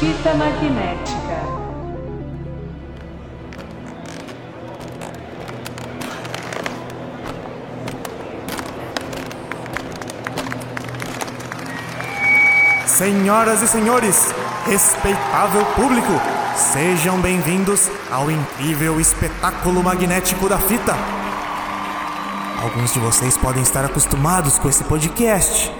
Fita 0.00 0.34
magnética. 0.34 1.12
Senhoras 12.86 13.60
e 13.60 13.68
senhores, 13.68 14.34
respeitável 14.64 15.64
público, 15.74 16.12
sejam 16.56 17.20
bem-vindos 17.20 17.90
ao 18.10 18.30
incrível 18.30 19.00
espetáculo 19.00 19.82
magnético 19.82 20.48
da 20.48 20.58
fita. 20.58 20.94
Alguns 22.62 22.92
de 22.92 23.00
vocês 23.00 23.36
podem 23.36 23.62
estar 23.62 23.84
acostumados 23.84 24.58
com 24.58 24.68
esse 24.68 24.84
podcast, 24.84 25.72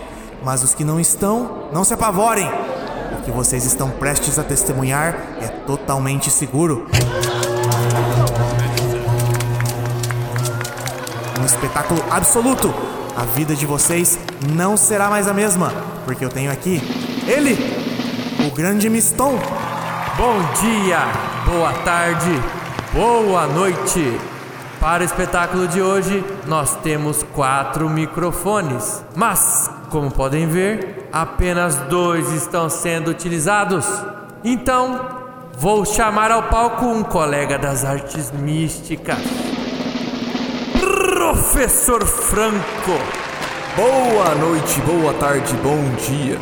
mas 0.42 0.62
os 0.62 0.74
que 0.74 0.84
não 0.84 0.98
estão, 0.98 1.68
não 1.72 1.84
se 1.84 1.94
apavorem. 1.94 2.48
O 3.18 3.22
que 3.22 3.30
vocês 3.30 3.64
estão 3.64 3.90
prestes 3.90 4.38
a 4.38 4.42
testemunhar 4.42 5.14
é 5.40 5.48
totalmente 5.48 6.30
seguro. 6.30 6.86
Um 11.40 11.44
espetáculo 11.44 12.02
absoluto. 12.10 12.72
A 13.14 13.24
vida 13.24 13.54
de 13.54 13.66
vocês 13.66 14.18
não 14.54 14.76
será 14.76 15.10
mais 15.10 15.28
a 15.28 15.34
mesma, 15.34 15.72
porque 16.06 16.24
eu 16.24 16.30
tenho 16.30 16.50
aqui 16.50 16.80
ele, 17.28 17.58
o 18.46 18.54
grande 18.54 18.88
Miston. 18.88 19.38
Bom 20.22 20.38
dia, 20.60 21.00
boa 21.44 21.72
tarde, 21.82 22.30
boa 22.92 23.44
noite. 23.48 24.20
Para 24.78 25.02
o 25.02 25.04
espetáculo 25.04 25.66
de 25.66 25.82
hoje, 25.82 26.24
nós 26.46 26.76
temos 26.76 27.24
quatro 27.24 27.90
microfones, 27.90 29.04
mas, 29.16 29.68
como 29.90 30.12
podem 30.12 30.46
ver, 30.46 31.08
apenas 31.12 31.74
dois 31.88 32.30
estão 32.34 32.70
sendo 32.70 33.10
utilizados. 33.10 33.84
Então, 34.44 35.08
vou 35.58 35.84
chamar 35.84 36.30
ao 36.30 36.44
palco 36.44 36.86
um 36.86 37.02
colega 37.02 37.58
das 37.58 37.84
artes 37.84 38.30
místicas, 38.30 39.18
Professor 40.78 42.06
Franco. 42.06 42.92
Boa 43.74 44.36
noite, 44.36 44.80
boa 44.82 45.14
tarde, 45.14 45.52
bom 45.64 45.82
dia. 46.06 46.38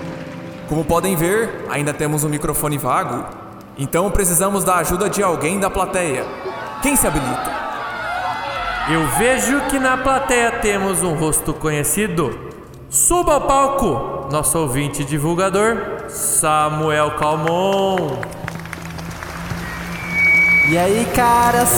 Como 0.68 0.84
podem 0.84 1.16
ver, 1.16 1.64
ainda 1.70 1.94
temos 1.94 2.24
um 2.24 2.28
microfone 2.28 2.76
vago, 2.76 3.39
então 3.80 4.10
precisamos 4.10 4.62
da 4.62 4.76
ajuda 4.76 5.08
de 5.08 5.22
alguém 5.22 5.58
da 5.58 5.70
plateia. 5.70 6.26
Quem 6.82 6.94
se 6.94 7.06
habilita? 7.06 7.50
Eu 8.90 9.08
vejo 9.16 9.58
que 9.70 9.78
na 9.78 9.96
plateia 9.96 10.52
temos 10.60 11.02
um 11.02 11.14
rosto 11.14 11.54
conhecido. 11.54 12.38
Suba 12.90 13.34
ao 13.34 13.40
palco, 13.40 14.28
nosso 14.30 14.58
ouvinte 14.58 15.02
divulgador, 15.02 16.10
Samuel 16.10 17.12
Calmon. 17.16 18.18
E 20.68 20.76
aí, 20.76 21.06
caras? 21.14 21.70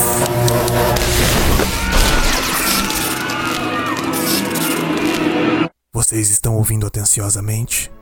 Vocês 5.94 6.30
estão 6.30 6.56
ouvindo 6.56 6.84
atenciosamente? 6.84 7.92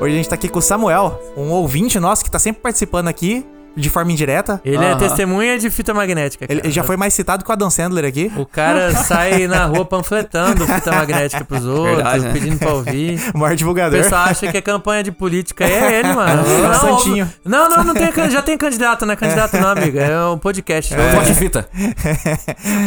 Hoje 0.00 0.14
a 0.14 0.16
gente 0.16 0.28
tá 0.28 0.36
aqui 0.36 0.48
com 0.48 0.60
o 0.60 0.62
Samuel, 0.62 1.20
um 1.36 1.50
ouvinte 1.50 1.98
nosso 1.98 2.24
que 2.24 2.30
tá 2.30 2.38
sempre 2.38 2.62
participando 2.62 3.08
aqui, 3.08 3.44
de 3.78 3.88
forma 3.90 4.12
indireta. 4.12 4.60
Ele 4.64 4.84
é 4.84 4.94
testemunha 4.96 5.58
de 5.58 5.70
fita 5.70 5.94
magnética. 5.94 6.44
Ele, 6.44 6.56
cara. 6.56 6.66
ele 6.66 6.72
já 6.74 6.82
foi 6.82 6.96
mais 6.96 7.14
citado 7.14 7.44
que 7.44 7.50
o 7.50 7.52
Adam 7.52 7.70
Sandler 7.70 8.04
aqui. 8.04 8.30
O 8.36 8.44
cara 8.44 8.92
sai 9.04 9.46
na 9.46 9.64
rua 9.66 9.84
panfletando 9.84 10.66
fita 10.66 10.90
magnética 10.92 11.44
pros 11.44 11.64
outros, 11.66 11.94
Verdade, 11.96 12.24
né? 12.24 12.32
pedindo 12.32 12.58
pra 12.58 12.72
ouvir. 12.74 13.20
O 13.34 13.38
maior 13.38 13.52
O 13.52 13.56
divulgador. 13.56 13.98
pessoal 14.00 14.22
acha 14.24 14.50
que 14.50 14.56
é 14.56 14.60
campanha 14.60 15.02
de 15.02 15.12
política. 15.12 15.64
É 15.64 15.98
ele, 16.00 16.12
mano. 16.12 16.42
É 16.46 16.68
o 16.70 16.74
Santinho. 16.74 17.30
Não, 17.44 17.68
não, 17.68 17.84
não 17.84 17.94
tem, 17.94 18.10
can- 18.12 18.30
já 18.30 18.42
tem 18.42 18.56
candidato, 18.58 19.04
não 19.06 19.12
é 19.12 19.16
candidato 19.16 19.56
não, 19.58 19.68
amigo. 19.70 19.98
É 19.98 20.26
um 20.26 20.38
podcast. 20.38 20.94
Forte 21.14 21.34
fita. 21.34 21.68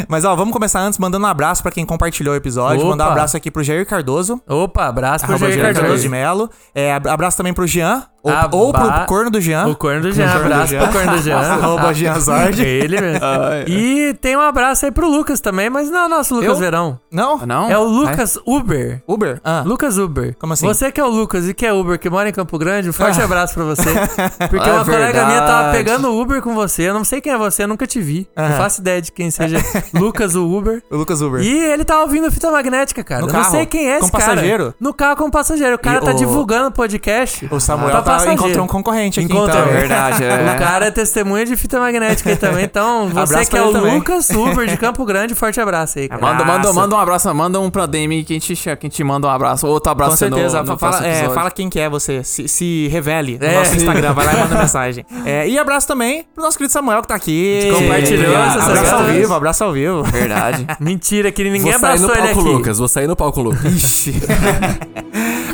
Mas 0.08 0.24
ó, 0.24 0.34
vamos 0.34 0.52
começar 0.52 0.80
antes 0.80 0.98
mandando 0.98 1.24
um 1.24 1.28
abraço 1.28 1.62
pra 1.62 1.70
quem 1.72 1.84
compartilhou 1.86 2.34
o 2.34 2.36
episódio. 2.36 2.80
Opa. 2.80 2.90
Mandar 2.90 3.08
um 3.08 3.12
abraço 3.12 3.36
aqui 3.36 3.50
pro 3.50 3.62
Jair 3.62 3.86
Cardoso. 3.86 4.40
Opa, 4.48 4.86
abraço 4.86 5.24
pro 5.24 5.34
Arroba 5.34 5.50
Jair 5.50 5.62
Jair 5.62 5.74
Cardoso. 5.74 6.02
de 6.02 6.08
Melo. 6.08 6.50
É, 6.74 6.92
ab- 6.94 7.08
abraço 7.08 7.36
também 7.36 7.52
pro 7.54 7.66
Jean. 7.66 8.02
Ou, 8.24 8.32
Aba- 8.32 8.56
ou 8.56 8.72
pro 8.72 9.06
corno 9.06 9.30
do 9.30 9.40
Jean. 9.40 9.66
O 9.66 9.74
corno 9.74 10.00
do 10.02 10.12
Jean. 10.12 10.28
Corno 10.30 10.40
do 10.48 10.52
Abraço 10.52 10.70
Jean. 10.72 10.82
pro 10.82 10.92
corno 10.92 11.12
do 11.16 11.22
Jean. 11.22 11.38
Arroba 11.52 11.92
Jean 11.94 12.20
Zord. 12.20 12.62
Ele 12.62 13.00
mesmo. 13.00 13.20
E 13.66 14.14
tem 14.20 14.36
um 14.36 14.40
abraço 14.40 14.84
aí 14.86 14.92
pro 14.92 15.08
Lucas 15.08 15.40
também, 15.40 15.68
mas 15.68 15.90
não 15.90 16.00
é 16.02 16.06
o 16.06 16.08
nosso 16.08 16.34
Lucas 16.34 16.50
Eu? 16.50 16.56
Verão. 16.56 17.00
Não? 17.10 17.38
Não? 17.46 17.68
É 17.70 17.76
o 17.76 17.84
Lucas 17.84 18.38
Uber. 18.46 19.02
Uber? 19.08 19.40
Ah. 19.44 19.62
Lucas 19.66 19.98
Uber. 19.98 20.36
Como 20.38 20.52
assim? 20.52 20.66
Você 20.66 20.92
que 20.92 21.00
é 21.00 21.04
o 21.04 21.08
Lucas 21.08 21.48
e 21.48 21.54
que 21.54 21.66
é 21.66 21.72
Uber, 21.72 21.98
que 21.98 22.08
mora 22.08 22.28
em 22.28 22.32
Campo 22.32 22.56
Grande, 22.58 22.88
um 22.90 22.92
forte 22.92 23.20
Ah. 23.20 23.24
abraço 23.24 23.54
pra 23.54 23.64
você. 23.64 23.90
Porque 24.50 24.68
É 24.68 24.72
uma 24.72 24.84
colega 24.84 25.26
minha 25.26 25.40
tava 25.42 25.72
verdade. 25.72 25.76
pegando 25.78 26.12
Uber 26.20 26.40
com 26.42 26.54
você. 26.54 26.82
Eu 26.88 26.94
não 26.94 27.04
sei 27.04 27.20
quem 27.20 27.32
é 27.32 27.38
você, 27.38 27.64
eu 27.64 27.68
nunca 27.68 27.86
te 27.86 28.00
vi. 28.00 28.28
Não 28.36 28.44
Aham. 28.44 28.56
faço 28.56 28.80
ideia 28.80 29.02
de 29.02 29.10
quem 29.12 29.30
seja 29.30 29.58
Lucas 29.94 30.34
o 30.36 30.44
Uber. 30.48 30.82
O 30.90 30.96
Lucas 30.96 31.20
Uber. 31.20 31.40
E 31.42 31.58
ele 31.58 31.84
tá 31.84 32.00
ouvindo 32.00 32.30
fita 32.30 32.50
magnética, 32.50 33.02
cara. 33.02 33.22
No 33.22 33.28
eu 33.28 33.32
não 33.32 33.40
carro? 33.40 33.50
sei 33.52 33.66
quem 33.66 33.88
é 33.90 33.98
esse 33.98 34.10
Com 34.10 34.16
cara. 34.18 34.30
passageiro? 34.30 34.74
No 34.80 34.94
carro 34.94 35.16
com 35.16 35.30
passageiro. 35.30 35.74
O 35.76 35.78
cara 35.78 35.98
E 35.98 36.00
tá 36.04 36.10
o- 36.12 36.14
divulgando 36.14 36.68
o 36.68 36.72
podcast. 36.72 37.48
O 37.50 37.58
Samuel 37.60 37.90
pra 37.90 38.02
tá, 38.02 38.11
passageiro. 38.12 38.40
encontrou 38.42 38.64
um 38.64 38.68
concorrente 38.68 39.20
aqui, 39.20 39.32
Encontrou. 39.32 39.58
então. 39.62 39.72
Verdade, 39.72 40.24
é. 40.24 40.52
O 40.54 40.58
cara 40.58 40.86
é 40.86 40.90
testemunha 40.90 41.44
de 41.44 41.56
fita 41.56 41.78
magnética 41.80 42.30
aí 42.30 42.36
também. 42.36 42.64
Então, 42.64 43.08
você 43.12 43.34
Abraço 43.34 43.50
que 43.50 43.56
é 43.56 43.62
o 43.62 43.72
também. 43.72 43.94
Lucas 43.96 44.28
Uber 44.30 44.66
de 44.66 44.76
Campo 44.76 45.04
Grande, 45.04 45.34
forte 45.34 45.60
abraço 45.60 45.98
aí, 45.98 46.08
cara. 46.08 46.20
Manda, 46.20 46.38
manda, 46.44 46.52
Abraço. 46.54 46.74
manda 46.74 46.94
um 46.94 46.98
abraço, 46.98 47.34
manda 47.34 47.60
um 47.60 47.70
pra 47.70 47.86
Demi 47.86 48.24
que 48.24 48.34
a 48.34 48.38
gente, 48.38 48.54
que 48.54 48.68
a 48.70 48.76
gente 48.80 49.04
manda 49.04 49.26
um 49.26 49.30
abraço. 49.30 49.66
Outro 49.66 49.90
abraço 49.90 50.12
Com 50.12 50.16
certeza. 50.18 50.62
no, 50.62 50.72
no 50.72 50.78
fala, 50.78 50.92
próximo 50.92 51.06
é, 51.06 51.10
episódio. 51.12 51.34
fala 51.34 51.50
quem 51.50 51.68
que 51.70 51.80
é 51.80 51.88
você. 51.88 52.22
Se, 52.24 52.46
se 52.48 52.88
revele 52.88 53.38
no 53.40 53.46
É. 53.46 53.54
nosso 53.54 53.76
Instagram. 53.76 54.12
Vai 54.12 54.26
lá 54.26 54.32
e 54.34 54.36
manda 54.38 54.56
mensagem. 54.58 55.04
É, 55.24 55.48
e 55.48 55.58
abraço 55.58 55.86
também 55.86 56.24
pro 56.34 56.42
nosso 56.44 56.56
querido 56.56 56.72
Samuel 56.72 57.02
que 57.02 57.08
tá 57.08 57.14
aqui. 57.14 57.70
Compartilhou 57.72 58.34
Abraço 58.36 58.58
essas 58.70 58.88
ao 58.92 58.98
coisas. 58.98 59.16
vivo, 59.16 59.34
abraço 59.34 59.64
ao 59.64 59.72
vivo. 59.72 60.02
Verdade. 60.04 60.66
Mentira, 60.80 61.30
que 61.32 61.42
ninguém 61.44 61.60
vou 61.62 61.72
sair 61.72 61.98
no 62.00 62.06
abraçou 62.06 62.10
ele 62.24 62.34
palco, 62.34 62.40
aqui. 62.40 62.48
Lucas. 62.58 62.78
Vou 62.78 62.88
sair 62.88 63.06
no 63.06 63.16
palco, 63.16 63.40
Lucas. 63.42 63.64
Ixi. 63.72 64.14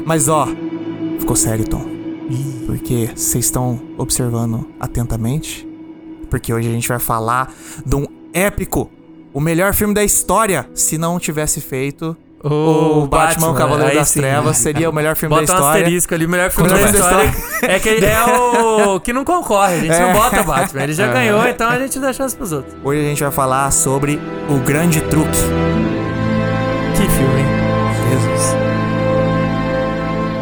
Mas 0.04 0.28
ó, 0.28 0.48
ficou 1.18 1.36
sério, 1.36 1.66
Tom. 1.68 1.97
Porque 2.66 3.10
vocês 3.14 3.44
estão 3.46 3.80
observando 3.96 4.68
atentamente. 4.78 5.66
Porque 6.30 6.52
hoje 6.52 6.68
a 6.68 6.72
gente 6.72 6.88
vai 6.88 6.98
falar 6.98 7.52
de 7.86 7.96
um 7.96 8.06
épico, 8.34 8.90
o 9.32 9.40
melhor 9.40 9.72
filme 9.72 9.94
da 9.94 10.04
história, 10.04 10.68
se 10.74 10.98
não 10.98 11.18
tivesse 11.18 11.60
feito 11.60 12.14
o, 12.44 13.06
Batman, 13.06 13.50
o 13.50 13.54
Cavaleiro 13.54 13.94
das 13.94 14.10
sim. 14.10 14.20
Trevas, 14.20 14.58
seria 14.58 14.88
o 14.90 14.92
melhor 14.92 15.16
filme 15.16 15.34
Bota 15.34 15.46
da 15.46 15.52
um 15.54 15.56
história. 15.56 15.80
asterisco 15.80 16.14
ali, 16.14 16.26
o 16.26 16.28
melhor 16.28 16.50
filme 16.50 16.70
O 16.70 16.72
da 16.74 16.90
história. 16.90 17.34
É 17.62 17.78
que 17.80 17.88
é 17.88 18.22
o 18.24 19.00
que 19.00 19.12
não 19.12 19.24
concorre, 19.24 19.74
a 19.76 19.80
gente 19.80 19.92
É. 19.92 20.00
não 20.00 20.12
bota 20.12 20.42
Batman. 20.44 20.82
Ele 20.82 20.92
já 20.92 21.10
ganhou, 21.12 21.44
então 21.48 21.66
a 21.68 21.78
gente 21.78 21.98
dá 21.98 22.12
chance 22.12 22.36
pros 22.36 22.52
outros. 22.52 22.76
Hoje 22.84 23.00
a 23.00 23.04
gente 23.04 23.22
vai 23.22 23.32
falar 23.32 23.70
sobre 23.72 24.20
o 24.48 24.58
grande 24.64 25.00
truque. 25.02 25.38
Que 26.94 27.08
filme, 27.08 27.40
hein? 27.40 27.47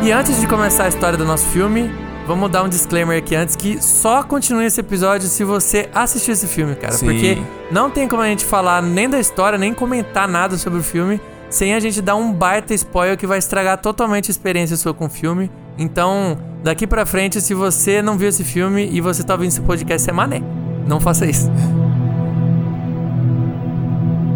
E 0.07 0.13
antes 0.13 0.41
de 0.41 0.47
começar 0.47 0.85
a 0.85 0.89
história 0.89 1.19
do 1.19 1.25
nosso 1.25 1.47
filme, 1.47 1.91
vamos 2.29 2.49
dar 2.49 2.63
um 2.63 2.69
disclaimer 2.69 3.19
aqui 3.19 3.35
antes 3.35 3.57
que 3.57 3.83
só 3.83 4.23
continue 4.23 4.65
esse 4.65 4.79
episódio 4.79 5.27
se 5.27 5.43
você 5.43 5.89
assistir 5.93 6.31
esse 6.31 6.47
filme, 6.47 6.77
cara. 6.77 6.93
Sim. 6.93 7.07
Porque 7.07 7.39
não 7.73 7.91
tem 7.91 8.07
como 8.07 8.23
a 8.23 8.29
gente 8.29 8.45
falar 8.45 8.81
nem 8.81 9.11
da 9.11 9.19
história, 9.19 9.59
nem 9.59 9.75
comentar 9.75 10.29
nada 10.29 10.57
sobre 10.57 10.79
o 10.79 10.83
filme 10.85 11.21
sem 11.51 11.75
a 11.75 11.81
gente 11.81 12.01
dar 12.01 12.15
um 12.15 12.33
baita 12.33 12.73
spoiler 12.73 13.17
que 13.17 13.27
vai 13.27 13.39
estragar 13.39 13.79
totalmente 13.79 14.31
a 14.31 14.33
experiência 14.33 14.77
sua 14.77 14.95
com 14.95 15.07
o 15.07 15.11
filme. 15.11 15.51
Então, 15.77 16.39
daqui 16.63 16.87
pra 16.87 17.05
frente, 17.05 17.41
se 17.41 17.53
você 17.53 18.01
não 18.01 18.17
viu 18.17 18.29
esse 18.29 18.45
filme 18.45 18.89
e 18.89 19.01
você 19.01 19.25
tá 19.25 19.35
ouvindo 19.35 19.49
esse 19.49 19.61
podcast, 19.61 20.09
é 20.09 20.13
mané. 20.13 20.41
Não 20.87 21.01
faça 21.01 21.27
isso. 21.27 21.51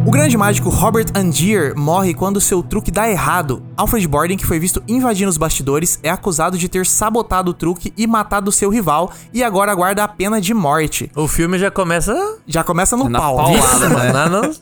O 0.06 0.10
grande 0.10 0.36
mágico 0.36 0.70
Robert 0.70 1.06
Angier 1.14 1.74
morre 1.76 2.14
quando 2.14 2.40
seu 2.40 2.62
truque 2.62 2.90
dá 2.90 3.08
errado. 3.08 3.62
Alfred 3.76 4.06
Borden, 4.08 4.36
que 4.36 4.46
foi 4.46 4.58
visto 4.58 4.82
invadindo 4.88 5.28
os 5.28 5.36
bastidores, 5.36 6.00
é 6.02 6.08
acusado 6.10 6.56
de 6.56 6.68
ter 6.68 6.86
sabotado 6.86 7.50
o 7.50 7.54
truque 7.54 7.92
e 7.96 8.06
matado 8.06 8.50
seu 8.50 8.70
rival 8.70 9.12
e 9.32 9.42
agora 9.44 9.70
aguarda 9.70 10.02
a 10.02 10.08
pena 10.08 10.40
de 10.40 10.54
morte. 10.54 11.10
O 11.14 11.28
filme 11.28 11.58
já 11.58 11.70
começa. 11.70 12.14
Já 12.46 12.64
começa 12.64 12.96
no 12.96 13.08
Na 13.08 13.18
pau. 13.20 13.36
paulada, 13.36 13.88
né? 13.90 14.12
Lá 14.12 14.28
no- 14.28 14.54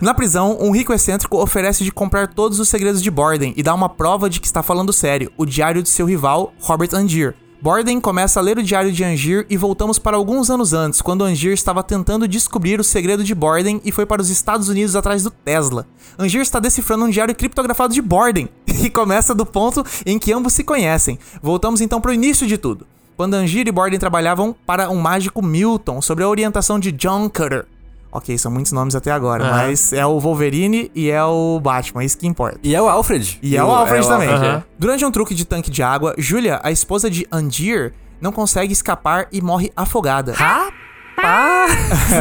Na 0.00 0.14
prisão, 0.14 0.56
um 0.58 0.70
rico 0.72 0.92
excêntrico 0.92 1.36
oferece 1.40 1.84
de 1.84 1.92
comprar 1.92 2.26
todos 2.28 2.58
os 2.58 2.68
segredos 2.68 3.02
de 3.02 3.10
Borden 3.10 3.52
e 3.56 3.62
dá 3.62 3.74
uma 3.74 3.88
prova 3.90 4.28
de 4.30 4.40
que 4.40 4.46
está 4.46 4.62
falando 4.62 4.92
sério, 4.92 5.30
o 5.36 5.44
diário 5.44 5.82
de 5.82 5.88
seu 5.90 6.06
rival, 6.06 6.52
Robert 6.60 6.90
Angier. 6.94 7.34
Borden 7.60 8.00
começa 8.00 8.38
a 8.38 8.42
ler 8.42 8.56
o 8.56 8.62
diário 8.62 8.92
de 8.92 9.02
Angier 9.02 9.44
e 9.50 9.56
voltamos 9.56 9.98
para 9.98 10.16
alguns 10.16 10.48
anos 10.48 10.72
antes, 10.72 11.02
quando 11.02 11.24
Angier 11.24 11.52
estava 11.52 11.82
tentando 11.82 12.28
descobrir 12.28 12.78
o 12.78 12.84
segredo 12.84 13.24
de 13.24 13.34
Borden 13.34 13.80
e 13.84 13.90
foi 13.90 14.06
para 14.06 14.22
os 14.22 14.30
Estados 14.30 14.68
Unidos 14.68 14.94
atrás 14.94 15.24
do 15.24 15.30
Tesla. 15.30 15.84
Angier 16.16 16.42
está 16.42 16.60
decifrando 16.60 17.04
um 17.04 17.10
diário 17.10 17.34
criptografado 17.34 17.92
de 17.92 18.00
Borden 18.00 18.48
e 18.64 18.88
começa 18.88 19.34
do 19.34 19.44
ponto 19.44 19.84
em 20.06 20.20
que 20.20 20.32
ambos 20.32 20.52
se 20.52 20.62
conhecem. 20.62 21.18
Voltamos 21.42 21.80
então 21.80 22.00
para 22.00 22.12
o 22.12 22.14
início 22.14 22.46
de 22.46 22.56
tudo. 22.56 22.86
quando 23.16 23.34
Angier 23.34 23.66
e 23.66 23.72
Borden 23.72 23.98
trabalhavam 23.98 24.54
para 24.64 24.88
um 24.88 25.00
mágico 25.00 25.42
Milton, 25.42 26.00
sob 26.00 26.22
a 26.22 26.28
orientação 26.28 26.78
de 26.78 26.92
John 26.92 27.28
Cutter. 27.28 27.66
Ok, 28.10 28.36
são 28.38 28.50
muitos 28.50 28.72
nomes 28.72 28.94
até 28.94 29.10
agora, 29.10 29.44
Aham. 29.44 29.56
mas 29.56 29.92
é 29.92 30.04
o 30.06 30.18
Wolverine 30.18 30.90
e 30.94 31.10
é 31.10 31.22
o 31.22 31.60
Batman, 31.60 32.04
isso 32.04 32.16
que 32.16 32.26
importa. 32.26 32.58
E 32.62 32.74
é 32.74 32.80
o 32.80 32.88
Alfred. 32.88 33.38
E 33.42 33.56
é 33.56 33.62
o 33.62 33.70
Alfred 33.70 34.06
também. 34.06 34.28
Aham. 34.28 34.64
Durante 34.78 35.04
um 35.04 35.10
truque 35.10 35.34
de 35.34 35.44
tanque 35.44 35.70
de 35.70 35.82
água, 35.82 36.14
Julia, 36.16 36.58
a 36.62 36.70
esposa 36.72 37.10
de 37.10 37.26
Angier, 37.30 37.92
não 38.20 38.32
consegue 38.32 38.72
escapar 38.72 39.28
e 39.30 39.42
morre 39.42 39.70
afogada. 39.76 40.34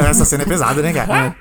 Essa 0.09 0.25
cena 0.25 0.43
é 0.43 0.45
pesada, 0.45 0.81
né, 0.81 0.91
cara? 0.91 1.35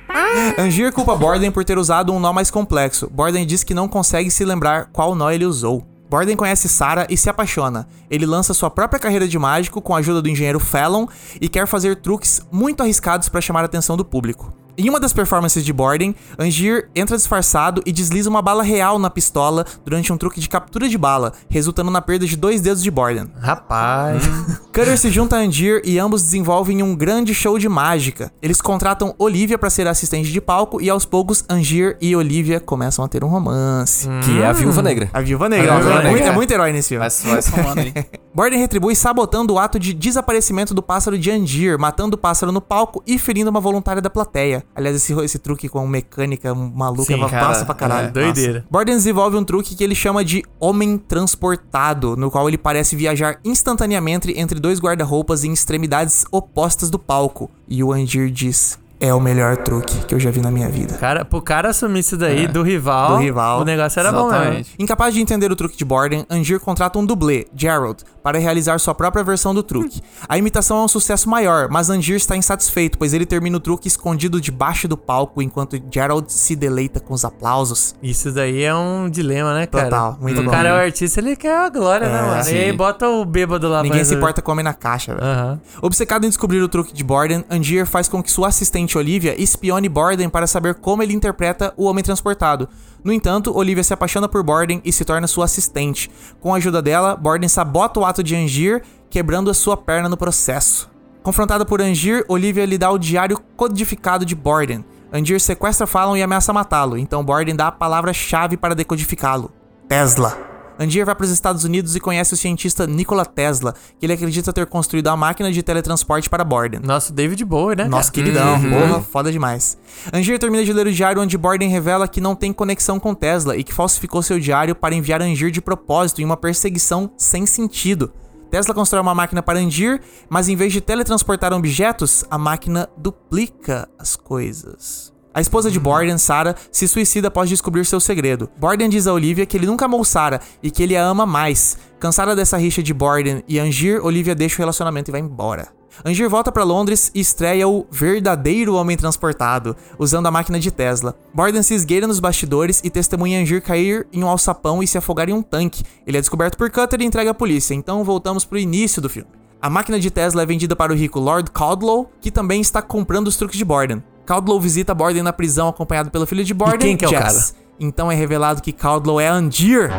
Angier 0.58 0.92
culpa 0.92 1.16
Borden 1.16 1.50
por 1.50 1.64
ter 1.64 1.78
usado 1.78 2.12
um 2.12 2.20
nó 2.20 2.32
mais 2.32 2.50
complexo. 2.50 3.08
Borden 3.10 3.44
diz 3.46 3.64
que 3.64 3.74
não 3.74 3.88
consegue 3.88 4.30
se 4.30 4.44
lembrar 4.44 4.90
qual 4.92 5.14
nó 5.14 5.30
ele 5.30 5.44
usou. 5.44 5.84
Borden 6.08 6.36
conhece 6.36 6.68
Sarah 6.68 7.06
e 7.10 7.16
se 7.16 7.28
apaixona. 7.28 7.88
Ele 8.10 8.26
lança 8.26 8.54
sua 8.54 8.70
própria 8.70 9.00
carreira 9.00 9.26
de 9.26 9.38
mágico 9.38 9.82
com 9.82 9.94
a 9.94 9.98
ajuda 9.98 10.22
do 10.22 10.28
engenheiro 10.28 10.60
Fallon 10.60 11.06
e 11.40 11.48
quer 11.48 11.66
fazer 11.66 11.96
truques 11.96 12.40
muito 12.50 12.82
arriscados 12.82 13.28
para 13.28 13.40
chamar 13.40 13.62
a 13.62 13.66
atenção 13.66 13.96
do 13.96 14.04
público. 14.04 14.52
Em 14.78 14.90
uma 14.90 15.00
das 15.00 15.12
performances 15.12 15.64
de 15.64 15.72
Borden, 15.72 16.14
Angier 16.38 16.90
entra 16.94 17.16
disfarçado 17.16 17.82
e 17.86 17.92
desliza 17.92 18.28
uma 18.28 18.42
bala 18.42 18.62
real 18.62 18.98
na 18.98 19.08
pistola 19.08 19.64
durante 19.82 20.12
um 20.12 20.18
truque 20.18 20.38
de 20.38 20.50
captura 20.50 20.86
de 20.86 20.98
bala, 20.98 21.32
resultando 21.48 21.90
na 21.90 22.02
perda 22.02 22.26
de 22.26 22.36
dois 22.36 22.60
dedos 22.60 22.82
de 22.82 22.90
Borden. 22.90 23.30
Rapaz. 23.40 24.22
Cutter 24.74 24.98
se 24.98 25.10
junta 25.10 25.36
a 25.36 25.38
Angier 25.38 25.80
e 25.82 25.98
ambos 25.98 26.22
desenvolvem 26.22 26.82
um 26.82 26.94
grande 26.94 27.34
show 27.34 27.58
de 27.58 27.70
mágica. 27.70 28.30
Eles 28.42 28.60
contratam 28.60 29.14
Olivia 29.18 29.56
para 29.56 29.70
ser 29.70 29.86
assistente 29.86 30.30
de 30.30 30.40
palco 30.42 30.78
e 30.82 30.90
aos 30.90 31.06
poucos 31.06 31.42
Angier 31.48 31.96
e 31.98 32.14
Olivia 32.14 32.60
começam 32.60 33.02
a 33.02 33.08
ter 33.08 33.24
um 33.24 33.28
romance. 33.28 34.06
Que 34.24 34.42
é 34.42 34.46
a 34.46 34.52
Viúva 34.52 34.82
Negra. 34.82 35.08
A 35.14 35.22
Viúva 35.22 35.48
Negra, 35.48 35.74
A 35.74 35.78
Viúva 35.78 35.90
é, 35.90 35.96
Negra. 35.96 36.10
muito, 36.10 36.26
é 36.26 36.32
muito 36.32 36.50
herói 36.50 36.72
nesse 36.72 36.90
filme. 36.90 37.08
Vai, 37.08 37.32
vai 37.32 37.42
somando 37.42 37.80
aí. 37.80 37.94
Borden 38.36 38.58
retribui 38.58 38.94
sabotando 38.94 39.54
o 39.54 39.58
ato 39.58 39.78
de 39.78 39.94
desaparecimento 39.94 40.74
do 40.74 40.82
pássaro 40.82 41.18
de 41.18 41.30
Angier, 41.30 41.78
matando 41.78 42.16
o 42.16 42.18
pássaro 42.18 42.52
no 42.52 42.60
palco 42.60 43.02
e 43.06 43.18
ferindo 43.18 43.48
uma 43.48 43.60
voluntária 43.60 44.02
da 44.02 44.10
plateia. 44.10 44.62
Aliás, 44.74 44.94
esse, 44.94 45.10
esse 45.20 45.38
truque 45.38 45.70
com 45.70 45.86
mecânica 45.86 46.54
maluca 46.54 47.04
Sim, 47.04 47.24
é 47.24 47.28
cara, 47.30 47.48
massa 47.48 47.64
pra 47.64 47.74
caralho. 47.74 48.08
é 48.08 48.10
doideira. 48.10 48.66
Borden 48.70 48.94
desenvolve 48.94 49.38
um 49.38 49.42
truque 49.42 49.74
que 49.74 49.82
ele 49.82 49.94
chama 49.94 50.22
de 50.22 50.44
Homem 50.60 50.98
Transportado, 50.98 52.14
no 52.14 52.30
qual 52.30 52.46
ele 52.46 52.58
parece 52.58 52.94
viajar 52.94 53.40
instantaneamente 53.42 54.38
entre 54.38 54.60
dois 54.60 54.78
guarda-roupas 54.78 55.42
em 55.42 55.54
extremidades 55.54 56.26
opostas 56.30 56.90
do 56.90 56.98
palco. 56.98 57.50
E 57.66 57.82
o 57.82 57.90
Angier 57.90 58.30
diz: 58.30 58.78
É 58.98 59.12
o 59.12 59.20
melhor 59.20 59.56
truque 59.58 59.94
que 60.06 60.14
eu 60.14 60.18
já 60.20 60.30
vi 60.30 60.40
na 60.40 60.50
minha 60.50 60.68
vida. 60.68 60.94
Cara, 60.94 61.24
pro 61.24 61.42
cara 61.42 61.68
assumir 61.70 62.00
isso 62.00 62.16
daí 62.16 62.46
do 62.48 62.62
rival, 62.62 63.16
Do 63.16 63.22
rival. 63.22 63.60
o 63.60 63.64
negócio 63.64 64.00
era 64.00 64.10
bom 64.10 64.24
mesmo. 64.24 64.36
Exatamente. 64.36 64.74
Incapaz 64.78 65.12
de 65.14 65.20
entender 65.20 65.52
o 65.52 65.56
truque 65.56 65.76
de 65.76 65.84
Borden, 65.84 66.24
Angier 66.30 66.58
contrata 66.58 66.98
um 66.98 67.04
dublê, 67.04 67.46
Gerald, 67.54 68.02
para 68.22 68.38
realizar 68.38 68.78
sua 68.80 68.94
própria 68.94 69.22
versão 69.22 69.54
do 69.54 69.62
truque. 69.62 70.00
A 70.28 70.38
imitação 70.38 70.78
é 70.78 70.84
um 70.84 70.88
sucesso 70.88 71.28
maior, 71.28 71.68
mas 71.70 71.90
Angier 71.90 72.16
está 72.16 72.36
insatisfeito, 72.36 72.96
pois 72.98 73.12
ele 73.12 73.26
termina 73.26 73.56
o 73.56 73.60
truque 73.60 73.86
escondido 73.86 74.40
debaixo 74.40 74.88
do 74.88 74.96
palco 74.96 75.42
enquanto 75.42 75.80
Gerald 75.92 76.32
se 76.32 76.56
deleita 76.56 76.98
com 76.98 77.12
os 77.12 77.24
aplausos. 77.24 77.94
Isso 78.02 78.32
daí 78.32 78.62
é 78.62 78.74
um 78.74 79.10
dilema, 79.10 79.52
né, 79.54 79.66
cara? 79.66 79.84
Total, 79.84 80.18
muito 80.20 80.40
o 80.40 80.44
bom. 80.44 80.50
cara 80.50 80.70
é 80.70 80.72
o 80.72 80.76
artista, 80.76 81.20
ele 81.20 81.36
quer 81.36 81.54
a 81.56 81.68
glória, 81.68 82.08
né, 82.08 82.18
É, 82.18 82.22
mano? 82.22 82.44
sim. 82.44 82.54
E 82.54 82.58
aí 82.64 82.72
bota 82.72 83.08
o 83.08 83.24
bêbado 83.24 83.68
lá 83.68 83.82
Ninguém 83.82 84.02
se 84.04 84.14
importa 84.14 84.40
com 84.40 84.52
homem 84.52 84.64
na 84.64 84.72
caixa, 84.74 85.14
velho. 85.14 85.26
Aham. 85.26 85.60
Obcecado 85.82 86.24
em 86.24 86.28
descobrir 86.28 86.60
o 86.62 86.68
truque 86.68 86.94
de 86.94 87.04
Borden, 87.04 87.44
Angier 87.50 87.84
faz 87.86 88.08
com 88.08 88.22
que 88.22 88.30
sua 88.30 88.48
assistente 88.48 88.85
Olivia 88.94 89.34
espione 89.40 89.88
Borden 89.88 90.28
para 90.28 90.46
saber 90.46 90.74
como 90.74 91.02
ele 91.02 91.14
interpreta 91.14 91.72
o 91.76 91.86
homem 91.86 92.04
transportado. 92.04 92.68
No 93.02 93.12
entanto, 93.12 93.56
Olivia 93.56 93.82
se 93.82 93.94
apaixona 93.94 94.28
por 94.28 94.42
Borden 94.42 94.82
e 94.84 94.92
se 94.92 95.04
torna 95.04 95.26
sua 95.26 95.46
assistente. 95.46 96.10
Com 96.40 96.52
a 96.52 96.58
ajuda 96.58 96.82
dela, 96.82 97.16
Borden 97.16 97.48
sabota 97.48 98.00
o 98.00 98.04
ato 98.04 98.22
de 98.22 98.36
Angier, 98.36 98.82
quebrando 99.08 99.50
a 99.50 99.54
sua 99.54 99.76
perna 99.76 100.08
no 100.08 100.16
processo. 100.16 100.90
Confrontada 101.22 101.64
por 101.64 101.80
Angier, 101.80 102.24
Olivia 102.28 102.66
lhe 102.66 102.78
dá 102.78 102.90
o 102.90 102.98
diário 102.98 103.40
codificado 103.56 104.24
de 104.24 104.34
Borden. 104.34 104.84
Angier 105.12 105.40
sequestra 105.40 105.86
Fallon 105.86 106.16
e 106.16 106.22
ameaça 106.22 106.52
matá-lo, 106.52 106.98
então 106.98 107.24
Borden 107.24 107.56
dá 107.56 107.68
a 107.68 107.72
palavra-chave 107.72 108.56
para 108.56 108.74
decodificá-lo: 108.74 109.50
Tesla. 109.88 110.55
Angier 110.78 111.06
vai 111.06 111.14
para 111.14 111.24
os 111.24 111.30
Estados 111.30 111.64
Unidos 111.64 111.96
e 111.96 112.00
conhece 112.00 112.34
o 112.34 112.36
cientista 112.36 112.86
Nikola 112.86 113.24
Tesla, 113.24 113.74
que 113.98 114.04
ele 114.04 114.12
acredita 114.12 114.52
ter 114.52 114.66
construído 114.66 115.08
a 115.08 115.16
máquina 115.16 115.50
de 115.50 115.62
teletransporte 115.62 116.28
para 116.28 116.44
Borden. 116.44 116.80
Nosso 116.82 117.12
David 117.12 117.44
Bowie, 117.44 117.76
né? 117.76 117.84
Nossa, 117.84 118.12
cara? 118.12 118.24
queridão, 118.24 118.60
porra, 118.60 119.02
foda 119.02 119.32
demais. 119.32 119.78
Angier 120.12 120.38
termina 120.38 120.64
de 120.64 120.72
ler 120.72 120.86
o 120.86 120.92
diário 120.92 121.22
onde 121.22 121.38
Borden 121.38 121.68
revela 121.68 122.06
que 122.06 122.20
não 122.20 122.34
tem 122.34 122.52
conexão 122.52 123.00
com 123.00 123.14
Tesla 123.14 123.56
e 123.56 123.64
que 123.64 123.72
falsificou 123.72 124.22
seu 124.22 124.38
diário 124.38 124.74
para 124.74 124.94
enviar 124.94 125.22
Angier 125.22 125.50
de 125.50 125.60
propósito 125.60 126.20
em 126.20 126.24
uma 126.24 126.36
perseguição 126.36 127.10
sem 127.16 127.46
sentido. 127.46 128.12
Tesla 128.50 128.74
constrói 128.74 129.02
uma 129.02 129.14
máquina 129.14 129.42
para 129.42 129.58
Angier, 129.58 130.00
mas 130.28 130.48
em 130.48 130.56
vez 130.56 130.72
de 130.72 130.80
teletransportar 130.80 131.52
objetos, 131.52 132.24
a 132.30 132.38
máquina 132.38 132.88
duplica 132.96 133.88
as 133.98 134.14
coisas. 134.14 135.15
A 135.36 135.40
esposa 135.42 135.70
de 135.70 135.78
Borden, 135.78 136.16
Sarah, 136.16 136.54
se 136.72 136.88
suicida 136.88 137.28
após 137.28 137.50
descobrir 137.50 137.84
seu 137.84 138.00
segredo. 138.00 138.48
Borden 138.56 138.88
diz 138.88 139.06
a 139.06 139.12
Olivia 139.12 139.44
que 139.44 139.54
ele 139.54 139.66
nunca 139.66 139.84
amou 139.84 140.02
Sarah 140.02 140.40
e 140.62 140.70
que 140.70 140.82
ele 140.82 140.96
a 140.96 141.04
ama 141.04 141.26
mais. 141.26 141.76
Cansada 142.00 142.34
dessa 142.34 142.56
rixa 142.56 142.82
de 142.82 142.94
Borden 142.94 143.44
e 143.46 143.58
Angier, 143.58 144.02
Olivia 144.02 144.34
deixa 144.34 144.54
o 144.54 144.58
relacionamento 144.60 145.10
e 145.10 145.12
vai 145.12 145.20
embora. 145.20 145.68
Angier 146.02 146.26
volta 146.26 146.50
para 146.50 146.64
Londres 146.64 147.10
e 147.14 147.20
estreia 147.20 147.68
o 147.68 147.86
verdadeiro 147.90 148.76
Homem 148.76 148.96
Transportado, 148.96 149.76
usando 149.98 150.24
a 150.24 150.30
máquina 150.30 150.58
de 150.58 150.70
Tesla. 150.70 151.14
Borden 151.34 151.62
se 151.62 151.74
esgueira 151.74 152.06
nos 152.06 152.18
bastidores 152.18 152.80
e 152.82 152.88
testemunha 152.88 153.38
Angier 153.38 153.60
cair 153.60 154.06
em 154.14 154.24
um 154.24 154.28
alçapão 154.28 154.82
e 154.82 154.86
se 154.86 154.96
afogar 154.96 155.28
em 155.28 155.34
um 155.34 155.42
tanque. 155.42 155.84
Ele 156.06 156.16
é 156.16 156.20
descoberto 156.20 156.56
por 156.56 156.70
Cutter 156.70 157.02
e 157.02 157.04
entregue 157.04 157.28
à 157.28 157.34
polícia, 157.34 157.74
então 157.74 158.02
voltamos 158.02 158.46
pro 158.46 158.56
início 158.56 159.02
do 159.02 159.10
filme. 159.10 159.28
A 159.60 159.68
máquina 159.68 160.00
de 160.00 160.10
Tesla 160.10 160.40
é 160.40 160.46
vendida 160.46 160.74
para 160.74 160.94
o 160.94 160.96
rico 160.96 161.20
Lord 161.20 161.50
Caldlow, 161.50 162.10
que 162.22 162.30
também 162.30 162.62
está 162.62 162.80
comprando 162.80 163.28
os 163.28 163.36
truques 163.36 163.58
de 163.58 163.64
Borden. 163.66 164.02
Caldlow 164.26 164.60
visita 164.60 164.92
Borden 164.92 165.22
na 165.22 165.32
prisão 165.32 165.68
acompanhado 165.68 166.10
pelo 166.10 166.26
filho 166.26 166.42
de 166.42 166.52
Borden, 166.52 166.78
quem 166.78 166.96
que 166.96 167.04
é 167.04 167.08
o 167.08 167.10
Jess. 167.10 167.54
Então 167.78 168.10
é 168.10 168.14
revelado 168.14 168.60
que 168.60 168.72
Caldlow 168.72 169.20
é 169.20 169.28
Angier 169.28 169.90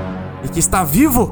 e 0.43 0.49
que 0.49 0.59
está 0.59 0.83
vivo. 0.83 1.31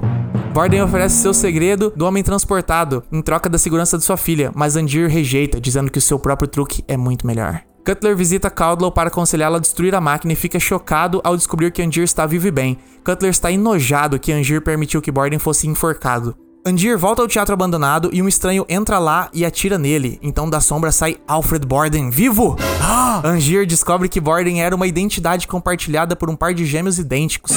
Borden 0.54 0.82
oferece 0.82 1.18
seu 1.18 1.34
segredo 1.34 1.92
do 1.94 2.06
homem 2.06 2.24
transportado 2.24 3.04
em 3.12 3.22
troca 3.22 3.50
da 3.50 3.58
segurança 3.58 3.98
de 3.98 4.06
sua 4.06 4.16
filha, 4.16 4.50
mas 4.56 4.78
Angier 4.78 5.10
rejeita, 5.10 5.60
dizendo 5.60 5.92
que 5.92 5.98
o 5.98 6.02
seu 6.02 6.18
próprio 6.18 6.48
truque 6.48 6.86
é 6.88 6.96
muito 6.96 7.28
melhor. 7.28 7.62
Cutler 7.86 8.16
visita 8.16 8.50
Caldlow 8.50 8.92
para 8.92 9.10
aconselhá-la 9.10 9.58
a 9.58 9.62
destruir 9.62 9.94
a 9.94 10.00
máquina 10.00 10.32
e 10.32 10.36
fica 10.36 10.58
chocado 10.58 11.20
ao 11.24 11.36
descobrir 11.36 11.72
que 11.72 11.82
Angier 11.82 12.06
está 12.06 12.26
vivo 12.26 12.48
e 12.48 12.52
bem. 12.52 12.80
Cutler 13.04 13.30
está 13.30 13.52
enojado 13.52 14.18
que 14.18 14.32
Angier 14.32 14.62
permitiu 14.62 15.02
que 15.02 15.12
Borden 15.12 15.38
fosse 15.38 15.68
enforcado. 15.68 16.36
Angier 16.68 16.98
volta 16.98 17.22
ao 17.22 17.28
teatro 17.28 17.54
abandonado 17.54 18.10
e 18.12 18.24
um 18.24 18.28
estranho 18.28 18.66
entra 18.68 18.98
lá 18.98 19.30
e 19.32 19.46
atira 19.46 19.78
nele. 19.78 20.18
Então 20.20 20.50
da 20.50 20.60
sombra 20.60 20.92
sai 20.92 21.18
Alfred 21.28 21.64
Borden 21.64 22.10
vivo! 22.10 22.56
Angier 23.24 23.68
descobre 23.68 24.10
que 24.10 24.20
Borden 24.20 24.64
era 24.64 24.76
uma 24.76 24.88
identidade 24.88 25.48
compartilhada 25.48 26.16
por 26.16 26.28
um 26.28 26.36
par 26.36 26.56
de 26.56 26.66
gêmeos 26.66 26.98
idênticos. 26.98 27.52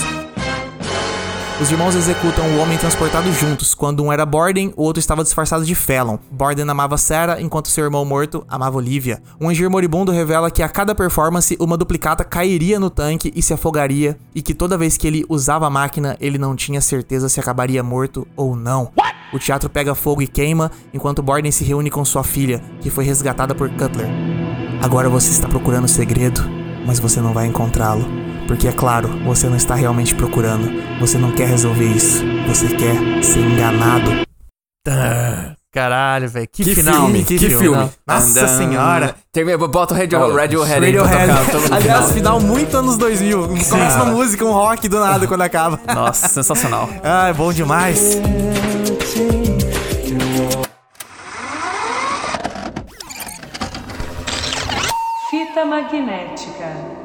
Os 1.61 1.73
irmãos 1.73 1.97
executam 1.97 2.47
o 2.51 2.59
homem 2.59 2.79
transportado 2.79 3.33
juntos. 3.33 3.75
Quando 3.75 4.05
um 4.05 4.13
era 4.13 4.25
Borden, 4.25 4.73
o 4.77 4.85
outro 4.85 5.01
estava 5.01 5.25
disfarçado 5.25 5.65
de 5.65 5.75
Fallon. 5.75 6.17
Borden 6.31 6.71
amava 6.71 6.97
Sarah, 6.97 7.41
enquanto 7.41 7.67
seu 7.67 7.83
irmão 7.83 8.05
morto 8.05 8.45
amava 8.49 8.77
Olivia. 8.77 9.21
Um 9.41 9.49
Angier 9.49 9.69
moribundo 9.69 10.13
revela 10.13 10.53
que 10.53 10.63
a 10.63 10.69
cada 10.69 10.95
performance, 10.95 11.57
uma 11.59 11.77
duplicata 11.77 12.23
cairia 12.23 12.79
no 12.79 12.89
tanque 12.89 13.33
e 13.35 13.43
se 13.43 13.53
afogaria, 13.53 14.17
e 14.33 14.41
que 14.41 14.55
toda 14.55 14.79
vez 14.79 14.97
que 14.97 15.09
ele 15.09 15.25
usava 15.29 15.67
a 15.67 15.71
máquina, 15.71 16.17
ele 16.21 16.39
não 16.39 16.55
tinha 16.55 16.81
certeza 16.81 17.29
se 17.29 17.41
acabaria 17.41 17.83
morto 17.83 18.25
ou 18.37 18.55
não. 18.55 18.93
O 19.33 19.39
teatro 19.41 19.69
pega 19.69 19.97
fogo 19.97 20.23
e 20.23 20.29
queima, 20.29 20.71
enquanto 20.95 21.25
Borden 21.25 21.51
se 21.51 21.65
reúne 21.65 21.91
com 21.91 22.05
sua 22.05 22.23
filha, 22.23 22.63
que 22.81 22.89
foi 22.89 23.05
resgatada 23.05 23.53
por 23.53 23.69
Cutler. 23.69 24.09
Agora 24.81 25.09
você 25.09 25.31
está 25.31 25.49
procurando 25.49 25.87
o 25.87 25.89
segredo, 25.89 26.41
mas 26.87 27.01
você 27.01 27.21
não 27.21 27.35
vai 27.35 27.49
encontrá-lo. 27.49 28.28
Porque 28.49 28.67
é 28.67 28.73
claro, 28.73 29.09
você 29.25 29.47
não 29.47 29.57
está 29.57 29.75
realmente 29.77 30.15
procurando. 30.15 30.69
Você 30.99 31.19
não 31.19 31.31
quer 31.31 31.47
resolver 31.49 31.85
isso. 31.85 32.25
Você 32.49 32.67
quer 32.69 33.23
ser 33.23 33.41
enganado. 33.41 34.23
Tá. 34.83 35.55
Caralho, 35.71 36.29
velho. 36.31 36.49
Que, 36.51 36.65
Que 36.65 36.75
final. 36.75 36.95
filme, 37.05 37.23
que 37.25 37.39
filme. 37.39 37.91
Nossa 38.07 38.41
Andam. 38.41 38.57
senhora. 38.57 39.15
Termina, 39.31 39.59
bota 39.59 39.93
o 39.93 39.97
Radio, 39.97 40.35
Radiohead 40.35 40.85
aí 40.85 40.93
pra 40.95 41.03
Radiohead. 41.05 41.53
mundo. 41.53 41.75
Aliás, 41.75 42.11
final 42.13 42.41
muito 42.41 42.75
anos 42.77 42.97
2000. 42.97 43.49
Começa 43.69 44.03
uma 44.03 44.07
música, 44.07 44.45
um 44.47 44.53
rock 44.53 44.89
do 44.89 44.99
nada 44.99 45.27
quando 45.27 45.43
acaba. 45.43 45.79
Nossa, 45.95 46.27
sensacional. 46.29 46.89
Ah, 47.05 47.29
é 47.29 47.35
bom 47.35 47.53
demais. 47.53 48.17
Fita 55.31 55.65
magnética. 55.65 56.98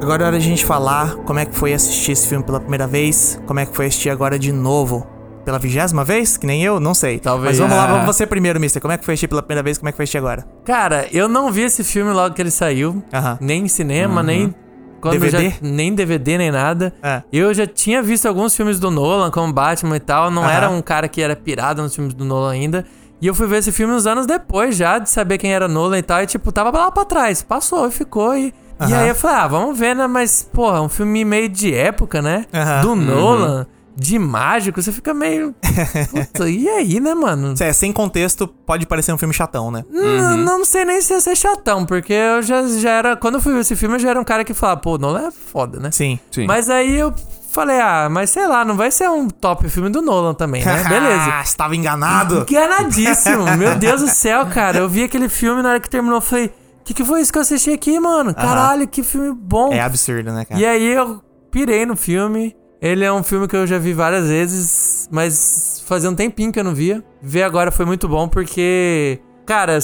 Agora 0.00 0.22
é 0.22 0.26
hora 0.28 0.38
de 0.38 0.44
a 0.46 0.48
gente 0.48 0.64
falar 0.64 1.16
como 1.26 1.38
é 1.38 1.44
que 1.44 1.54
foi 1.54 1.72
assistir 1.74 2.12
esse 2.12 2.26
filme 2.28 2.44
pela 2.44 2.60
primeira 2.60 2.86
vez, 2.86 3.40
como 3.46 3.58
é 3.60 3.66
que 3.66 3.74
foi 3.74 3.86
assistir 3.86 4.10
agora 4.10 4.38
de 4.38 4.52
novo. 4.52 5.06
Pela 5.44 5.58
vigésima 5.58 6.04
vez? 6.04 6.36
Que 6.36 6.46
nem 6.46 6.62
eu? 6.62 6.78
Não 6.78 6.92
sei. 6.94 7.18
Talvez. 7.18 7.58
Mas 7.58 7.58
vamos 7.58 7.76
lá, 7.76 7.84
Ah. 7.84 7.92
vamos 7.98 8.06
você 8.06 8.26
primeiro, 8.26 8.60
mister. 8.60 8.80
Como 8.82 8.92
é 8.92 8.98
que 8.98 9.04
foi 9.04 9.14
assistir 9.14 9.28
pela 9.28 9.42
primeira 9.42 9.62
vez? 9.62 9.78
Como 9.78 9.88
é 9.88 9.92
que 9.92 9.96
foi 9.96 10.04
assistir 10.04 10.18
agora? 10.18 10.46
Cara, 10.64 11.08
eu 11.10 11.26
não 11.26 11.50
vi 11.50 11.62
esse 11.62 11.82
filme 11.82 12.12
logo 12.12 12.34
que 12.34 12.42
ele 12.42 12.50
saiu. 12.50 13.02
Aham. 13.12 13.38
Nem 13.40 13.64
em 13.64 13.68
cinema, 13.68 14.22
nem 14.22 14.54
quando 15.00 15.14
DVD? 15.18 15.50
já 15.50 15.56
nem 15.62 15.94
DVD 15.94 16.38
nem 16.38 16.50
nada. 16.50 16.92
É. 17.02 17.22
Eu 17.32 17.52
já 17.54 17.66
tinha 17.66 18.02
visto 18.02 18.26
alguns 18.26 18.54
filmes 18.54 18.78
do 18.78 18.90
Nolan, 18.90 19.30
como 19.30 19.50
Batman 19.52 19.96
e 19.96 20.00
tal. 20.00 20.30
Não 20.30 20.42
Aham. 20.42 20.52
era 20.52 20.70
um 20.70 20.82
cara 20.82 21.08
que 21.08 21.20
era 21.22 21.34
pirado 21.34 21.82
nos 21.82 21.94
filmes 21.94 22.12
do 22.14 22.24
Nolan 22.26 22.52
ainda. 22.52 22.84
E 23.20 23.26
eu 23.26 23.34
fui 23.34 23.46
ver 23.46 23.58
esse 23.58 23.72
filme 23.72 23.94
uns 23.94 24.06
anos 24.06 24.26
depois 24.26 24.76
já, 24.76 24.98
de 24.98 25.08
saber 25.10 25.38
quem 25.38 25.52
era 25.52 25.66
Nolan 25.66 25.98
e 25.98 26.02
tal. 26.02 26.22
E, 26.22 26.26
tipo, 26.26 26.52
tava 26.52 26.70
lá 26.70 26.90
pra 26.90 27.04
trás. 27.06 27.42
Passou 27.42 27.86
e 27.88 27.90
ficou. 27.90 28.36
E, 28.36 28.52
e 28.86 28.94
aí 28.94 29.08
eu 29.08 29.14
falei, 29.14 29.36
ah, 29.38 29.46
vamos 29.46 29.78
ver, 29.78 29.96
né? 29.96 30.06
Mas, 30.06 30.48
porra, 30.52 30.80
um 30.80 30.88
filme 30.88 31.24
meio 31.24 31.48
de 31.48 31.74
época, 31.74 32.22
né? 32.22 32.46
Do 32.82 32.94
Nolan, 32.94 33.66
de 33.96 34.18
mágico. 34.18 34.80
Você 34.80 34.92
fica 34.92 35.12
meio. 35.12 35.54
Puta, 36.10 36.48
e 36.48 36.68
aí, 36.68 37.00
né, 37.00 37.14
mano? 37.14 37.54
É, 37.58 37.72
sem 37.72 37.92
contexto, 37.92 38.46
pode 38.46 38.86
parecer 38.86 39.12
um 39.12 39.18
filme 39.18 39.34
chatão, 39.34 39.70
né? 39.70 39.84
Não, 39.90 40.36
não 40.36 40.64
sei 40.64 40.84
nem 40.84 41.00
se 41.00 41.12
ia 41.12 41.20
ser 41.20 41.36
chatão, 41.36 41.84
porque 41.84 42.12
eu 42.12 42.42
já, 42.42 42.66
já 42.68 42.90
era. 42.90 43.16
Quando 43.16 43.36
eu 43.36 43.40
fui 43.40 43.52
ver 43.52 43.60
esse 43.60 43.74
filme, 43.74 43.96
eu 43.96 43.98
já 43.98 44.10
era 44.10 44.20
um 44.20 44.24
cara 44.24 44.44
que 44.44 44.54
falava, 44.54 44.80
pô, 44.80 44.96
Nolan 44.96 45.28
é 45.28 45.30
foda, 45.30 45.80
né? 45.80 45.90
Sim. 45.90 46.18
Sim. 46.30 46.46
Mas 46.46 46.70
aí 46.70 46.96
eu 46.96 47.12
falei, 47.50 47.80
ah, 47.80 48.08
mas 48.08 48.30
sei 48.30 48.46
lá, 48.46 48.64
não 48.64 48.76
vai 48.76 48.90
ser 48.90 49.08
um 49.10 49.28
top 49.28 49.68
filme 49.68 49.90
do 49.90 50.00
Nolan 50.00 50.34
também, 50.34 50.64
né? 50.64 50.84
Beleza. 50.88 51.40
Estava 51.42 51.74
enganado. 51.74 52.46
Enganadíssimo. 52.48 53.44
Meu 53.56 53.74
Deus 53.74 54.00
do 54.00 54.08
céu, 54.08 54.46
cara. 54.46 54.78
Eu 54.78 54.88
vi 54.88 55.02
aquele 55.02 55.28
filme 55.28 55.62
na 55.62 55.70
hora 55.70 55.80
que 55.80 55.90
terminou, 55.90 56.18
eu 56.18 56.22
falei, 56.22 56.52
que, 56.88 56.94
que 56.94 57.04
foi 57.04 57.20
isso 57.20 57.30
que 57.30 57.36
eu 57.36 57.42
assisti 57.42 57.70
aqui, 57.70 58.00
mano? 58.00 58.34
Caralho, 58.34 58.88
que 58.88 59.02
filme 59.02 59.36
bom. 59.38 59.70
É 59.70 59.80
absurdo, 59.80 60.32
né, 60.32 60.46
cara? 60.46 60.58
E 60.58 60.64
aí 60.64 60.86
eu 60.86 61.22
pirei 61.50 61.84
no 61.84 61.94
filme. 61.94 62.56
Ele 62.80 63.04
é 63.04 63.12
um 63.12 63.22
filme 63.22 63.46
que 63.46 63.54
eu 63.54 63.66
já 63.66 63.76
vi 63.76 63.92
várias 63.92 64.28
vezes, 64.28 65.06
mas 65.12 65.84
fazia 65.86 66.08
um 66.08 66.14
tempinho 66.14 66.50
que 66.50 66.58
eu 66.58 66.64
não 66.64 66.74
via. 66.74 67.04
Ver 67.20 67.42
agora 67.42 67.70
foi 67.70 67.84
muito 67.84 68.08
bom 68.08 68.26
porque, 68.26 69.20
cara, 69.44 69.78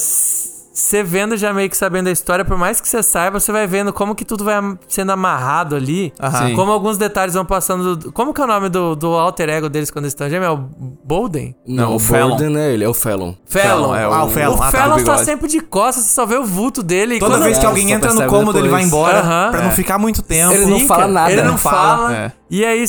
você 0.77 1.05
vendo 1.05 1.37
já 1.37 1.53
meio 1.53 1.71
que 1.71 1.77
sabendo 1.77 2.09
a 2.09 2.11
história, 2.11 2.45
por 2.45 2.59
mais 2.59 2.81
que 2.81 2.89
você 2.89 3.01
saiba, 3.01 3.39
você 3.39 3.53
vai 3.53 3.65
vendo 3.65 3.93
como 3.93 4.13
que 4.13 4.25
tudo 4.25 4.45
vai 4.45 4.57
sendo 4.89 5.13
amarrado 5.13 5.77
ali. 5.77 6.13
Aham. 6.21 6.49
Sim. 6.49 6.55
Como 6.57 6.73
alguns 6.73 6.99
detalhes 6.99 7.35
vão 7.35 7.45
passando. 7.45 7.95
do- 7.97 8.11
Como 8.13 8.35
que 8.35 8.41
é 8.41 8.45
o 8.45 8.47
nome 8.49 8.69
do, 8.69 8.97
do 8.97 9.07
alter 9.15 9.49
ego 9.51 9.69
deles 9.69 9.89
quando 9.89 10.07
eles 10.07 10.13
estão 10.13 10.29
gêmeos? 10.29 10.51
É 10.51 10.53
o 10.53 10.57
Bolden? 11.05 11.55
Não, 11.65 11.85
Não, 11.91 11.95
o 11.95 11.99
Fallon. 12.01 12.29
Bolden 12.31 12.57
é 12.59 12.73
ele, 12.73 12.83
é 12.85 12.89
o 12.89 12.93
Fallon. 12.95 13.35
Fallon. 13.47 13.95
é 13.95 14.03
Ah, 14.03 14.25
o 14.25 14.29
Fallon. 14.31 14.57
O 14.57 14.63
Ah, 14.63 14.73
tá, 14.73 14.79
Fallon 14.79 14.97
do 14.97 15.05
tá 15.05 15.13
bigode. 15.13 15.25
sempre 15.25 15.49
de 15.49 15.61
costas, 15.61 16.05
você 16.07 16.15
só 16.15 16.27
vê 16.27 16.37
o 16.37 16.45
vulto 16.45 16.83
dele. 16.83 17.21
Toda 17.21 17.37
quando- 17.37 17.45
vez 17.45 17.57
que 17.59 17.65
É, 17.65 17.69
alguém 17.69 17.93
entra 17.93 18.13
no 18.13 18.27
cômodo, 18.27 18.59
ele 18.59 18.69
vai 18.69 18.85
depois. 18.85 18.87
embora. 19.09 19.21
Aham. 19.21 19.51
Pra 19.53 19.63
não 19.63 19.71
ficar 19.71 19.97
muito 19.99 20.23
tempo. 20.23 20.53
Ele 20.53 20.67
não 20.67 20.81
fala 20.81 21.07
nada. 21.07 21.31
Ele 21.33 21.43
não 21.43 21.57
fala. 21.57 22.13
É. 22.17 22.33
E 22.51 22.65
aí, 22.65 22.85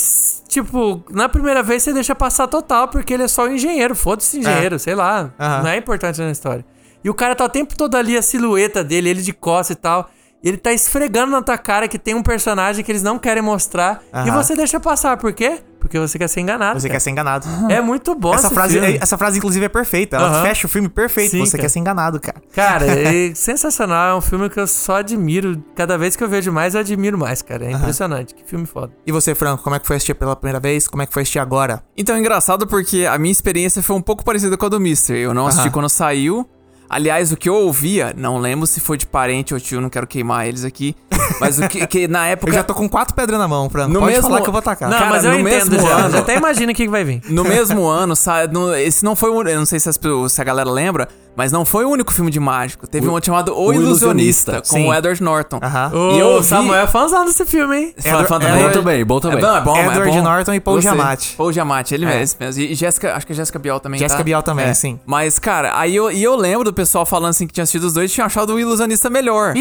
tipo, 0.48 1.04
na 1.12 1.30
primeira 1.30 1.62
vez 1.62 1.84
você 1.84 1.94
deixa 1.94 2.16
passar 2.16 2.48
total, 2.48 2.88
porque 2.88 3.14
ele 3.14 3.24
é 3.24 3.28
só 3.28 3.46
um 3.46 3.50
engenheiro. 3.54 3.96
Foda-se 3.96 4.40
engenheiro, 4.40 4.80
sei 4.80 4.96
lá. 4.96 5.30
Aham. 5.40 5.62
Não 5.64 5.70
é 5.70 5.78
importante 5.78 6.20
na 6.20 6.32
história. 6.32 6.66
E 7.06 7.10
o 7.10 7.14
cara 7.14 7.36
tá 7.36 7.46
o 7.46 7.50
tempo 7.50 7.78
todo 7.78 7.94
ali, 7.94 8.18
a 8.18 8.22
silhueta 8.24 8.84
dele, 8.84 9.10
ele 9.10 9.22
de 9.22 9.32
costas 9.32 9.78
e 9.78 9.80
tal. 9.80 10.10
E 10.44 10.48
ele 10.50 10.58
tá 10.58 10.74
esfregando 10.74 11.32
na 11.32 11.42
tua 11.42 11.56
cara 11.58 11.88
que 11.88 12.00
tem 12.00 12.16
um 12.16 12.24
personagem 12.24 12.84
que 12.84 12.92
eles 12.92 13.04
não 13.04 13.20
querem 13.20 13.44
mostrar. 13.44 14.02
E 14.26 14.32
você 14.32 14.56
deixa 14.56 14.80
passar. 14.80 15.16
Por 15.18 15.32
quê? 15.32 15.60
Porque 15.80 16.00
você 16.00 16.18
quer 16.18 16.28
ser 16.28 16.42
enganado. 16.42 16.80
Você 16.80 16.88
cara. 16.88 16.96
quer 16.96 17.00
ser 17.00 17.10
enganado. 17.12 17.48
É 17.70 17.80
muito 17.80 18.16
bom 18.16 18.34
Essa 18.34 18.48
esse 18.48 18.56
frase, 18.56 18.80
filme. 18.80 18.98
essa 19.00 19.18
frase, 19.20 19.38
inclusive, 19.38 19.66
é 19.66 19.70
perfeita. 19.70 20.18
Ela 20.18 20.30
Aham. 20.30 20.44
fecha 20.44 20.66
o 20.66 20.70
filme 20.70 20.90
perfeito. 20.90 21.30
Sim, 21.32 21.46
Você 21.46 21.52
cara. 21.58 21.62
quer 21.62 21.70
ser 21.70 21.80
enganado, 21.80 22.20
cara. 22.20 22.42
Cara, 22.54 22.86
é 22.90 23.36
sensacional. 23.36 24.16
É 24.16 24.18
um 24.18 24.22
filme 24.22 24.50
que 24.50 24.60
eu 24.60 24.66
só 24.66 24.98
admiro. 24.98 25.64
Cada 25.76 25.96
vez 25.96 26.16
que 26.16 26.24
eu 26.24 26.28
vejo 26.30 26.52
mais, 26.52 26.74
eu 26.74 26.80
admiro 26.82 27.18
mais, 27.20 27.44
cara. 27.44 27.66
É 27.66 27.72
impressionante. 27.72 28.34
Que 28.34 28.44
filme 28.44 28.66
foda. 28.66 28.92
E 29.06 29.12
você, 29.12 29.36
Franco, 29.36 29.64
como 29.64 29.76
é 29.76 29.80
que 29.80 29.86
foi 29.86 29.96
assistir 29.96 30.16
pela 30.16 30.36
primeira 30.36 30.60
vez? 30.60 30.88
Como 30.88 31.04
é 31.04 31.06
que 31.06 31.14
foi 31.14 31.22
assistir 31.22 31.40
agora? 31.40 31.84
Então 31.96 32.16
é 32.16 32.20
engraçado 32.20 32.66
porque 32.66 33.06
a 33.08 33.18
minha 33.20 33.32
experiência 33.32 33.82
foi 33.84 33.96
um 33.96 34.02
pouco 34.02 34.24
parecida 34.26 34.58
com 34.58 34.66
a 34.66 34.70
do 34.70 34.80
Mister. 34.80 35.16
Eu 35.16 35.34
não 35.36 35.46
assisti 35.46 35.68
Aham. 35.68 35.72
quando 35.74 35.90
saiu. 35.90 36.50
Aliás, 36.90 37.32
o 37.32 37.38
que 37.38 37.50
eu 37.50 37.56
ouvia, 37.56 38.14
não 38.16 38.38
lembro 38.38 38.66
se 38.68 38.80
foi 38.80 38.98
de 38.98 39.06
parente 39.06 39.54
ou 39.54 39.60
tio, 39.60 39.82
não 39.82 39.90
quero 39.90 40.06
queimar 40.08 40.48
eles 40.48 40.64
aqui. 40.64 40.96
Mas 41.40 41.58
o 41.60 41.68
que, 41.68 41.86
que 41.88 42.08
na 42.08 42.28
época. 42.28 42.52
Eu 42.52 42.56
já 42.56 42.64
tô 42.64 42.74
com 42.74 42.88
quatro 42.88 43.16
pedras 43.16 43.40
na 43.40 43.48
mão, 43.48 43.70
Franco. 43.70 43.92
No 43.92 44.00
Pode 44.00 44.14
mesmo- 44.14 44.30
falar 44.30 44.42
que 44.42 44.48
eu 44.48 44.52
vou 44.54 44.60
atacar. 44.60 44.90
Não, 44.90 44.98
Cara, 44.98 45.10
mas 45.10 45.26
eu 45.26 45.32
no 45.32 45.40
entendo 45.40 45.72
mesmo 45.72 45.88
já. 45.88 45.96
ano- 45.96 46.18
até 46.20 46.38
imagina 46.38 46.72
o 46.72 46.76
que 46.76 46.88
vai 46.88 47.04
vir. 47.04 47.22
No 47.30 47.44
mesmo 47.46 47.86
ano, 47.88 48.16
sa- 48.16 48.48
no- 48.48 48.74
esse 48.76 49.04
não 49.04 49.16
foi 49.16 49.30
o. 49.32 49.42
Eu 49.48 49.60
não 49.60 49.66
sei 49.66 49.80
se, 49.80 49.90
as 49.90 50.00
se 50.30 50.42
a 50.42 50.44
galera 50.44 50.70
lembra, 50.70 51.08
mas 51.36 51.52
não 51.52 51.66
foi 51.66 51.84
o 51.84 51.90
único 51.90 52.14
filme 52.14 52.30
de 52.32 52.40
mágico. 52.40 52.88
Teve 52.88 53.08
um 53.08 53.12
outro 53.12 53.26
chamado 53.28 53.54
O, 53.54 53.68
O 53.68 53.74
Ilusionista, 53.74 54.52
Ilusionista, 54.52 54.62
com 54.62 54.78
sim. 54.78 54.88
o 54.88 54.94
Edward 54.94 55.22
Norton. 55.24 55.60
Aham. 55.62 55.92
E 56.16 56.20
eu 56.20 56.28
Ô, 56.28 56.32
ouvi- 56.36 56.46
Samuel 56.48 56.82
é 56.84 56.88
fãzão 56.88 57.26
desse 57.26 57.46
filme, 57.46 57.76
hein? 57.78 57.94
Fã- 57.98 58.24
fã 58.26 58.36
Edward- 58.36 58.46
também. 58.46 58.64
Bom 58.64 58.72
também, 58.72 59.06
bom 59.06 59.20
também. 59.20 59.38
É 59.40 59.42
bom, 59.42 59.56
é 59.58 59.62
bom, 59.62 59.76
é 59.78 59.86
Edward 59.88 60.12
bom. 60.12 60.22
Norton 60.24 60.54
e 60.54 60.60
Paul. 60.60 60.82
Giamatti. 60.82 61.34
Paul 61.36 61.52
Giamatti, 61.52 61.94
ele 61.96 62.06
É. 62.06 62.20
mesmo. 62.20 62.38
E 62.58 62.76
Jéssica, 62.76 63.16
acho 63.16 63.26
que 63.28 63.34
a 63.34 63.36
Jéssica 63.36 63.58
Biel 63.60 63.80
também 63.80 64.00
Jessica 64.00 64.20
tá? 64.20 64.24
Biel 64.24 64.44
também, 64.44 64.68
É. 64.68 64.74
sim. 64.74 65.00
Mas, 65.06 65.40
cara, 65.40 65.78
aí 65.78 65.96
eu, 65.96 66.12
e 66.12 66.24
eu 66.24 66.36
lembro 66.36 66.64
do 66.64 66.74
pessoal 66.76 67.06
falando 67.06 67.32
assim 67.32 67.48
que 67.48 67.54
tinha 67.54 67.64
assistido 67.64 67.86
os 67.86 67.94
dois 67.94 68.12
tinha 68.12 68.26
achado 68.26 68.54
o 68.54 68.60
Ilusionista 68.60 69.10
melhor. 69.10 69.54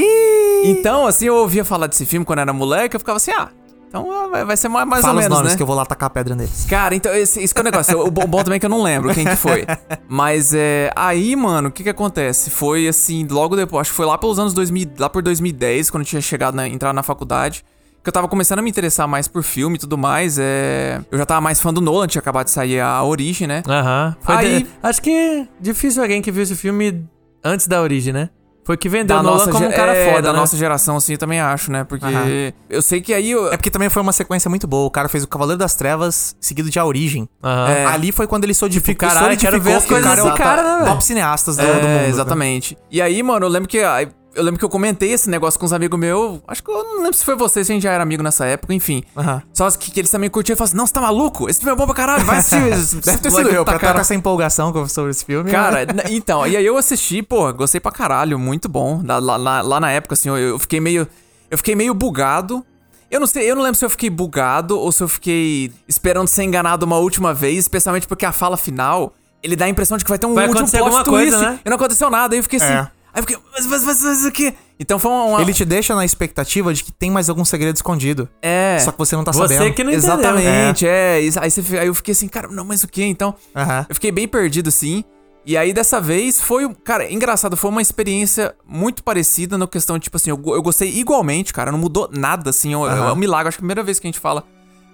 Então, 0.64 1.06
assim, 1.06 1.26
eu 1.26 1.37
ouvia 1.37 1.64
falar 1.64 1.87
desse 1.87 2.04
filme 2.04 2.25
quando 2.25 2.40
era 2.40 2.52
moleque, 2.52 2.97
eu 2.97 3.00
ficava 3.00 3.16
assim, 3.16 3.30
ah, 3.33 3.49
então 3.94 4.30
vai, 4.44 4.56
ser 4.56 4.66
mais, 4.66 4.88
Fala 4.88 5.12
ou 5.12 5.18
os 5.18 5.23
menos, 5.23 5.38
nomes 5.38 5.52
né? 5.52 5.56
que 5.56 5.62
eu 5.62 5.66
vou 5.66 5.76
lá 5.76 5.87
tacar 5.87 6.09
a 6.09 6.11
pedra 6.11 6.35
neles. 6.35 6.66
Cara, 6.68 6.97
então, 6.97 7.14
esse, 7.14 7.40
isso 7.40 7.54
que 7.54 7.61
é 7.61 7.62
o 7.62 7.64
negócio. 7.64 8.00
O 8.00 8.11
bom, 8.11 8.26
bom 8.26 8.42
também 8.42 8.56
é 8.56 8.59
que 8.59 8.66
eu 8.66 8.71
não 8.71 8.83
lembro 8.83 9.14
quem 9.14 9.25
que 9.25 9.37
foi. 9.37 9.64
Mas 10.09 10.52
é. 10.52 10.90
Aí, 10.97 11.37
mano, 11.37 11.68
o 11.68 11.71
que 11.71 11.85
que 11.85 11.88
acontece? 11.88 12.50
Foi 12.50 12.88
assim, 12.88 13.25
logo 13.30 13.54
depois, 13.54 13.83
acho 13.83 13.90
que 13.90 13.97
foi 13.97 14.06
lá 14.06 14.18
pelos 14.18 14.37
anos 14.37 14.52
2000, 14.52 14.94
lá 14.99 15.09
por 15.09 15.23
2010, 15.23 15.90
quando 15.90 16.02
eu 16.02 16.09
tinha 16.09 16.21
chegado 16.21 16.56
na, 16.56 16.66
entrar 16.66 16.92
na 16.92 17.04
faculdade. 17.04 17.64
Que 18.04 18.08
eu 18.11 18.12
tava 18.12 18.28
começando 18.28 18.58
a 18.58 18.62
me 18.62 18.68
interessar 18.68 19.08
mais 19.08 19.26
por 19.26 19.42
filme 19.42 19.76
e 19.76 19.78
tudo 19.78 19.96
mais. 19.96 20.38
É. 20.38 21.00
Eu 21.11 21.16
já 21.16 21.25
tava 21.25 21.40
mais 21.40 21.58
fã 21.61 21.73
do 21.73 21.80
Nolan, 21.80 22.06
tinha 22.06 22.20
acabado 22.20 22.44
de 22.44 22.50
sair 22.52 22.78
a 22.78 23.02
Origem, 23.02 23.49
né? 23.49 23.62
Aham. 23.66 24.14
Foi 24.20 24.34
Aí- 24.37 24.62
de- 24.64 24.68
Acho 24.82 25.00
que 25.00 25.11
é 25.11 25.49
difícil 25.58 26.02
alguém 26.02 26.20
que 26.20 26.30
viu 26.30 26.42
esse 26.42 26.54
filme 26.54 27.02
antes 27.42 27.66
da 27.66 27.80
origem, 27.80 28.12
né? 28.12 28.28
Foi 28.66 28.76
que 28.78 28.88
vendeu 28.88 29.16
Da 29.16 29.20
o 29.20 29.23
Nolan 29.23 29.37
nossa, 29.38 29.50
como 29.50 29.66
um 29.66 29.70
cara 29.70 29.94
é, 29.94 30.11
foda, 30.11 30.23
da 30.23 30.32
né? 30.32 30.38
nossa 30.38 30.56
geração, 30.56 30.96
assim, 30.96 31.12
eu 31.12 31.18
também 31.18 31.38
acho, 31.40 31.70
né? 31.70 31.84
Porque 31.84 32.04
Aham. 32.06 32.52
eu 32.70 32.80
sei 32.82 33.00
que 33.02 33.12
aí. 33.12 33.30
Eu, 33.30 33.49
É 33.52 33.56
porque 33.58 33.70
também 33.70 33.88
foi 33.90 34.00
uma 34.02 34.12
sequência 34.12 34.49
muito 34.49 34.66
boa. 34.66 34.87
O 34.87 34.90
cara 34.90 35.06
fez 35.08 35.23
o 35.25 35.28
Cavaleiro 35.28 35.58
das 35.58 35.75
Trevas, 35.75 36.34
seguido 36.40 36.68
de 36.70 36.78
A 36.78 36.84
Origem. 36.87 37.28
Aham. 37.42 37.68
É. 37.70 37.84
Ali 37.87 38.11
foi 38.12 38.26
quando 38.26 38.44
ele 38.44 38.54
solidificou, 38.54 39.06
caralho, 39.08 39.37
quero 39.38 39.61
ver 39.61 39.75
as 39.75 39.84
solidificou 39.84 39.96
coisas 39.96 40.04
cara 40.11 40.20
é 40.20 40.25
desse 40.25 40.34
o 40.34 40.37
cara, 40.38 40.78
né, 40.80 40.90
top 40.90 41.04
cineastas 41.04 41.56
do, 41.56 41.62
É, 41.62 41.66
do 41.66 41.75
mundo. 41.75 41.84
né? 41.84 42.08
exatamente. 42.08 42.76
E 42.90 43.00
aí, 43.02 43.23
mano, 43.23 43.44
eu 43.46 43.50
lembro 43.50 43.68
que. 43.68 43.80
ah, 43.80 44.06
Eu 44.35 44.43
lembro 44.43 44.59
que 44.59 44.64
eu 44.64 44.69
comentei 44.69 45.12
esse 45.12 45.29
negócio 45.31 45.59
com 45.61 45.67
uns 45.67 45.73
amigos 45.73 45.99
meus. 45.99 46.41
Acho 46.49 46.62
que 46.62 46.71
eu 46.71 46.83
não 46.83 46.97
lembro 47.03 47.14
se 47.14 47.25
foi 47.25 47.37
você, 47.37 47.64
se 47.64 47.71
a 47.73 47.75
gente 47.75 47.83
já 47.85 47.93
era 47.93 48.03
amigo 48.03 48.23
nessa 48.23 48.45
época, 48.47 48.75
enfim. 48.75 49.03
Aham. 49.17 49.43
Só 49.53 49.71
que, 49.71 49.91
que 49.91 50.00
eles 50.00 50.11
também 50.11 50.29
curtiam 50.29 50.55
e 50.55 50.57
falaram 50.57 50.69
assim: 50.71 50.76
Não, 50.76 50.87
você 50.87 50.93
tá 50.93 51.00
maluco? 51.00 51.49
Esse 51.49 51.61
filme 51.61 51.73
é 51.73 51.76
bom 51.76 51.87
pra 51.87 51.95
caralho, 51.95 52.25
vai 52.25 52.38
assistir. 52.38 53.00
Deve 53.05 53.19
ter 53.19 53.31
sido 53.31 53.49
eu, 53.49 53.64
pra 53.64 53.64
pra 53.64 53.73
estar 53.73 53.73
com 53.75 53.79
cara. 53.87 54.00
essa 54.00 54.14
empolgação 54.14 54.88
sobre 54.88 55.11
esse 55.11 55.25
filme. 55.25 55.50
né? 55.50 55.57
Cara, 55.57 55.87
então, 56.11 56.47
e 56.47 56.57
aí 56.57 56.64
eu 56.67 56.76
assisti, 56.76 57.23
pô, 57.23 57.53
gostei 57.53 57.81
pra 57.81 57.93
caralho, 57.93 58.38
muito 58.38 58.69
bom. 58.69 59.03
Lá, 59.05 59.19
lá- 59.37 59.61
lá 59.62 59.81
na 59.81 59.91
época, 59.91 60.14
assim, 60.14 60.29
eu, 60.29 60.37
eu 60.37 60.59
fiquei 60.59 60.81
meio. 60.81 61.07
Eu 61.50 61.59
fiquei 61.59 61.75
meio 61.76 61.95
bugado. 61.95 62.64
Eu 63.11 63.21
não 63.21 63.26
sei, 63.29 63.49
eu 63.49 63.55
não 63.55 63.62
lembro 63.62 63.79
se 63.79 63.85
eu 63.85 63.91
fiquei 63.91 64.11
bugado 64.11 64.76
ou 64.76 64.91
se 64.91 65.00
eu 65.03 65.07
fiquei 65.09 65.71
esperando 65.87 66.26
ser 66.26 66.43
enganado 66.43 66.85
uma 66.85 66.97
última 66.97 67.33
vez, 67.33 67.59
especialmente 67.59 68.09
porque 68.09 68.26
a 68.26 68.33
fala 68.33 68.57
final, 68.57 69.12
ele 69.41 69.55
dá 69.55 69.67
a 69.67 69.69
impressão 69.69 69.97
de 69.97 70.03
que 70.05 70.11
vai 70.11 70.19
ter 70.19 70.26
um 70.26 70.35
Vai 70.35 70.49
último 70.49 70.69
plot 70.69 70.91
twist. 70.91 71.09
coisa, 71.09 71.41
né? 71.41 71.61
E 71.64 71.69
não 71.69 71.76
aconteceu 71.76 72.11
nada, 72.11 72.35
aí 72.35 72.41
eu 72.41 72.43
fiquei 72.43 72.59
assim. 72.59 72.88
É. 73.14 73.18
Aí 73.18 73.21
eu 73.21 73.23
fiquei, 73.23 73.37
mas, 73.52 73.66
mas, 73.66 73.85
mas, 73.85 74.02
mas 74.02 74.25
o 74.25 74.33
quê? 74.33 74.54
Então 74.78 74.99
foi 74.99 75.11
uma. 75.11 75.25
uma- 75.25 75.40
Ele 75.42 75.54
te 75.54 75.64
deixa 75.64 75.94
na 75.94 76.04
expectativa 76.04 76.75
de 76.75 76.83
que 76.83 76.90
tem 76.92 77.11
mais 77.11 77.28
algum 77.28 77.44
segredo 77.44 77.76
escondido. 77.76 78.28
É. 78.42 78.78
Só 78.80 78.90
que 78.90 78.99
você 78.99 79.14
não 79.14 79.23
tá 79.25 79.33
Você 79.33 79.54
sabendo. 79.54 79.75
que 79.75 79.85
não 79.85 79.92
entendeu. 79.92 80.14
Exatamente, 80.18 80.87
é. 80.87 81.21
Isso- 81.21 81.38
Aí, 81.40 81.50
você, 81.50 81.78
aí 81.78 81.87
eu 81.87 81.94
fiquei 81.94 82.12
assim, 82.12 82.26
cara, 82.28 82.49
não, 82.49 82.64
mas 82.64 82.83
o 82.83 82.88
quê? 82.88 83.04
Então. 83.04 83.35
Aham. 83.54 83.87
Eu 83.88 83.94
fiquei 83.94 84.11
bem 84.11 84.26
perdido, 84.26 84.68
assim. 84.68 85.04
E 85.47 85.56
aí, 85.56 85.73
dessa 85.73 86.00
vez, 86.00 86.40
foi. 86.40 86.68
Cara, 86.83 87.11
engraçado, 87.12 87.56
foi 87.56 87.71
uma 87.71 87.83
experiência 87.83 88.54
muito 88.66 89.04
parecida 89.04 89.56
na 89.59 89.66
questão, 89.68 89.99
tipo 89.99 90.16
assim, 90.16 90.30
eu, 90.30 90.42
eu 90.47 90.62
gostei 90.62 90.88
igualmente, 90.99 91.52
cara. 91.52 91.71
Não 91.71 91.78
mudou 91.78 92.09
nada, 92.12 92.50
assim. 92.50 92.73
É 92.73 92.76
um- 92.78 92.87
é 92.87 93.12
um 93.12 93.16
milagre. 93.16 93.49
Acho 93.49 93.59
que 93.59 93.61
é 93.61 93.62
a 93.62 93.66
primeira 93.66 93.83
vez 93.83 94.00
que 94.00 94.06
a 94.06 94.09
gente 94.09 94.18
fala. 94.21 94.42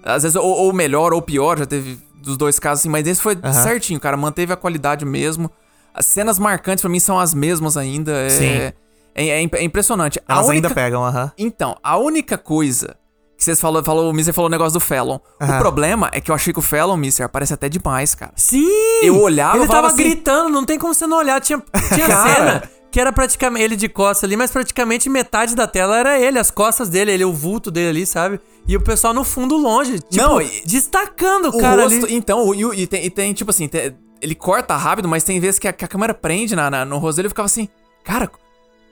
Às 0.03 0.23
vezes, 0.23 0.35
ou, 0.35 0.45
ou 0.45 0.73
melhor 0.73 1.13
ou 1.13 1.21
pior, 1.21 1.57
já 1.57 1.65
teve 1.65 1.97
dos 2.21 2.35
dois 2.37 2.59
casos, 2.59 2.81
assim. 2.81 2.89
Mas 2.89 3.07
esse 3.07 3.21
foi 3.21 3.35
certinho, 3.63 3.99
cara. 3.99 4.15
Manteve 4.17 4.51
a 4.53 4.55
qualidade 4.57 5.05
mesmo. 5.05 5.49
As 5.93 6.05
cenas 6.05 6.39
marcantes, 6.39 6.81
pra 6.81 6.89
mim, 6.89 6.99
são 6.99 7.19
as 7.19 7.33
mesmas 7.33 7.75
ainda. 7.77 8.11
É, 8.11 8.29
Sim. 8.29 8.45
É, 8.45 8.73
é 9.15 9.27
é 9.43 9.63
impressionante. 9.63 10.19
A 10.27 10.33
Elas 10.35 10.47
única- 10.47 10.67
ainda 10.67 10.75
pegam, 10.75 11.03
aham. 11.03 11.31
então, 11.37 11.77
a 11.83 11.97
única 11.97 12.37
coisa 12.37 12.95
que 13.37 13.43
vocês 13.43 13.59
falou, 13.59 13.83
falou, 13.83 14.09
o 14.09 14.13
Mister 14.13 14.33
falou 14.33 14.47
o 14.47 14.51
negócio 14.51 14.73
do 14.73 14.79
Fallon. 14.79 15.15
O 15.39 15.43
Aham. 15.43 15.59
problema 15.59 16.09
é 16.13 16.21
que 16.21 16.29
eu 16.31 16.35
achei 16.35 16.53
que 16.53 16.59
o 16.59 16.61
Fallon, 16.61 16.95
Mister, 16.95 17.25
aparece 17.25 17.53
até 17.53 17.67
demais, 17.67 18.13
cara. 18.15 18.31
Sim! 18.35 18.67
Eu 19.01 19.19
olhava 19.19 19.57
Ele 19.57 19.67
tava 19.67 19.87
assim- 19.87 19.97
gritando, 19.97 20.49
não 20.49 20.63
tem 20.65 20.77
como 20.77 20.93
você 20.93 21.07
não 21.07 21.17
olhar. 21.17 21.41
Tinha, 21.41 21.61
tinha 21.93 22.05
cena 22.61 22.63
que 22.91 22.99
era 22.99 23.11
praticamente 23.11 23.63
ele 23.63 23.75
de 23.75 23.87
costas 23.89 24.25
ali, 24.25 24.35
mas 24.37 24.51
praticamente 24.51 25.09
metade 25.09 25.55
da 25.55 25.65
tela 25.65 25.97
era 25.97 26.19
ele, 26.19 26.37
as 26.37 26.51
costas 26.51 26.87
dele, 26.89 27.11
ele, 27.11 27.23
o 27.25 27.31
vulto 27.33 27.71
dele 27.71 27.89
ali, 27.89 28.05
sabe? 28.05 28.39
E 28.67 28.75
o 28.77 28.81
pessoal 28.81 29.13
no 29.13 29.23
fundo 29.23 29.55
longe, 29.57 29.99
tipo, 29.99 30.15
Não, 30.23 30.37
destacando 30.65 31.45
o 31.45 31.57
O 31.57 31.59
cara 31.59 31.83
rosto, 31.83 32.05
ali. 32.05 32.15
então, 32.15 32.45
o- 32.47 32.53
e, 32.53 32.65
o- 32.65 32.73
e 32.73 32.85
tem, 32.85 33.05
e 33.05 33.09
tem, 33.09 33.33
tipo 33.33 33.49
assim, 33.49 33.67
tem- 33.67 33.95
ele 34.21 34.35
corta 34.35 34.75
rápido, 34.75 35.07
mas 35.07 35.23
tem 35.23 35.39
vezes 35.39 35.59
que 35.59 35.67
a, 35.67 35.73
que 35.73 35.83
a 35.83 35.87
câmera 35.87 36.13
prende 36.13 36.55
na, 36.55 36.69
na- 36.69 36.85
no 36.85 36.97
rosto 36.97 37.17
dele 37.17 37.27
e 37.27 37.29
ficava 37.29 37.45
assim, 37.47 37.67
cara, 38.03 38.29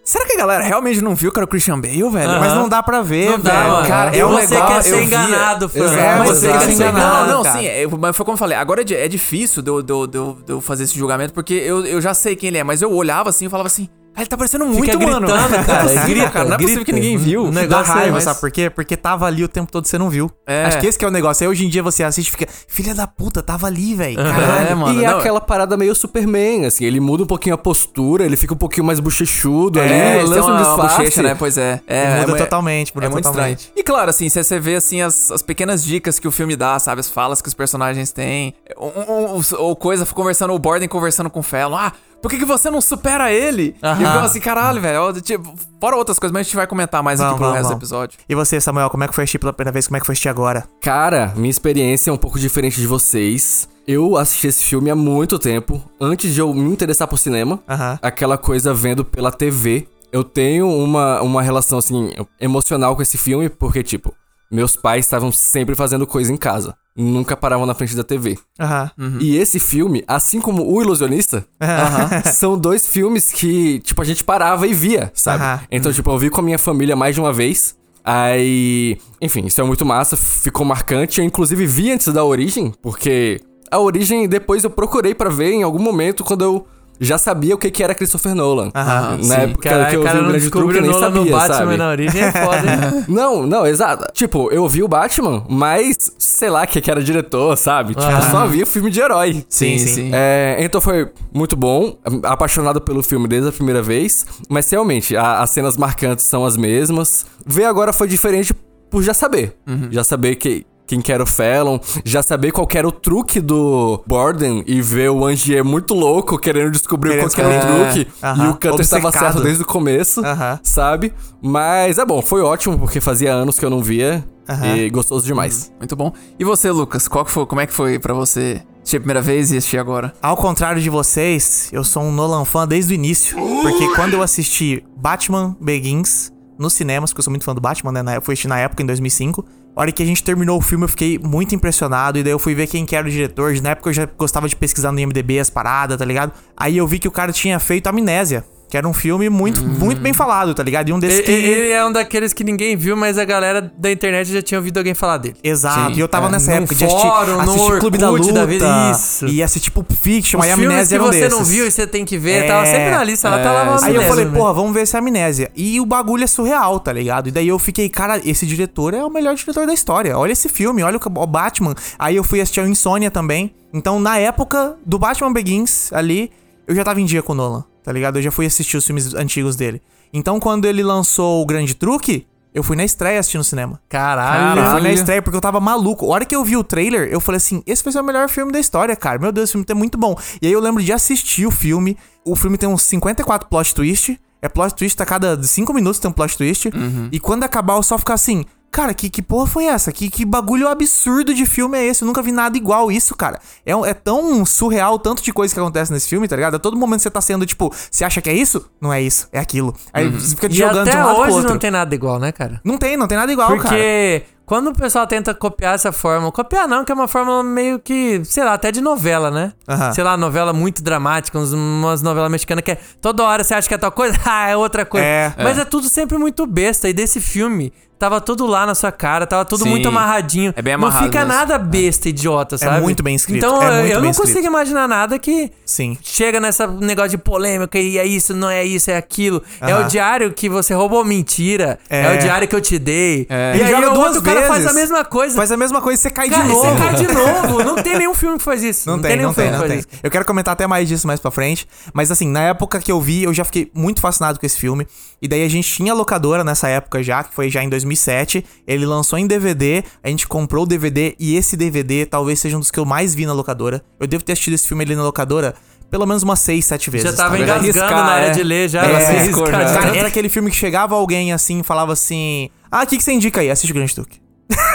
será 0.03 0.25
que 0.25 0.33
a 0.33 0.37
galera 0.37 0.63
realmente 0.63 1.01
não 1.01 1.13
viu 1.13 1.31
que 1.31 1.37
era 1.39 1.45
o 1.45 1.47
Christian 1.47 1.79
Bale, 1.79 2.09
velho? 2.09 2.29
Aham. 2.31 2.39
Mas 2.39 2.53
não 2.55 2.67
dá 2.67 2.81
pra 2.81 3.01
ver, 3.01 3.29
Não 3.31 3.39
dá, 3.39 3.51
velho. 3.61 3.71
mano. 3.73 3.87
Cara, 3.87 4.15
E 4.15 4.19
é 4.19 4.25
um 4.25 4.31
você 4.31 4.53
negócio- 4.55 4.75
quer 4.75 4.81
ser 4.83 5.03
enganado. 5.03 5.65
Exato, 5.73 5.93
É, 5.99 6.15
Mas 6.17 6.29
você 6.29 6.47
quer 6.51 6.61
ser 6.61 6.71
enganado. 6.73 7.31
Não, 7.31 7.43
não, 7.43 7.51
sim, 7.53 7.65
é, 7.65 7.85
mas 7.87 8.15
foi 8.15 8.25
como 8.25 8.33
eu 8.35 8.39
falei, 8.39 8.57
agora 8.57 8.81
é, 8.81 9.05
é 9.05 9.07
difícil 9.07 9.61
eu- 9.65 9.81
de 9.83 9.91
eu- 9.93 10.07
de 10.07 10.17
eu 10.51 10.61
fazer 10.61 10.83
esse 10.85 10.97
julgamento, 10.97 11.33
porque 11.33 11.53
eu, 11.53 11.85
eu 11.85 12.01
já 12.01 12.13
sei 12.13 12.35
quem 12.35 12.47
ele 12.47 12.57
é, 12.57 12.63
mas 12.63 12.81
eu 12.81 12.91
olhava 12.91 13.29
assim 13.29 13.45
e 13.45 13.49
falava 13.49 13.67
assim, 13.67 13.87
Ele 14.17 14.25
tá 14.25 14.35
parecendo 14.35 14.65
muito, 14.65 14.83
Fica 14.83 14.99
mano. 14.99 15.25
gritando, 15.27 15.49
cara, 15.65 15.83
Não 15.85 16.01
é 16.01 16.05
grita, 16.05 16.29
cara. 16.29 16.45
Não 16.49 16.55
é 16.55 16.57
possível 16.57 16.83
que 16.83 16.91
ninguém 16.91 17.15
viu. 17.17 17.43
O 17.45 17.51
Dá 17.51 17.61
negócio 17.61 17.93
raiva, 17.93 18.17
é- 18.17 18.21
sabe 18.21 18.39
por 18.41 18.51
quê? 18.51 18.69
Porque 18.69 18.97
tava 18.97 19.25
ali 19.25 19.45
o 19.45 19.47
tempo 19.47 19.71
todo 19.71 19.85
e 19.85 19.87
você 19.87 19.97
não 19.97 20.09
viu. 20.09 20.29
É. 20.45 20.65
Acho 20.65 20.79
que 20.79 20.87
esse 20.87 20.97
que 20.99 21.05
é 21.05 21.07
o 21.07 21.11
negócio. 21.11 21.43
Aí 21.43 21.47
hoje 21.49 21.65
em 21.65 21.69
dia 21.69 21.81
você 21.81 22.03
assiste 22.03 22.27
e 22.27 22.31
fica, 22.31 22.45
filha 22.67 22.93
da 22.93 23.07
puta, 23.07 23.41
tava 23.41 23.67
ali, 23.67 23.95
velho. 23.95 24.19
É, 24.19 24.75
mano. 24.75 24.99
e 24.99 25.05
é 25.05 25.09
não, 25.09 25.19
aquela 25.19 25.39
parada 25.39 25.77
meio 25.77 25.95
Superman, 25.95 26.65
assim, 26.65 26.83
ele 26.83 26.99
muda 26.99 27.23
um 27.23 27.27
pouquinho 27.27 27.55
a 27.55 27.57
postura, 27.57 28.25
ele 28.25 28.35
fica 28.35 28.53
um 28.53 28.57
pouquinho 28.57 28.85
mais 28.85 28.99
bochechudo 28.99 29.79
É, 29.79 30.19
ali, 30.19 30.27
lança 30.27 30.41
um 30.41 30.45
uma, 30.45 30.51
uma 30.51 30.59
disfarce. 30.59 30.97
bochecha, 30.97 31.21
né? 31.23 31.35
Pois 31.39 31.57
é. 31.57 31.79
É, 31.87 32.19
muda 32.19 32.33
é, 32.33 32.43
totalmente, 32.43 32.93
muda 32.93 33.05
é 33.05 33.09
muito 33.09 33.23
totalmente. 33.25 33.59
estranho. 33.59 33.79
E 33.79 33.83
claro, 33.83 34.09
assim, 34.09 34.27
você 34.27 34.43
você 34.43 34.59
vê 34.59 34.75
assim 34.75 35.01
as, 35.01 35.31
as 35.31 35.41
pequenas 35.41 35.81
dicas 35.83 36.19
que 36.19 36.27
o 36.27 36.31
filme 36.31 36.55
dá, 36.57 36.77
sabe? 36.79 36.99
As 36.99 37.07
falas 37.09 37.41
que 37.41 37.47
os 37.47 37.53
personagens 37.53 38.11
têm. 38.11 38.53
Ou, 38.75 38.93
ou- 39.07 39.41
ou 39.59 39.75
coisa, 39.77 40.05
conversando, 40.05 40.53
o 40.53 40.59
Borden 40.59 40.89
conversando 40.89 41.29
com 41.29 41.39
o 41.39 41.43
Fallon. 41.43 41.77
Ah, 41.77 41.93
por 42.21 42.29
que, 42.29 42.37
que 42.37 42.45
você 42.45 42.69
não 42.69 42.81
supera 42.81 43.31
ele? 43.31 43.75
E 43.81 43.87
eu 43.87 43.95
fico 43.95 44.25
assim, 44.25 44.39
caralho, 44.39 44.81
velho. 44.81 45.21
tipo, 45.21 45.53
Fora 45.79 45.95
outras 45.95 46.19
coisas, 46.19 46.33
mas 46.33 46.41
a 46.41 46.43
gente 46.43 46.55
vai 46.55 46.67
comentar 46.67 47.01
mais 47.01 47.21
aqui 47.21 47.27
Vamos, 47.27 47.37
pro 47.37 47.45
vamos, 47.47 47.59
resto 47.59 47.73
do 47.73 47.79
episódio. 47.79 48.19
E 48.27 48.35
você, 48.35 48.59
Samuel, 48.59 48.89
como 48.89 49.03
é 49.03 49.07
que 49.07 49.15
foi 49.15 49.23
assistir 49.23 49.39
pela 49.39 49.53
primeira 49.53 49.71
vez? 49.71 49.87
Como 49.87 49.95
é 49.95 49.99
que 49.99 50.05
foi 50.05 50.13
assistir 50.13 50.27
agora? 50.29 50.65
Cara, 50.81 51.33
minha 51.35 51.49
experiência 51.49 52.09
é 52.09 52.13
um 52.13 52.17
pouco 52.17 52.37
diferente 52.37 52.79
de 52.81 52.85
vocês. 52.87 53.69
Eu 53.87 54.17
assisti 54.17 54.47
esse 54.47 54.65
filme 54.65 54.89
há 54.89 54.95
muito 54.95 55.39
tempo, 55.39 55.81
antes 55.99 56.33
de 56.33 56.41
eu 56.41 56.53
me 56.53 56.69
interessar 56.69 57.07
por 57.07 57.17
cinema. 57.17 57.59
Aham. 57.67 57.97
Aquela 58.01 58.37
coisa 58.37 58.73
vendo 58.73 59.03
pela 59.05 59.31
TV. 59.31 59.87
Eu 60.11 60.23
tenho 60.23 60.67
uma, 60.67 61.21
uma 61.21 61.41
relação, 61.41 61.77
assim, 61.77 62.11
emocional 62.39 62.95
com 62.95 63.01
esse 63.01 63.17
filme, 63.17 63.47
porque, 63.47 63.81
tipo, 63.83 64.13
meus 64.51 64.75
pais 64.75 65.05
estavam 65.05 65.31
sempre 65.31 65.75
fazendo 65.75 66.07
coisa 66.07 66.31
em 66.31 66.37
casa. 66.37 66.75
Nunca 66.95 67.37
paravam 67.37 67.65
na 67.65 67.73
frente 67.73 67.95
da 67.95 68.03
TV. 68.03 68.37
Aham. 68.59 68.91
E 69.19 69.37
esse 69.37 69.59
filme, 69.59 70.03
assim 70.07 70.41
como 70.41 70.69
O 70.69 70.81
Ilusionista, 70.81 71.45
são 72.33 72.57
dois 72.57 72.87
filmes 72.87 73.31
que, 73.31 73.79
tipo, 73.79 74.01
a 74.01 74.05
gente 74.05 74.23
parava 74.23 74.67
e 74.67 74.73
via, 74.73 75.11
sabe? 75.13 75.43
Aham. 75.43 75.61
Então, 75.71 75.93
tipo, 75.93 76.09
eu 76.11 76.17
vi 76.17 76.29
com 76.29 76.41
a 76.41 76.43
minha 76.43 76.59
família 76.59 76.95
mais 76.95 77.15
de 77.15 77.21
uma 77.21 77.31
vez. 77.31 77.77
Aí, 78.03 78.97
enfim, 79.21 79.45
isso 79.45 79.61
é 79.61 79.63
muito 79.63 79.85
massa, 79.85 80.17
ficou 80.17 80.65
marcante. 80.65 81.19
Eu, 81.19 81.25
inclusive, 81.25 81.65
vi 81.65 81.91
antes 81.91 82.11
da 82.11 82.23
Origem, 82.23 82.73
porque 82.81 83.39
a 83.71 83.79
Origem 83.79 84.27
depois 84.27 84.63
eu 84.63 84.69
procurei 84.69 85.13
pra 85.13 85.29
ver 85.29 85.51
em 85.51 85.63
algum 85.63 85.81
momento 85.81 86.23
quando 86.23 86.43
eu 86.43 86.67
já 86.99 87.17
sabia 87.17 87.55
o 87.55 87.57
que, 87.57 87.71
que 87.71 87.83
era 87.83 87.95
Christopher 87.95 88.35
Nolan. 88.35 88.71
Aham, 88.75 89.17
Na 89.17 89.23
sim. 89.23 89.33
época 89.41 89.69
Cara, 89.69 89.85
que 89.85 89.95
eu 89.95 89.99
o 89.99 90.03
vi 90.03 90.07
cara 90.09 90.19
o 90.19 90.23
não 90.23 90.29
Grande 90.31 90.49
Truque, 90.49 90.75
eu 90.77 90.81
nem 90.81 90.91
Nolan 90.91 91.05
sabia, 91.07 91.21
no 91.31 91.31
Batman 91.37 91.55
sabe? 91.55 91.77
na 91.77 91.89
origem 91.89 92.21
é 92.21 92.31
foda, 92.31 92.57
hein? 92.59 93.05
Não, 93.07 93.45
não, 93.47 93.65
exato. 93.65 94.05
Tipo, 94.13 94.51
eu 94.51 94.67
vi 94.67 94.83
o 94.83 94.87
Batman, 94.87 95.43
mas 95.49 96.11
sei 96.17 96.49
lá 96.49 96.65
que 96.67 96.79
que 96.81 96.91
era 96.91 97.01
diretor, 97.03 97.55
sabe? 97.57 97.95
Tipo, 97.95 98.11
eu 98.11 98.21
só 98.23 98.45
vi 98.47 98.63
o 98.63 98.67
filme 98.67 98.89
de 98.91 98.99
herói. 98.99 99.45
Sim, 99.49 99.77
sim. 99.79 100.11
É, 100.13 100.57
então 100.59 100.79
foi 100.81 101.09
muito 101.33 101.55
bom, 101.55 101.97
apaixonado 102.23 102.81
pelo 102.81 103.01
filme 103.03 103.27
desde 103.27 103.49
a 103.49 103.51
primeira 103.51 103.81
vez, 103.81 104.25
mas 104.49 104.69
realmente 104.69 105.15
a- 105.15 105.41
as 105.41 105.49
cenas 105.51 105.77
marcantes 105.77 106.25
são 106.25 106.45
as 106.45 106.57
mesmas. 106.57 107.25
Ver 107.45 107.65
agora 107.65 107.91
foi 107.93 108.07
diferente 108.07 108.53
por 108.89 109.03
já 109.03 109.13
saber, 109.13 109.55
já 109.91 110.03
saber 110.03 110.35
que 110.35 110.65
quem 110.89 111.01
que 111.01 111.11
era 111.13 111.21
o 111.21 111.25
Fallon, 111.27 111.77
já 112.03 112.23
saber 112.23 112.51
qual 112.51 112.65
que 112.65 112.75
era 112.75 112.87
o 112.87 112.91
truque 112.91 113.39
do 113.39 114.03
Borden 114.07 114.63
e 114.65 114.81
ver 114.81 115.11
o 115.11 115.23
Angier 115.23 115.63
muito 115.63 115.93
louco 115.93 116.35
querendo 116.39 116.71
descobrir 116.71 117.11
Querendo 117.11 117.29
qual 117.29 117.35
que 117.35 117.41
era 117.41 117.73
o 117.73 117.75
truque 117.93 118.11
É, 118.19 118.25
aham. 118.27 118.45
e 118.45 118.49
o 118.49 118.53
Cutter 118.55 118.79
estava 118.79 119.11
certo 119.11 119.41
desde 119.43 119.61
o 119.61 119.67
começo, 119.67 120.25
Aham. 120.25 120.59
sabe? 120.63 121.13
Mas 121.39 121.99
é 121.99 122.05
bom, 122.05 122.23
foi 122.23 122.41
ótimo 122.41 122.79
porque 122.79 122.99
fazia 122.99 123.31
anos 123.31 123.59
que 123.59 123.63
eu 123.63 123.69
não 123.69 123.83
via 123.83 124.25
Aham. 124.49 124.77
e 124.77 124.89
gostoso 124.89 125.23
demais. 125.23 125.71
Muito 125.77 125.95
bom. 125.95 126.11
E 126.39 126.43
você, 126.43 126.71
Lucas? 126.71 127.07
Qual 127.07 127.23
que 127.23 127.29
foi, 127.29 127.45
como 127.45 127.61
é 127.61 127.67
que 127.67 127.73
foi 127.73 127.99
pra 127.99 128.15
você 128.15 128.59
assistir 128.81 128.97
a 128.97 128.99
primeira 128.99 129.21
vez 129.21 129.51
e 129.51 129.57
assistir 129.57 129.77
agora? 129.77 130.11
Ao 130.19 130.35
contrário 130.35 130.81
de 130.81 130.89
vocês, 130.89 131.69
eu 131.71 131.83
sou 131.83 132.01
um 132.01 132.11
Nolan 132.11 132.45
fã 132.45 132.67
desde 132.67 132.91
o 132.91 132.95
início. 132.95 133.37
Porque 133.61 133.87
quando 133.93 134.13
eu 134.15 134.23
assisti 134.23 134.83
Batman 134.97 135.55
Begins 135.61 136.31
nos 136.57 136.73
cinemas, 136.73 137.11
porque 137.11 137.19
eu 137.19 137.23
sou 137.23 137.31
muito 137.31 137.45
fã 137.45 137.53
do 137.53 137.61
Batman, 137.61 137.91
né? 138.03 138.17
Eu 138.17 138.21
fui 138.23 138.33
assistir 138.33 138.47
na 138.47 138.57
época, 138.59 138.81
em 138.81 138.85
2005. 138.87 139.45
A 139.75 139.81
hora 139.81 139.91
que 139.91 140.03
a 140.03 140.05
gente 140.05 140.23
terminou 140.23 140.57
o 140.57 140.61
filme, 140.61 140.83
eu 140.83 140.89
fiquei 140.89 141.17
muito 141.17 141.55
impressionado. 141.55 142.17
E 142.17 142.23
daí 142.23 142.33
eu 142.33 142.39
fui 142.39 142.53
ver 142.53 142.67
quem 142.67 142.85
que 142.85 142.95
era 142.95 143.07
o 143.07 143.09
diretor. 143.09 143.53
Na 143.61 143.69
época 143.69 143.89
eu 143.89 143.93
já 143.93 144.05
gostava 144.05 144.47
de 144.47 144.55
pesquisar 144.55 144.91
no 144.91 144.99
IMDB 144.99 145.39
as 145.39 145.49
paradas, 145.49 145.97
tá 145.97 146.05
ligado? 146.05 146.33
Aí 146.55 146.77
eu 146.77 146.87
vi 146.87 146.99
que 146.99 147.07
o 147.07 147.11
cara 147.11 147.31
tinha 147.31 147.59
feito 147.59 147.87
Amnésia. 147.87 148.43
Que 148.69 148.77
era 148.77 148.87
um 148.87 148.93
filme 148.93 149.29
muito, 149.29 149.63
muito 149.65 149.99
bem 149.99 150.13
falado, 150.13 150.53
tá 150.53 150.61
ligado? 150.61 150.89
E 150.89 150.93
um 150.93 150.99
desses 150.99 151.27
Ele, 151.27 151.41
que... 151.41 151.47
ele 151.49 151.71
é 151.71 151.83
um 151.83 151.91
daqueles 151.91 152.33
que 152.33 152.43
ninguém 152.43 152.77
viu, 152.77 152.95
mas 152.95 153.17
a 153.17 153.25
galera 153.25 153.71
da 153.75 153.91
internet 153.91 154.31
já 154.31 154.41
tinha 154.43 154.59
ouvido 154.59 154.77
alguém 154.77 154.93
falar 154.93 155.17
dele. 155.17 155.35
Exato, 155.43 155.91
Sim, 155.91 155.97
e 155.97 155.99
eu 155.99 156.07
tava 156.07 156.27
é. 156.27 156.31
nessa 156.31 156.53
época 156.53 156.75
de 156.75 156.85
assistir, 156.85 157.07
fórum, 157.07 157.31
no 157.33 157.41
assistir 157.41 157.79
Clube 157.79 157.97
da 157.97 158.09
Luta, 158.11 158.31
da 158.31 158.45
vida, 158.45 158.91
isso. 158.91 159.25
e 159.27 159.41
assistir 159.41 159.71
Pulp 159.71 159.91
Fiction, 159.91 160.39
Os 160.39 160.45
aí 160.45 160.51
filmes 160.53 160.69
Amnésia 160.69 160.95
era 160.95 161.03
um 161.03 161.07
você 161.07 161.19
desses. 161.19 161.37
não 161.37 161.43
viu 161.43 161.65
e 161.65 161.71
você 161.71 161.87
tem 161.87 162.05
que 162.05 162.17
ver, 162.17 162.43
É, 162.43 162.47
tava 162.47 162.65
sempre 162.67 162.91
na 162.91 163.03
lista, 163.03 163.27
ela 163.27 163.39
tá 163.41 163.51
lá 163.51 163.61
é, 163.61 163.65
no 163.65 163.83
Aí 163.83 163.95
eu 163.95 164.01
falei, 164.03 164.25
porra, 164.27 164.53
vamos 164.53 164.73
ver 164.73 164.81
essa 164.81 164.99
amnésia. 164.99 165.51
E 165.55 165.81
o 165.81 165.85
bagulho 165.85 166.23
é 166.23 166.27
surreal, 166.27 166.79
tá 166.79 166.93
ligado? 166.93 167.27
E 167.29 167.31
daí 167.31 167.47
eu 167.47 167.57
fiquei, 167.57 167.89
cara, 167.89 168.21
esse 168.23 168.45
diretor 168.45 168.93
é 168.93 169.03
o 169.03 169.09
melhor 169.09 169.35
diretor 169.35 169.65
da 169.65 169.73
história. 169.73 170.17
Olha 170.17 170.31
esse 170.31 170.47
filme, 170.47 170.83
olha 170.83 170.97
o 170.97 171.09
o 171.19 171.27
Batman. 171.27 171.73
Aí 171.97 172.15
eu 172.15 172.23
fui 172.23 172.39
assistir 172.39 172.61
o 172.61 172.67
Insônia 172.67 173.09
também. 173.09 173.53
Então, 173.73 173.99
na 173.99 174.17
época 174.17 174.75
do 174.85 174.99
Batman 174.99 175.33
Begins, 175.33 175.91
ali, 175.91 176.31
eu 176.67 176.75
já 176.75 176.83
tava 176.83 177.01
em 177.01 177.05
dia 177.05 177.21
com 177.23 177.33
o 177.33 177.35
Nolan, 177.35 177.63
tá 177.89 177.93
ligado? 177.93 178.19
Eu 178.19 178.21
já 178.21 178.29
fui 178.29 178.45
assistir 178.45 178.77
os 178.77 178.85
filmes 178.85 179.15
antigos 179.15 179.55
dele. 179.55 179.81
Então, 180.13 180.39
quando 180.39 180.65
ele 180.65 180.83
lançou 180.83 181.41
o 181.41 181.45
Grande 181.47 181.73
Truque, 181.73 182.27
eu 182.53 182.61
fui 182.61 182.75
na 182.75 182.85
estreia 182.85 183.19
assistir 183.19 183.39
no 183.39 183.43
cinema. 183.43 183.81
Caralho. 183.89 184.49
Eu 184.49 184.53
fui 184.53 184.61
na 184.61 184.73
Caralho. 184.73 184.93
estreia 184.93 185.21
porque 185.23 185.35
eu 185.35 185.41
tava 185.41 185.59
maluco. 185.59 186.05
A 186.05 186.09
hora 186.09 186.23
que 186.23 186.35
eu 186.35 186.43
vi 186.45 186.55
o 186.55 186.63
trailer, 186.63 187.09
eu 187.11 187.19
falei 187.19 187.37
assim: 187.37 187.63
esse 187.65 187.83
vai 187.83 187.91
ser 187.91 187.99
o 187.99 188.03
melhor 188.03 188.29
filme 188.29 188.51
da 188.51 188.59
história, 188.59 188.95
cara. 188.95 189.17
Meu 189.17 189.31
Deus, 189.31 189.45
esse 189.45 189.53
filme 189.53 189.65
tá 189.65 189.73
muito 189.73 189.97
bom. 189.97 190.15
E 190.39 190.45
aí 190.45 190.53
eu 190.53 190.59
lembro 190.59 190.83
de 190.83 190.93
assistir 190.93 191.47
o 191.47 191.51
filme. 191.51 191.97
O 192.23 192.35
filme 192.35 192.59
tem 192.59 192.69
uns 192.69 192.83
54 192.83 193.49
plot 193.49 193.73
twist. 193.73 194.19
É 194.39 194.47
plot 194.47 194.75
twist 194.75 195.01
a 195.01 195.05
cada 195.07 195.41
5 195.41 195.73
minutos 195.73 195.99
tem 195.99 196.11
um 196.11 196.13
plot 196.13 196.37
twist. 196.37 196.69
E 197.11 197.19
quando 197.19 197.43
acabar, 197.43 197.73
eu 197.75 197.81
só 197.81 197.97
ficar 197.97 198.13
assim. 198.13 198.45
Cara, 198.71 198.93
que, 198.93 199.09
que 199.09 199.21
porra 199.21 199.47
foi 199.47 199.65
essa? 199.65 199.91
Que, 199.91 200.09
que 200.11 200.23
bagulho 200.23 200.67
absurdo 200.67 201.33
de 201.33 201.45
filme 201.45 201.77
é 201.77 201.85
esse? 201.87 202.03
Eu 202.03 202.05
nunca 202.07 202.21
vi 202.21 202.31
nada 202.31 202.55
igual 202.55 202.91
isso, 202.91 203.15
cara. 203.15 203.39
É, 203.65 203.71
é 203.71 203.93
tão 203.95 204.45
surreal 204.45 204.93
o 204.93 204.99
tanto 204.99 205.23
de 205.23 205.33
coisa 205.33 205.51
que 205.53 205.59
acontece 205.59 205.91
nesse 205.91 206.07
filme, 206.07 206.27
tá 206.27 206.35
ligado? 206.35 206.55
A 206.55 206.59
todo 206.59 206.77
momento 206.77 207.01
você 207.01 207.09
tá 207.09 207.19
sendo, 207.21 207.45
tipo, 207.45 207.73
você 207.89 208.05
acha 208.05 208.21
que 208.21 208.29
é 208.29 208.33
isso? 208.33 208.69
Não 208.79 208.93
é 208.93 209.01
isso, 209.01 209.27
é 209.31 209.39
aquilo. 209.39 209.73
Aí 209.91 210.07
você 210.09 210.35
fica 210.35 210.47
E 210.47 210.51
jogando 210.53 210.83
de 210.83 210.89
até 210.91 211.01
um 211.01 211.05
lado 211.05 211.15
pro 211.15 211.23
hoje 211.25 211.35
outro. 211.37 211.49
não 211.51 211.57
tem 211.57 211.71
nada 211.71 211.95
igual, 211.95 212.19
né, 212.19 212.31
cara? 212.31 212.61
Não 212.63 212.77
tem, 212.77 212.95
não 212.95 213.07
tem 213.07 213.17
nada 213.17 213.31
igual, 213.33 213.47
cara. 213.49 213.61
Porque 213.61 214.23
quando 214.45 214.67
o 214.67 214.73
pessoal 214.73 215.07
tenta 215.07 215.33
copiar 215.33 215.73
essa 215.73 215.91
forma, 215.91 216.31
copiar 216.31 216.67
não, 216.67 216.85
que 216.85 216.91
é 216.91 216.95
uma 216.95 217.07
forma 217.07 217.43
meio 217.43 217.79
que, 217.79 218.21
sei 218.23 218.43
lá, 218.43 218.53
até 218.53 218.71
de 218.71 218.81
novela, 218.81 219.31
né? 219.31 219.51
Aham. 219.67 219.93
Sei 219.93 220.03
lá, 220.03 220.15
novela 220.15 220.53
muito 220.53 220.83
dramática, 220.83 221.37
uns- 221.39 221.53
umas 221.53 222.03
novelas 222.03 222.29
mexicanas 222.31 222.63
que 222.63 222.71
é 222.71 222.77
toda 223.01 223.23
hora 223.23 223.43
você 223.43 223.55
acha 223.55 223.67
que 223.67 223.73
é 223.73 223.77
tal 223.79 223.91
coisa, 223.91 224.15
ah, 224.25 224.47
é 224.47 224.55
outra 224.55 224.85
coisa. 224.85 225.05
É. 225.05 225.33
Mas 225.39 225.57
é. 225.57 225.65
tudo 225.65 225.89
sempre 225.89 226.19
muito 226.19 226.45
besta. 226.45 226.87
E 226.87 226.93
desse 226.93 227.19
filme, 227.19 227.71
tava 227.99 228.21
tudo 228.21 228.47
lá 228.47 228.65
na 228.65 228.73
sua 228.73 228.91
cara, 228.91 229.27
tava 229.27 229.43
tudo 229.45 229.63
Sim. 229.65 229.69
muito 229.69 229.87
amarradinho. 229.89 230.53
É 230.55 230.61
bem 230.61 230.75
Não 230.77 230.85
amarrado 230.87 231.05
fica 231.05 231.19
mesmo. 231.19 231.33
nada 231.33 231.57
besta, 231.57 232.09
idiota, 232.09 232.57
sabe? 232.57 232.81
muito 232.81 233.03
bem 233.03 233.13
escrito, 233.15 233.45
Então 233.45 233.61
é 233.61 233.93
eu- 233.93 234.01
não 234.01 234.09
escrito. 234.09 234.27
consigo 234.27 234.47
imaginar 234.47 234.87
nada 234.87 235.19
que 235.19 235.51
Sim. 235.65 235.97
chega 236.01 236.39
nessa 236.39 236.65
negócio 236.65 237.11
de 237.11 237.17
polêmica 237.17 237.77
e 237.77 237.97
é 237.97 238.05
isso, 238.05 238.33
não 238.33 238.49
é 238.49 238.63
isso, 238.63 238.89
é 238.89 238.95
aquilo. 238.97 239.43
É 239.59 239.71
Aham. 239.73 239.85
o 239.85 239.87
diário 239.89 240.31
que 240.33 240.47
você 240.49 240.73
roubou 240.73 241.03
mentira. 241.03 241.77
É, 241.89 242.01
É. 242.05 242.15
o 242.15 242.19
diário 242.19 242.47
que 242.47 242.55
eu 242.55 242.61
te 242.61 242.79
dei. 242.79 243.27
É. 243.29 243.53
E 243.57 243.61
Ele 243.61 243.73
aí 243.75 243.85
o 243.85 243.93
outro 243.99 244.21
cara 244.21 244.43
faz 244.43 244.63
vezes. 244.63 244.71
a 244.71 244.73
mesma 244.73 245.03
coisa. 245.03 245.35
Faz 245.35 245.51
a 245.51 245.57
mesma 245.57 245.81
coisa 245.81 245.99
e 245.99 246.01
você 246.01 246.09
cai 246.09 246.29
Cara, 246.29 246.43
de 246.43 246.49
e 246.49 246.53
novo. 246.53 246.69
Você 246.69 246.75
cai 246.81 246.95
de 246.95 247.07
novo. 247.13 247.63
Não 247.63 247.75
tem 247.75 247.97
nenhum 247.97 248.13
filme 248.13 248.37
que 248.37 248.43
faz 248.43 248.63
isso. 248.63 248.89
Não, 248.89 248.99
tem, 249.01 249.17
não 249.17 249.33
tem, 249.33 249.45
filme 249.45 249.51
não 249.51 249.59
tem. 249.67 249.69
faz 249.69 249.79
isso. 249.81 249.99
Eu 250.01 250.09
quero 250.09 250.23
comentar 250.23 250.53
até 250.53 250.65
mais 250.65 250.87
disso 250.87 251.05
mais 251.05 251.19
pra 251.19 251.31
frente. 251.31 251.67
Mas 251.93 252.09
assim, 252.11 252.27
na 252.27 252.41
época 252.43 252.79
que 252.79 252.91
eu 252.91 253.01
vi, 253.01 253.23
eu 253.23 253.33
já 253.33 253.43
fiquei 253.43 253.69
muito 253.73 253.99
fascinado 253.99 254.39
com 254.39 254.45
esse 254.45 254.57
filme. 254.57 254.87
E 255.21 255.27
daí 255.27 255.43
a 255.43 255.49
gente 255.49 255.69
tinha 255.69 255.93
locadora 255.93 256.43
nessa 256.45 256.69
época 256.69 257.03
já, 257.03 257.23
que 257.23 257.33
foi 257.35 257.49
já 257.49 257.61
em 257.61 257.67
2007. 257.89 258.45
Ele 258.67 258.85
lançou 258.85 259.19
em 259.19 259.27
DVD, 259.27 259.83
a 260.03 260.09
gente 260.09 260.27
comprou 260.27 260.63
o 260.63 260.67
DVD. 260.67 261.15
E 261.19 261.35
esse 261.35 261.57
DVD 261.57 262.05
talvez 262.05 262.39
seja 262.39 262.57
um 262.57 262.59
dos 262.59 262.71
que 262.71 262.79
eu 262.79 262.85
mais 262.85 263.13
vi 263.13 263.25
na 263.25 263.33
locadora. 263.33 263.83
Eu 263.99 264.07
devo 264.07 264.23
ter 264.23 264.33
assistido 264.33 264.53
esse 264.53 264.67
filme 264.67 264.83
ali 264.83 264.95
na 264.95 265.03
locadora 265.03 265.55
pelo 265.89 266.05
menos 266.05 266.21
umas 266.23 266.39
6, 266.39 266.63
7 266.65 266.89
vezes. 266.91 267.09
Já 267.09 267.17
tava 267.17 267.35
tá 267.35 267.41
engasgando 267.41 267.79
Arriscar, 267.79 268.05
na 268.05 268.13
hora 268.13 268.25
é. 268.27 268.31
de 268.31 268.43
ler 268.43 268.69
já. 268.69 268.85
É, 268.85 269.15
já. 269.17 269.23
de 269.23 269.33
Cara, 269.51 269.65
tanto. 269.65 269.95
era 269.95 270.07
aquele 270.07 270.29
filme 270.29 270.51
que 270.51 270.55
chegava 270.55 270.95
alguém 270.95 271.33
assim 271.33 271.59
e 271.59 271.63
falava 271.63 271.93
assim: 271.93 272.49
Ah, 272.71 272.83
o 272.83 272.87
que, 272.87 272.97
que 272.97 273.03
você 273.03 273.11
indica 273.11 273.41
aí? 273.41 273.49
Assiste 273.49 273.71
o 273.71 273.73
Grande 273.73 273.93
Truque. 273.95 274.19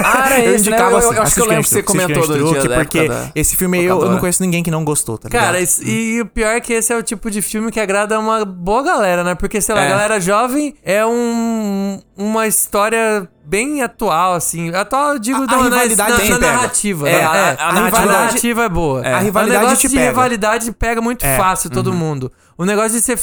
Ah, 0.05 0.27
era 0.27 0.41
eu 0.45 0.55
esse, 0.55 0.71
né? 0.71 0.79
Eu, 0.79 0.97
assim, 0.97 1.15
eu 1.17 1.23
acho 1.23 1.35
que 1.35 1.41
eu 1.41 1.47
lembro 1.47 1.65
que 1.65 1.69
você 1.71 1.83
comentou 1.83 2.27
do 2.29 2.53
dia 2.53 2.63
da 2.69 2.77
Porque 2.77 3.09
da- 3.09 3.31
esse 3.35 3.57
filme 3.57 3.83
eu, 3.83 4.01
eu 4.03 4.11
não 4.11 4.19
conheço 4.19 4.43
ninguém 4.43 4.63
que 4.63 4.71
não 4.71 4.85
gostou, 4.85 5.19
tá 5.19 5.29
ligado? 5.29 5.43
Cara, 5.45 5.61
isso- 5.61 5.83
e 5.83 6.21
o 6.21 6.27
pior 6.27 6.51
é 6.55 6.61
que 6.61 6.73
esse 6.73 6.93
é 6.93 6.97
o 6.97 7.03
tipo 7.03 7.31
de 7.31 7.43
filme 7.43 7.73
que 7.73 7.81
agrada 7.81 8.19
uma 8.19 8.45
boa 8.45 8.83
galera, 8.83 9.25
né? 9.25 9.35
Porque, 9.35 9.61
sei 9.61 9.75
lá, 9.75 9.81
a 9.81 9.85
É. 9.85 9.89
galera 9.89 10.21
jovem 10.21 10.75
é 10.85 11.05
um, 11.05 12.01
uma 12.17 12.47
história 12.47 13.29
bem 13.45 13.83
atual, 13.83 14.35
assim. 14.35 14.73
Atual, 14.75 15.15
eu 15.15 15.19
digo, 15.19 15.41
A- 15.41 15.43
a 15.43 15.47
da- 15.47 15.57
na- 15.57 15.65
rivalidade 15.65 16.29
na, 16.31 16.39
na 16.39 16.53
narrativa. 16.53 17.09
É, 17.09 17.13
né? 17.19 17.25
a- 17.25 17.31
a 17.31 17.69
a, 17.69 17.73
rivalidade- 17.85 18.07
narrativa 18.07 18.65
é 18.65 18.69
boa. 18.69 19.01
A 19.07 19.19
rivalidade 19.19 19.59
o 19.65 19.67
negócio 19.69 19.89
de 19.89 19.99
rivalidade 19.99 20.73
pega 20.73 21.01
muito 21.01 21.25
É. 21.27 21.37
fácil 21.37 21.69
todo 21.71 21.93
mundo. 21.93 22.31
O 22.57 22.65
negócio 22.65 22.93
de 22.93 23.01
ser 23.01 23.19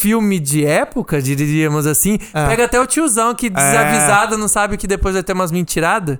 filme 0.00 0.40
de 0.40 0.64
época, 0.64 1.20
diríamos 1.20 1.86
assim, 1.86 2.18
pega 2.32 2.64
até 2.64 2.80
o 2.80 2.86
tiozão 2.86 3.34
que 3.34 3.50
desavisado 3.50 4.38
não 4.38 4.48
sabe 4.48 4.78
que 4.78 4.86
depois 4.86 5.12
vai 5.14 5.22
ter 5.22 5.34
umas 5.34 5.52
mentiradas. 5.52 6.18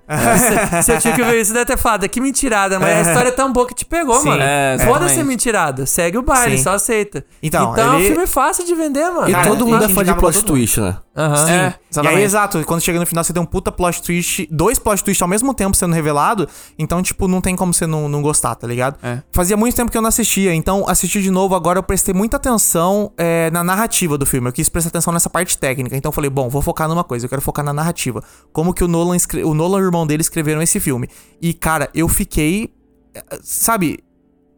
Se 0.85 0.93
eu 0.93 0.99
tinha 0.99 1.15
que 1.15 1.23
ver 1.23 1.41
isso, 1.41 1.53
deve 1.53 1.65
ter 1.65 1.79
falado, 1.79 2.07
que 2.09 2.21
mentirada, 2.21 2.79
mas 2.79 3.07
a 3.07 3.11
história 3.11 3.29
é 3.29 3.33
tão 3.33 3.51
boa 3.53 3.67
que 3.67 3.75
te 3.75 3.87
pegou, 3.87 4.21
Sim. 4.21 4.29
mano. 4.29 4.43
É, 4.43 4.77
Foda-se 4.85 5.23
mentirada, 5.23 5.87
segue 5.87 6.19
o 6.19 6.23
baile, 6.23 6.59
Sim. 6.59 6.65
só 6.65 6.73
aceita. 6.75 7.25
Então, 7.43 7.73
então 7.73 7.85
é 7.85 7.91
um 7.97 7.99
ele- 8.01 8.09
filme 8.09 8.27
fácil 8.27 8.67
de 8.67 8.75
vender, 8.75 9.09
mano. 9.11 9.29
E 9.29 9.33
Cara, 9.33 9.49
todo 9.49 9.67
mundo 9.67 9.83
é 9.85 9.89
fã 9.89 10.05
de 10.05 10.15
plot 10.15 10.45
twist, 10.45 10.81
né? 10.81 10.97
Aham. 11.17 11.51
É, 11.51 11.75
E 12.03 12.07
aí, 12.07 12.23
exato, 12.23 12.63
quando 12.65 12.81
chega 12.81 12.99
no 12.99 13.05
final 13.05 13.25
você 13.25 13.33
tem 13.33 13.43
um 13.43 13.47
puta 13.47 13.73
plot 13.73 14.01
twist, 14.03 14.47
dois 14.51 14.79
plot 14.79 15.03
twists 15.03 15.21
ao 15.23 15.29
mesmo 15.29 15.53
tempo 15.53 15.77
sendo 15.77 15.93
revelado, 15.95 16.49
então, 16.79 17.03
tipo, 17.03 17.27
não 17.27 17.41
tem 17.41 17.57
como 17.57 17.75
você 17.75 17.87
não, 17.87 18.09
não 18.09 18.23
gostar, 18.23 18.55
tá 18.55 18.67
ligado? 18.67 18.97
É. 19.03 19.19
Fazia 19.33 19.57
muito 19.57 19.75
tempo 19.75 19.91
que 19.91 19.99
eu 19.99 20.03
não 20.03 20.09
assistia, 20.09 20.55
então 20.55 20.85
assisti 20.89 21.21
de 21.21 21.31
novo 21.31 21.55
agora 21.55 21.79
eu 21.79 21.83
prestei 21.83 22.15
muita 22.15 22.37
atenção 22.37 23.13
é, 23.19 23.51
na 23.51 23.65
narrativa 23.71 24.17
do 24.19 24.27
filme, 24.27 24.49
eu 24.49 24.53
quis 24.53 24.69
prestar 24.69 24.89
atenção 24.91 25.13
nessa 25.13 25.29
parte 25.31 25.57
técnica, 25.59 25.97
então 25.97 26.09
eu 26.11 26.13
falei, 26.13 26.31
bom, 26.31 26.49
vou 26.49 26.61
focar 26.63 26.89
numa 26.89 27.03
coisa, 27.05 27.25
eu 27.27 27.29
quero 27.31 27.41
focar 27.43 27.65
na 27.65 27.73
narrativa. 27.73 28.23
Como 28.53 28.73
que 28.75 28.85
o 28.85 28.89
Nolan, 28.89 29.17
escre- 29.17 29.45
o 29.45 29.55
Nolan 29.55 29.79
e 29.79 29.83
o 29.83 29.87
irmão 29.87 30.07
dele 30.07 30.21
escreveram 30.21 30.61
esse 30.63 30.79
filme. 30.81 31.09
E, 31.41 31.53
cara, 31.55 31.89
eu 31.95 32.09
fiquei, 32.09 32.73
eh, 33.15 33.23
sabe... 33.43 33.99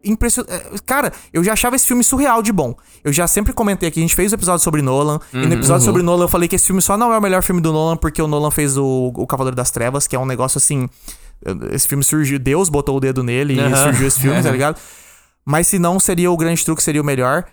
Impressionante. 0.05 0.83
Cara, 0.85 1.13
eu 1.33 1.45
já 1.45 1.53
achava 1.53 1.77
esse 1.77 1.87
filme 1.87 2.03
surreal 2.03 2.43
de 2.43 2.53
bom. 2.53 2.75
Eu 3.05 3.13
já 3.13 3.29
sempre 3.29 3.53
comentei 3.53 3.89
aqui, 3.89 4.01
a 4.01 4.03
gente 4.03 4.17
fez 4.17 4.33
o 4.33 4.35
episódio 4.35 4.65
sobre 4.65 4.83
Nolan. 4.83 5.21
E 5.33 5.47
no 5.47 5.55
episódio 5.55 5.85
sobre 5.85 6.03
Nolan 6.03 6.25
eu 6.25 6.29
falei 6.29 6.49
que 6.49 6.57
esse 6.57 6.67
filme 6.67 6.83
só 6.83 6.97
não 6.97 7.13
é 7.13 7.19
o 7.19 7.23
melhor 7.23 7.41
filme 7.41 7.61
do 7.61 7.73
Nolan 7.73 7.97
porque 7.97 8.21
o 8.21 8.27
Nolan 8.27 8.51
fez 8.51 8.77
o, 8.77 9.13
o 9.15 9.25
Cavaleiro 9.29 9.55
das 9.55 9.71
Trevas, 9.71 10.09
que 10.09 10.17
é 10.17 10.19
um 10.19 10.27
negócio 10.27 10.59
assim. 10.59 10.89
Esse 11.71 11.87
filme 11.87 12.03
surgiu, 12.03 12.37
Deus 12.41 12.69
botou 12.69 12.97
o 12.97 13.01
dedo 13.01 13.23
nele 13.23 13.55
e 13.61 13.77
surgiu 13.77 14.09
esse 14.09 14.19
filme, 14.21 14.43
tá 14.43 14.51
ligado? 14.51 14.77
Mas 15.45 15.69
se 15.69 15.79
não, 15.79 16.01
seria 16.01 16.33
o 16.33 16.37
grande 16.37 16.65
truque, 16.65 16.83
seria 16.83 17.01
o 17.01 17.05
melhor. 17.05 17.45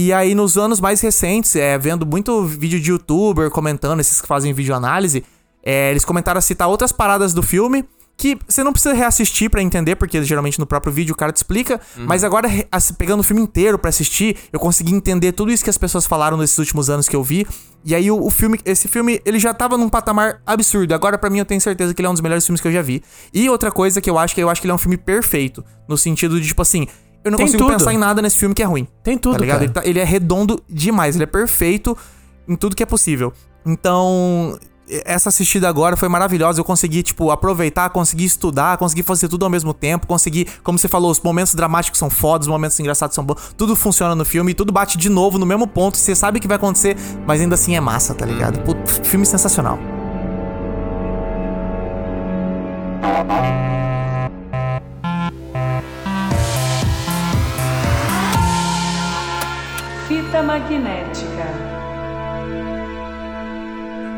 E 0.00 0.12
aí, 0.12 0.32
nos 0.32 0.56
anos 0.56 0.80
mais 0.80 1.00
recentes, 1.00 1.56
é, 1.56 1.76
vendo 1.76 2.06
muito 2.06 2.44
vídeo 2.44 2.78
de 2.78 2.92
youtuber 2.92 3.50
comentando, 3.50 3.98
esses 3.98 4.20
que 4.20 4.28
fazem 4.28 4.52
vídeo 4.52 4.72
análise, 4.72 5.24
é, 5.60 5.90
eles 5.90 6.04
comentaram 6.04 6.38
a 6.38 6.40
citar 6.40 6.68
outras 6.68 6.92
paradas 6.92 7.34
do 7.34 7.42
filme 7.42 7.84
que 8.16 8.38
você 8.48 8.62
não 8.62 8.72
precisa 8.72 8.94
reassistir 8.94 9.50
pra 9.50 9.60
entender, 9.60 9.96
porque 9.96 10.22
geralmente 10.22 10.60
no 10.60 10.66
próprio 10.66 10.92
vídeo 10.92 11.14
o 11.14 11.16
cara 11.16 11.32
te 11.32 11.38
explica. 11.38 11.80
Mas 11.96 12.22
agora, 12.22 12.48
pegando 12.96 13.20
o 13.20 13.22
filme 13.24 13.42
inteiro 13.42 13.76
pra 13.76 13.88
assistir, 13.88 14.36
eu 14.52 14.60
consegui 14.60 14.94
entender 14.94 15.32
tudo 15.32 15.50
isso 15.50 15.64
que 15.64 15.70
as 15.70 15.78
pessoas 15.78 16.06
falaram 16.06 16.36
nesses 16.36 16.56
últimos 16.58 16.88
anos 16.88 17.08
que 17.08 17.16
eu 17.16 17.24
vi. 17.24 17.44
E 17.84 17.92
aí, 17.92 18.08
o, 18.08 18.24
o 18.24 18.30
filme, 18.30 18.60
esse 18.64 18.86
filme, 18.86 19.20
ele 19.24 19.40
já 19.40 19.52
tava 19.52 19.76
num 19.76 19.88
patamar 19.88 20.40
absurdo. 20.46 20.94
Agora, 20.94 21.18
pra 21.18 21.28
mim, 21.28 21.40
eu 21.40 21.44
tenho 21.44 21.60
certeza 21.60 21.92
que 21.92 22.00
ele 22.00 22.06
é 22.06 22.10
um 22.10 22.14
dos 22.14 22.22
melhores 22.22 22.46
filmes 22.46 22.60
que 22.60 22.68
eu 22.68 22.72
já 22.72 22.82
vi. 22.82 23.02
E 23.34 23.50
outra 23.50 23.72
coisa 23.72 24.00
que 24.00 24.08
eu 24.08 24.16
acho 24.16 24.32
que 24.32 24.40
eu 24.40 24.48
acho 24.48 24.60
que 24.60 24.66
ele 24.66 24.72
é 24.72 24.74
um 24.76 24.78
filme 24.78 24.96
perfeito. 24.96 25.64
No 25.88 25.98
sentido 25.98 26.40
de, 26.40 26.46
tipo 26.46 26.62
assim, 26.62 26.86
eu 27.24 27.30
não 27.30 27.38
Tem 27.38 27.46
consigo 27.46 27.64
tudo. 27.64 27.72
pensar 27.76 27.92
em 27.92 27.98
nada 27.98 28.22
nesse 28.22 28.36
filme 28.36 28.54
que 28.54 28.62
é 28.62 28.66
ruim. 28.66 28.86
Tem 29.02 29.18
tudo, 29.18 29.34
Tá 29.34 29.38
ligado? 29.40 29.56
cara. 29.58 29.64
Ele, 29.64 29.72
tá- 29.72 29.82
ele 29.86 29.98
é 29.98 30.04
redondo 30.04 30.62
demais, 30.68 31.14
ele 31.14 31.24
é 31.24 31.26
perfeito 31.26 31.96
em 32.48 32.56
tudo 32.56 32.74
que 32.76 32.82
é 32.82 32.86
possível. 32.86 33.32
Então, 33.66 34.58
essa 35.04 35.28
assistida 35.28 35.68
agora 35.68 35.96
foi 35.96 36.08
maravilhosa. 36.08 36.58
Eu 36.60 36.64
consegui, 36.64 37.02
tipo, 37.02 37.30
aproveitar, 37.30 37.90
consegui 37.90 38.24
estudar, 38.24 38.78
consegui 38.78 39.02
fazer 39.02 39.28
tudo 39.28 39.44
ao 39.44 39.50
mesmo 39.50 39.74
tempo, 39.74 40.06
consegui, 40.06 40.46
como 40.62 40.78
você 40.78 40.88
falou, 40.88 41.10
os 41.10 41.20
momentos 41.20 41.54
dramáticos 41.54 41.98
são 41.98 42.08
fodas, 42.08 42.46
os 42.46 42.50
momentos 42.50 42.80
engraçados 42.80 43.14
são 43.14 43.22
bons, 43.22 43.52
tudo 43.56 43.76
funciona 43.76 44.14
no 44.14 44.24
filme, 44.24 44.54
tudo 44.54 44.72
bate 44.72 44.96
de 44.96 45.10
novo 45.10 45.36
no 45.36 45.44
mesmo 45.44 45.66
ponto, 45.66 45.98
você 45.98 46.14
sabe 46.14 46.38
o 46.38 46.40
que 46.40 46.48
vai 46.48 46.56
acontecer, 46.56 46.96
mas 47.26 47.40
ainda 47.42 47.54
assim 47.54 47.76
é 47.76 47.80
massa, 47.80 48.14
tá 48.14 48.24
ligado? 48.24 48.60
Filme 49.04 49.26
sensacional. 49.26 49.78
Magnética. 60.42 61.68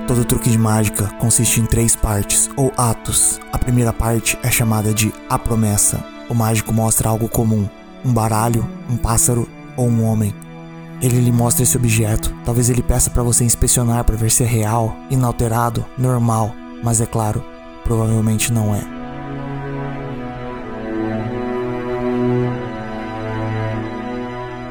Todo 0.06 0.24
truque 0.24 0.50
de 0.50 0.58
mágica 0.58 1.06
consiste 1.18 1.60
em 1.60 1.66
três 1.66 1.94
partes, 1.94 2.50
ou 2.56 2.72
atos. 2.76 3.40
A 3.52 3.58
primeira 3.58 3.92
parte 3.92 4.38
é 4.42 4.50
chamada 4.50 4.92
de 4.92 5.12
A 5.28 5.38
Promessa. 5.38 6.04
O 6.28 6.34
mágico 6.34 6.72
mostra 6.72 7.08
algo 7.08 7.28
comum: 7.28 7.68
um 8.04 8.12
baralho, 8.12 8.68
um 8.88 8.96
pássaro 8.96 9.48
ou 9.76 9.88
um 9.88 10.04
homem. 10.04 10.34
Ele 11.00 11.20
lhe 11.20 11.32
mostra 11.32 11.62
esse 11.62 11.76
objeto. 11.76 12.34
Talvez 12.44 12.68
ele 12.68 12.82
peça 12.82 13.08
pra 13.10 13.22
você 13.22 13.44
inspecionar 13.44 14.04
para 14.04 14.16
ver 14.16 14.30
se 14.30 14.42
é 14.42 14.46
real, 14.46 14.96
inalterado, 15.10 15.86
normal, 15.96 16.52
mas 16.82 17.00
é 17.00 17.06
claro, 17.06 17.42
provavelmente 17.84 18.52
não 18.52 18.74
é. 18.74 18.99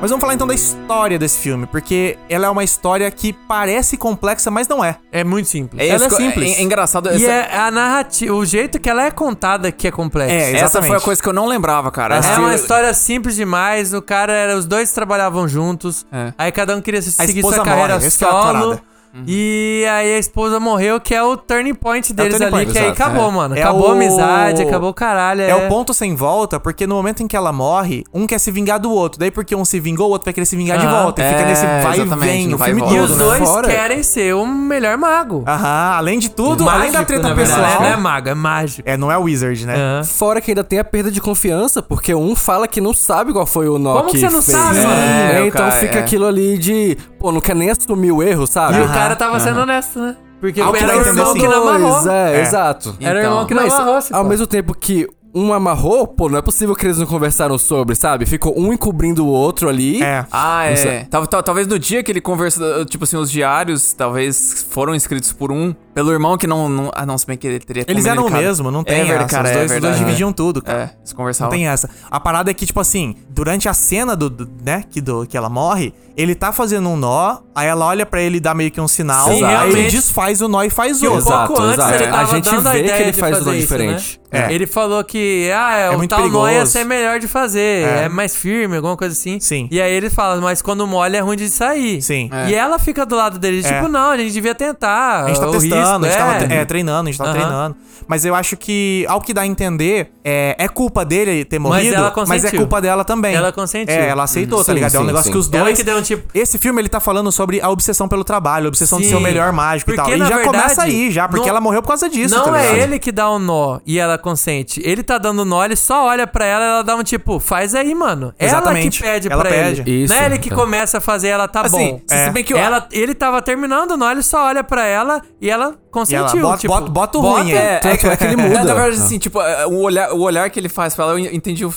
Mas 0.02 0.12
vamos 0.12 0.22
falar 0.22 0.34
então 0.34 0.48
da 0.48 0.54
história 0.54 1.20
desse 1.20 1.40
filme, 1.40 1.66
porque 1.66 2.18
ela 2.30 2.46
é 2.48 2.50
uma 2.50 2.64
história 2.64 3.12
que 3.12 3.34
parece 3.34 3.98
complexa, 3.98 4.50
mas 4.50 4.66
não 4.66 4.82
é. 4.84 4.96
É 5.12 5.26
muito 5.26 5.50
simples. 5.50 5.82
É 5.82 5.90
ela 5.90 6.06
é 6.06 6.10
simples. 6.10 6.52
é- 6.58 6.62
é 6.62 6.64
engraçado, 6.64 7.10
E 7.10 7.16
essa- 7.16 7.26
é 7.30 7.58
a 7.58 7.70
narrativa, 7.70 8.34
o 8.34 8.46
jeito 8.46 8.80
que 8.80 8.90
ela 8.90 9.04
é 9.04 9.12
contada 9.12 9.74
que 9.74 9.90
é 9.90 9.92
complexo. 9.92 10.34
É, 10.34 10.38
Essa 10.38 10.52
foi 10.52 10.60
a 10.62 10.66
Exatamente. 10.66 11.04
coisa 11.04 11.22
que 11.22 11.28
eu 11.28 11.34
não 11.34 11.48
lembrava, 11.48 11.92
cara. 11.92 12.16
É 12.16 12.38
uma 12.40 12.56
história 12.56 12.94
simples 12.94 13.36
demais. 13.36 13.94
O 13.94 14.02
cara 14.02 14.32
era. 14.32 14.56
Os 14.56 14.66
dois 14.66 14.90
trabalhavam 14.94 15.50
juntos. 15.50 16.06
É. 16.14 16.34
Aí 16.38 16.52
cada 16.54 16.78
um 16.78 16.82
queria 16.82 17.02
seguir 17.02 17.42
sua 17.42 17.62
carreira 17.62 17.96
morre, 17.96 18.08
é 18.08 18.10
solo. 18.10 18.80
Parada. 19.12 19.26
E 19.28 19.86
aí 19.90 20.14
a 20.16 20.18
esposa 20.20 20.60
morreu, 20.60 21.00
que 21.00 21.14
é 21.16 21.24
o 21.24 21.36
turning 21.36 21.74
point 21.74 22.14
deles 22.14 22.34
turning 22.34 22.46
ali, 22.46 22.52
point, 22.52 22.72
que 22.72 22.78
aí 22.78 22.86
exato. 22.92 23.02
acabou, 23.04 23.30
É. 23.30 23.32
mano. 23.32 23.56
É 23.58 23.62
Acabou 23.62 23.88
o- 23.88 23.90
a 23.90 23.94
amizade, 23.94 24.62
acabou 24.62 24.90
o 24.90 24.94
caralho. 24.94 25.42
É 25.42 25.56
o 25.56 25.68
ponto 25.68 25.94
sem 25.94 26.16
volta, 26.16 26.60
porque 26.60 26.86
no 26.88 26.96
momento 26.96 27.24
em 27.24 27.28
que 27.28 27.36
ela 27.36 27.52
morre, 27.52 28.04
um 28.14 28.28
quer 28.28 28.40
se 28.40 28.52
vingar 28.52 28.80
do 28.80 28.92
outro. 28.92 29.20
Daí, 29.20 29.32
porque 29.32 29.56
um 29.56 29.66
se 29.66 29.80
vingou, 29.80 30.08
o 30.08 30.12
outro 30.12 30.26
vai 30.26 30.34
querer 30.34 30.46
se 30.46 30.56
vingar 30.56 30.78
de 30.78 30.86
volta. 30.88 31.22
E 31.22 31.26
fica 31.28 31.40
É, 31.42 31.46
nesse 31.46 31.66
vai 31.66 32.00
e 32.00 32.04
vem, 32.06 32.54
o 32.54 32.58
vai 32.58 32.70
e 32.70 32.74
filme 32.76 32.82
volta, 32.82 32.96
E 32.96 33.00
todo. 33.02 33.12
os 33.12 33.18
né? 33.18 33.26
dois 33.26 33.50
Fora. 33.50 33.68
querem 33.68 34.04
ser 34.04 34.36
o 34.36 34.46
melhor 34.46 34.98
mago. 34.98 35.44
Aham, 35.48 35.94
além 35.98 36.20
de 36.20 36.30
tudo, 36.30 36.64
Mágico, 36.64 36.82
além 36.82 36.92
da 36.92 37.04
treta 37.06 37.34
pessoal. 37.36 37.82
Não 37.82 37.86
é 37.86 37.96
mago, 37.98 38.30
é 38.30 38.34
mágico. 38.36 38.90
É, 38.90 38.96
não 38.98 39.12
é 39.12 39.18
Wizard, 39.18 39.66
né? 39.66 39.76
Aham. 39.76 40.04
Fora 40.04 40.40
que 40.42 40.52
ainda 40.52 40.64
tem 40.64 40.80
a 40.80 40.84
perda 40.84 41.12
de 41.12 41.20
confiança, 41.22 41.82
porque 41.82 42.14
um 42.14 42.36
fala 42.36 42.68
que 42.68 42.80
não 42.80 42.94
sabe 42.94 43.34
qual 43.34 43.46
foi 43.46 43.68
o 43.68 43.78
nó 43.80 43.98
Como 43.98 44.12
que 44.12 44.18
você 44.20 44.26
não 44.30 44.42
fez. 44.42 44.58
sabe, 44.58 44.80
É, 44.80 44.84
mano? 44.84 45.02
É, 45.44 45.48
então 45.48 45.68
cara, 45.70 45.82
fica 45.82 45.98
é. 45.98 46.02
aquilo 46.02 46.26
ali 46.28 46.58
de, 46.58 46.98
pô, 47.20 47.32
não 47.32 47.42
quer 47.42 47.56
nem 47.56 47.70
assumir 47.70 48.12
o 48.12 48.22
erro, 48.22 48.46
sabe? 48.46 48.78
O 49.00 49.02
cara 49.04 49.16
tava 49.16 49.40
sendo 49.40 49.60
honesto, 49.62 50.00
né? 50.00 50.16
Porque 50.40 50.62
Ao 50.62 50.72
que 50.72 50.80
era 50.84 50.98
o 50.98 51.02
irmão 51.02 51.30
assim. 51.32 51.40
que 51.40 51.48
não 51.48 51.68
amarrou. 51.68 52.10
É, 52.12 52.38
É. 52.38 52.42
exato. 52.42 52.96
Era 53.00 53.20
o 53.20 53.24
irmão 53.24 53.46
que 53.46 53.54
não 53.54 53.64
Mas, 53.64 53.74
amarrou. 53.74 54.02
se 54.02 54.14
ao 54.14 54.24
pá. 54.24 54.30
mesmo 54.30 54.48
tempo 54.48 54.74
que 54.74 55.08
um 55.36 55.54
amarrou, 55.54 56.08
pô, 56.08 56.28
não 56.30 56.40
é 56.40 56.42
possível 56.42 56.76
que 56.76 56.86
eles 56.88 56.98
não 56.98 57.06
conversaram 57.06 57.58
sobre, 57.58 57.94
sabe? 57.96 58.26
Ficou 58.26 58.58
um 58.60 58.74
encobrindo 58.74 59.26
o 59.26 59.28
outro 59.30 59.70
ali. 59.70 60.02
É. 60.02 60.26
Ah, 60.32 60.66
é. 60.66 61.06
Tal- 61.10 61.28
tal- 61.28 61.44
talvez 61.44 61.68
no 61.68 61.78
dia 61.78 62.02
que 62.02 62.12
ele 62.12 62.22
conversa, 62.22 62.84
tipo 62.90 63.04
assim, 63.04 63.16
os 63.18 63.30
diários, 63.30 63.94
talvez 63.94 64.66
foram 64.72 64.96
escritos 64.96 65.32
por 65.34 65.52
um, 65.52 65.76
pelo 66.00 66.14
irmão 66.14 66.38
que 66.38 66.48
não. 66.48 66.70
não 66.70 66.92
ah, 66.96 67.06
não, 67.06 67.18
se 67.18 67.28
bem 67.28 67.38
que 67.38 67.46
ele 67.46 67.60
teria 67.60 67.84
Eles 67.88 68.06
eram 68.06 68.26
o 68.26 68.32
mesmo, 68.32 68.72
não 68.72 68.86
tem 68.86 69.02
é 69.02 69.04
verdade, 69.04 69.26
essa. 69.26 69.36
cara, 69.36 69.50
os, 69.50 69.52
é 69.52 69.54
dois, 69.58 69.64
os 69.66 69.70
dois 69.72 69.82
verdade. 69.82 70.06
dividiam 70.06 70.32
tudo, 70.32 70.62
cara. 70.62 70.80
É, 70.80 70.84
eles 70.84 71.12
Não 71.12 71.18
conversavam. 71.18 71.52
tem 71.52 71.68
essa. 71.68 71.90
A 72.10 72.20
parada 72.22 72.50
é 72.50 72.54
que, 72.54 72.66
tipo 72.66 72.80
assim, 72.80 73.16
durante 73.30 73.68
a 73.68 73.74
cena 73.74 74.16
do, 74.16 74.30
do- 74.30 74.50
né, 74.64 74.86
que, 74.90 75.02
do, 75.02 75.26
que 75.28 75.36
ela 75.36 75.50
morre, 75.50 75.94
ele 76.16 76.36
tá 76.36 76.52
fazendo 76.54 76.88
um 76.90 76.96
nó, 76.96 77.38
aí 77.54 77.68
ela 77.68 77.86
olha 77.86 78.06
pra 78.06 78.22
ele 78.22 78.38
e 78.38 78.40
dá 78.40 78.54
meio 78.54 78.72
que 78.72 78.80
um 78.80 78.88
sinal, 78.88 79.26
Sim, 79.28 79.44
aí 79.44 79.56
ele 79.66 79.72
realmente. 79.74 79.96
desfaz 79.96 80.42
o 80.42 80.48
nó 80.48 80.64
e 80.64 80.70
faz 80.70 81.00
Que 81.00 81.08
um 81.08 81.12
outro. 81.14 81.28
Exato, 81.30 81.48
pouco 81.48 81.62
antes 81.64 81.80
exato. 81.80 81.94
ele 81.96 82.04
A 82.06 82.12
tava 82.12 82.36
gente 82.36 82.46
dando 82.46 82.68
a 82.68 82.72
vê 82.72 82.80
que 82.80 82.86
ideia 82.88 83.02
ele 83.04 83.12
de 83.12 83.20
faz 83.20 83.38
tudo 83.38 83.52
isso, 83.54 83.62
diferente. 83.62 84.22
Né? 84.32 84.46
É. 84.48 84.54
Ele 84.54 84.68
falou 84.68 85.04
que 85.04 85.50
ah, 85.56 85.78
é, 85.78 85.86
É 85.88 85.90
o 85.90 85.98
muito 85.98 86.10
tal 86.12 86.30
nó 86.30 86.48
ia 86.50 86.64
ser 86.66 86.84
melhor 86.86 87.20
de 87.20 87.28
fazer, 87.28 87.60
É. 87.88 88.04
é. 88.04 88.10
mais 88.10 88.36
firme, 88.36 88.76
alguma 88.76 88.96
coisa 88.96 89.12
assim. 89.14 89.40
Sim. 89.40 89.68
E 89.72 89.82
aí 89.82 89.92
ele 89.92 90.10
fala, 90.10 90.40
mas 90.40 90.62
quando 90.62 90.86
molha 90.86 91.18
é 91.18 91.20
ruim 91.20 91.36
de 91.36 91.50
sair. 91.50 92.00
Sim. 92.02 92.30
E 92.48 92.54
ela 92.54 92.78
fica 92.78 93.06
do 93.08 93.16
lado 93.16 93.40
dele, 93.40 93.62
É. 93.66 93.74
tipo, 93.74 93.88
não, 93.88 94.12
a 94.12 94.18
gente 94.18 94.32
devia 94.32 94.54
tentar. 94.54 95.24
A 95.24 95.28
gente 95.30 95.40
tá 95.40 95.48
o 95.48 95.52
testando, 95.52 95.89
risco, 95.98 96.06
a 96.06 96.10
gente 96.10 96.40
tava 96.42 96.54
é. 96.54 96.58
é, 96.62 96.66
treinando, 96.66 97.10
a 97.10 97.12
gente 97.12 97.18
tava 97.18 97.30
Aham. 97.32 97.40
treinando. 97.40 97.76
Mas 98.08 98.26
eu 98.26 98.34
acho 98.34 98.58
que, 98.58 99.06
ao 99.08 99.22
que 99.22 99.34
dá 99.34 99.42
a 99.42 99.46
entender, 99.46 100.12
é, 100.24 100.56
é 100.58 100.68
culpa 100.68 101.06
dele 101.06 101.46
ter 101.46 101.60
morrido, 101.60 101.94
ela 101.96 102.12
mas 102.28 102.44
é 102.44 102.50
culpa 102.50 102.82
dela 102.82 103.06
também. 103.06 103.36
Ela 103.36 103.52
consentiu. 103.52 103.94
É, 103.94 104.08
ela 104.08 104.24
aceitou, 104.24 104.60
tá 104.60 104.64
Sim, 104.66 104.74
ligado? 104.74 104.96
é 104.96 104.98
um 104.98 105.02
sim, 105.02 105.08
negócio 105.08 105.26
sim. 105.26 105.32
que 105.32 105.38
os 105.38 105.52
Ela 105.54 105.66
dois... 105.66 105.78
que 105.78 105.84
deu 105.84 105.98
um 105.98 106.02
tipo. 106.02 106.28
Esse 106.34 106.58
filme, 106.58 106.82
ele 106.82 106.90
tá 106.90 107.00
falando 107.00 107.32
sobre 107.32 107.62
a 107.62 107.70
obsessão 107.70 108.08
pelo 108.08 108.24
trabalho, 108.24 108.66
a 108.66 108.70
obsessão 108.70 108.98
de 108.98 109.04
Sim. 109.06 109.12
ser 109.12 109.16
o 109.18 109.22
melhor 109.22 109.52
mágico 109.54 109.92
Porque, 109.92 110.02
e 110.02 110.04
tal. 110.04 110.16
E 110.16 110.18
já 110.30 110.38
verdade, 110.38 110.58
começa 110.58 110.82
aí, 110.84 111.12
já, 111.12 111.28
porque 111.28 111.42
não- 111.44 111.50
ela 111.50 111.62
morreu 111.62 111.82
por 111.84 111.90
causa 111.90 112.10
disso, 112.10 112.34
Não 112.36 112.46
tá 112.46 112.60
é 112.64 112.80
ele 112.80 112.98
que 112.98 113.12
dá 113.12 113.30
o 113.30 113.38
nó 113.38 113.80
e 113.86 114.00
ela 114.00 114.18
consente. 114.18 114.82
Ele 114.84 115.04
tá 115.04 115.20
dando 115.20 115.46
nó, 115.46 115.64
ele 115.64 115.76
só 115.76 116.06
olha 116.08 116.26
pra 116.26 116.46
ela 116.46 116.64
e 116.64 116.68
ela 116.68 116.82
dá 116.84 116.96
um 116.96 117.04
tipo, 117.04 117.40
faz 117.40 117.76
aí, 117.76 117.94
mano. 117.94 118.34
Ela 118.40 118.50
Exatamente. 118.50 118.98
que 118.98 119.04
pede 119.04 119.28
Ela 119.32 119.42
pra 119.42 119.52
pede. 119.52 119.82
ele. 119.82 120.04
Isso, 120.06 120.14
não 120.14 120.22
é 120.22 120.26
ele 120.26 120.40
que 120.40 120.48
então. 120.48 120.58
começa 120.58 120.98
a 120.98 121.02
fazer, 121.02 121.28
ela 121.28 121.48
tá 121.48 121.62
Assim, 121.62 121.92
bom. 121.92 122.02
se- 122.08 122.16
se 122.16 122.22
É. 122.24 122.32
bem 122.32 122.44
que 122.44 122.54
eu- 122.54 122.58
ela, 122.58 122.88
ele 122.92 123.14
tava 123.14 123.40
terminando 123.42 123.92
o 123.92 123.98
nó, 123.98 124.10
ele 124.10 124.24
só 124.24 124.46
olha 124.48 124.64
pra 124.64 124.84
ela 124.86 125.22
e 125.40 125.50
ela 125.50 125.76
consentiu. 125.92 126.42
bota- 126.42 126.58
tipo, 126.60 126.74
bota- 126.74 126.90
bota 126.92 127.18
o 127.18 127.22
ruim 127.22 127.52
aí. 127.52 127.58
É, 127.58 127.80
Tanto 127.80 128.08
é 128.08 128.18
que 128.18 128.24
ele 128.24 128.36
muda. 128.38 128.64
Na 128.64 128.74
verdade, 128.74 129.02
assim, 129.02 129.18
tipo, 129.20 129.42
é, 129.42 129.66
o 129.68 129.80
olhar, 129.82 130.12
o 130.14 130.20
olhar 130.22 130.50
que 130.50 130.60
ele 130.60 130.70
faz 130.70 130.94
pra 130.96 131.06
ela, 131.06 131.14
eu 131.14 131.20
entendi. 131.20 131.66
o- 131.66 131.74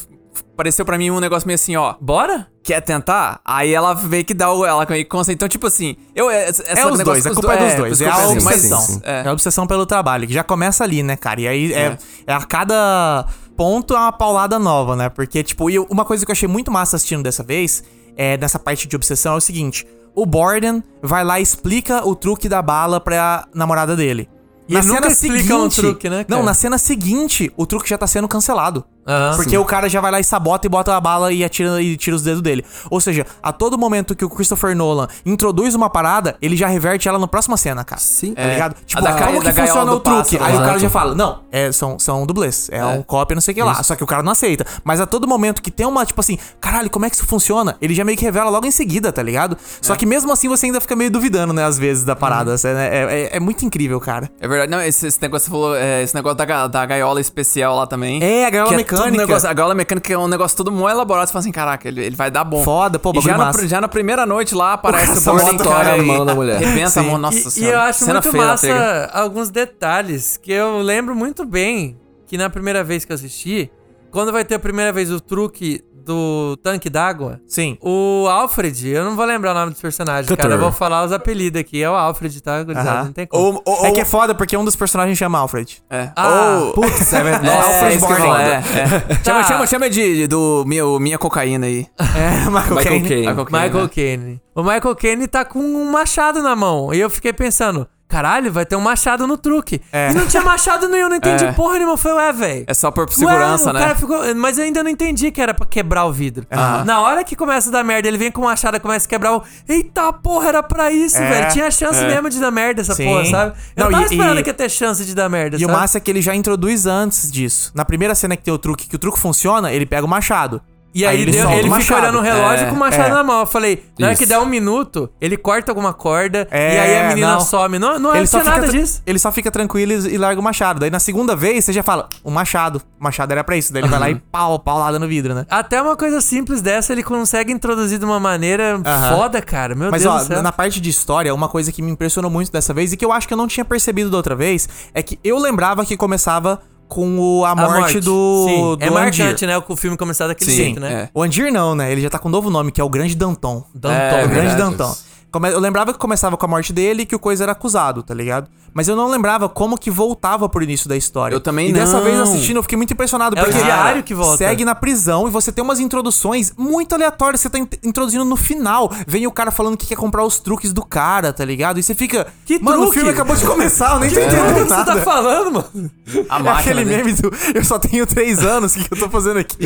Pareceu 0.56 0.84
pra 0.84 0.96
mim 0.98 1.10
um 1.10 1.18
negócio 1.20 1.46
meio 1.46 1.54
assim, 1.54 1.76
ó. 1.76 1.94
Bora? 2.00 2.46
Quer 2.62 2.80
tentar? 2.82 3.40
Aí 3.44 3.72
ela 3.74 3.94
vê 3.94 4.22
que 4.22 4.32
dá 4.34 4.52
o. 4.52 4.64
Ela 4.64 4.86
meio. 4.88 5.06
Então, 5.30 5.48
tipo 5.48 5.66
assim, 5.66 5.96
eu. 6.14 6.30
Essa, 6.30 6.62
É 6.64 6.86
os 6.86 6.98
dois, 7.00 7.26
a 7.26 7.30
culpa 7.34 7.54
é 7.54 7.56
dos 7.66 7.74
dois. 7.74 8.00
É 8.00 8.06
a 8.08 8.14
assim, 8.14 8.34
mas- 8.36 8.44
obsessão. 8.46 8.80
sim, 8.80 8.92
sim. 8.94 9.00
É. 9.02 9.22
É. 9.24 9.28
a 9.28 9.32
obsessão 9.32 9.66
pelo 9.66 9.84
trabalho, 9.86 10.26
que 10.26 10.32
já 10.32 10.44
começa 10.44 10.84
ali, 10.84 11.02
né, 11.02 11.16
cara? 11.16 11.40
E 11.40 11.48
aí 11.48 11.72
é, 11.72 11.96
é 12.26 12.32
a 12.34 12.40
cada 12.42 13.26
ponto 13.56 13.94
é 13.94 13.98
uma 13.98 14.12
paulada 14.12 14.58
nova, 14.58 14.94
né? 14.94 15.08
Porque, 15.08 15.42
tipo, 15.42 15.68
e 15.70 15.78
uma 15.78 16.04
coisa 16.04 16.24
que 16.24 16.30
eu 16.30 16.34
achei 16.34 16.48
muito 16.48 16.70
massa 16.70 16.96
assistindo 16.96 17.22
dessa 17.22 17.42
vez, 17.42 17.82
é, 18.16 18.36
nessa 18.36 18.58
parte 18.58 18.86
de 18.86 18.94
obsessão, 18.94 19.34
é 19.34 19.36
o 19.36 19.40
seguinte: 19.40 19.86
o 20.14 20.26
Borden 20.26 20.82
vai 21.02 21.24
lá 21.24 21.40
e 21.40 21.42
explica 21.42 22.06
o 22.06 22.14
truque 22.14 22.48
da 22.48 22.60
bala 22.62 23.00
pra 23.00 23.46
namorada 23.54 23.96
dele. 23.96 24.28
E 24.68 24.76
ele 24.76 24.86
nunca 24.86 25.08
explica 25.08 25.56
um 25.56 25.68
truque, 25.68 26.08
né, 26.08 26.18
Não, 26.28 26.38
cara? 26.38 26.42
na 26.44 26.54
cena 26.54 26.78
seguinte, 26.78 27.52
o 27.56 27.66
truque 27.66 27.88
já 27.88 27.98
tá 27.98 28.06
sendo 28.06 28.28
cancelado. 28.28 28.84
Aham. 29.06 29.36
porque 29.36 29.56
o 29.58 29.64
cara 29.64 29.88
já 29.88 30.00
vai 30.00 30.10
lá 30.10 30.20
e 30.20 30.24
sabota 30.24 30.66
e 30.66 30.70
bota 30.70 30.94
a 30.96 31.00
bala 31.00 31.32
e 31.32 31.44
atira 31.44 31.80
e 31.82 31.96
tira 31.96 32.14
os 32.16 32.22
dedos 32.22 32.40
dele. 32.42 32.64
Ou 32.90 33.00
seja, 33.00 33.26
a 33.42 33.52
todo 33.52 33.76
momento 33.76 34.14
que 34.14 34.24
o 34.24 34.30
Christopher 34.30 34.76
Nolan 34.76 35.08
introduz 35.26 35.74
uma 35.74 35.90
parada, 35.90 36.36
ele 36.40 36.56
já 36.56 36.66
reverte 36.68 37.08
ela 37.08 37.18
na 37.18 37.26
próxima 37.26 37.56
cena, 37.56 37.84
cara. 37.84 38.00
Sim. 38.00 38.34
Tá 38.34 38.44
ligado? 38.46 38.76
Tipo, 38.86 39.02
da 39.02 39.12
como 39.14 39.38
que 39.40 39.44
da 39.44 39.52
gaiola 39.52 39.68
funciona 39.72 39.92
o 39.92 40.00
truque? 40.00 40.36
pássaro, 40.38 40.44
Aí 40.44 40.52
o 40.52 40.58
cara 40.58 40.68
exato. 40.70 40.80
já 40.80 40.90
fala, 40.90 41.14
não, 41.14 41.40
é, 41.50 41.72
são, 41.72 41.98
são 41.98 42.24
dublês, 42.26 42.68
é, 42.70 42.84
um 42.84 43.02
cópia, 43.02 43.34
não 43.34 43.40
sei 43.40 43.52
o 43.52 43.54
que 43.56 43.62
lá. 43.62 43.82
Só 43.82 43.96
que 43.96 44.04
o 44.04 44.06
cara 44.06 44.22
não 44.22 44.32
aceita. 44.32 44.64
Mas 44.84 45.00
a 45.00 45.06
todo 45.06 45.26
momento 45.26 45.60
que 45.62 45.70
tem 45.70 45.86
uma, 45.86 46.04
tipo 46.06 46.20
assim, 46.20 46.38
caralho, 46.60 46.88
como 46.90 47.04
é 47.04 47.10
que 47.10 47.16
isso 47.16 47.26
funciona? 47.26 47.76
Ele 47.80 47.94
já 47.94 48.04
meio 48.04 48.16
que 48.16 48.24
revela 48.24 48.50
logo 48.50 48.66
em 48.66 48.70
seguida, 48.70 49.12
tá 49.12 49.22
ligado? 49.22 49.56
Só 49.80 49.96
que 49.96 50.06
mesmo 50.06 50.32
assim 50.32 50.48
você 50.48 50.66
ainda 50.66 50.80
fica 50.80 50.94
meio 50.94 51.10
duvidando, 51.10 51.52
né, 51.52 51.64
às 51.64 51.78
vezes, 51.78 52.04
da 52.04 52.14
parada. 52.14 52.54
É, 52.64 52.68
é- 52.68 53.22
é- 53.32 53.36
é 53.36 53.40
muito 53.40 53.64
incrível, 53.64 53.98
cara. 54.00 54.30
É 54.40 54.46
verdade. 54.46 54.70
Não, 54.70 54.80
esse, 54.80 55.06
esse 55.06 55.20
negócio 55.20 55.46
que 55.46 55.50
você 55.56 55.60
falou, 55.62 55.76
é, 55.76 56.02
esse 56.02 56.14
negócio 56.14 56.36
da, 56.38 56.66
da 56.66 56.86
gaiola 56.86 57.20
especial 57.20 57.76
lá 57.76 57.86
também. 57.86 58.22
É, 58.22 58.46
a 58.46 58.50
gaiola 58.50 58.84
que 58.84 58.91
mecânica. 58.96 59.10
tudo 59.12 59.26
negócio- 59.28 59.48
a 59.48 59.52
gaiola 59.52 59.74
mecânica 59.74 60.12
é 60.12 60.18
um 60.18 60.28
negócio 60.28 60.56
todo 60.56 60.70
muito 60.72 60.88
elaborado. 60.88 61.26
Você 61.26 61.32
fala 61.32 61.40
assim, 61.40 61.52
caraca, 61.52 61.88
ele, 61.88 62.04
ele 62.04 62.16
vai 62.16 62.30
dar 62.30 62.44
bom. 62.44 62.62
Foda, 62.64 62.98
pô, 62.98 63.10
e 63.10 63.12
bagulho 63.14 63.30
já, 63.32 63.38
na, 63.38 63.44
massa. 63.46 63.58
pr- 63.58 63.66
já 63.66 63.80
na 63.80 63.88
primeira 63.88 64.26
noite 64.26 64.54
lá 64.54 64.72
aparece 64.74 65.18
o 65.28 65.34
bota 65.34 65.64
cara, 65.64 65.92
a 65.94 65.98
e 65.98 66.02
mão 66.02 66.24
da 66.24 66.34
mulher. 66.34 66.56
Arrebenta 66.56 67.00
a 67.00 67.02
mão, 67.02 67.18
nossa 67.18 67.36
E, 67.38 67.40
e 67.46 67.50
senhora. 67.50 67.76
eu 67.76 67.80
acho 67.80 67.98
Cena 68.00 68.12
muito 68.14 68.36
massa 68.36 69.10
alguns 69.12 69.50
detalhes 69.50 70.36
que 70.36 70.52
eu 70.52 70.78
lembro 70.80 71.14
muito 71.14 71.44
bem 71.44 71.96
que 72.26 72.36
na 72.38 72.48
primeira 72.48 72.82
vez 72.82 73.04
que 73.04 73.12
eu 73.12 73.14
assisti, 73.14 73.70
quando 74.10 74.32
vai 74.32 74.44
ter 74.44 74.54
a 74.54 74.58
primeira 74.58 74.92
vez 74.92 75.10
o 75.10 75.20
truque 75.20 75.82
do 76.04 76.56
tanque 76.62 76.90
d'água, 76.90 77.40
Sim. 77.46 77.76
o 77.80 78.26
Alfred, 78.28 78.88
eu 78.88 79.04
não 79.04 79.16
vou 79.16 79.24
lembrar 79.24 79.52
o 79.52 79.54
nome 79.54 79.72
dos 79.72 79.80
personagens, 79.80 80.34
cara, 80.36 80.54
eu 80.54 80.58
vou 80.58 80.72
falar 80.72 81.04
os 81.04 81.12
apelidos 81.12 81.60
aqui, 81.60 81.82
é 81.82 81.88
o 81.88 81.94
Alfred, 81.94 82.40
tá? 82.42 82.62
gurizada? 82.62 82.90
Aham. 82.90 83.04
Não 83.04 83.12
tem 83.12 83.26
como. 83.26 83.62
Ou- 83.64 83.78
ou- 83.80 83.86
É 83.86 83.92
que 83.92 84.00
é 84.00 84.04
foda 84.04 84.34
porque 84.34 84.56
um 84.56 84.64
dos 84.64 84.76
personagens 84.76 85.16
chama 85.16 85.38
Alfred. 85.38 85.82
É. 85.90 86.10
Ah, 86.16 86.58
Ou- 86.66 86.72
Putz, 86.74 87.12
é 87.12 87.22
verdade. 87.22 87.48
É, 87.48 87.94
Alfred 87.94 88.04
é, 88.22 88.52
é, 88.52 89.12
é. 89.12 89.14
Tá. 89.22 89.24
Chama, 89.24 89.44
chama, 89.44 89.66
chama 89.66 89.90
de, 89.90 90.26
do 90.26 90.64
minha, 90.66 90.84
minha 90.98 91.18
cocaína 91.18 91.66
aí. 91.66 91.86
É, 92.14 92.30
Michael 92.50 92.76
Michael 92.76 92.82
Caine. 92.84 93.02
Michael 93.02 93.46
Caine, 93.46 93.62
Michael 93.64 93.82
né? 93.84 93.90
Caine. 93.94 94.42
O 94.54 94.62
Michael 94.62 94.96
Caine 94.96 95.26
tá 95.26 95.44
com 95.44 95.58
um 95.60 95.90
machado 95.90 96.42
na 96.42 96.54
mão. 96.54 96.92
E 96.92 97.00
eu 97.00 97.08
fiquei 97.08 97.32
pensando, 97.32 97.86
caralho, 98.12 98.52
vai 98.52 98.66
ter 98.66 98.76
um 98.76 98.80
machado 98.80 99.26
no 99.26 99.38
truque. 99.38 99.80
É. 99.90 100.10
E 100.10 100.14
não 100.14 100.26
tinha 100.26 100.42
machado 100.42 100.86
nenhum, 100.88 101.08
não 101.08 101.16
entendi 101.16 101.44
É. 101.48 101.52
porra 101.52 101.78
nenhuma. 101.78 101.96
Foi, 101.96 102.12
ué, 102.12 102.32
velho. 102.32 102.64
É 102.66 102.74
só 102.74 102.90
por 102.90 103.10
segurança, 103.10 103.66
Ué, 103.66 103.70
o 103.70 103.72
né? 103.88 103.94
ficou- 103.94 104.34
Mas 104.36 104.58
eu 104.58 104.64
ainda 104.64 104.82
não 104.82 104.90
entendi 104.90 105.30
que 105.30 105.40
era 105.40 105.54
pra 105.54 105.64
quebrar 105.64 106.04
o 106.04 106.12
vidro. 106.12 106.46
Na 106.84 107.00
hora 107.00 107.24
que 107.24 107.34
começa 107.34 107.70
a 107.70 107.72
dar 107.72 107.82
merda, 107.84 108.06
ele 108.08 108.18
vem 108.18 108.30
com 108.30 108.42
o 108.42 108.44
machado 108.44 108.76
e 108.76 108.80
começa 108.80 109.06
a 109.06 109.08
quebrar 109.08 109.34
o. 109.36 109.42
Eita 109.68 110.12
porra, 110.12 110.48
era 110.48 110.62
pra 110.62 110.90
isso, 110.92 111.16
É, 111.16 111.28
velho. 111.30 111.52
Tinha 111.52 111.70
chance 111.70 112.04
mesmo 112.04 112.28
de 112.28 112.38
dar 112.38 112.50
merda 112.50 112.82
essa 112.82 112.94
Sim. 112.94 113.04
porra, 113.06 113.24
sabe? 113.24 113.56
Eu 113.76 113.84
Não, 113.84 113.90
tava 113.90 114.02
e- 114.02 114.06
esperando 114.06 114.38
e- 114.40 114.42
que 114.42 114.50
ia 114.50 114.54
ter 114.54 114.68
chance 114.70 115.04
de 115.04 115.14
dar 115.14 115.28
merda, 115.28 115.56
E 115.56 115.64
o 115.64 115.68
sabe? 115.68 115.72
massa 115.80 115.98
é 115.98 116.00
que 116.00 116.10
ele 116.10 116.20
já 116.20 116.34
introduz 116.34 116.86
antes 116.86 117.30
disso. 117.32 117.72
Na 117.74 117.84
primeira 117.84 118.14
cena 118.14 118.36
que 118.36 118.42
tem 118.42 118.52
o 118.52 118.58
truque, 118.58 118.86
que 118.88 118.96
o 118.96 118.98
truque 118.98 119.18
funciona, 119.18 119.72
ele 119.72 119.86
pega 119.86 120.04
o 120.04 120.08
machado. 120.08 120.60
E 120.94 121.06
aí, 121.06 121.22
ele, 121.22 121.32
solta 121.32 121.48
o 121.48 121.52
ele 121.52 121.62
fica 121.62 121.70
machado. 121.76 122.00
olhando 122.02 122.18
o 122.18 122.20
relógio 122.22 122.66
É, 122.66 122.68
com 122.68 122.76
o 122.76 122.78
machado 122.78 123.06
é. 123.08 123.10
na 123.14 123.22
mão. 123.24 123.40
Eu 123.40 123.46
falei, 123.46 123.82
na 123.98 124.08
hora 124.08 124.16
que 124.16 124.26
der 124.26 124.38
um 124.38 124.44
minuto, 124.46 125.10
ele 125.20 125.36
corta 125.36 125.70
alguma 125.70 125.92
corda 125.94 126.46
É, 126.50 126.74
e 126.74 126.78
aí 126.78 126.98
a 127.04 127.08
menina 127.08 127.32
não. 127.34 127.40
some. 127.40 127.78
Não, 127.78 127.98
não 127.98 128.14
Ele 128.14 128.26
só, 128.26 128.38
tinha 128.40 128.50
fica 128.52 128.60
nada 128.66 128.72
disso. 128.72 129.02
ele 129.06 129.18
só 129.18 129.32
fica 129.32 129.50
tranquilo 129.50 129.92
e 129.92 130.14
e 130.14 130.18
larga 130.18 130.40
o 130.40 130.44
machado. 130.44 130.80
Daí 130.80 130.90
na 130.90 130.98
segunda 131.00 131.34
vez 131.34 131.64
você 131.64 131.72
já 131.72 131.82
fala, 131.82 132.08
o 132.22 132.30
machado. 132.30 132.82
O 133.00 133.04
machado 133.04 133.32
era 133.32 133.42
pra 133.42 133.56
isso. 133.56 133.72
Daí 133.72 133.82
ele 133.82 133.88
vai 133.88 133.98
lá 133.98 134.10
e 134.10 134.14
pau, 134.16 134.58
paulada 134.58 134.98
no 134.98 135.08
vidro, 135.08 135.34
né? 135.34 135.46
Até 135.48 135.80
uma 135.80 135.96
coisa 135.96 136.20
simples 136.20 136.60
dessa 136.60 136.92
ele 136.92 137.02
consegue 137.02 137.52
introduzir 137.52 137.98
de 137.98 138.04
uma 138.04 138.20
maneira 138.20 138.80
Aham. 138.84 139.16
foda, 139.16 139.40
cara. 139.40 139.74
Meu 139.74 139.90
Mas 139.90 140.02
Deus 140.02 140.14
ó, 140.14 140.18
do 140.18 140.24
céu. 140.26 140.42
na 140.42 140.52
parte 140.52 140.80
de 140.80 140.90
história, 140.90 141.34
uma 141.34 141.48
coisa 141.48 141.72
que 141.72 141.80
me 141.80 141.90
impressionou 141.90 142.30
muito 142.30 142.52
dessa 142.52 142.74
vez 142.74 142.92
e 142.92 142.96
que 142.96 143.04
eu 143.04 143.12
acho 143.12 143.26
que 143.26 143.32
eu 143.32 143.38
não 143.38 143.46
tinha 143.46 143.64
percebido 143.64 144.10
da 144.10 144.16
outra 144.18 144.34
vez 144.34 144.68
é 144.92 145.02
que 145.02 145.18
eu 145.24 145.38
lembrava 145.38 145.84
que 145.86 145.96
começava 145.96 146.60
com 146.92 147.18
o, 147.18 147.44
a, 147.44 147.52
A 147.52 147.54
morte, 147.54 148.00
do, 148.00 148.44
Sim, 148.46 148.60
do 148.60 148.78
é 148.80 148.86
Andir. 148.86 148.92
marcante, 148.92 149.46
né? 149.46 149.56
O 149.66 149.76
filme 149.76 149.96
começar 149.96 150.26
daquele 150.26 150.50
Sim, 150.50 150.56
jeito, 150.56 150.80
né? 150.80 150.92
é. 150.92 151.08
O 151.14 151.22
Andir 151.22 151.50
não, 151.50 151.74
né? 151.74 151.90
Ele 151.90 152.02
já 152.02 152.10
tá 152.10 152.18
com 152.18 152.28
um 152.28 152.30
novo 152.30 152.50
nome, 152.50 152.70
que 152.70 152.80
é 152.80 152.84
o 152.84 152.88
Grande 152.88 153.14
Danton. 153.16 153.64
Danton. 153.74 153.94
É, 153.94 154.24
o 154.24 154.28
Grande 154.28 154.48
verdade. 154.54 154.76
Danton. 154.76 154.94
Come- 155.32 155.50
Eu 155.50 155.58
lembrava 155.60 155.92
que 155.92 155.98
começava 155.98 156.36
com 156.36 156.44
a 156.44 156.48
morte 156.48 156.72
dele 156.72 157.02
e 157.02 157.06
que 157.06 157.16
o 157.16 157.18
Coisa 157.18 157.44
era 157.44 157.52
acusado, 157.52 158.02
tá 158.02 158.12
ligado? 158.14 158.48
Mas 158.74 158.88
eu 158.88 158.96
não 158.96 159.08
lembrava 159.10 159.48
como 159.50 159.76
que 159.76 159.90
voltava 159.90 160.48
pro 160.48 160.62
início 160.62 160.88
da 160.88 160.96
história. 160.96 161.34
Eu 161.34 161.40
também 161.40 161.68
E 161.68 161.72
dessa 161.74 161.98
não. 161.98 162.04
vez 162.04 162.18
assistindo 162.18 162.56
eu 162.56 162.62
fiquei 162.62 162.76
muito 162.76 162.92
impressionado. 162.92 163.36
É 163.38 163.42
o 163.42 163.44
porque 163.44 163.62
diário 163.62 164.02
que 164.02 164.14
volta. 164.14 164.38
Segue 164.38 164.64
na 164.64 164.74
prisão 164.74 165.26
e 165.28 165.30
você 165.30 165.52
tem 165.52 165.62
umas 165.62 165.78
introduções 165.78 166.52
muito 166.56 166.94
aleatórias. 166.94 167.40
Você 167.42 167.50
tá 167.50 167.58
in- 167.58 167.68
introduzindo 167.82 168.24
no 168.24 168.34
final. 168.36 168.90
Vem 169.06 169.26
o 169.26 169.30
cara 169.30 169.50
falando 169.50 169.76
que 169.76 169.86
quer 169.86 169.96
comprar 169.96 170.24
os 170.24 170.38
truques 170.38 170.72
do 170.72 170.82
cara, 170.82 171.32
tá 171.34 171.44
ligado? 171.44 171.78
E 171.78 171.82
você 171.82 171.94
fica... 171.94 172.26
Que 172.46 172.58
Mano, 172.58 172.78
o 172.78 172.80
truque? 172.82 172.96
filme 172.96 173.10
acabou 173.10 173.36
de 173.36 173.44
começar, 173.44 173.92
eu 173.94 174.00
nem 174.00 174.10
tô 174.10 174.20
O 174.20 174.22
entendendo 174.22 174.54
que 174.54 174.60
você 174.74 174.84
tá 174.84 174.96
falando, 175.02 175.52
mano? 175.52 175.90
A 176.30 176.38
É 176.38 176.42
máquina 176.42 176.52
aquele 176.52 176.84
dele. 176.86 176.96
meme 177.04 177.12
do 177.12 177.30
eu 177.54 177.64
só 177.64 177.78
tenho 177.78 178.06
três 178.06 178.38
anos, 178.42 178.74
o 178.74 178.78
que, 178.78 178.88
que 178.88 178.94
eu 178.94 178.98
tô 178.98 179.10
fazendo 179.10 179.38
aqui? 179.38 179.56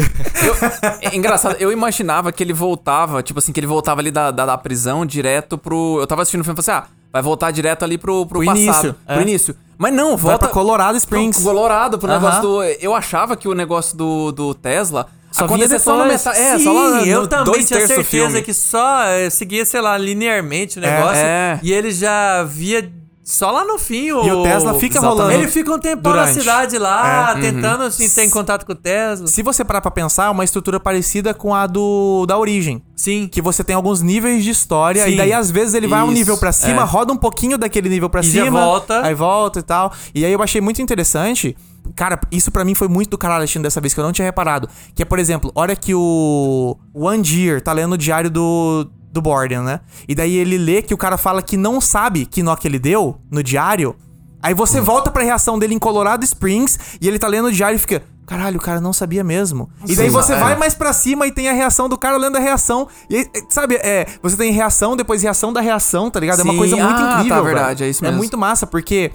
É 1.01 1.15
engraçado, 1.17 1.57
eu 1.61 1.71
imaginava 1.73 2.33
que 2.33 2.43
ele 2.43 2.53
voltava, 2.53 3.23
tipo 3.23 3.39
assim, 3.39 3.53
que 3.53 3.61
ele 3.61 3.67
voltava 3.67 4.01
ali 4.01 4.11
da, 4.11 4.31
da, 4.31 4.47
da 4.47 4.59
prisão 4.59 5.07
direto 5.07 5.56
pro. 5.59 5.99
Eu 6.01 6.07
tava 6.07 6.23
assistindo 6.23 6.41
o 6.41 6.45
filme 6.45 6.59
e 6.59 6.63
falei 6.63 6.79
assim, 6.81 6.87
ah, 6.89 6.97
vai 7.13 7.23
voltar 7.23 7.51
direto 7.51 7.85
ali 7.85 7.97
pro, 7.99 8.27
pro, 8.27 8.41
Pro 8.41 8.47
passado. 8.47 8.59
início, 8.63 8.95
Pro 9.07 9.15
é. 9.19 9.23
início. 9.23 9.57
Mas 9.79 9.93
não, 9.93 10.17
Vai 10.17 10.31
volta. 10.31 10.39
pra 10.39 10.49
Colorado 10.49 10.97
Springs. 10.97 11.37
pro 11.37 11.45
Colorado, 11.47 11.99
pro 11.99 12.11
Aham. 12.11 12.19
negócio 12.21 12.43
do. 12.43 12.63
Eu 12.65 12.95
achava 12.95 13.37
que 13.37 13.47
o 13.49 13.55
negócio 13.55 13.97
do, 13.97 14.33
do 14.33 14.55
Tesla. 14.55 15.07
Só 15.31 15.47
vinha 15.47 15.79
só 15.79 15.99
na 15.99 16.07
metade. 16.07 16.39
É, 16.39 16.57
Sim, 16.57 16.65
só 16.65 16.73
lá 16.73 16.91
no, 17.01 17.05
eu 17.05 17.27
também 17.29 17.63
tinha 17.63 17.87
certeza 17.87 18.41
que 18.41 18.55
só 18.55 19.03
eh, 19.05 19.29
seguia, 19.29 19.67
sei 19.67 19.83
lá, 19.83 19.99
linearmente 19.99 20.79
o 20.79 20.81
negócio. 20.81 21.23
é. 21.23 21.61
E 21.63 21.73
ele 21.75 21.91
já 21.91 22.43
via 22.43 22.91
só 23.29 23.51
lá 23.51 23.65
no 23.65 23.77
fim 23.77 24.13
o... 24.13 24.25
E 24.25 24.31
o 24.31 24.43
Tesla 24.45 24.73
fica 24.75 24.99
Exatamente. 24.99 25.19
rolando. 25.19 25.33
Ele 25.33 25.49
fica 25.49 25.75
um 25.75 25.79
tempão 25.81 26.13
na 26.15 26.21
durante. 26.23 26.39
cidade 26.41 26.79
lá, 26.79 27.35
É. 27.37 27.41
tentando 27.41 27.83
assim, 27.83 28.09
ter 28.09 28.23
em 28.23 28.31
contato 28.31 28.65
com 28.65 28.71
o 28.71 28.75
Tesla. 28.77 29.27
Se 29.27 29.43
você 29.43 29.65
parar 29.65 29.81
pra 29.81 29.91
pensar, 29.91 30.27
é 30.27 30.31
uma 30.31 30.45
estrutura 30.45 30.79
parecida 30.79 31.35
com 31.35 31.53
a 31.53 31.67
do 31.67 32.25
da 32.25 32.39
origem. 32.39 32.81
Sim. 32.95 33.29
Que 33.31 33.43
você 33.43 33.65
tem 33.65 33.75
alguns 33.75 34.01
níveis 34.01 34.45
de 34.45 34.51
história, 34.51 35.03
Sim. 35.05 35.11
e 35.11 35.17
daí 35.17 35.33
às 35.33 35.51
vezes 35.51 35.75
ele 35.75 35.89
vai 35.89 36.03
um 36.03 36.07
Isso, 36.07 36.13
nível 36.15 36.39
pra 36.39 36.53
cima, 36.53 36.83
é. 36.83 36.85
roda 36.85 37.13
um 37.13 37.17
pouquinho 37.17 37.59
daquele 37.59 37.89
nível 37.89 38.09
pra 38.09 38.21
E 38.21 38.25
já 38.31 38.45
cima, 38.45 38.61
volta. 38.61 39.05
aí 39.05 39.13
volta 39.13 39.59
e 39.59 39.63
tal. 39.63 39.93
E 40.15 40.25
aí 40.25 40.33
eu 40.33 40.41
achei 40.41 40.61
muito 40.61 40.81
interessante. 40.81 41.57
Cara, 41.97 42.21
isso 42.31 42.53
pra 42.53 42.65
mim 42.65 42.77
foi 42.77 42.87
muito 42.87 43.11
do 43.11 43.19
caralho 43.19 43.43
assistindo 43.43 43.63
dessa 43.65 43.81
vez 43.81 43.93
que 43.93 43.99
eu 43.99 44.05
não 44.05 44.13
tinha 44.13 44.25
reparado. 44.27 44.69
Que 44.95 45.03
é, 45.03 45.05
por 45.05 45.19
exemplo, 45.19 45.51
hora 45.53 45.75
que 45.75 45.93
o, 45.95 46.77
o 46.95 47.09
Andir 47.09 47.61
tá 47.61 47.73
lendo 47.73 47.95
o 47.95 47.99
diário 47.99 48.31
do, 48.31 48.89
do 49.17 49.23
Borden, 49.23 49.61
né? 49.61 49.81
E 50.09 50.15
daí 50.15 50.37
ele 50.37 50.57
lê 50.57 50.83
que 50.83 50.95
o 50.95 50.97
cara 50.97 51.17
fala 51.17 51.43
que 51.43 51.57
não 51.57 51.81
sabe 51.81 52.25
que 52.25 52.43
nó 52.43 52.55
que 52.55 52.69
ele 52.69 52.79
deu 52.79 53.19
no 53.31 53.43
diário. 53.43 53.97
Aí 54.43 54.55
você 54.55 54.81
volta 54.81 55.11
pra 55.11 55.25
reação 55.25 55.59
dele 55.59 55.75
em 55.75 55.79
Colorado 55.79 56.25
Springs 56.25 56.79
e 57.01 57.09
ele 57.09 57.19
tá 57.19 57.27
lendo 57.27 57.49
o 57.49 57.53
diário 57.53 57.77
e 57.77 57.79
fica. 57.79 58.03
Caralho, 58.27 58.59
o 58.59 58.61
cara 58.61 58.81
não 58.81 58.93
sabia 58.93 59.23
mesmo. 59.23 59.71
E 59.87 59.95
daí 59.95 60.07
Sim, 60.07 60.13
você 60.13 60.33
é. 60.33 60.37
vai 60.37 60.57
mais 60.57 60.75
pra 60.75 60.93
cima 60.93 61.27
e 61.27 61.33
tem 61.33 61.49
a 61.49 61.53
reação 61.53 61.89
do 61.89 61.97
cara 61.97 62.17
lendo 62.17 62.37
a 62.37 62.41
reação. 62.41 62.89
E 63.09 63.29
sabe, 63.49 63.77
é, 63.77 64.07
você 64.21 64.37
tem 64.37 64.53
reação, 64.53 64.97
depois 64.97 65.23
reação 65.23 65.53
da 65.53 65.61
reação, 65.61 66.11
tá 66.11 66.19
ligado? 66.19 66.41
É 66.41 66.43
uma 66.43 66.53
Sim, 66.53 66.59
coisa 66.59 66.77
muito 66.77 67.03
ah, 67.03 67.13
incrível. 67.15 67.37
tá, 67.37 67.43
verdade, 67.43 67.85
é 67.85 67.89
isso 67.89 68.03
mesmo. 68.03 68.17
É 68.17 68.19
muito 68.19 68.37
massa, 68.37 68.67
porque 68.67 69.13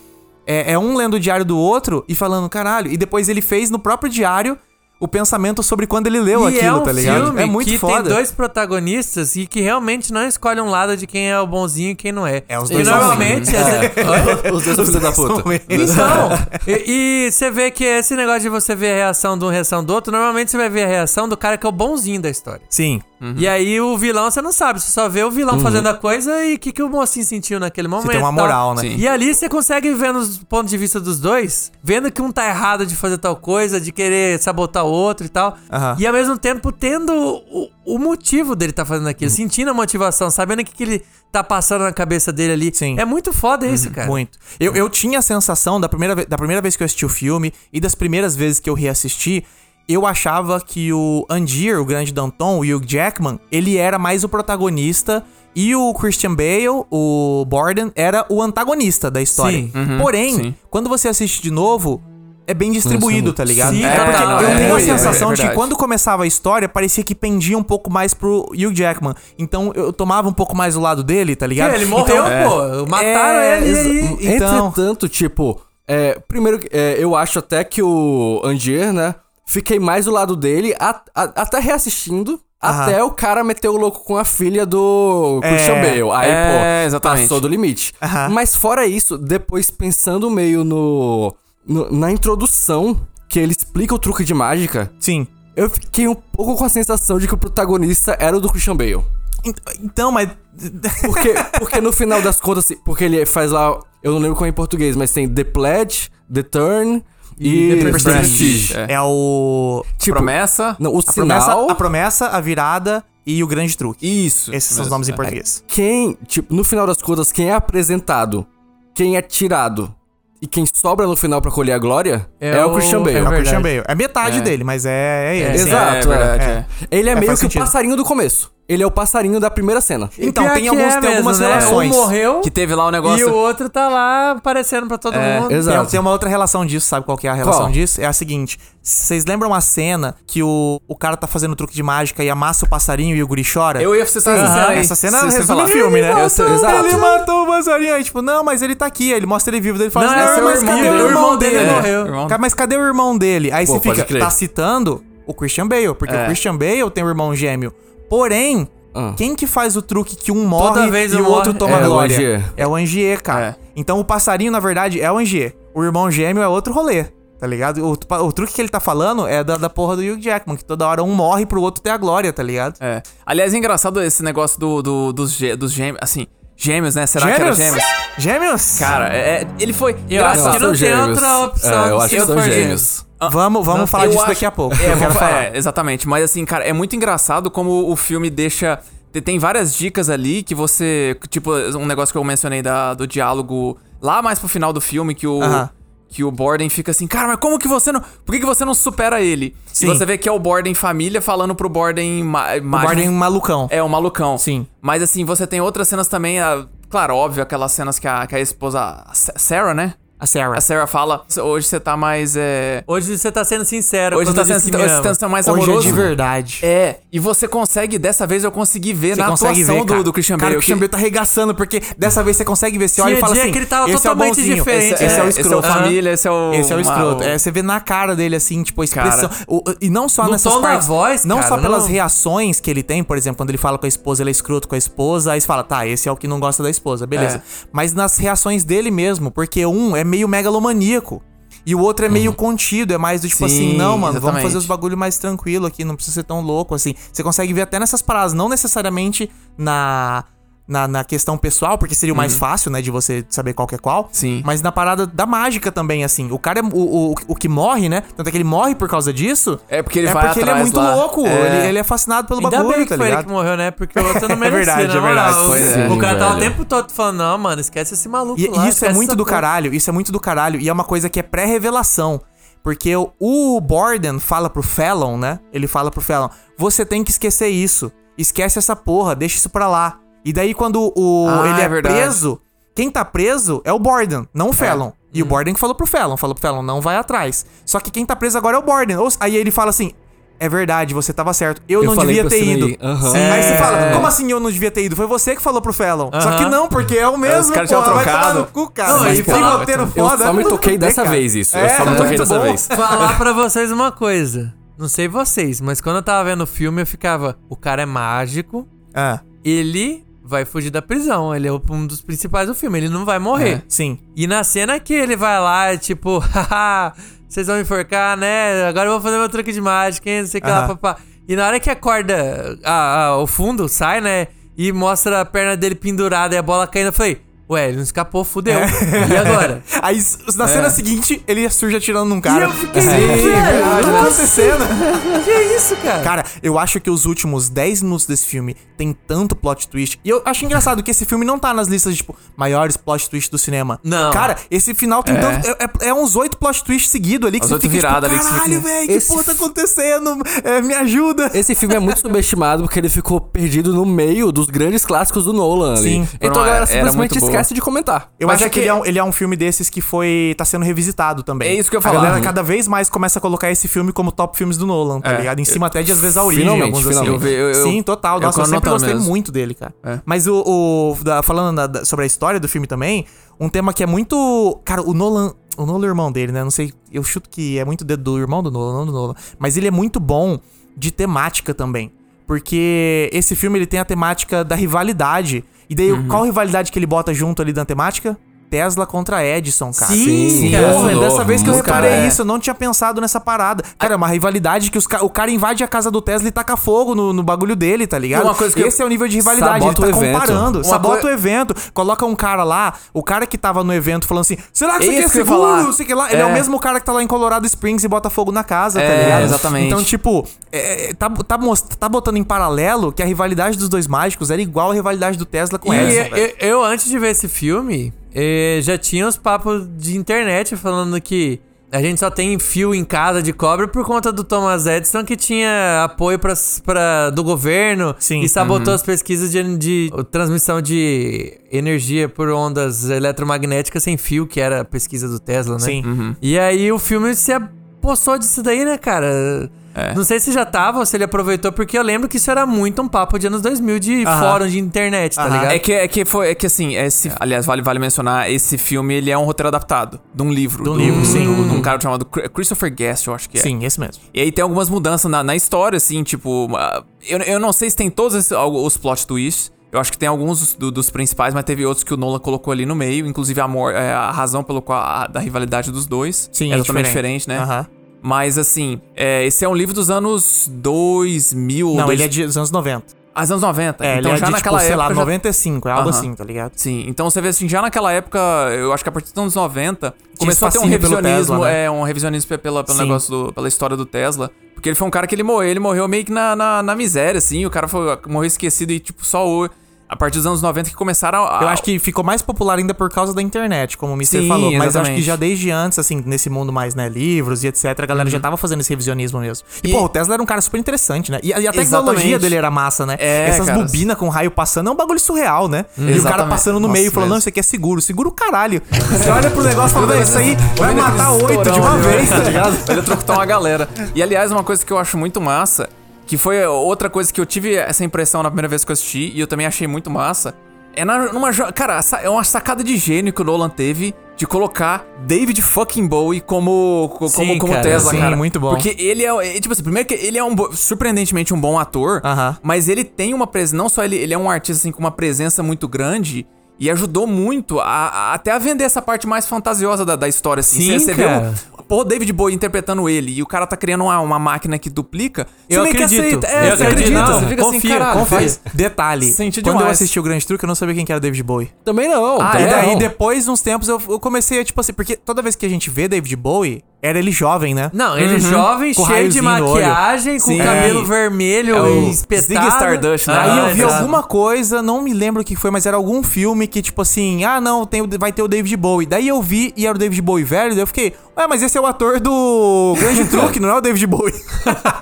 é, 0.48 0.74
é 0.74 0.80
um 0.80 0.96
lendo 0.96 1.16
o 1.16 1.20
diário 1.20 1.46
do 1.46 1.58
outro 1.58 2.06
e 2.08 2.16
falando, 2.16 2.50
caralho. 2.50 2.90
E 2.90 2.96
depois 2.96 3.28
ele 3.28 3.42
fez 3.42 3.70
no 3.70 3.80
próprio 3.80 4.10
diário 4.10 4.58
o 5.02 5.08
pensamento 5.08 5.64
sobre 5.64 5.88
quando 5.88 6.06
ele 6.08 6.20
leu 6.20 6.48
e 6.50 6.56
aquilo, 6.58 6.78
é 6.78 6.80
um 6.80 6.84
tá 6.84 6.92
ligado? 6.92 7.24
filme 7.26 7.42
é 7.42 7.46
muito 7.48 7.68
que 7.68 7.78
foda. 7.80 8.04
tem 8.04 8.14
dois 8.14 8.32
protagonistas 8.32 9.36
e 9.36 9.48
que 9.48 9.60
realmente 9.60 10.14
não 10.14 10.26
escolhe 10.28 10.62
um 10.62 10.70
lado 10.70 10.96
de 10.96 11.08
quem 11.08 11.30
é 11.30 11.40
o 11.40 11.48
bonzinho 11.48 11.90
e 11.90 11.96
quem 11.96 12.12
não 12.12 12.26
é. 12.26 12.44
É, 12.48 12.60
os 12.60 12.70
e 12.70 12.74
dois 12.74 12.88
são 12.88 12.98
normalmente... 12.98 13.52
ruins. 13.52 13.58
as- 14.46 14.52
Os 14.54 14.64
dois 14.64 14.76
são 14.76 14.86
filhos 14.86 15.02
da 15.02 15.12
puta. 15.12 15.42
Então, 15.70 16.30
e, 16.68 17.26
e 17.28 17.32
você 17.32 17.50
vê 17.50 17.72
que 17.72 17.84
esse 17.84 18.16
negócio 18.16 18.42
de 18.42 18.50
você 18.50 18.76
ver 18.76 18.92
a 18.92 18.96
reação 18.96 19.38
de 19.38 19.44
um 19.44 19.50
reação 19.50 19.84
do 19.84 19.92
outro, 19.94 20.12
normalmente 20.12 20.52
você 20.52 20.58
vai 20.58 20.70
ver 20.70 20.84
a 20.84 20.88
reação 20.88 21.28
do 21.28 21.36
cara 21.36 21.58
que 21.58 21.66
é 21.66 21.70
o 21.70 21.72
bonzinho 21.72 22.22
da 22.22 22.30
história. 22.30 22.62
Sim. 22.70 23.02
E 23.38 23.48
aí 23.48 23.80
o 23.80 23.98
vilão 23.98 24.30
você 24.30 24.42
não 24.42 24.52
sabe, 24.52 24.80
você 24.80 24.90
só 24.90 25.08
vê 25.08 25.24
o 25.24 25.30
vilão 25.30 25.60
fazendo 25.60 25.88
a 25.88 25.94
coisa 25.94 26.44
e 26.44 26.56
o 26.56 26.60
que, 26.60 26.72
que 26.72 26.82
o 26.82 26.90
mocinho 26.90 27.26
sentiu 27.26 27.60
naquele 27.60 27.88
momento. 27.88 28.10
tem 28.10 28.18
uma 28.18 28.32
e 28.32 28.36
tal. 28.36 28.46
moral, 28.46 28.76
né? 28.76 28.82
Sim. 28.82 28.96
E 28.98 29.08
ali 29.08 29.34
você 29.34 29.48
consegue 29.48 29.94
ver 29.94 30.12
nos 30.12 30.40
pontos 30.40 30.72
de 30.72 30.78
vista 30.78 31.00
dos 31.00 31.20
dois, 31.20 31.72
vendo 31.84 32.12
que 32.12 32.22
um 32.22 32.32
tá 32.32 32.48
errado 32.48 32.86
de 32.86 32.96
fazer 32.96 33.18
tal 33.20 33.36
coisa, 33.36 33.80
de 33.80 33.92
querer 33.92 34.42
sabotar 34.42 34.86
o 34.86 34.90
outro 34.90 35.26
e 35.26 35.30
tal. 35.30 35.56
Aham. 35.72 35.96
E 36.00 36.08
ao 36.08 36.14
mesmo 36.14 36.38
tempo 36.38 36.72
tendo 36.72 37.14
o, 37.14 37.70
o 37.86 38.00
motivo 38.00 38.56
dele 38.56 38.72
tá 38.72 38.86
fazendo 38.86 39.08
aquilo, 39.08 39.30
sentindo 39.30 39.70
a 39.70 39.74
motivação, 39.74 40.32
sabendo 40.32 40.62
o 40.62 40.66
que, 40.66 40.74
que 40.74 40.84
ele 40.84 41.04
tá 41.32 41.44
passando 41.44 41.84
na 41.84 41.94
cabeça 41.94 42.32
dele 42.32 42.54
ali. 42.54 42.72
Sim. 42.74 43.00
É 43.00 43.06
muito 43.06 43.32
foda 43.32 43.68
isso, 43.68 43.90
cara. 43.92 44.08
Muito. 44.08 44.38
Eu, 44.60 44.76
eu 44.76 44.90
tinha 44.90 45.20
a 45.20 45.22
sensação 45.22 45.80
da 45.80 45.88
primeira, 45.88 46.26
da 46.26 46.38
primeira 46.38 46.62
vez 46.62 46.76
que 46.76 46.84
eu 46.84 46.86
assisti 46.86 47.06
o 47.06 47.10
filme 47.10 47.54
e 47.72 47.80
das 47.80 47.96
primeiras 47.96 48.36
vezes 48.36 48.60
que 48.60 48.70
eu 48.70 48.74
reassisti, 48.74 49.46
eu 49.88 50.06
achava 50.06 50.60
que 50.62 50.92
o 50.94 51.26
Andir, 51.30 51.80
o 51.80 51.86
grande 51.86 52.14
Danton, 52.14 52.58
o 52.58 52.62
Hugh 52.62 52.84
Jackman, 52.86 53.40
ele 53.52 53.78
era 53.78 53.98
mais 54.00 54.24
o 54.24 54.30
protagonista 54.30 55.24
e 55.56 55.76
o 55.76 55.94
Christian 55.94 56.34
Bale, 56.34 56.86
o 56.90 57.44
Borden, 57.48 57.92
era 57.96 58.26
o 58.30 58.42
antagonista 58.42 59.12
da 59.12 59.22
história. 59.22 59.58
Sim. 59.60 59.72
Porém, 60.00 60.36
sim. 60.36 60.56
quando 60.70 60.88
você 60.88 61.10
assiste 61.10 61.42
de 61.42 61.52
novo, 61.52 62.02
é 62.48 62.54
bem 62.54 62.72
distribuído, 62.72 63.34
tá 63.34 63.44
ligado? 63.44 63.74
Sim, 63.76 63.84
é, 63.84 63.96
porque 64.06 64.20
não, 64.22 64.42
eu 64.42 64.48
é 64.50 64.56
tenho 64.56 64.70
a 64.70 64.74
ruim, 64.74 64.82
é 64.82 64.86
sensação 64.86 65.34
de 65.34 65.42
que 65.42 65.50
quando 65.50 65.76
começava 65.76 66.24
a 66.24 66.28
história, 66.28 66.68
parecia 66.70 67.04
que 67.04 67.14
pendia 67.14 67.58
um 67.58 67.64
pouco 67.64 67.92
mais 67.92 68.14
pro 68.14 68.46
Hugh 68.52 68.74
Jackman. 68.74 69.14
Então 69.38 69.72
eu 69.76 69.92
tomava 69.94 70.28
um 70.30 70.34
pouco 70.34 70.56
mais 70.56 70.76
o 70.78 70.80
lado 70.82 71.04
dele, 71.04 71.36
tá 71.36 71.46
ligado? 71.48 71.76
Ele 71.76 71.86
morreu, 71.86 72.16
Então, 72.26 72.50
pô. 72.86 72.90
Mataram 72.90 73.40
É, 73.40 73.58
ele. 73.58 73.70
exa- 73.70 73.90
e 73.90 74.00
aí- 74.28 74.36
Então- 74.36 74.68
Entretanto, 74.68 75.08
tipo, 75.10 75.62
é, 75.88 76.18
primeiro, 76.28 76.60
é, 76.72 76.96
eu 76.98 77.16
acho 77.16 77.40
até 77.40 77.64
que 77.64 77.82
o 77.84 78.42
Angier, 78.44 78.92
né? 78.94 79.16
Fiquei 79.52 79.80
mais 79.80 80.06
do 80.06 80.12
lado 80.12 80.34
dele, 80.36 80.74
a- 80.80 81.02
a- 81.14 81.24
até 81.36 81.60
reassistindo, 81.60 82.40
Aham. 82.64 82.84
até 82.84 83.04
o 83.04 83.12
cara 83.12 83.44
meter 83.44 83.68
o 83.68 83.76
louco 83.76 84.04
com 84.06 84.16
a 84.16 84.24
filha 84.24 84.66
do 84.66 85.42
Christian 85.42 85.74
É, 85.76 85.82
Bale. 85.82 86.12
Aí, 86.14 86.30
é, 86.32 86.82
pô, 86.84 86.88
exatamente. 86.88 87.22
passou 87.24 87.42
do 87.42 87.48
limite. 87.50 87.94
Aham. 88.02 88.30
Mas 88.30 88.56
fora 88.56 88.86
isso, 88.86 89.18
depois 89.18 89.70
pensando 89.70 90.30
meio 90.30 90.64
no, 90.64 91.36
no- 91.68 91.92
na 91.92 92.10
introdução, 92.12 92.98
que 93.28 93.40
ele 93.40 93.52
explica 93.52 93.94
o 93.94 94.00
truque 94.00 94.24
de 94.24 94.34
mágica, 94.34 94.90
Sim. 95.00 95.28
eu 95.56 95.70
fiquei 95.70 96.08
um 96.08 96.16
pouco 96.16 96.56
com 96.56 96.64
a 96.64 96.70
sensação 96.70 97.20
de 97.20 97.28
que 97.28 97.34
o 97.34 97.38
protagonista 97.38 98.16
era 98.22 98.38
o 98.38 98.40
do 98.40 98.50
Christian 98.50 98.76
Bale. 98.78 99.04
Ent- 99.44 99.58
Então, 99.84 100.12
mas. 100.14 100.30
Porque, 101.02 101.34
porque 101.60 101.82
no 101.82 101.92
final 101.92 102.22
das 102.22 102.40
contas, 102.40 102.66
assim, 102.66 102.78
porque 102.86 103.04
ele 103.06 103.26
faz 103.26 103.52
lá, 103.52 103.78
eu 104.04 104.12
não 104.14 104.20
lembro 104.20 104.36
como 104.36 104.46
é 104.46 104.50
em 104.50 104.54
português, 104.54 104.96
mas 104.96 105.12
tem 105.12 105.28
The 105.28 105.44
Pledge, 105.46 106.10
The 106.32 106.44
Turn 106.44 107.04
e, 107.42 107.76
Prestige. 107.82 108.18
Prestige. 108.18 108.78
É. 108.78 108.94
É 108.94 109.02
o. 109.02 109.84
Tipo, 109.98 110.18
Promessa. 110.18 110.76
Não, 110.80 110.94
o 110.94 111.00
A 111.00 111.04
promessa, 111.14 111.42
sinal, 111.46 111.70
a 111.70 111.76
promessa, 111.76 112.28
a 112.28 112.40
virada 112.42 113.04
e 113.26 113.44
o 113.44 113.48
grande 113.48 113.76
truque. 113.78 114.06
Isso. 114.26 114.54
Esses 114.54 114.70
são 114.70 114.84
os 114.84 114.88
mesmo, 114.88 114.92
nomes 114.92 115.10
em 115.10 115.14
é. 115.14 115.16
português. 115.16 115.64
quem, 115.68 116.18
tipo, 116.28 116.54
no 116.54 116.64
final 116.64 116.86
das 116.88 116.98
contas, 117.02 117.32
quem 117.32 117.50
é 117.50 117.54
apresentado, 117.54 118.46
quem 118.94 119.16
é 119.18 119.22
tirado 119.22 119.94
e 120.42 120.48
quem 120.48 120.66
sobra 120.66 121.06
no 121.06 121.16
final 121.16 121.40
pra 121.40 121.52
colher 121.52 121.74
a 121.74 121.78
glória 121.78 122.28
é, 122.40 122.50
É 122.58 122.66
o 122.66 122.70
o- 122.72 122.74
Christian 122.74 123.02
Bale. 123.04 123.10
É 123.18 123.20
o 123.20 123.24
verdade. 123.24 123.36
Christian 123.38 123.62
Bale. 123.62 123.84
É 123.88 123.96
metade 123.96 124.38
É. 124.40 124.42
dele, 124.42 124.64
mas 124.64 124.86
é, 124.88 124.92
é 125.34 125.38
ele. 125.38 125.56
Exato, 125.56 125.96
É 125.98 126.02
verdade, 126.18 126.44
é. 126.44 126.48
é. 126.48 126.66
Ele 126.90 127.10
é, 127.10 127.12
É, 127.12 127.16
meio 127.16 127.32
que 127.32 127.38
sentido. 127.38 127.62
o 127.62 127.66
passarinho 127.66 127.96
do 127.96 128.04
começo. 128.04 128.52
Ele 128.72 128.84
é 128.84 128.86
o 128.88 128.92
passarinho 128.92 129.40
da 129.40 129.52
primeira 129.52 129.82
cena. 129.82 130.10
Então, 130.18 130.44
Pior 130.46 130.54
tem, 130.56 130.68
alguns, 130.70 130.84
é 130.84 131.02
tem 131.02 131.12
algumas 131.18 131.40
né? 131.40 131.48
relações. 131.48 131.92
Um 131.94 132.00
morreu 132.00 132.40
Que 132.42 132.50
teve 132.50 132.74
lá 132.74 132.86
um 132.86 132.90
e 132.90 132.92
negócio. 132.94 133.30
o 133.30 133.34
outro 133.36 133.70
tá 133.70 133.90
lá 133.90 134.32
aparecendo 134.32 134.88
pra 134.88 134.98
todo 134.98 135.16
É, 135.16 135.40
mundo. 135.40 135.50
Tem, 135.50 135.58
Exato. 135.58 135.92
tem 135.92 136.00
uma 136.00 136.12
outra 136.12 136.30
relação 136.30 136.66
disso, 136.66 136.88
sabe 136.88 137.06
qual 137.06 137.18
que 137.18 137.28
é 137.28 137.30
a 137.30 137.34
relação 137.34 137.64
Qual? 137.64 137.72
disso? 137.72 138.00
É 138.00 138.06
a 138.06 138.14
seguinte: 138.14 138.58
vocês 138.82 139.26
lembram 139.26 139.54
a 139.54 139.60
cena 139.60 140.16
que 140.26 140.42
o, 140.42 140.80
o 140.88 140.96
cara 140.96 141.18
tá 141.18 141.28
fazendo 141.28 141.56
truque 141.56 141.74
de 141.74 141.84
mágica 141.84 142.24
e 142.24 142.30
amassa 142.30 142.66
o 142.66 142.70
passarinho 142.70 143.16
e 143.16 143.22
o 143.22 143.28
guri 143.28 143.44
chora? 143.44 143.82
Eu 143.82 143.96
ia 143.96 144.06
ser 144.06 144.22
sincero 144.22 144.48
aí. 144.70 144.80
Essa 144.80 144.96
cena 144.96 145.18
você 145.20 145.26
resume 145.40 145.46
falar. 145.48 145.64
o 145.64 145.68
filme, 145.68 146.02
né? 146.02 146.30
Sei- 146.30 146.46
Exato. 146.46 146.86
Ele 146.86 146.98
matou 146.98 147.44
o 147.44 147.48
passarinho. 147.48 147.94
Aí, 147.96 148.04
tipo, 148.04 148.22
não, 148.22 148.44
mas 148.44 148.62
ele 148.62 148.76
tá 148.76 148.86
aqui. 148.86 149.12
Ele 149.12 149.26
mostra 149.26 149.54
ele 149.54 149.62
vivo. 149.62 149.78
Daí 149.78 149.88
ele 149.88 149.92
fala 149.92 150.06
Não, 150.08 150.14
assim, 150.14 150.22
é 150.22 150.28
não, 150.28 150.36
seu 150.36 150.44
mas 150.46 150.60
irmão 150.62 150.76
cadê 150.78 150.90
dele. 150.90 151.02
o 151.04 151.08
irmão 151.08 151.34
O 151.34 151.38
dele? 151.38 151.56
irmão 151.58 151.82
dele 151.82 152.00
morreu. 152.12 152.40
Mas 152.40 152.54
cadê 152.54 152.78
o 152.78 152.82
irmão 152.86 153.18
dele? 153.18 153.52
Aí 153.52 153.66
Pô, 153.66 153.74
você 153.74 153.80
fica, 153.94 154.20
tá 154.20 154.30
citando 154.30 155.04
o 155.28 155.34
Christian 155.34 155.68
Bale, 155.68 155.94
porque 155.94 156.14
É. 156.16 156.24
o 156.24 156.26
Christian 156.28 156.56
Bale 156.58 156.90
tem 156.92 157.04
um 157.04 157.10
irmão 157.10 157.36
gêmeo. 157.36 157.74
Porém, 158.12 158.68
Ah. 158.94 159.14
quem 159.16 159.34
que 159.38 159.48
faz 159.48 159.78
o 159.78 159.82
truque 159.82 160.18
que 160.18 160.34
um 160.34 160.46
morre 160.46 160.92
vez 160.92 161.14
e 161.14 161.16
o 161.16 161.26
outro 161.26 161.54
morre- 161.54 161.60
toma 161.60 161.78
É 161.78 161.86
o 161.86 161.90
glória? 161.90 162.14
Angier. 162.18 162.54
É 162.58 162.68
o 162.68 162.76
Angier, 162.76 163.24
cara. 163.24 163.58
É. 163.58 163.72
Então 163.74 163.98
o 164.02 164.04
passarinho, 164.04 164.52
na 164.52 164.60
verdade, 164.60 165.00
é 165.00 165.10
o 165.10 165.18
Angier. 165.18 165.56
O 165.74 165.82
irmão 165.82 166.12
gêmeo 166.12 166.44
é 166.44 166.48
outro 166.50 166.74
rolê. 166.74 167.06
Tá 167.40 167.48
ligado? 167.48 167.78
O, 167.84 167.94
o 168.26 168.32
truque 168.34 168.52
que 168.54 168.62
ele 168.62 168.68
tá 168.68 168.82
falando 168.82 169.26
é 169.26 169.44
da, 169.46 169.56
da 169.56 169.70
porra 169.70 169.96
do 169.96 170.02
Hugh 170.04 170.20
Jackman, 170.22 170.58
que 170.58 170.66
toda 170.66 170.86
hora 170.86 171.02
um 171.02 171.14
morre 171.16 171.46
pro 171.46 171.62
outro 171.62 171.82
ter 171.82 171.90
a 171.92 171.98
glória, 171.98 172.34
tá 172.34 172.44
ligado? 172.44 172.76
É. 172.82 173.02
Aliás, 173.26 173.54
é 173.54 173.58
engraçado 173.58 174.04
esse 174.04 174.22
negócio 174.22 174.60
do, 174.60 174.82
do- 174.84 175.14
dos, 175.14 175.40
dos 175.58 175.72
gêmeos. 175.72 175.98
Assim, 176.02 176.28
gêmeos, 176.58 176.94
né? 176.96 177.08
Será 177.08 177.28
que 177.32 177.42
era 177.42 177.54
gêmeos? 177.54 177.84
Gêmeos? 178.18 178.78
Cara, 178.78 179.08
é, 179.16 179.44
é- 179.44 179.48
ele 179.58 179.72
foi. 179.72 179.96
Eu 180.10 180.26
acho 180.26 180.40
que 180.44 180.48
não 180.50 180.60
são 180.60 180.68
tem 180.68 180.76
gêmeos. 180.76 181.08
outra 181.10 181.40
opção. 181.46 181.86
É, 181.86 181.90
eu 181.92 182.02
acho 182.02 182.10
que 182.10 182.20
são 182.22 182.28
for 182.36 182.44
gêmeos. 182.44 183.06
Vamos, 183.30 183.66
vamos 183.66 183.90
falar 183.90 184.06
Eu 184.06 184.10
disso 184.10 184.22
acho- 184.22 184.30
daqui 184.32 184.46
a 184.46 184.52
pouco. 184.52 184.76
É, 184.76 184.94
eu 184.94 184.98
quero 184.98 185.14
falar. 185.14 185.44
é, 185.46 185.58
exatamente. 185.58 186.08
Mas 186.08 186.24
assim, 186.24 186.44
cara, 186.46 186.64
é 186.64 186.74
muito 186.74 186.96
engraçado 186.96 187.52
como 187.52 187.90
o 187.92 187.96
filme 187.96 188.30
deixa. 188.30 188.80
te- 189.12 189.22
Tem 189.22 189.38
várias 189.38 189.76
dicas 189.76 190.10
ali 190.10 190.42
que 190.44 190.56
você. 190.56 191.18
Tipo, 191.30 191.52
um 191.78 191.86
negócio 191.86 192.12
que 192.12 192.18
eu 192.18 192.24
mencionei 192.24 192.62
da, 192.62 192.94
do 192.94 193.06
diálogo 193.06 193.78
lá 194.02 194.22
mais 194.22 194.40
pro 194.40 194.48
final 194.48 194.72
do 194.74 194.82
filme, 194.82 195.14
que 195.14 195.28
o. 195.28 195.42
Aham. 195.42 195.70
Que 196.14 196.26
o 196.26 196.30
Borden 196.32 196.68
fica 196.70 196.92
assim, 196.92 197.08
cara, 197.08 197.26
mas 197.30 197.38
como 197.38 197.58
que 197.58 197.70
você 197.70 197.90
não. 197.90 198.02
Por 198.26 198.34
que, 198.34 198.40
que 198.42 198.46
você 198.46 198.66
não 198.66 198.74
supera 198.74 199.22
ele? 199.22 199.56
Sim. 199.72 199.86
E 199.86 199.88
você 199.96 200.06
vê 200.06 200.18
que 200.18 200.28
é 200.28 200.32
o 200.32 200.38
Borden 200.38 200.74
família 200.74 201.22
falando 201.22 201.56
pro 201.56 201.70
Borden. 201.70 202.22
Ma 202.26 202.48
O 202.58 202.62
Borden 202.62 203.10
malucão. 203.12 203.68
É, 203.72 203.82
o 203.82 203.88
malucão. 203.88 204.38
Sim. 204.38 204.68
Mas 204.82 205.02
assim, 205.02 205.24
você 205.24 205.48
tem 205.48 205.62
outras 205.62 205.88
cenas 205.88 206.10
também. 206.10 206.38
ah, 206.42 206.66
claro, 206.90 207.16
óbvio, 207.16 207.42
aquelas 207.42 207.72
cenas 207.72 207.98
que 207.98 208.10
a, 208.10 208.28
que 208.28 208.36
a 208.36 208.42
esposa. 208.42 209.06
a 209.08 209.14
Sa- 209.14 209.32
Sarah, 209.38 209.74
né? 209.74 209.94
A 210.22 210.28
Sarah. 210.28 210.56
A 210.56 210.62
Sarah 210.62 210.86
fala, 210.86 211.26
hoje 211.42 211.66
você 211.66 211.80
tá 211.80 211.98
mais. 211.98 212.36
É... 212.38 212.84
Hoje 212.86 213.18
você 213.18 213.32
tá 213.32 213.44
sendo 213.44 213.66
sincero. 213.66 214.18
Hoje 214.18 214.28
quando 214.28 214.36
tá 214.36 214.60
sendo, 214.60 214.78
hoje 214.78 214.86
ama. 214.94 215.16
tá 215.16 215.28
mais 215.28 215.48
Hoje 215.48 215.60
é 215.62 215.64
amoroso. 215.64 215.88
de 215.88 215.92
verdade. 215.92 216.60
É, 216.62 216.98
e 217.12 217.20
você 217.20 217.48
consegue, 217.48 217.98
dessa 217.98 218.28
vez 218.28 218.44
eu 218.44 218.52
consegui 218.52 218.94
ver 218.94 219.16
Você 219.16 219.20
na 219.22 219.34
atuação 219.34 219.56
ver, 219.56 219.84
do, 219.84 220.04
do 220.04 220.14
Christian 220.14 220.38
Cara, 220.38 220.50
Bale. 220.52 220.58
o 220.58 220.60
Christian 220.60 220.78
Bale 220.78 220.90
tá 220.90 220.98
arregaçando, 220.98 221.56
porque 221.56 221.82
dessa 221.98 222.24
vez 222.24 222.38
você 222.38 222.46
consegue 222.46 222.78
ver, 222.78 222.88
você 222.88 223.02
olha 223.02 223.16
e 223.16 223.20
fala 223.20 223.34
assim, 223.34 223.52
que 223.52 223.58
ele 223.58 223.66
tava 223.66 223.86
esse 223.90 223.96
é 223.96 223.98
o 223.98 224.02
totalmente 224.14 224.36
bonzinho, 224.36 224.56
diferente, 224.58 224.94
esse, 224.94 225.04
esse 225.06 225.20
é 225.20 225.24
o 225.24 225.26
é, 225.26 225.30
escroto. 225.30 225.48
Esse 225.48 225.54
é 225.54 225.58
o 225.58 225.62
família, 225.74 226.12
esse 226.12 226.28
é 226.28 226.32
o... 226.32 226.54
Esse 226.54 226.74
é 226.74 226.76
o 226.76 226.80
escroto. 226.80 227.24
É, 227.24 227.38
você 227.40 227.50
vê 227.52 227.64
na 227.64 227.80
cara 227.80 228.16
dele, 228.16 228.36
assim, 228.36 228.62
tipo, 228.62 228.80
a 228.82 228.86
expressão. 228.86 229.28
O- 229.48 229.64
e 229.82 229.90
não 229.90 230.08
só 230.08 230.26
No 230.26 230.34
nessas 230.34 230.54
tom 230.54 230.62
da 230.62 230.68
partes. 230.68 230.88
voz, 230.88 231.26
não 231.26 231.38
cara, 231.38 231.50
só 231.50 231.58
pelas 231.58 231.84
não- 231.86 231.90
reações 231.92 232.60
que 232.60 232.70
ele 232.70 232.84
tem, 232.84 233.04
por 233.04 233.18
exemplo, 233.18 233.38
quando 233.38 233.50
ele 233.50 233.58
fala 233.58 233.80
com 233.80 233.88
a 233.88 233.90
esposa, 233.90 234.22
ele 234.22 234.30
é 234.30 234.34
escroto 234.34 234.68
com 234.68 234.76
a 234.76 234.78
esposa, 234.78 235.32
aí 235.32 235.42
você 235.42 235.48
fala, 235.48 235.64
tá, 235.64 235.88
esse 235.88 236.08
é 236.08 236.12
o 236.12 236.16
que 236.16 236.28
não 236.28 236.40
gosta 236.40 236.62
da 236.62 236.70
esposa, 236.70 237.08
beleza. 237.08 237.38
É. 237.38 237.42
Mas 237.72 237.92
nas 237.92 238.18
reações 238.18 238.64
dele 238.64 238.92
mesmo, 238.92 239.32
porque 239.32 239.66
um 239.66 239.96
é 239.98 240.11
meio 240.12 240.28
megalomaníaco. 240.28 241.24
E 241.66 241.76
o 241.76 241.80
outro 241.80 242.06
é 242.06 242.10
meio 242.10 242.34
contido, 242.34 242.92
é 242.94 242.98
mais 242.98 243.22
do 243.22 243.30
tipo 243.30 243.46
assim, 243.46 243.72
Sim, 243.72 243.78
não, 243.78 243.92
mano, 243.98 244.14
vamos 244.14 244.16
exatamente. 244.16 244.44
fazer 244.44 244.58
os 244.58 244.66
bagulho 244.66 244.98
mais 244.98 245.18
tranquilo 245.20 245.68
aqui, 245.68 245.86
não 245.86 245.96
precisa 245.96 246.16
ser 246.16 246.24
tão 246.24 246.42
louco, 246.42 246.74
assim. 246.74 246.96
Você 247.14 247.22
consegue 247.22 247.54
ver 247.54 247.62
até 247.62 247.80
nessas 247.80 248.02
paradas, 248.02 248.34
não 248.34 248.50
necessariamente 248.50 249.30
na, 249.56 250.24
na, 250.68 250.88
na 250.88 251.04
questão 251.04 251.38
pessoal, 251.38 251.78
porque 251.78 251.94
seria 251.94 252.14
o 252.14 252.18
mais 252.18 252.36
fácil, 252.36 252.72
né, 252.72 252.82
de 252.82 252.90
você 252.90 253.26
saber 253.30 253.54
qual 253.54 253.68
que 253.68 253.76
é 253.76 253.78
qual. 253.78 254.04
Uhum. 254.04 254.10
Sim. 254.12 254.42
Mas 254.46 254.62
na 254.62 254.72
parada 254.72 255.06
da 255.06 255.26
mágica 255.26 255.72
também, 255.72 256.04
assim. 256.04 256.32
O 256.32 256.40
cara 256.40 256.60
é 256.60 256.64
o, 256.64 257.12
o, 257.12 257.16
o 257.28 257.36
que 257.36 257.50
morre, 257.50 257.90
né? 257.90 258.04
Tanto 258.16 258.28
é 258.28 258.32
que 258.32 258.38
ele 258.38 258.44
morre 258.44 258.74
por 258.76 258.88
causa 258.88 259.12
disso. 259.12 259.60
É 259.68 259.82
porque 259.82 260.00
ele 260.00 260.08
é 260.08 260.14
vai 260.14 260.28
porque 260.28 260.40
ele 260.42 260.50
é 260.50 260.56
muito 260.56 260.78
lá. 260.78 260.96
louco. 260.96 261.26
É. 261.28 261.58
Ele, 261.58 261.68
ele 261.70 261.80
é 261.80 261.84
fascinado 261.84 262.28
pelo 262.28 262.40
Ainda 262.40 262.58
bagulho, 262.58 262.76
bem 262.78 262.84
que 262.86 262.90
tá 262.90 262.96
foi 262.98 263.06
ele 263.06 263.10
ligado? 263.12 263.26
que 263.28 263.32
morreu, 263.32 263.58
né? 263.58 263.72
Porque 263.72 264.00
o 264.00 264.06
outro 264.08 264.30
não 264.30 264.36
merecia, 264.38 264.76
verdade, 264.76 264.88
na 264.88 264.94
é 264.94 265.02
verdade. 265.02 265.36
moral. 265.36 265.50
Pois 265.50 265.78
é. 265.78 265.88
O 265.90 265.98
cara 266.00 266.18
tava 266.20 266.36
o 266.36 266.40
velho. 266.40 266.52
tempo 266.52 266.66
todo 266.66 266.92
falando, 266.92 267.18
não, 267.18 267.38
mano, 267.38 267.60
esquece 267.62 267.94
esse 267.94 268.08
maluco 268.08 268.40
E, 268.40 268.48
lá. 268.48 268.66
e 268.66 268.70
isso 268.70 268.86
é 268.86 268.94
muito 268.94 269.16
do 269.16 269.24
porra." 269.26 269.36
caralho, 269.36 269.74
isso 269.74 269.90
é 269.90 269.94
muito 269.94 270.12
do 270.12 270.20
caralho. 270.20 270.60
E 270.60 270.70
é 270.70 270.74
uma 270.74 270.84
coisa 270.86 271.10
que 271.10 271.20
é 271.20 271.24
pré-revelação. 271.24 272.22
Porque 272.64 272.96
o, 272.96 273.12
o 273.20 273.60
Borden 273.60 274.20
fala 274.20 274.50
pro 274.50 274.62
Fallon, 274.62 275.18
né? 275.18 275.40
Ele 275.52 275.68
fala 275.68 275.90
pro 275.92 276.00
Fallon: 276.02 276.30
você 276.58 276.86
tem 276.86 277.04
que 277.04 277.12
esquecer 277.12 277.48
isso. 277.50 277.92
Esquece 278.18 278.60
essa 278.60 278.76
porra, 278.76 279.16
deixa 279.16 279.38
isso 279.38 279.50
pra 279.50 279.68
lá. 279.68 279.98
E 280.24 280.32
daí, 280.34 280.54
quando 280.54 280.92
o, 280.96 281.28
Ah, 281.30 281.50
ele 281.50 281.62
é 281.62 281.78
é, 281.80 281.82
preso, 281.82 282.40
quem 282.76 282.90
tá 282.92 283.04
preso 283.04 283.62
é 283.66 283.74
o 283.74 283.80
Borden, 283.80 284.28
não 284.34 284.50
o 284.50 284.54
Fallon. 284.54 284.92
E 285.14 285.22
o 285.22 285.26
Borden 285.26 285.54
que 285.54 285.60
falou 285.60 285.76
pro 285.76 285.86
Fallon, 285.86 286.16
falou 286.16 286.34
pro 286.36 286.42
Fallon, 286.42 286.62
não 286.62 286.80
vai 286.80 286.96
atrás. 286.96 287.46
Só 287.66 287.80
que 287.80 287.92
quem 287.92 288.06
tá 288.06 288.16
preso 288.16 288.38
agora 288.38 288.56
é 288.56 288.60
o 288.60 288.64
Borden. 288.64 288.96
Aí 289.20 289.36
ele 289.36 289.52
fala 289.52 289.70
assim: 289.72 289.92
é 290.40 290.48
verdade, 290.48 290.94
você 290.94 291.12
tava 291.12 291.34
certo. 291.34 291.62
Eu, 291.68 291.84
Eu 291.84 291.94
não 291.94 292.06
devia 292.06 292.28
ter 292.30 292.42
ido. 292.44 292.68
Sim. 292.68 292.78
Aí 292.82 293.44
você 293.44 293.50
É. 293.54 293.58
fala, 293.58 293.92
como 293.94 294.08
assim 294.08 294.32
eu 294.32 294.40
não 294.40 294.50
devia 294.50 294.72
ter 294.72 294.86
ido? 294.86 294.96
Foi 294.96 295.06
você 295.06 295.36
que 295.36 295.42
falou 295.42 295.62
pro 295.62 295.74
Fallon. 295.74 296.10
Só 296.20 296.38
que 296.38 296.46
não, 296.46 296.70
porque 296.70 296.98
é 296.98 297.08
o 297.08 297.18
mesmo. 297.18 297.54
caras 297.54 297.68
tinham 297.70 297.84
trocado. 297.84 298.40
no 298.40 298.46
cu, 298.48 298.70
cara. 298.72 298.94
Não, 299.00 299.12
e 299.12 299.22
fala- 299.24 299.58
roteiro 299.58 299.82
Eu 299.84 299.88
foda. 299.88 300.24
só 300.26 300.32
me 300.34 300.44
é 300.44 300.48
toquei 300.48 300.72
bem, 300.72 300.80
dessa 300.80 301.04
cara. 301.04 301.16
vez 301.16 301.36
isso. 301.36 301.58
Eu 301.58 301.66
É, 301.66 301.78
só 301.78 301.86
me 301.86 301.96
toquei 301.98 302.18
dessa 302.18 302.36
bom. 302.38 302.44
vez. 302.44 302.68
Falar 302.68 303.18
pra 303.18 303.34
vocês 303.34 303.70
uma 303.72 303.92
coisa. 303.92 304.54
Não 304.78 304.88
sei 304.88 305.08
vocês, 305.10 305.60
mas 305.62 305.82
quando 305.82 305.98
eu 305.98 306.04
tava 306.04 306.24
vendo 306.30 306.42
o 306.42 306.48
filme, 306.48 306.82
eu 306.82 306.88
ficava. 306.88 307.38
O 307.50 307.56
cara 307.58 307.82
é 307.82 307.86
mágico, 307.86 308.66
Ah, 308.96 309.20
ele 309.44 310.04
vai 310.32 310.46
fugir 310.46 310.72
da 310.72 310.82
prisão. 310.82 311.36
Ele 311.36 311.48
é 311.48 311.52
um 311.52 311.86
dos 311.86 312.02
principais 312.02 312.48
do 312.48 312.56
filme, 312.56 312.80
ele 312.80 312.90
não 312.90 313.06
vai 313.06 313.20
morrer. 313.20 313.64
sim. 313.68 314.00
E 314.16 314.26
na 314.26 314.44
cena 314.44 314.80
que 314.80 314.94
ele 314.94 315.16
vai 315.16 315.40
lá, 315.40 315.74
é 315.74 315.78
tipo, 315.78 316.18
haha, 316.34 316.94
vocês 317.28 317.46
vão 317.46 317.58
me 317.58 317.62
enforcar, 317.62 318.18
né? 318.18 318.64
Agora 318.66 318.88
eu 318.88 318.94
vou 318.94 319.02
fazer 319.02 319.18
meu 319.18 319.30
truque 319.30 319.52
de 319.52 319.62
mágica, 319.62 320.10
hein? 320.10 320.22
Não 320.22 320.28
sei 320.28 320.40
o 320.40 320.44
que 320.44 320.50
lá, 320.50 320.68
papá. 320.68 320.98
E 321.28 321.36
na 321.36 321.46
hora 321.46 321.60
que 321.60 321.70
a 321.70 321.76
corda, 321.76 322.58
a, 322.64 323.06
a- 323.06 323.18
o 323.18 323.28
fundo 323.28 323.70
sai, 323.70 324.02
né? 324.02 324.28
E 324.58 324.72
mostra 324.72 325.22
a 325.22 325.26
perna 325.26 325.56
dele 325.56 325.76
pendurada 325.76 326.34
e 326.34 326.38
a 326.38 326.42
bola 326.42 326.66
caindo, 326.68 326.88
eu 326.88 326.94
falei, 326.94 327.22
ué, 327.52 327.68
ele 327.68 327.78
não 327.78 327.84
escapou, 327.84 328.24
fudeu. 328.24 328.60
E 328.60 329.18
agora? 329.18 329.62
Aí, 329.82 330.02
na 330.36 330.48
cena 330.48 330.70
seguinte, 330.70 331.24
ele 331.28 331.50
surge 331.50 331.76
atirando 331.76 332.06
num 332.06 332.22
cara. 332.22 332.46
E 332.46 332.48
eu 332.48 332.52
fiquei, 332.52 332.82
Sim, 332.82 332.88
velho, 332.88 333.22
verdade, 333.24 333.82
como 333.84 333.94
tá 333.94 334.02
acontecendo. 334.02 335.24
que 335.24 335.32
isso, 335.56 335.76
cara? 335.78 336.04
Cara, 336.04 336.26
eu 336.42 336.58
acho 336.58 336.80
que 336.80 336.90
os 336.90 337.06
últimos 337.06 337.50
10 337.50 337.82
minutos 337.82 338.06
desse 338.06 338.26
filme 338.26 338.56
tem 338.78 338.94
tanto 339.08 339.36
plot 339.36 339.68
twist. 339.68 340.00
E 340.04 340.10
eu 340.10 340.22
acho 340.26 340.46
engraçado 340.46 340.82
que 340.84 340.92
esse 340.92 341.06
filme 341.06 341.26
não 341.26 341.38
tá 341.38 341.54
nas 341.54 341.68
listas 341.68 341.94
de, 341.94 341.98
tipo, 341.98 342.16
maiores 342.36 342.78
plot 342.78 343.10
twists 343.10 343.30
do 343.30 343.38
cinema. 343.38 343.80
Não. 343.84 344.12
Cara, 344.12 344.38
esse 344.50 344.74
final 344.74 345.04
tem 345.04 345.16
É. 345.16 345.20
tanto. 345.20 345.48
É, 345.48 345.52
é- 345.86 345.90
é 345.90 345.94
uns 345.94 346.16
oito 346.16 346.38
plot 346.38 346.64
twists 346.64 346.90
seguidos 346.92 347.28
ali 347.28 347.40
que 347.40 347.46
As 347.46 347.50
você 347.50 347.56
oito 347.56 347.62
fica 347.64 347.74
viradas 347.76 348.10
tipo, 348.10 348.14
ali 348.16 348.18
que 348.20 348.24
você 348.34 348.40
caralho, 348.40 348.56
fica- 348.62 348.74
velho, 348.74 348.88
que 348.88 348.94
Esse 348.94 349.08
porra 349.08 349.24
tá 349.24 349.32
acontecendo? 349.34 350.18
É, 350.44 350.62
me 350.62 350.74
ajuda. 350.74 351.32
Esse 351.34 351.54
filme 351.56 351.76
é 351.76 351.80
muito 351.80 352.00
subestimado 352.02 352.64
porque 352.64 352.80
ele 352.80 352.90
ficou 352.90 353.20
perdido 353.22 353.74
no 353.74 353.86
meio 353.86 354.32
dos 354.32 354.48
grandes 354.48 354.86
clássicos 354.86 355.26
do 355.26 355.34
Nolan 355.34 355.74
ali. 355.74 355.82
Sim. 355.82 356.08
Então 356.20 356.32
Não, 356.36 356.42
a 356.42 356.46
galera 356.46 356.58
era 356.58 356.68
simplesmente 356.68 357.20
boa. 357.20 357.32
Esquece 357.42 357.54
de 357.54 357.62
comentar. 357.62 358.12
Eu 358.20 358.28
Mas 358.28 358.36
acho 358.38 358.46
é 358.46 358.50
que, 358.50 358.54
que- 358.54 358.60
ele, 358.60 358.68
é 358.70 358.74
um, 358.74 358.86
ele 358.86 359.00
é 359.00 359.04
um 359.04 359.12
filme 359.12 359.36
desses 359.36 359.70
que 359.70 359.82
foi. 359.82 360.34
tá 360.38 360.46
sendo 360.46 360.64
revisitado 360.64 361.24
também. 361.24 361.50
É 361.50 361.54
isso 361.56 361.70
que 361.70 361.76
eu 361.76 361.82
ia 361.82 361.88
A 361.90 361.94
galera 361.94 362.16
Uhum. 362.18 362.22
cada 362.24 362.42
vez 362.42 362.68
mais 362.68 362.90
começa 362.90 363.20
a 363.20 363.22
colocar 363.22 363.52
esse 363.52 363.68
filme 363.68 363.92
como 363.92 364.12
top 364.12 364.38
filmes 364.38 364.58
do 364.58 364.66
Nolan, 364.66 365.02
tá 365.02 365.12
É. 365.14 365.18
ligado? 365.18 365.40
Em 365.40 365.46
cima 365.46 365.68
até 365.68 365.84
de 365.84 365.92
às 365.92 366.00
vezes 366.00 366.18
a 366.18 366.24
origem, 366.24 366.44
Finalmente, 366.46 366.66
alguns 366.68 366.88
assim. 366.88 367.00
finalmente. 367.00 367.14
Eu 367.14 367.30
vi- 367.30 367.36
eu- 367.36 367.50
eu- 367.50 367.64
Sim, 367.72 367.84
total. 367.84 368.18
eu 368.18 368.22
Nossa, 368.22 368.42
eu, 368.42 368.46
sempre 368.46 368.70
gostei 368.70 368.94
mesmo. 368.94 369.10
muito 369.10 369.32
dele, 369.32 369.54
cara. 369.54 369.74
É. 369.84 370.00
Mas 370.06 370.28
o. 370.28 370.42
o- 370.46 371.04
da- 371.04 371.22
falando 371.24 371.56
da- 371.58 371.68
da- 371.68 371.86
sobre 371.86 372.04
a 372.04 372.08
história 372.08 372.40
do 372.40 372.48
filme 372.48 372.68
também, 372.68 373.06
um 373.40 373.50
tema 373.50 373.74
que 373.74 373.84
é 373.84 373.86
muito. 373.88 374.60
Cara, 374.64 374.82
o 374.82 374.94
Nolan. 374.94 375.34
O 375.58 375.66
Nolan 375.66 375.80
é 375.86 375.88
o 375.90 375.92
irmão 375.92 376.12
dele, 376.12 376.32
né? 376.32 376.44
Não 376.44 376.52
sei. 376.52 376.72
Eu 376.92 377.04
chuto 377.04 377.30
que 377.30 377.60
é 377.60 377.66
muito 377.66 377.84
dedo 377.84 378.02
do 378.04 378.18
irmão 378.18 378.42
do 378.42 378.50
Nolan, 378.50 378.80
não 378.80 378.86
do 378.86 378.92
Nolan. 378.92 379.16
Mas 379.38 379.58
ele 379.58 379.68
é 379.68 379.72
muito 379.72 380.00
bom 380.00 380.40
de 380.78 380.92
temática 380.92 381.54
também. 381.54 381.92
Porque 382.26 383.10
esse 383.12 383.36
filme 383.36 383.60
ele 383.60 383.66
tem 383.66 383.80
a 383.80 383.86
temática 383.86 384.44
da 384.44 384.56
rivalidade. 384.56 385.44
E 385.72 385.76
daí, 385.76 385.90
Uhum. 385.94 386.06
qual 386.10 386.24
rivalidade 386.26 386.70
que 386.70 386.78
ele 386.78 386.86
bota 386.86 387.14
junto 387.14 387.42
ali 387.42 387.54
da 387.54 387.64
temática? 387.64 388.18
Tesla 388.52 388.86
contra 388.86 389.26
Edison, 389.26 389.72
cara. 389.72 389.94
Sim, 389.94 390.30
Sim, 390.30 390.52
cara. 390.52 390.74
Porra, 390.74 390.92
é 390.92 391.00
dessa 391.00 391.24
vez 391.24 391.42
que 391.42 391.50
eu 391.50 391.56
reparei 391.56 391.90
cara, 391.92 392.04
é. 392.04 392.08
isso, 392.08 392.22
eu 392.22 392.26
não 392.26 392.38
tinha 392.38 392.54
pensado 392.54 393.00
nessa 393.00 393.18
parada. 393.18 393.64
Cara, 393.80 393.94
é 393.94 393.96
uma 393.96 394.10
rivalidade 394.10 394.70
que 394.70 394.78
os 394.78 394.86
ca- 394.86 395.02
o 395.02 395.10
cara 395.10 395.32
invade 395.32 395.64
a 395.64 395.68
casa 395.70 395.90
do 395.90 396.02
Tesla 396.02 396.28
e 396.28 396.32
taca 396.32 396.58
fogo 396.58 396.94
no, 396.94 397.14
no 397.14 397.24
bagulho 397.24 397.56
dele, 397.56 397.88
tá 397.88 397.98
ligado? 397.98 398.24
Uma 398.26 398.36
coisa 398.36 398.54
que 398.54 398.62
eu- 398.62 398.68
Esse 398.68 398.82
é 398.82 398.86
o 398.86 398.90
nível 398.90 399.08
de 399.08 399.16
rivalidade, 399.16 399.64
Sabota 399.64 399.86
ele 399.86 399.94
tá 399.94 400.00
comparando. 400.00 400.58
Uma 400.60 400.64
sabota 400.66 401.02
coi- 401.02 401.12
o 401.12 401.14
evento, 401.14 401.56
coloca 401.74 402.06
um 402.06 402.14
cara 402.16 402.44
lá, 402.44 402.74
o 402.94 403.02
cara 403.02 403.26
que 403.26 403.38
tava 403.38 403.64
no 403.64 403.74
evento 403.74 404.06
falando 404.06 404.22
assim, 404.22 404.38
será 404.52 404.78
que 404.78 404.84
isso 404.84 404.92
aqui 404.92 405.02
é 405.02 405.06
eu 405.06 405.10
seguro? 405.10 405.64
Não 405.64 405.72
sei 405.72 405.86
que 405.86 405.94
lá. 405.96 406.12
Ele 406.12 406.22
é. 406.22 406.26
o 406.26 406.30
É. 406.30 406.34
mesmo 406.34 406.60
cara 406.60 406.78
que 406.80 406.86
tá 406.86 406.92
lá 406.92 407.02
em 407.02 407.08
Colorado 407.08 407.46
Springs 407.48 407.86
e 407.86 407.88
bota 407.88 408.10
fogo 408.10 408.34
na 408.34 408.44
casa, 408.44 408.80
tá 408.82 408.86
É, 408.86 409.04
ligado? 409.06 409.24
exatamente. 409.24 409.68
Então, 409.68 409.82
tipo, 409.82 410.28
é, 410.52 410.90
é, 410.90 410.94
tá, 410.94 411.10
tá, 411.10 411.38
most- 411.38 411.78
tá 411.78 411.88
botando 411.88 412.18
em 412.18 412.24
paralelo 412.24 412.92
que 412.92 413.02
a 413.02 413.06
rivalidade 413.06 413.58
dos 413.58 413.70
dois 413.70 413.88
mágicos 413.88 414.30
era 414.30 414.42
igual 414.42 414.72
a 414.72 414.74
rivalidade 414.74 415.18
do 415.18 415.26
Tesla 415.26 415.58
com 415.58 415.74
E 415.74 415.78
Edison. 415.80 416.16
eu, 416.18 416.34
eu, 416.40 416.64
antes 416.66 416.88
de 416.90 417.00
ver 417.00 417.12
esse 417.12 417.30
filme, 417.30 417.94
eh, 418.14 418.60
já 418.62 418.78
tinha 418.78 419.08
os 419.08 419.18
papos 419.18 419.68
de 419.78 419.98
internet 419.98 420.56
falando 420.56 421.00
que 421.02 421.40
a 421.72 421.82
gente 421.82 422.02
só 422.02 422.10
tem 422.10 422.38
fio 422.38 422.76
em 422.76 422.84
casa 422.84 423.22
de 423.24 423.32
cobre 423.32 423.66
por 423.66 423.86
conta 423.86 424.12
do 424.12 424.26
Thomas 424.26 424.66
Edison 424.66 425.06
que 425.06 425.16
tinha 425.16 425.86
apoio 425.86 426.20
pra, 426.20 426.34
pra- 426.66 427.10
do 427.12 427.24
governo 427.24 427.96
Sim. 427.98 428.20
e 428.22 428.28
sabotou 428.28 428.74
as 428.74 428.84
pesquisas 428.84 429.32
de, 429.32 429.58
de 429.58 429.90
transmissão 430.12 430.62
de 430.62 431.40
energia 431.50 432.10
por 432.10 432.28
ondas 432.30 432.90
eletromagnéticas 432.90 433.84
sem 433.84 433.96
fio, 433.96 434.28
que 434.28 434.42
era 434.42 434.60
a 434.62 434.66
pesquisa 434.66 435.08
do 435.08 435.18
Tesla, 435.18 435.54
né? 435.54 435.60
Sim. 435.62 436.16
E 436.22 436.38
aí 436.38 436.70
o 436.74 436.78
filme 436.78 437.16
se 437.16 437.32
apossou 437.32 438.20
disso 438.20 438.44
daí, 438.44 438.66
né, 438.66 438.78
cara? 438.78 439.50
Não 439.96 440.04
sei 440.04 440.20
se 440.20 440.32
já 440.32 440.46
tava 440.46 440.80
ou 440.80 440.86
se 440.86 440.98
ele 440.98 441.04
aproveitou, 441.06 441.52
porque 441.52 441.78
eu 441.78 441.82
lembro 441.84 442.10
que 442.10 442.18
isso 442.18 442.30
era 442.30 442.46
muito 442.46 442.82
um 442.82 442.88
papo 442.88 443.18
de 443.18 443.28
anos 443.28 443.42
2000 443.42 443.80
de 443.80 444.04
Aham. 444.06 444.20
fórum 444.20 444.48
de 444.48 444.60
internet, 444.60 445.16
tá 445.16 445.24
Aham. 445.26 445.34
ligado? 445.36 445.52
É 445.54 445.60
que, 445.60 445.72
é 445.74 445.88
que 445.88 446.06
foi, 446.06 446.30
é 446.32 446.36
que 446.36 446.46
assim, 446.46 446.76
esse, 446.76 447.12
aliás, 447.20 447.46
vale, 447.46 447.62
vale 447.62 447.80
mencionar, 447.80 448.30
esse 448.30 448.58
filme, 448.58 448.94
ele 448.96 449.10
é 449.12 449.18
um 449.18 449.24
roteiro 449.24 449.48
adaptado 449.48 450.00
de 450.14 450.22
um 450.24 450.32
livro. 450.32 450.64
De 450.64 450.70
um 450.70 450.74
do- 450.74 450.80
livro, 450.80 451.06
sim. 451.06 451.26
do- 451.26 451.50
De 451.50 451.56
um 451.56 451.62
cara 451.62 451.80
chamado 451.80 452.06
Christopher 452.06 452.74
Guest, 452.74 453.08
eu 453.08 453.14
acho 453.16 453.30
que 453.30 453.38
é. 453.38 453.42
Sim, 453.42 453.64
esse 453.64 453.80
mesmo. 453.80 454.04
E 454.14 454.20
aí 454.22 454.32
tem 454.32 454.44
algumas 454.44 454.70
mudanças 454.70 455.10
na, 455.10 455.24
na 455.24 455.36
história, 455.36 455.78
assim, 455.78 456.04
tipo. 456.04 456.50
ah, 456.56 456.84
Eu, 457.08 457.20
eu 457.20 457.40
não 457.40 457.52
sei 457.54 457.70
se 457.70 457.76
tem 457.76 457.90
todos 457.90 458.16
esses- 458.16 458.32
os 458.38 458.78
plot 458.78 459.08
twists. 459.08 459.52
Eu 459.72 459.80
acho 459.80 459.90
que 459.90 459.98
tem 459.98 460.10
alguns 460.10 460.40
dos, 460.42 460.54
do- 460.54 460.70
dos 460.72 460.90
principais, 460.90 461.34
mas 461.34 461.46
teve 461.46 461.66
outros 461.66 461.84
que 461.86 461.94
o 461.94 461.98
Nolan 461.98 462.20
colocou 462.20 462.52
ali 462.52 462.66
no 462.66 462.76
meio. 462.76 463.08
Inclusive 463.08 463.40
a, 463.40 463.48
mor- 463.48 463.74
é, 463.74 463.94
a 463.94 464.12
razão 464.12 464.44
pelo 464.44 464.62
qual 464.62 464.82
a, 464.82 465.08
da 465.08 465.20
rivalidade 465.22 465.72
dos 465.72 465.86
dois. 465.88 466.30
Sim, 466.34 466.52
é 466.52 466.56
é 466.56 466.58
totalmente 466.58 466.88
diferente. 466.88 467.22
diferente, 467.22 467.30
né? 467.30 467.38
Aham. 467.38 467.68
Mas 468.02 468.38
assim, 468.38 468.82
é, 468.96 469.26
esse 469.26 469.46
é 469.46 469.48
um 469.50 469.54
livro 469.56 469.74
dos 469.76 469.90
anos 469.92 470.50
2000. 470.52 471.68
ou 471.70 471.76
Não, 471.78 471.86
dois- 471.86 472.00
ele 472.00 472.06
é 472.06 472.08
de- 472.10 472.26
dos 472.26 472.38
anos 472.38 472.52
90. 472.52 473.00
Ah, 473.14 473.22
dos 473.22 473.32
anos 473.32 473.44
90. 473.44 473.86
É, 473.86 473.98
então 474.00 474.12
ele 474.12 474.18
é 474.18 474.20
já 474.20 474.26
de, 474.28 474.32
naquela 474.32 474.58
tipo, 474.58 474.68
sei 474.68 474.76
lá, 474.76 474.86
época. 474.86 474.96
já- 474.96 475.02
95, 475.02 475.68
é 475.68 475.72
algo 475.72 475.90
Aham. 475.90 475.98
assim, 476.00 476.16
tá 476.16 476.24
ligado? 476.24 476.54
Sim, 476.56 476.86
então 476.88 477.10
você 477.10 477.20
vê 477.22 477.28
assim, 477.28 477.48
já 477.48 477.62
naquela 477.62 477.92
época, 477.92 478.18
eu 478.58 478.72
acho 478.74 478.84
que 478.84 478.90
a 478.90 478.92
partir 478.92 479.10
dos 479.14 479.18
anos 479.22 479.36
90, 479.36 479.94
começou 480.18 480.48
a 480.48 480.52
ter 480.52 480.60
um 480.60 480.66
revisionismo, 480.66 481.18
Tesla, 481.18 481.40
né? 481.46 481.66
é, 481.66 481.72
um 481.72 481.84
revisionismo 481.84 482.30
pe- 482.30 482.38
pela, 482.38 482.64
pelo 482.64 482.78
Sim. 482.78 482.84
negócio 482.86 483.12
do, 483.12 483.34
pela 483.34 483.48
história 483.48 483.76
do 483.76 483.86
Tesla. 483.86 484.32
Porque 484.54 484.70
ele 484.70 484.76
foi 484.76 484.88
um 484.88 484.92
cara 484.92 485.08
que 485.08 485.14
ele 485.16 485.24
morreu, 485.24 485.50
ele 485.50 485.60
morreu 485.60 485.88
meio 485.88 486.06
que 486.06 486.12
na, 486.12 486.36
na, 486.36 486.64
na 486.64 486.76
miséria, 486.76 487.18
assim, 487.18 487.46
o 487.46 487.50
cara 487.50 487.68
foi, 487.68 487.98
morreu 488.08 488.28
esquecido 488.28 488.72
e, 488.72 488.80
tipo, 488.80 489.06
só 489.06 489.28
o, 489.28 489.50
a 489.92 489.96
partir 489.98 490.20
dos 490.20 490.26
anos 490.26 490.42
90 490.42 490.70
que 490.70 490.76
começaram 490.76 491.26
a. 491.26 491.40
Eu 491.42 491.50
acho 491.50 491.62
que 491.62 491.78
ficou 491.78 492.02
mais 492.02 492.22
popular 492.22 492.58
ainda 492.58 492.74
por 492.74 492.90
causa 492.90 493.14
da 493.14 493.22
internet, 493.22 493.78
como 493.78 493.92
o 493.92 493.98
Mister 493.98 494.22
Sim, 494.22 494.28
falou. 494.30 494.50
Mas 494.54 494.74
acho 494.78 494.92
que 494.96 495.02
já 495.02 495.18
desde 495.18 495.52
antes, 495.52 495.78
assim, 495.78 496.02
nesse 496.06 496.30
mundo 496.30 496.52
mais, 496.54 496.74
né, 496.74 496.88
livros 496.88 497.44
e 497.44 497.48
etc., 497.48 497.66
a 497.78 497.86
galera 497.86 498.10
já 498.10 498.18
tava 498.18 498.38
fazendo 498.38 498.62
esse 498.62 498.70
revisionismo 498.70 499.20
mesmo. 499.20 499.46
E, 499.62 499.68
Uhum. 499.68 499.74
E- 499.74 499.78
pô, 499.78 499.86
o 499.86 499.90
Tesla 499.90 500.14
era 500.14 500.24
um 500.24 500.26
cara 500.26 500.40
super 500.40 500.58
interessante, 500.58 501.12
né? 501.12 501.20
E, 501.22 501.34
a- 501.34 501.40
e 501.42 501.48
a 501.48 501.52
tecnologia 501.52 502.02
Exatamente. 502.06 502.22
dele 502.22 502.36
era 502.36 502.50
massa, 502.50 502.86
né? 502.86 502.96
É, 503.00 503.28
Essas 503.28 503.48
cara. 503.48 503.60
bobinas 503.60 503.98
com 503.98 504.08
raio 504.08 504.32
passando 504.32 504.70
é 504.70 504.72
um 504.72 504.76
bagulho 504.78 505.00
surreal, 505.00 505.50
né? 505.50 505.66
E 505.78 506.00
o 506.00 506.04
cara 506.04 506.26
passando 506.26 506.56
no 506.56 506.68
Nossa, 506.68 506.74
meio 506.80 506.90
falando, 506.92 507.10
não, 507.10 507.18
isso 507.18 507.28
aqui 507.28 507.42
é 507.42 507.44
seguro. 507.44 507.82
Seguro 507.82 508.08
o 508.10 508.14
caralho. 508.14 508.62
Você 508.72 509.10
olha 509.10 509.30
pro 509.30 509.44
negócio 509.44 509.72
e 509.72 509.74
fala, 509.74 509.88
"Velho, 509.88 510.04
isso 510.04 510.18
aí 510.18 510.38
vai 510.58 510.74
matar 510.74 511.12
oito 511.12 511.52
de 511.52 511.60
uma 511.60 511.78
vez, 511.78 512.08
tá 512.10 512.18
ligado? 512.20 512.54
Ele 512.70 512.72
eletrocutou 512.80 513.16
uma 513.16 513.26
galera. 513.26 513.68
E 513.94 514.02
aliás, 514.02 514.32
uma 514.32 514.44
coisa 514.44 514.66
que 514.66 514.72
eu 514.72 514.78
acho 514.78 514.98
muito 514.98 515.20
massa, 515.20 515.68
que 516.12 516.18
foi 516.18 516.46
outra 516.46 516.90
coisa 516.90 517.12
que 517.14 517.22
eu 517.22 517.26
tive 517.26 517.56
essa 517.56 517.86
impressão 517.86 518.22
na 518.22 518.30
primeira 518.30 518.50
vez 518.50 518.66
que 518.66 518.72
eu 518.72 518.74
assisti, 518.74 519.14
e 519.16 519.20
eu 519.22 519.28
também 519.28 519.46
achei 519.48 519.66
muito 519.66 519.90
massa, 519.90 520.36
é 520.76 520.84
na, 520.84 521.14
numa. 521.14 521.32
Cara, 521.54 521.80
é 522.04 522.10
uma 522.10 522.26
sacada 522.26 522.62
de 522.66 522.76
gênio 522.76 523.14
que 523.14 523.22
o 523.22 523.24
Nolan 523.24 523.48
teve 523.48 523.96
de 524.18 524.28
colocar 524.28 524.86
David 525.08 525.42
fucking 525.42 525.88
Bowie 525.88 526.20
como, 526.20 526.94
co- 526.98 527.08
Sim, 527.08 527.16
como, 527.28 527.40
como 527.40 527.54
cara, 527.54 527.64
Tesla, 527.64 527.92
sim, 527.92 527.98
cara. 528.00 528.18
muito 528.18 528.42
bom. 528.42 528.50
Porque 528.50 528.76
ele 528.78 529.06
é. 529.06 529.40
Tipo 529.40 529.54
assim, 529.54 529.64
primeiro 529.64 529.88
que 529.88 529.94
ele 529.94 530.18
é 530.18 530.24
um. 530.24 530.36
surpreendentemente 530.52 531.34
um 531.34 531.40
bom 531.40 531.58
ator, 531.58 532.02
Aham. 532.04 532.38
mas 532.44 532.68
ele 532.68 532.84
tem 532.84 533.14
uma 533.14 533.26
presença. 533.26 533.56
Não 533.56 533.70
só 533.70 533.82
ele, 533.86 533.96
ele 533.96 534.14
é 534.14 534.18
um 534.18 534.30
artista 534.30 534.60
assim, 534.60 534.72
com 534.74 534.80
uma 534.82 534.92
presença 534.92 535.42
muito 535.42 535.66
grande. 535.66 536.28
E 536.60 536.70
ajudou 536.70 537.08
muito 537.08 537.60
a, 537.60 537.64
a- 537.66 538.14
até 538.14 538.32
a 538.32 538.38
vender 538.38 538.66
essa 538.66 538.82
parte 538.84 539.08
mais 539.08 539.26
fantasiosa 539.26 539.84
da, 539.84 539.96
da 539.96 540.08
história, 540.08 540.42
assim. 540.42 540.60
Sim, 540.60 540.78
você 540.80 540.94
cara. 540.94 541.34
Pô, 541.72 541.86
David 541.86 542.12
Bowie 542.12 542.36
interpretando 542.36 542.90
ele 542.90 543.14
e 543.14 543.24
o 543.24 543.26
cara 543.26 543.48
tá 543.48 543.56
criando 543.56 543.86
uma, 543.86 543.98
uma 544.02 544.20
máquina 544.20 544.60
que 544.60 544.70
duplica. 544.70 545.26
você 545.48 545.58
Eu 545.58 545.64
meio 545.64 545.74
que 545.74 545.84
acredito. 545.84 546.26
aceita. 546.26 546.28
É, 546.28 546.52
Eu 546.52 546.58
você 546.58 546.64
acredito. 546.64 546.98
acredita. 546.98 547.12
Não, 547.14 547.20
você 547.22 547.28
fica 547.28 547.42
assim, 547.44 547.52
confia, 547.54 547.78
caralho, 547.78 548.00
confia. 548.00 548.18
faz. 548.18 548.42
Detalhe, 548.54 549.06
Sente 549.14 549.42
quando 549.42 549.54
eu 549.56 549.58
demais. 549.60 549.78
assisti 549.78 549.98
o 549.98 550.04
Grande 550.04 550.28
Truque, 550.28 550.44
eu 550.44 550.48
não 550.50 550.56
sabia 550.56 550.76
quem 550.76 550.84
que 550.84 550.92
era 550.92 551.00
David 551.00 551.24
Bowie. 551.24 551.50
Também 551.64 551.88
não. 551.88 552.20
Ah, 552.20 552.32
também 552.32 552.46
e 552.48 552.50
daí, 552.50 552.72
não. 552.72 552.78
depois, 552.78 553.26
uns 553.30 553.40
tempos, 553.40 553.70
eu, 553.70 553.82
eu 553.88 554.02
comecei 554.02 554.42
a, 554.42 554.44
tipo 554.44 554.60
assim, 554.60 554.74
porque 554.74 554.98
toda 554.98 555.22
vez 555.22 555.34
que 555.38 555.46
a 555.46 555.50
gente 555.50 555.70
vê 555.70 555.88
David 555.88 556.14
Bowie, 556.18 556.62
era 556.82 556.98
ele 557.00 557.12
jovem, 557.12 557.54
né? 557.54 557.70
Não, 557.74 557.98
ele 557.98 558.20
jovem, 558.20 558.74
Com 558.74 558.86
cheio 558.88 559.10
de 559.10 559.22
maquiagem, 559.22 560.20
com 560.20 560.28
Sim. 560.32 560.38
cabelo 560.40 560.82
É. 560.82 560.86
vermelho 560.86 561.56
É 561.56 561.62
o 561.62 561.84
e 561.84 561.92
espetado. 561.92 562.28
Ziggy 562.28 562.48
Stardust, 562.48 563.08
né? 563.08 563.18
Aí 563.18 563.30
Ah, 563.30 563.38
eu 563.50 563.56
vi 563.56 563.62
exato. 563.62 563.74
alguma 563.76 564.04
coisa, 564.04 564.62
não 564.62 564.82
me 564.82 564.94
lembro 564.94 565.22
o 565.22 565.26
que 565.26 565.36
foi, 565.36 565.52
mas 565.52 565.66
era 565.66 565.78
algum 565.78 566.02
filme 566.04 566.48
que, 566.48 566.62
tipo 566.62 566.82
assim, 566.82 567.24
ah, 567.24 567.40
não, 567.40 567.66
tem, 567.66 567.88
vai 568.00 568.12
ter 568.12 568.22
o 568.24 568.28
David 568.28 568.56
Bowie. 568.58 568.88
Daí 568.88 569.08
eu 569.08 569.22
vi 569.22 569.54
e 569.56 569.66
era 569.68 569.76
o 569.76 569.80
David 569.80 570.02
Bowie 570.02 570.24
velho, 570.24 570.52
daí 570.52 570.60
eu 570.62 570.68
fiquei, 570.68 570.94
ué, 571.18 571.28
mas 571.28 571.42
esse 571.44 571.58
é 571.58 571.62
o 571.62 571.66
ator 571.66 572.00
do 572.00 572.76
Grande 572.80 573.06
Truque, 573.06 573.40
não 573.40 573.50
é 573.50 573.56
o 573.56 573.62
David 573.62 573.86
Bowie. 573.88 574.14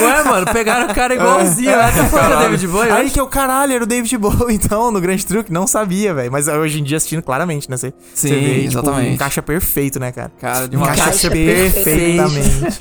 Ué, 0.00 0.22
mano, 0.24 0.46
pegaram 0.52 0.90
o 0.90 0.94
cara 0.94 1.14
igualzinho. 1.14 1.70
É. 1.70 1.84
Até 1.88 2.04
foi 2.04 2.20
o 2.20 2.38
David 2.38 2.66
Bowie. 2.68 2.90
Aí 2.90 3.10
que 3.10 3.18
eu, 3.20 3.26
caralho, 3.26 3.72
era 3.72 3.84
o 3.84 3.86
David 3.86 4.16
Bowie, 4.18 4.54
então, 4.54 4.90
no 4.90 5.00
Grande 5.00 5.24
Truque, 5.24 5.52
não 5.52 5.66
sabia, 5.66 6.12
velho. 6.12 6.30
Mas 6.30 6.48
hoje 6.48 6.80
em 6.80 6.84
dia 6.84 6.96
assistindo, 6.96 7.22
claramente, 7.22 7.70
né? 7.70 7.76
Você 7.76 7.92
Sim, 8.14 8.28
você 8.28 8.34
vê, 8.34 8.54
tipo, 8.54 8.66
exatamente. 8.66 9.14
encaixa 9.14 9.42
perfeito, 9.42 9.98
né, 9.98 10.12
cara? 10.12 10.30
Cara, 10.40 10.68
demais. 10.68 10.92
Encaixa 10.98 11.12
Encaixa 11.14 11.30
perfeitamente. 11.30 12.80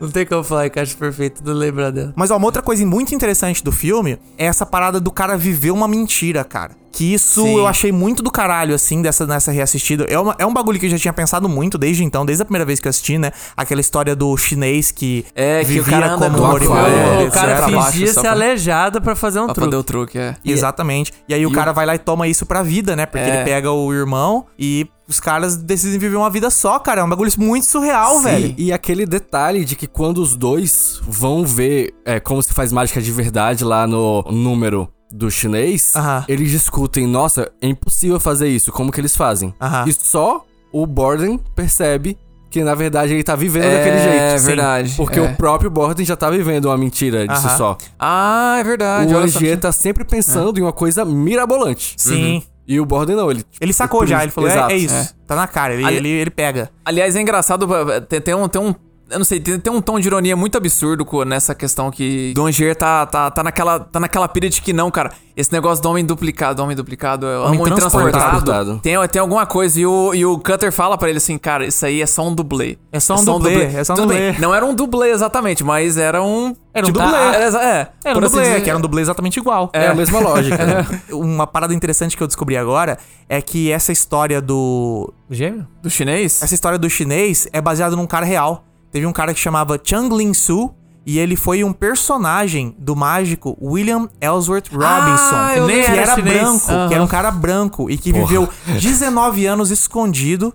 Não 0.00 0.10
tem 0.10 0.24
como 0.24 0.42
falar 0.42 0.66
encaixe 0.66 0.96
perfeito, 0.96 1.42
não 1.44 1.52
lembra 1.52 1.92
dela. 1.92 2.12
Mas 2.16 2.30
ó, 2.30 2.36
uma 2.36 2.46
outra 2.46 2.62
coisa 2.62 2.84
muito 2.86 3.14
interessante 3.14 3.62
do 3.62 3.70
filme 3.70 4.18
é 4.38 4.46
essa 4.46 4.64
parada 4.64 4.98
do 4.98 5.10
cara 5.10 5.36
viver 5.36 5.70
uma 5.72 5.86
mentira, 5.86 6.42
cara. 6.42 6.70
Que 6.90 7.12
isso 7.14 7.42
Sim. 7.42 7.56
eu 7.58 7.66
achei 7.66 7.92
muito 7.92 8.22
do 8.22 8.30
caralho, 8.30 8.74
assim, 8.74 9.02
dessa, 9.02 9.26
nessa 9.26 9.52
reassistida. 9.52 10.04
É, 10.08 10.18
uma- 10.18 10.34
é 10.38 10.46
um 10.46 10.52
bagulho 10.54 10.80
que 10.80 10.86
eu 10.86 10.90
já 10.90 10.98
tinha 10.98 11.12
pensado 11.12 11.48
muito 11.48 11.76
desde 11.76 12.02
então, 12.02 12.24
desde 12.24 12.42
a 12.42 12.44
primeira 12.44 12.64
vez 12.64 12.80
que 12.80 12.88
eu 12.88 12.90
assisti, 12.90 13.18
né? 13.18 13.30
Aquela 13.56 13.80
história 13.80 14.16
do 14.16 14.34
chinês 14.36 14.90
que 14.90 15.24
É, 15.34 15.58
que 15.60 15.66
o 15.66 15.68
vivia 15.68 16.00
cara 16.00 16.14
anda 16.14 16.30
como 16.30 16.46
é, 16.56 17.24
o 17.26 17.30
cara 17.30 17.56
pra 17.56 17.66
fingia 17.90 18.12
ser 18.12 18.20
pra- 18.20 18.30
aleijado 18.32 19.02
pra 19.02 19.14
fazer 19.14 19.40
um 19.40 19.44
Pra 19.46 19.54
truque. 19.54 19.66
poder 19.66 19.76
o 19.76 19.84
truque, 19.84 20.18
é. 20.18 20.34
Exatamente. 20.44 21.12
E 21.28 21.34
aí 21.34 21.44
o 21.46 21.50
e 21.50 21.54
cara 21.54 21.72
vai 21.72 21.84
lá 21.86 21.94
e 21.94 21.98
toma 21.98 22.26
isso 22.26 22.46
pra 22.46 22.62
vida, 22.62 22.96
né? 22.96 23.04
Porque 23.04 23.28
É. 23.28 23.34
ele 23.36 23.44
pega 23.44 23.70
o 23.70 23.92
irmão 23.92 24.46
e 24.58 24.88
os 25.08 25.18
caras 25.18 25.56
decidem 25.56 25.98
viver 25.98 26.16
uma 26.16 26.28
vida 26.30 26.50
só, 26.50 26.78
cara. 26.78 27.00
É 27.00 27.04
um 27.04 27.08
bagulho 27.08 27.32
muito 27.38 27.64
surreal, 27.66 28.18
Sim, 28.18 28.24
velho. 28.24 28.54
E 28.58 28.72
aquele 28.72 29.06
detalhe 29.06 29.64
de 29.64 29.74
que 29.74 29.86
quando 29.86 30.18
os 30.18 30.36
dois 30.36 31.00
vão 31.02 31.44
ver 31.46 31.94
é, 32.04 32.20
como 32.20 32.42
se 32.42 32.52
faz 32.52 32.72
mágica 32.72 33.00
de 33.00 33.10
verdade 33.10 33.64
lá 33.64 33.86
no 33.86 34.22
número 34.30 34.88
do 35.10 35.30
chinês, 35.30 35.96
Aham. 35.96 36.24
eles 36.28 36.50
discutem, 36.50 37.06
nossa, 37.06 37.50
é 37.62 37.66
impossível 37.68 38.20
fazer 38.20 38.48
isso, 38.48 38.70
como 38.70 38.92
que 38.92 39.00
eles 39.00 39.16
fazem? 39.16 39.54
Aham. 39.58 39.84
E 39.88 39.92
só 39.94 40.44
o 40.70 40.86
Borden 40.86 41.40
percebe 41.54 42.18
que 42.50 42.62
na 42.62 42.74
verdade 42.74 43.12
ele 43.14 43.22
tá 43.22 43.34
vivendo 43.34 43.64
É, 43.64 43.76
daquele 43.78 43.98
jeito. 44.02 44.20
é 44.22 44.38
verdade, 44.38 44.94
Porque 44.96 45.18
é. 45.18 45.22
o 45.22 45.34
próprio 45.36 45.70
Borden 45.70 46.04
já 46.04 46.16
tá 46.16 46.28
vivendo 46.30 46.66
uma 46.66 46.76
mentira 46.76 47.26
disso 47.26 47.46
Aham. 47.46 47.56
só. 47.56 47.78
Ah, 47.98 48.56
é 48.58 48.64
verdade. 48.64 49.14
o. 49.14 49.18
Angier 49.18 49.58
tá 49.58 49.72
sempre 49.72 50.04
pensando 50.04 50.58
em 50.58 50.62
uma 50.62 50.72
coisa 50.72 51.04
mirabolante. 51.04 51.94
Sim. 51.96 52.42
E 52.68 52.78
o 52.78 52.84
Borden 52.84 53.16
não, 53.16 53.30
ele... 53.30 53.42
Ele 53.60 53.72
sacou 53.72 54.06
já, 54.06 54.22
ele 54.22 54.30
falou, 54.30 54.50
é, 54.50 54.52
Exato, 54.52 54.72
é 54.72 54.76
isso. 54.76 54.94
é. 54.94 55.08
Tá 55.26 55.34
na 55.34 55.46
cara, 55.46 55.72
ele, 55.72 55.84
Ali- 55.86 55.96
ele, 55.96 56.08
ele 56.10 56.30
pega. 56.30 56.70
Aliás, 56.84 57.16
é 57.16 57.20
engraçado, 57.22 57.66
tem, 58.08 58.20
tem 58.20 58.34
um, 58.34 58.46
tem 58.46 58.60
um 58.60 58.74
Eu 59.10 59.18
não 59.18 59.24
sei, 59.24 59.40
tem, 59.40 59.58
tem 59.58 59.72
um 59.72 59.80
tom 59.80 59.98
de 59.98 60.06
ironia 60.06 60.36
muito 60.36 60.56
absurdo 60.58 61.06
nessa 61.24 61.54
questão 61.54 61.90
que 61.90 62.32
Don 62.34 62.50
Gier 62.50 62.76
tá, 62.76 63.06
tá, 63.06 63.30
tá, 63.30 63.42
naquela, 63.42 63.80
tá 63.80 63.98
naquela 63.98 64.28
pilha 64.28 64.48
de 64.50 64.60
que 64.60 64.72
não, 64.72 64.90
cara. 64.90 65.12
Esse 65.36 65.52
negócio 65.52 65.80
do 65.82 65.88
homem 65.88 66.04
duplicado, 66.04 66.60
homem 66.62 66.76
duplicado, 66.76 67.24
é 67.26 67.38
Homem 67.38 67.60
homem 67.60 67.74
transportado. 67.74 68.12
transportado. 68.12 68.80
Tem, 68.80 68.94
tem 69.08 69.20
alguma 69.20 69.46
coisa. 69.46 69.80
E 69.80 69.86
o, 69.86 70.12
e 70.12 70.26
o 70.26 70.36
Cutter 70.38 70.72
fala 70.72 70.98
pra 70.98 71.08
ele 71.08 71.18
assim, 71.18 71.38
cara, 71.38 71.64
isso 71.64 71.86
aí 71.86 72.02
é 72.02 72.06
só 72.06 72.26
um 72.26 72.34
dublê. 72.34 72.76
É 72.90 72.98
só 72.98 73.14
um 73.14 73.24
dublê, 73.24 73.64
é 73.66 73.84
só 73.84 73.92
um 73.92 73.96
Tudo 73.96 74.08
dublê. 74.08 74.32
bem, 74.32 74.40
Não 74.40 74.52
era 74.54 74.66
um 74.66 74.74
dublê 74.74 75.10
exatamente, 75.10 75.62
mas 75.62 75.96
era 75.96 76.20
um. 76.22 76.54
Era 76.74 76.86
um 76.86 76.90
tipo, 76.92 76.98
dublê. 77.00 77.16
ah, 77.16 77.34
é, 77.34 77.38
é, 77.38 77.88
Era 78.04 78.18
um 78.18 78.24
assim 78.24 78.28
dublê, 78.28 78.42
dizer. 78.42 78.62
que 78.62 78.68
era 78.68 78.78
um 78.78 78.82
dublê 78.82 79.00
exatamente 79.02 79.36
igual. 79.38 79.70
É, 79.72 79.86
a 79.86 79.94
mesma 79.94 80.18
lógica. 80.18 80.64
né? 80.66 80.86
Uma 81.12 81.46
parada 81.46 81.72
interessante 81.72 82.16
que 82.16 82.22
eu 82.22 82.26
descobri 82.26 82.56
agora 82.56 82.98
é 83.28 83.40
que 83.40 83.70
essa 83.70 83.92
história 83.92 84.40
do. 84.42 85.12
Gêmeo? 85.30 85.66
Do 85.82 85.88
chinês? 85.88 86.42
Essa 86.42 86.54
história 86.54 86.78
do 86.78 86.90
chinês 86.90 87.46
é 87.52 87.60
baseada 87.60 87.94
num 87.94 88.06
cara 88.06 88.26
real. 88.26 88.64
Teve 88.90 89.06
um 89.06 89.12
cara 89.12 89.32
que 89.34 89.40
chamava 89.40 89.78
Chang 89.82 90.14
Lin 90.14 90.32
Su. 90.34 90.74
E 91.06 91.18
ele 91.18 91.36
foi 91.36 91.64
um 91.64 91.72
personagem 91.72 92.74
do 92.78 92.94
mágico 92.94 93.56
William 93.62 94.10
Ellsworth 94.20 94.68
Robinson. 94.70 95.36
Ah, 95.36 95.52
que 95.54 95.98
era 95.98 96.14
Chinês. 96.14 96.36
branco, 96.36 96.88
que 96.88 96.94
era 96.94 97.02
um 97.02 97.06
cara 97.06 97.30
branco 97.30 97.90
e 97.90 97.96
que 97.96 98.12
viveu 98.12 98.46
19 98.66 99.46
anos 99.46 99.70
escondido 99.70 100.52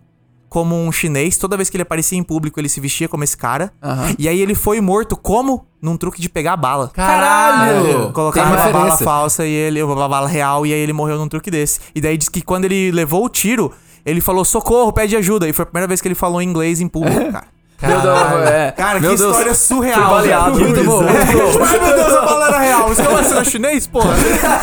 como 0.48 0.76
um 0.76 0.92
chinês. 0.92 1.38
Toda 1.38 1.58
vez 1.58 1.72
que 1.72 1.76
ele 1.76 1.82
aparecia 1.82 2.20
em 2.20 2.22
público, 2.22 2.60
ele 2.60 2.70
se 2.70 2.80
vestia 2.80 3.10
como 3.10 3.24
esse 3.24 3.36
cara. 3.36 3.74
E 4.20 4.28
aí 4.30 4.40
ele 4.40 4.54
foi 4.54 4.80
morto 4.80 5.18
como? 5.18 5.66
Num 5.82 5.98
truque 5.98 6.22
de 6.22 6.30
pegar 6.30 6.54
a 6.54 6.58
bala. 6.58 6.90
Caralho! 6.94 8.12
Colocaram 8.12 8.52
Tem 8.52 8.56
uma 8.58 8.64
bala 8.66 8.84
referência. 8.84 9.06
falsa 9.06 9.46
e 9.48 9.52
ele, 9.52 9.82
uma 9.82 10.08
bala 10.08 10.28
real, 10.28 10.68
e 10.68 10.72
aí 10.74 10.80
ele 10.80 10.94
morreu 10.94 11.18
num 11.18 11.28
truque 11.28 11.50
desse. 11.50 11.80
E 11.96 12.00
daí 12.00 12.16
diz 12.16 12.30
que 12.30 12.44
quando 12.44 12.66
ele 12.66 12.92
levou 12.92 13.26
o 13.26 13.30
tiro, 13.30 13.72
ele 14.06 14.22
falou: 14.22 14.46
socorro, 14.46 14.94
pede 14.94 15.16
ajuda. 15.16 15.50
E 15.50 15.54
foi 15.54 15.64
a 15.64 15.66
primeira 15.66 15.88
vez 15.88 16.00
que 16.00 16.08
ele 16.08 16.16
falou 16.16 16.40
em 16.42 16.48
inglês 16.48 16.80
em 16.80 16.88
público, 16.88 17.20
cara. 17.34 17.48
Meu 17.86 18.02
Deus, 18.02 18.50
é. 18.50 18.72
Cara, 18.72 19.00
Meu 19.00 19.12
que 19.12 19.18
Deus. 19.18 19.30
história 19.32 19.54
surreal. 19.56 20.02
Fui 20.02 20.10
baleado. 20.10 20.60
Muito 20.60 20.84
bom, 20.84 21.04
muito 21.04 21.58
bom. 21.58 21.66
Ai, 21.66 21.80
meu 21.80 21.96
Deus, 21.96 22.14
a 22.14 22.22
bala 22.22 22.48
era 22.48 22.60
real. 22.60 22.88
Você 22.88 23.02
não 23.04 23.20
ensina 23.20 23.44
chinês, 23.44 23.88
porra? 23.88 24.14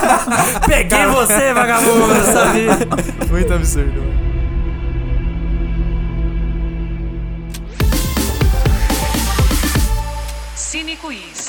Peguei 0.66 1.06
você, 1.06 1.52
vagabundo, 1.52 2.14
eu 2.14 2.24
sabia. 2.32 2.78
Muito 3.30 3.52
absurdo. 3.54 4.10
Cine 10.56 10.96
Quiz. 10.96 11.39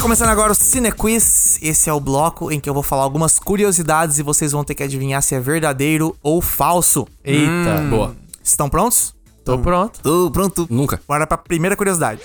Tá 0.00 0.04
começando 0.04 0.30
agora 0.30 0.50
o 0.50 0.54
Cine 0.54 0.90
Quiz. 0.90 1.58
Esse 1.60 1.90
é 1.90 1.92
o 1.92 2.00
bloco 2.00 2.50
em 2.50 2.58
que 2.58 2.70
eu 2.70 2.72
vou 2.72 2.82
falar 2.82 3.02
algumas 3.02 3.38
curiosidades 3.38 4.18
e 4.18 4.22
vocês 4.22 4.50
vão 4.50 4.64
ter 4.64 4.74
que 4.74 4.82
adivinhar 4.82 5.20
se 5.20 5.34
é 5.34 5.40
verdadeiro 5.40 6.16
ou 6.22 6.40
falso. 6.40 7.06
Eita. 7.22 7.82
Boa. 7.90 8.16
Estão 8.42 8.70
prontos? 8.70 9.14
Tô 9.44 9.58
pronto. 9.58 10.00
Tô 10.00 10.30
pronto. 10.30 10.66
Nunca. 10.70 10.98
Bora 11.06 11.26
pra 11.26 11.36
primeira 11.36 11.76
curiosidade. 11.76 12.22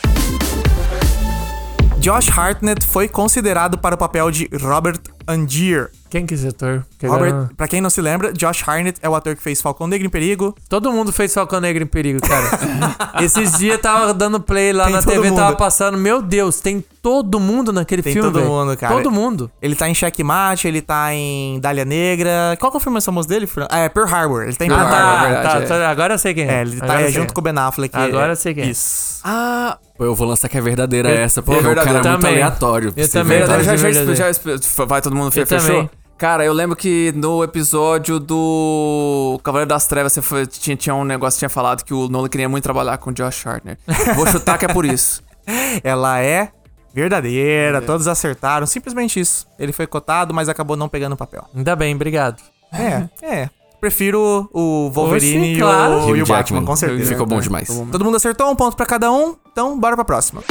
Josh 1.99 2.29
Hartnett 2.29 2.81
foi 2.81 3.09
considerado 3.09 3.77
para 3.77 3.95
o 3.95 3.97
papel 3.97 4.31
de 4.31 4.49
Robert 4.57 5.01
Angier. 5.27 5.89
Quem 6.09 6.25
que 6.25 6.33
é 6.33 6.37
esse 6.37 6.47
ator? 6.47 6.85
Que 6.97 7.07
Robert, 7.07 7.49
pra 7.57 7.67
quem 7.67 7.81
não 7.81 7.89
se 7.89 7.99
lembra, 7.99 8.31
Josh 8.31 8.63
Hartnett 8.65 8.97
é 9.01 9.09
o 9.09 9.15
ator 9.15 9.35
que 9.35 9.41
fez 9.41 9.61
Falcão 9.61 9.85
Negro 9.85 10.07
em 10.07 10.09
Perigo. 10.09 10.55
Todo 10.69 10.89
mundo 10.91 11.11
fez 11.11 11.33
Falcão 11.33 11.59
Negro 11.59 11.83
em 11.83 11.87
Perigo, 11.87 12.21
cara. 12.21 12.45
Esses 13.21 13.57
dias 13.57 13.79
tava 13.81 14.13
dando 14.13 14.39
play 14.39 14.71
lá 14.71 14.85
Tem 14.85 14.93
na 14.93 15.01
TV, 15.03 15.29
mundo. 15.29 15.35
tava 15.39 15.55
passando. 15.57 15.97
Meu 15.97 16.21
Deus, 16.21 16.61
tem 16.61 16.83
todo 17.01 17.37
mundo 17.39 17.73
naquele 17.73 18.01
Tem 18.01 18.13
filme, 18.13 18.29
todo 18.31 18.39
velho. 18.39 18.49
mundo, 18.51 18.77
cara. 18.77 18.93
Todo 18.93 19.11
mundo. 19.11 19.51
Ele 19.61 19.75
tá 19.75 19.89
em 19.89 19.95
Checkmate, 19.95 20.67
ele 20.69 20.81
tá 20.81 21.13
em 21.13 21.59
Dália 21.59 21.83
Negra. 21.83 22.55
Qual 22.59 22.71
que 22.71 22.77
é 22.77 22.79
o 22.79 22.81
filme 22.81 22.93
mais 22.93 23.05
famoso 23.05 23.27
dele, 23.27 23.45
Fran? 23.45 23.67
Ah, 23.69 23.79
é 23.79 23.89
Pearl 23.89 24.07
Harbor. 24.07 24.43
Ele 24.43 24.53
tá 24.55 24.63
em 24.63 24.69
Pearl 24.69 24.87
Pearl 24.87 24.93
Harbor, 24.95 25.27
é 25.27 25.33
verdade, 25.33 25.67
tá, 25.67 25.79
tá, 25.79 25.89
agora 25.89 26.13
eu 26.13 26.19
sei 26.19 26.33
quem 26.33 26.45
é. 26.45 26.53
É, 26.53 26.61
ele 26.61 26.77
tá 26.77 26.85
Agora 26.85 26.99
sei 27.01 27.11
junto 27.11 27.25
quem 27.27 27.33
com 27.33 27.41
o 27.41 27.43
Ben 27.43 27.53
Affleck. 27.57 27.95
Agora 27.97 28.27
é- 28.27 28.31
eu 28.31 28.35
sei 28.37 28.53
quem 28.53 28.63
é. 28.63 28.67
Isso. 28.67 29.19
Ah, 29.23 29.77
Pô, 29.97 30.03
eu 30.03 30.13
vou 30.13 30.27
lançar 30.27 30.49
que 30.49 30.57
é 30.57 30.61
verdadeira 30.61 31.09
Eu- 31.09 31.17
essa, 31.21 31.41
porque 31.41 31.65
eu 31.65 31.71
o 31.71 31.75
cara 31.75 31.89
é 31.89 31.93
muito 32.11 32.27
aleatório. 32.27 32.91
pra 32.91 33.01
Eu 33.03 33.09
também, 33.09 33.39
já, 33.39 33.45
já, 33.63 33.75
verdadeiro. 33.75 34.15
já, 34.15 34.31
já- 34.31 34.85
vai 34.85 35.01
todo 35.01 35.14
mundo 35.15 35.31
fe- 35.31 35.41
Eu 35.41 35.47
fechou? 35.47 35.67
também. 35.67 35.89
Cara, 36.17 36.45
eu 36.45 36.53
lembro 36.53 36.75
que 36.77 37.11
no 37.15 37.43
episódio 37.43 38.19
do 38.19 39.37
Cavaleiro 39.43 39.67
das 39.69 39.85
Trevas 39.85 40.13
você 40.13 40.21
foi- 40.21 40.47
tinha, 40.47 40.75
tinha 40.77 40.95
um 40.95 41.03
negócio 41.03 41.35
que 41.37 41.39
tinha 41.39 41.49
falado 41.49 41.83
que 41.83 41.93
o 41.93 42.07
Nolan 42.07 42.29
queria 42.29 42.47
muito 42.47 42.63
trabalhar 42.63 42.97
com 42.99 43.09
o 43.09 43.13
Josh 43.13 43.45
Hartnett. 43.45 43.79
Vou 44.15 44.25
chutar 44.25 44.57
que 44.57 44.63
é 44.65 44.69
por 44.69 44.85
isso. 44.85 45.21
Ela 45.83 46.21
é 46.21 46.51
verdadeira, 46.93 47.81
todos 47.81 48.07
acertaram. 48.07 48.65
Simplesmente 48.65 49.19
isso. 49.19 49.45
Ele 49.59 49.73
foi 49.73 49.85
cotado, 49.85 50.33
mas 50.33 50.47
acabou 50.47 50.77
não 50.77 50.87
pegando 50.87 51.13
o 51.13 51.17
papel. 51.17 51.43
Ainda 51.53 51.75
bem, 51.75 51.93
obrigado. 51.93 52.41
É, 52.71 53.09
é. 53.21 53.49
Prefiro 53.81 54.49
o 54.53 54.89
Wolverine 54.89 55.37
Oxe, 55.51 55.53
e, 55.53 55.59
claro. 55.59 55.93
o, 56.05 56.15
e 56.15 56.23
o 56.23 56.25
Batman, 56.25 56.63
com 56.63 56.75
certeza. 56.77 57.09
Ficou 57.11 57.25
bom 57.27 57.39
demais. 57.41 57.67
Todo 57.91 58.03
mundo 58.05 58.15
acertou, 58.15 58.49
um 58.49 58.55
ponto 58.55 58.75
pra 58.77 58.85
cada 58.85 59.11
um. 59.11 59.35
Então, 59.51 59.77
bora 59.77 59.95
pra 59.95 60.05
próxima. 60.05 60.41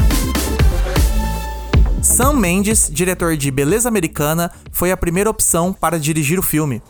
Sam 2.05 2.35
Mendes, 2.35 2.91
diretor 2.93 3.35
de 3.35 3.51
Beleza 3.51 3.89
Americana, 3.89 4.51
foi 4.71 4.93
a 4.93 4.97
primeira 4.97 5.31
opção 5.31 5.73
para 5.73 5.99
dirigir 5.99 6.39
o 6.39 6.43
filme. 6.43 6.83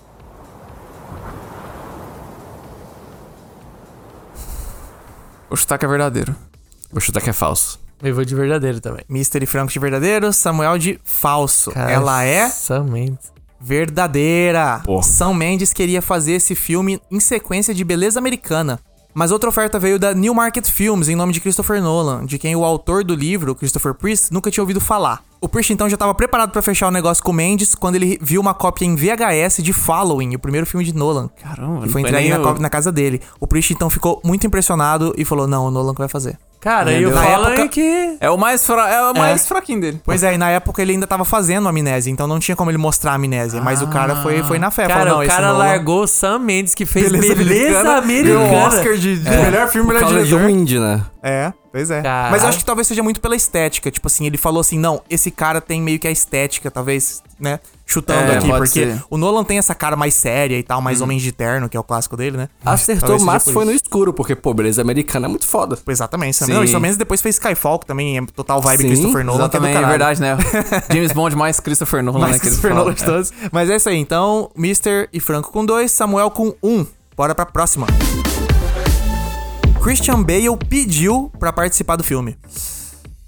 Vou 5.48 5.56
chutar 5.56 5.78
que 5.78 5.84
é 5.84 5.88
verdadeiro. 5.88 6.34
Vou 6.90 7.00
chutar 7.00 7.20
que 7.22 7.30
é 7.30 7.32
falso. 7.32 7.80
Eu 8.02 8.14
vou 8.14 8.24
de 8.24 8.34
verdadeiro 8.34 8.80
também. 8.80 9.04
Mister 9.08 9.42
e 9.42 9.46
Franco 9.46 9.72
de 9.72 9.78
verdadeiro, 9.78 10.32
Samuel 10.32 10.76
de 10.78 10.98
falso. 11.04 11.70
Ela 11.76 12.24
é 12.24 12.48
Sam 12.48 12.84
Mendes. 12.84 13.32
verdadeira. 13.60 14.82
Pô. 14.84 15.00
Sam 15.02 15.34
Mendes 15.34 15.72
queria 15.72 16.02
fazer 16.02 16.32
esse 16.32 16.54
filme 16.54 17.00
em 17.10 17.20
sequência 17.20 17.72
de 17.72 17.84
Beleza 17.84 18.18
Americana. 18.18 18.80
Mas 19.14 19.30
outra 19.30 19.48
oferta 19.48 19.78
veio 19.78 19.96
da 19.96 20.12
New 20.12 20.34
Market 20.34 20.68
Films, 20.68 21.08
em 21.08 21.14
nome 21.14 21.32
de 21.32 21.40
Christopher 21.40 21.80
Nolan, 21.80 22.26
de 22.26 22.36
quem 22.36 22.56
o 22.56 22.64
autor 22.64 23.04
do 23.04 23.14
livro, 23.14 23.54
Christopher 23.54 23.94
Priest, 23.94 24.32
nunca 24.32 24.50
tinha 24.50 24.62
ouvido 24.62 24.80
falar. 24.80 25.22
O 25.40 25.48
Priest 25.48 25.72
então 25.72 25.88
já 25.88 25.94
estava 25.94 26.12
preparado 26.14 26.50
para 26.50 26.62
fechar 26.62 26.88
o 26.88 26.90
negócio 26.90 27.22
com 27.22 27.30
o 27.30 27.34
Mendes 27.34 27.74
quando 27.74 27.94
ele 27.94 28.18
viu 28.20 28.40
uma 28.40 28.54
cópia 28.54 28.86
em 28.86 28.96
VHS 28.96 29.62
de 29.62 29.72
Following, 29.72 30.34
o 30.34 30.38
primeiro 30.38 30.66
filme 30.66 30.84
de 30.84 30.92
Nolan. 30.92 31.28
Caramba, 31.40 31.86
E 31.86 31.88
foi 31.88 32.00
entregue 32.00 32.28
na, 32.30 32.54
na 32.54 32.70
casa 32.70 32.90
dele. 32.90 33.20
O 33.38 33.46
Priest 33.46 33.72
então 33.72 33.88
ficou 33.88 34.20
muito 34.24 34.46
impressionado 34.46 35.14
e 35.16 35.24
falou: 35.24 35.46
Não, 35.46 35.66
o 35.66 35.70
Nolan 35.70 35.92
que 35.92 36.00
vai 36.00 36.08
fazer. 36.08 36.38
Cara, 36.64 36.90
e 36.92 37.02
Entendeu? 37.02 37.12
falo 37.22 37.48
época- 37.48 37.68
que... 37.68 38.16
É 38.18 38.30
o 38.30 38.38
mais, 38.38 38.66
fra... 38.66 38.88
é 38.90 39.10
o 39.10 39.14
mais 39.14 39.46
fraquinho 39.46 39.82
dele. 39.82 40.00
Pois 40.02 40.22
é, 40.22 40.32
e 40.32 40.38
na 40.38 40.48
época 40.48 40.80
ele 40.80 40.92
ainda 40.92 41.06
tava 41.06 41.22
fazendo 41.22 41.68
amnésia, 41.68 42.10
então 42.10 42.26
não 42.26 42.38
tinha 42.38 42.56
como 42.56 42.70
ele 42.70 42.78
mostrar 42.78 43.12
a 43.12 43.14
amnésia. 43.16 43.60
mas 43.60 43.82
o 43.82 43.86
cara 43.88 44.16
foi, 44.16 44.42
foi 44.44 44.58
na 44.58 44.70
fé. 44.70 44.86
Cara, 44.86 45.00
falou, 45.00 45.18
não, 45.18 45.24
o 45.24 45.28
cara 45.28 45.48
Nolan- 45.48 45.58
largou 45.58 46.04
o 46.04 46.06
Sam 46.06 46.38
Mendes, 46.38 46.74
que 46.74 46.86
fez 46.86 47.12
Beleza, 47.12 47.34
Beleza 47.34 47.92
Americana. 47.98 48.38
Ganhou 48.48 48.62
o 48.62 48.66
Oscar 48.66 48.94
de, 48.96 49.18
de 49.18 49.28
melhor 49.30 49.68
filme, 49.68 49.86
Por 49.88 49.94
melhor 49.94 50.08
de 50.10 50.24
diretor. 50.24 50.40
um 50.40 50.48
indie, 50.48 50.80
né? 50.80 51.02
É, 51.22 51.52
pois 51.74 51.90
é. 51.90 52.00
Caralho. 52.02 52.30
Mas 52.30 52.42
eu 52.42 52.48
acho 52.48 52.58
que 52.58 52.64
talvez 52.64 52.86
seja 52.86 53.02
muito 53.02 53.20
pela 53.20 53.34
estética. 53.34 53.90
Tipo 53.90 54.06
assim, 54.06 54.24
ele 54.26 54.38
falou 54.38 54.60
assim: 54.60 54.78
não, 54.78 55.02
esse 55.10 55.30
cara 55.30 55.60
tem 55.60 55.82
meio 55.82 55.98
que 55.98 56.06
a 56.06 56.10
estética, 56.10 56.70
talvez, 56.70 57.20
né? 57.38 57.58
Chutando 57.86 58.32
É, 58.32 58.38
aqui, 58.38 58.48
porque 58.48 58.66
ser. 58.92 59.04
o 59.10 59.18
Nolan 59.18 59.44
tem 59.44 59.58
essa 59.58 59.74
cara 59.74 59.94
mais 59.94 60.14
séria 60.14 60.58
e 60.58 60.62
tal, 60.62 60.80
mais 60.80 61.02
Homens 61.02 61.20
de 61.20 61.32
Terno, 61.32 61.68
que 61.68 61.76
é 61.76 61.80
o 61.80 61.82
clássico 61.84 62.16
dele, 62.16 62.36
né? 62.36 62.48
Acertou, 62.64 63.20
mas 63.20 63.44
foi 63.44 63.64
no 63.66 63.72
escuro, 63.72 64.12
porque, 64.14 64.34
pô, 64.34 64.54
beleza 64.54 64.80
americana 64.80 65.26
é 65.26 65.28
muito 65.28 65.46
foda. 65.46 65.76
Exatamente. 65.86 66.36
Sim. 66.36 66.52
Não, 66.52 66.64
e 66.64 66.80
Mendes 66.80 66.96
depois 66.96 67.20
fez 67.20 67.34
Skyfall, 67.36 67.78
que 67.80 67.86
também 67.86 68.16
é 68.16 68.22
total 68.34 68.60
vibe 68.62 68.80
Sim, 68.82 68.88
Christopher 68.88 69.24
Nolan. 69.24 69.48
que 69.48 69.56
é 69.56 69.60
é 69.60 69.86
verdade, 69.86 70.20
né? 70.20 70.36
James 70.90 71.12
Bond 71.12 71.36
mais 71.36 71.60
Christopher 71.60 72.02
Nolan, 72.02 72.20
Mais 72.20 72.32
né? 72.32 72.38
que 72.38 72.46
eles 72.46 72.58
Christopher. 72.58 72.74
Nolan 72.76 72.94
de 72.94 73.04
todos. 73.04 73.32
Mas 73.52 73.68
é 73.68 73.76
isso 73.76 73.88
aí. 73.88 73.98
Então, 73.98 74.50
Mr. 74.56 75.08
e 75.12 75.20
Franco 75.20 75.50
com 75.52 75.64
dois, 75.64 75.92
Samuel 75.92 76.30
com 76.30 76.54
um. 76.62 76.86
Bora 77.16 77.34
pra 77.34 77.44
próxima. 77.44 77.86
Christian 79.84 80.22
Bale 80.22 80.56
pediu 80.66 81.30
pra 81.38 81.52
participar 81.52 81.96
do 81.96 82.02
filme. 82.02 82.38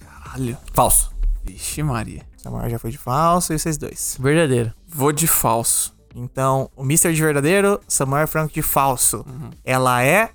Caralho. 0.01 0.57
Falso. 0.73 1.13
Vixe 1.45 1.83
Maria. 1.83 2.23
Samuel 2.39 2.71
já 2.71 2.79
foi 2.79 2.91
de 2.91 2.97
falso 2.97 3.53
e 3.53 3.59
vocês 3.59 3.77
dois. 3.77 4.17
Verdadeiro. 4.19 4.73
Vou 4.89 5.13
de 5.13 5.29
falso. 5.29 5.95
Então, 6.15 6.71
o 6.75 6.83
Mr. 6.83 7.13
de 7.13 7.21
verdadeiro, 7.21 7.79
Samuel 7.87 8.27
Franco 8.27 8.55
de 8.55 8.63
falso. 8.63 9.23
Ela 9.67 10.03
é 10.03 10.31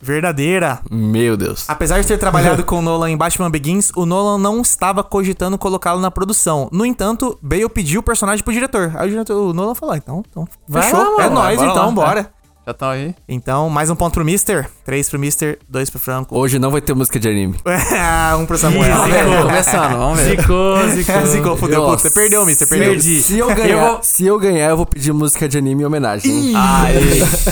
verdadeira. 0.00 0.80
Meu 0.88 1.36
Deus. 1.36 1.64
Apesar 1.68 2.00
de 2.00 2.06
ter 2.06 2.18
trabalhado 2.18 2.62
com 2.64 2.78
o 2.78 2.82
Nolan 2.82 3.10
em 3.10 3.16
Batman 3.16 3.50
Begins, 3.50 3.90
o 3.96 4.06
Nolan 4.06 4.38
não 4.38 4.60
estava 4.60 5.02
cogitando 5.02 5.58
colocá-lo 5.58 6.00
na 6.00 6.08
produção. 6.12 6.68
No 6.70 6.86
entanto, 6.86 7.36
Bale 7.42 7.68
pediu 7.68 7.98
o 7.98 8.04
personagem 8.04 8.44
pro 8.44 8.52
diretor. 8.52 8.92
Aí 8.94 9.08
o, 9.08 9.10
diretor, 9.10 9.34
o 9.34 9.52
Nolan 9.52 9.74
falou: 9.74 9.96
ah, 9.96 9.98
então, 9.98 10.22
então 10.30 10.46
Vai 10.68 10.84
fechou. 10.84 11.16
lá, 11.16 11.24
é 11.24 11.28
mano, 11.28 11.34
nóis, 11.34 11.60
então, 11.60 11.86
lá. 11.86 11.90
bora. 11.90 12.32
Já 12.64 12.74
tá 12.74 12.90
aí? 12.92 13.12
Então, 13.28 13.68
mais 13.68 13.90
um 13.90 13.96
ponto 13.96 14.12
pro 14.14 14.24
Mister. 14.24 14.70
Três 14.88 15.06
pro 15.10 15.18
Mister, 15.18 15.58
dois 15.68 15.90
pro 15.90 16.00
Franco. 16.00 16.34
Hoje 16.34 16.58
não 16.58 16.70
vai 16.70 16.80
ter 16.80 16.94
música 16.94 17.20
de 17.20 17.28
anime. 17.28 17.56
um 18.40 18.46
pro 18.46 18.56
Samuel. 18.56 19.04
Zicou. 19.04 19.42
Começando, 19.42 19.98
vamos 19.98 20.18
ver. 20.18 20.40
Zicou, 20.40 20.88
zicou. 20.88 21.26
Zicou, 21.26 21.56
fudeu. 21.58 21.82
Nossa. 21.82 22.08
Você 22.08 22.18
perdeu, 22.18 22.46
Mister. 22.46 22.66
Perdeu. 22.66 22.92
Perdi. 22.92 23.20
Se 23.20 23.36
eu 23.38 23.48
ganhar, 23.54 23.68
Eu 23.68 23.78
vou- 23.80 23.98
se 24.02 24.24
eu 24.24 24.38
ganhar, 24.38 24.70
eu 24.70 24.76
vou 24.78 24.86
pedir 24.86 25.12
música 25.12 25.46
de 25.46 25.58
anime 25.58 25.82
em 25.82 25.84
homenagem. 25.84 26.32
hein? 26.32 26.52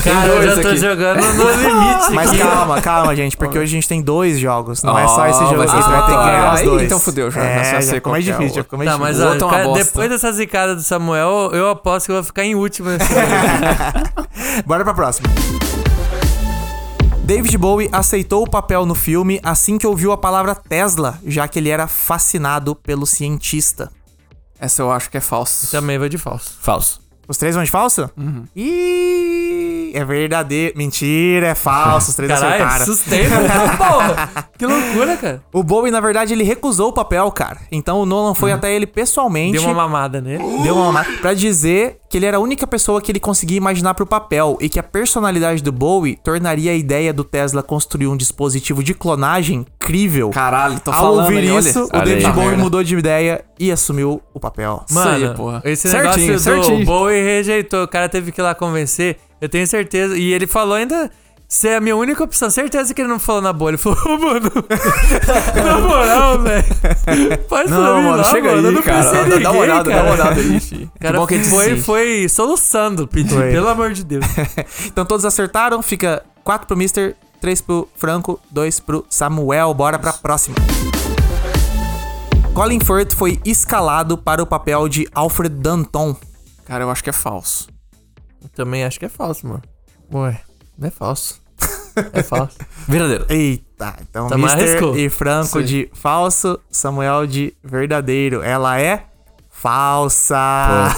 Cara, 0.03 0.27
eu 0.29 0.41
já 0.49 0.61
tô 0.63 0.67
aqui. 0.69 0.77
jogando 0.77 1.21
no 1.35 1.51
limite 1.61 2.11
Mas 2.11 2.29
aqui. 2.31 2.39
calma, 2.39 2.81
calma, 2.81 3.15
gente, 3.15 3.37
porque 3.37 3.59
hoje 3.59 3.71
a 3.71 3.75
gente 3.75 3.87
tem 3.87 4.01
dois 4.01 4.39
jogos. 4.39 4.81
Não 4.81 4.97
é 4.97 5.07
só 5.07 5.27
esse 5.27 5.37
Ah, 5.43 5.45
jogo 5.45 5.61
aqui, 5.61 5.71
você 5.75 5.89
vai 5.89 6.01
ter 6.07 6.17
que 6.17 6.23
ganhar 6.23 6.53
os 6.55 6.61
dois. 6.63 6.83
então 6.85 6.99
fudeu, 6.99 7.29
já- 7.29 7.43
É, 7.43 7.81
já 7.83 7.93
ficou 7.93 8.11
mais 8.13 8.27
é 8.27 8.31
difícil, 8.31 8.55
já 8.55 8.63
ficou 8.63 8.79
mais 8.79 8.89
Tá, 8.89 8.97
difícil. 8.97 9.19
mas 9.23 9.31
ó, 9.31 9.35
é 9.35 9.43
uma 9.45 9.51
cara, 9.51 9.73
depois 9.73 10.09
dessa 10.09 10.31
zicada 10.31 10.75
do 10.75 10.81
Samuel, 10.81 11.51
eu 11.53 11.69
aposto 11.69 12.07
que 12.07 12.11
eu 12.13 12.15
vou 12.15 12.23
ficar 12.23 12.43
em 12.45 12.55
último 12.55 12.89
nesse 12.89 13.05
jogo. 13.13 14.27
Bora 14.65 14.83
pra 14.83 14.95
próxima. 14.95 15.29
David 17.27 17.57
Bowie 17.57 17.89
aceitou 17.91 18.43
o 18.43 18.49
papel 18.49 18.85
no 18.85 18.95
filme 18.95 19.37
assim 19.43 19.77
que 19.77 19.85
ouviu 19.85 20.13
a 20.13 20.17
palavra 20.17 20.55
Tesla, 20.55 21.19
já 21.25 21.45
que 21.45 21.59
ele 21.59 21.67
era 21.67 21.85
fascinado 21.85 22.73
pelo 22.73 23.05
cientista. 23.05 23.91
Essa 24.57 24.81
eu 24.81 24.89
acho 24.89 25.09
que 25.09 25.17
é 25.17 25.19
falso. 25.19 25.69
Também 25.69 25.99
vai 25.99 26.07
de 26.07 26.17
falso. 26.17 26.57
Falso. 26.61 27.01
Os 27.27 27.37
três 27.37 27.53
vão 27.53 27.65
de 27.65 27.69
falso? 27.69 28.09
Uhum. 28.15 28.45
É 29.93 30.03
verdadeiro. 30.05 30.73
Mentira, 30.77 31.47
é 31.47 31.55
falso. 31.55 32.09
Os 32.09 32.15
três 32.15 32.31
Caralho, 32.31 32.53
acertaram. 32.65 32.83
assustei, 32.83 33.27
mano. 33.27 33.47
Porra. 33.77 34.49
Que 34.57 34.65
loucura, 34.65 35.17
cara. 35.17 35.43
O 35.53 35.63
Bowie, 35.63 35.91
na 35.91 35.99
verdade, 35.99 36.33
ele 36.33 36.43
recusou 36.43 36.89
o 36.89 36.93
papel, 36.93 37.29
cara. 37.31 37.59
Então 37.71 37.99
o 37.99 38.05
Nolan 38.05 38.33
foi 38.33 38.51
até 38.51 38.73
ele 38.73 38.87
pessoalmente. 38.87 39.57
Uhum. 39.57 39.63
Deu 39.65 39.71
uma 39.73 39.83
mamada 39.83 40.21
nele. 40.21 40.43
Deu 40.63 40.75
uma 40.75 40.85
mamada 40.85 41.09
pra 41.21 41.33
dizer 41.33 41.99
que 42.09 42.17
ele 42.17 42.25
era 42.25 42.37
a 42.37 42.39
única 42.39 42.65
pessoa 42.65 43.01
que 43.01 43.11
ele 43.11 43.19
conseguia 43.19 43.57
imaginar 43.57 43.93
pro 43.93 44.05
papel 44.05 44.57
e 44.61 44.69
que 44.69 44.79
a 44.79 44.83
personalidade 44.83 45.61
do 45.61 45.71
Bowie 45.71 46.17
tornaria 46.23 46.71
a 46.71 46.75
ideia 46.75 47.11
do 47.13 47.23
Tesla 47.23 47.61
construir 47.61 48.07
um 48.07 48.15
dispositivo 48.15 48.81
de 48.83 48.93
clonagem 48.93 49.65
crível. 49.77 50.29
Caralho, 50.29 50.79
tô 50.79 50.91
Ao 50.91 50.97
falando 50.97 51.25
ouvir 51.25 51.39
aí, 51.39 51.51
olha. 51.51 51.59
isso, 51.69 51.83
o 51.83 51.89
Olha 51.93 52.05
David. 52.05 52.31
Bowie 52.31 52.47
Merda. 52.49 52.63
mudou 52.63 52.83
de 52.83 52.95
ideia 52.97 53.43
e 53.59 53.71
assumiu 53.71 54.21
o 54.33 54.39
papel. 54.39 54.83
Mano, 54.91 55.33
porra. 55.35 55.61
esse 55.65 55.89
Certinho, 55.89 56.03
negócio 56.27 56.33
do 56.33 56.39
certinho. 56.39 56.85
Bowie 56.85 57.21
rejeitou. 57.21 57.83
O 57.83 57.87
cara 57.87 58.07
teve 58.07 58.31
que 58.31 58.39
ir 58.39 58.43
lá 58.43 58.55
convencer. 58.55 59.17
Eu 59.41 59.49
tenho 59.49 59.65
certeza. 59.67 60.17
E 60.17 60.33
ele 60.33 60.47
falou 60.47 60.75
ainda. 60.75 61.09
Você 61.49 61.69
é 61.69 61.75
a 61.77 61.79
minha 61.79 61.95
única 61.95 62.21
opção. 62.21 62.49
Certeza 62.49 62.93
que 62.93 63.01
ele 63.01 63.07
não 63.07 63.19
falou 63.19 63.41
na 63.41 63.53
boa. 63.53 63.69
Ele 63.71 63.77
falou, 63.77 63.97
"Ô, 64.05 64.17
mano. 64.17 64.51
na 65.55 65.79
moral, 65.79 66.39
velho. 66.41 66.63
Faz 67.47 67.69
pra 67.69 67.79
Não, 67.79 67.97
mim 67.99 68.03
mano, 68.03 68.17
lá, 68.17 68.23
chega 68.25 68.49
mano. 68.49 68.61
eu 68.63 68.67
aí, 68.69 68.75
não 68.75 68.81
cara. 68.81 69.03
pensei 69.03 69.19
em 69.21 69.29
Dá, 69.29 69.29
dá 69.29 69.35
uma 69.35 69.37
ninguém, 69.37 69.61
olhada, 69.61 69.83
dá 69.89 69.95
cara. 69.95 70.03
uma 70.03 70.13
olhada 70.13 70.41
aí, 70.41 70.59
fi. 70.59 70.75
O 70.93 70.99
cara 70.99 71.13
Que 71.13 71.19
bom 71.19 71.27
que 71.27 71.43
foi, 71.45 71.77
foi 71.79 72.27
soluçando 72.27 73.07
pedir, 73.07 73.33
Foi. 73.33 73.51
pelo 73.51 73.69
amor 73.69 73.93
de 73.93 74.03
Deus. 74.03 74.25
Então 74.87 75.05
todos 75.05 75.23
acertaram, 75.23 75.81
fica 75.81 76.21
4 76.43 76.67
pro 76.67 76.75
Mister, 76.75 77.15
3 77.39 77.61
pro 77.61 77.87
Franco, 77.95 78.37
2 78.51 78.81
pro 78.81 79.05
Samuel. 79.09 79.73
Bora 79.73 79.97
pra 79.97 80.11
próxima. 80.11 80.55
Colin 82.53 82.79
Firth 82.81 83.13
foi 83.13 83.39
escalado 83.45 84.17
para 84.17 84.43
o 84.43 84.45
papel 84.45 84.89
de 84.89 85.07
Alfred 85.13 85.55
Danton. 85.55 86.13
Cara, 86.65 86.83
eu 86.83 86.91
acho 86.91 87.01
que 87.03 87.09
é 87.09 87.13
falso. 87.13 87.67
Eu 88.41 88.49
também 88.49 88.83
acho 88.83 88.99
que 88.99 89.05
é 89.05 89.09
falso, 89.09 89.47
mano. 89.47 89.63
Ué, 90.13 90.41
não 90.77 90.87
é 90.87 90.91
falso. 90.91 91.41
É 92.13 92.21
falso. 92.21 92.55
Verdadeiro. 92.87 93.25
Eita, 93.27 93.95
então 94.01 94.27
Também 94.27 94.45
Mister 94.45 94.69
arriscou. 94.69 94.95
e 94.95 95.09
Franco 95.09 95.59
Sim. 95.61 95.65
de 95.65 95.89
falso, 95.93 96.59
Samuel 96.69 97.25
de 97.25 97.55
verdadeiro. 97.63 98.43
Ela 98.43 98.79
é 98.79 99.07
falsa. 99.61 100.95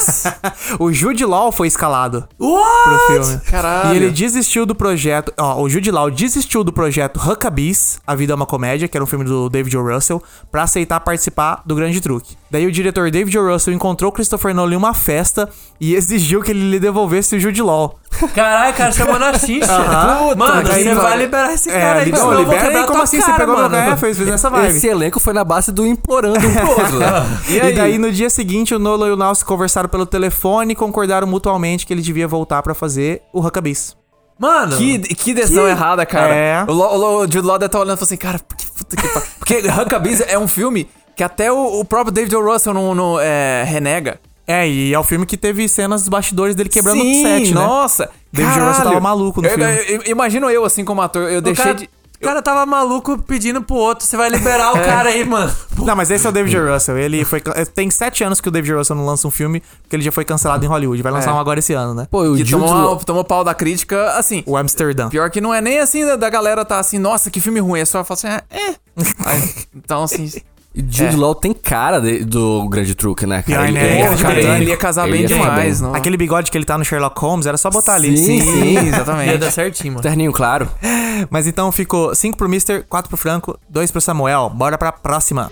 o 0.80 0.92
Jude 0.92 1.26
Law 1.26 1.52
foi 1.52 1.68
escalado 1.68 2.28
pro 2.38 3.00
filme. 3.08 3.40
Caralho. 3.42 3.94
E 3.94 3.98
ele 3.98 4.12
desistiu 4.12 4.66
do 4.66 4.76
projeto. 4.76 5.34
Ó, 5.40 5.62
o 5.62 5.70
Jude 5.70 5.90
Law 5.90 6.12
desistiu 6.12 6.64
do 6.64 6.74
projeto 6.74 7.20
Huckabees, 7.20 8.00
A 8.06 8.16
Vida 8.16 8.34
é 8.34 8.36
uma 8.36 8.46
Comédia, 8.46 8.88
que 8.88 8.98
era 8.98 9.04
um 9.04 9.08
filme 9.08 9.26
do 9.26 9.50
David 9.50 9.78
O. 9.78 9.94
Russell, 9.94 10.22
pra 10.52 10.64
aceitar 10.64 11.00
participar 11.00 11.62
do 11.66 11.76
Grande 11.76 12.02
Truque. 12.02 12.36
Daí 12.52 12.66
o 12.66 12.72
diretor 12.72 13.10
David 13.10 13.38
O. 13.38 13.52
Russell 13.52 13.74
encontrou 13.74 14.12
Christopher 14.12 14.54
Nolan 14.54 14.74
em 14.74 14.78
uma 14.78 14.94
festa 14.94 15.50
e 15.80 15.96
exigiu 15.96 16.42
que 16.42 16.52
ele 16.52 16.70
lhe 16.70 16.80
devolvesse 16.80 17.36
o 17.36 17.40
Jude 17.40 17.62
Law. 17.62 17.98
Caralho, 18.34 18.74
cara 18.74 19.20
na 19.20 19.34
xincha. 19.38 19.72
Aham. 19.72 20.36
Mano, 20.36 20.64
Daí 20.68 20.84
você 20.84 20.94
vai- 20.96 21.10
vai 21.10 21.18
liberar 21.18 21.54
esse 21.54 21.70
É, 21.70 21.80
cara 21.80 22.00
aí, 22.00 22.06
senão 22.06 22.20
eu 22.20 22.26
vou 22.26 22.40
libera 22.44 22.62
quebrar 22.62 22.80
aí, 22.80 22.86
como 22.86 22.98
tua 22.98 23.04
assim 23.04 23.18
você 23.20 23.26
cara, 23.26 23.38
pegou 23.38 23.56
meu 23.56 23.70
mano. 23.70 23.76
é, 23.78 23.98
fez, 23.98 24.18
fez 24.18 24.30
nessa 24.30 24.50
vibe. 24.50 24.68
Esse 24.76 24.88
elenco 24.88 25.20
foi 25.20 25.34
na 25.34 25.44
base 25.44 25.72
do 25.72 25.86
implorando 25.88 26.40
um 26.48 26.54
pro 26.54 26.70
outro, 26.70 27.00
né? 27.00 27.08
E, 27.48 27.72
daí, 27.74 27.98
no 27.98 28.12
dia 28.12 28.30
seguinte, 28.30 28.74
o 28.76 28.80
Nolan 28.80 29.08
e 29.08 29.12
o 29.12 29.16
Nelson 29.18 29.46
conversaram 29.46 29.88
pelo 29.88 30.06
telefone 30.06 30.74
e 30.74 30.76
concordaram 30.76 31.28
mutuamente 31.28 31.86
que 31.86 31.94
ele 31.94 32.02
devia 32.02 32.28
voltar 32.28 32.62
pra 32.62 32.74
fazer 32.74 33.22
o 33.32 33.40
Huckabees. 33.46 33.96
Mano, 34.38 34.78
Que, 34.78 35.00
que 35.00 35.34
decisão 35.34 35.68
errada, 35.68 36.06
cara. 36.06 36.34
É. 36.34 36.64
O, 36.68 36.74
Lo- 36.74 36.94
o, 36.94 36.98
Lo- 36.98 37.18
o 37.20 37.22
Jude 37.24 37.42
Law 37.42 37.58
deve 37.60 37.68
estar 37.68 37.80
olhando 37.80 37.96
e 37.96 38.00
falando 38.00 38.04
assim, 38.04 38.18
cara, 38.18 38.40
que 38.40 38.66
puta 38.72 38.96
que 38.96 39.08
pariu. 39.08 39.28
Porque 39.40 39.56
Huckabees 39.82 40.22
é 40.22 40.38
um 40.40 40.48
filme 40.48 40.90
que 41.16 41.24
até 41.24 41.52
o, 41.52 41.80
o 41.80 41.84
próprio 41.86 42.14
David 42.14 42.34
O. 42.36 42.42
Russell 42.54 42.74
não, 42.74 42.96
não, 42.96 43.20
é, 43.20 43.64
renega. 43.68 44.20
É, 44.52 44.68
e 44.68 44.92
é 44.94 44.98
o 45.00 45.04
filme 45.04 45.26
que 45.28 45.38
teve 45.38 45.70
cenas 45.70 46.02
dos 46.02 46.10
bastidores 46.10 46.56
dele 46.56 46.70
quebrando 46.70 47.02
Sim, 47.02 47.20
o 47.20 47.22
set, 47.28 47.48
né? 47.54 47.62
nossa. 47.62 48.10
David 48.34 48.52
caralho. 48.54 48.70
Russell 48.72 48.86
tava 48.86 49.00
maluco 49.00 49.42
no 49.42 49.48
Eu- 49.48 49.54
filme. 49.56 49.72
eu- 49.74 49.84
eu- 49.98 50.02
imagino 50.08 50.50
eu, 50.50 50.66
assim, 50.66 50.84
como 50.84 51.02
ator, 51.02 51.30
eu 51.30 51.38
o 51.38 51.42
deixei 51.42 51.64
cara, 51.66 51.76
de... 51.78 51.86
o 51.86 52.20
cara 52.20 52.42
tava 52.42 52.66
maluco 52.66 53.18
pedindo 53.20 53.62
pro 53.62 53.76
outro, 53.76 54.06
você 54.08 54.18
vai 54.18 54.28
liberar 54.30 54.72
o 54.72 54.74
cara 54.84 55.10
aí, 55.10 55.24
mano. 55.24 55.54
Não, 55.78 55.96
mas 55.96 56.10
esse 56.10 56.26
é 56.26 56.30
o 56.30 56.32
David 56.34 56.58
O. 56.58 56.74
Russell. 56.74 56.98
Ele 56.98 57.24
foi. 57.24 57.42
Tem 57.76 57.90
sete 57.92 58.24
anos 58.24 58.42
que 58.42 58.48
o 58.48 58.52
David. 58.52 58.74
Russell 58.74 58.96
não 58.96 59.06
lança 59.06 59.28
um 59.28 59.32
filme, 59.32 59.62
porque 59.84 59.96
ele 59.96 60.04
já 60.04 60.12
foi 60.12 60.26
cancelado 60.26 60.66
em 60.66 60.68
Hollywood. 60.68 61.02
Vai 61.04 61.12
lançar 61.12 61.30
É. 61.30 61.34
um 61.34 61.40
agora 61.40 61.60
esse 61.60 61.74
ano, 61.74 61.94
né? 61.94 62.08
Pô, 62.10 62.24
o 62.24 62.32
Que 62.34 62.40
Jude 62.40 62.52
tomou, 62.54 62.74
Law- 62.74 62.98
tomou 62.98 63.24
pau 63.24 63.44
da 63.44 63.54
crítica, 63.54 64.14
assim... 64.18 64.44
O 64.48 64.58
Amsterdã. 64.58 65.10
Pior 65.10 65.30
que 65.30 65.40
não 65.40 65.54
é 65.54 65.62
nem 65.62 65.80
assim 65.80 66.04
da, 66.06 66.16
da 66.16 66.30
galera 66.30 66.66
tá 66.66 66.80
assim, 66.80 66.98
nossa, 66.98 67.30
que 67.32 67.40
filme 67.40 67.60
ruim. 67.60 67.80
É 67.82 67.86
só 67.86 68.04
falar 68.04 68.16
assim, 68.16 68.28
ah, 68.28 68.44
é. 68.50 68.76
Aí, 69.30 69.50
então, 69.76 70.04
assim... 70.04 70.30
Jude 70.76 71.16
Law 71.16 71.34
tem 71.34 71.52
cara 71.52 72.00
de- 72.00 72.24
do 72.24 72.68
grande 72.70 72.94
truque, 72.94 73.26
né, 73.26 73.42
cara? 73.42 73.68
E 73.68 73.72
né, 73.72 73.82
é 73.82 74.02
ele 74.02 74.16
Pô, 74.18 74.22
cara, 74.22 74.36
tem- 74.36 74.56
ele 74.62 74.70
ia 74.70 74.78
casar 74.78 75.04
ele 75.08 75.14
bem 75.14 75.22
ia 75.24 75.28
demais, 75.28 75.82
bem. 75.82 75.90
não? 75.90 75.96
Aquele 75.96 76.16
bigode 76.16 76.52
que 76.52 76.58
ele 76.58 76.64
tá 76.66 76.78
no 76.78 76.86
Sherlock 76.86 77.20
Holmes, 77.20 77.46
era 77.48 77.58
só 77.58 77.70
botar 77.72 77.96
ali. 77.96 78.16
Sim, 78.16 78.40
Sim, 78.40 78.74
Ia 78.74 78.82
exatamente. 78.84 79.38
dar 79.40 79.52
certinho, 79.52 79.94
mano. 79.94 80.04
Terninho 80.04 80.32
claro. 80.32 80.70
Mas 81.30 81.48
então 81.48 81.72
ficou 81.72 82.14
5 82.14 82.38
pro 82.38 82.48
Mister, 82.48 82.86
4 82.88 83.10
pro 83.10 83.18
Franco, 83.18 83.60
2 83.70 83.90
pro 83.92 84.00
Samuel. 84.00 84.50
Bora 84.52 84.78
pra 84.78 84.92
próxima. 84.92 85.52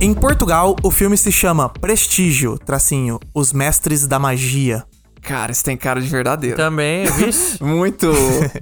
Em 0.00 0.12
Portugal, 0.12 0.76
o 0.82 0.90
filme 0.90 1.16
se 1.16 1.30
chama 1.32 1.68
Prestígio, 1.68 2.58
tracinho, 2.58 3.18
Os 3.32 3.52
Mestres 3.52 4.06
da 4.06 4.18
Magia. 4.18 4.84
Cara, 5.22 5.52
isso 5.52 5.64
tem 5.64 5.76
cara 5.76 6.00
de 6.02 6.08
verdadeiro. 6.08 6.56
Também, 6.56 7.06
vixe. 7.06 7.56
Muito... 7.64 8.12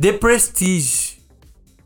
The 0.00 0.12
Prestige. 0.12 1.14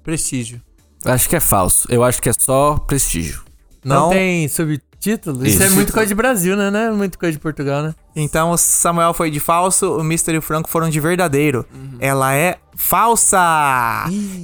Prestígio. 0.05 0.61
Acho 1.07 1.29
que 1.29 1.37
é 1.37 1.41
falso. 1.41 1.87
Eu 1.91 2.03
acho 2.05 2.21
que 2.21 2.29
é 2.29 2.33
só 2.33 2.77
prestígio. 2.79 3.43
Não, 3.85 4.03
Não. 4.07 4.11
tem 4.11 4.49
subtítulo? 4.49 5.47
Isso. 5.47 5.63
é 5.63 5.67
Isso. 5.67 5.75
muito 5.77 5.93
coisa 5.93 6.09
de 6.09 6.15
Brasil, 6.15 6.57
né? 6.57 6.71
Não 6.71 6.79
é 6.81 6.91
muito 6.91 7.19
coisa 7.19 7.33
de 7.33 7.39
Portugal, 7.39 7.83
né? 7.83 7.95
Então 8.17 8.51
o 8.51 8.57
Samuel 8.57 9.13
foi 9.13 9.31
de 9.31 9.39
falso, 9.39 9.95
o 9.99 10.03
Mister 10.03 10.35
e 10.35 10.39
o 10.39 10.43
Franco 10.43 10.69
foram 10.71 10.89
de 10.89 10.99
verdadeiro. 10.99 11.67
Ela 12.01 12.35
é 12.35 12.57
falsa! 12.75 13.39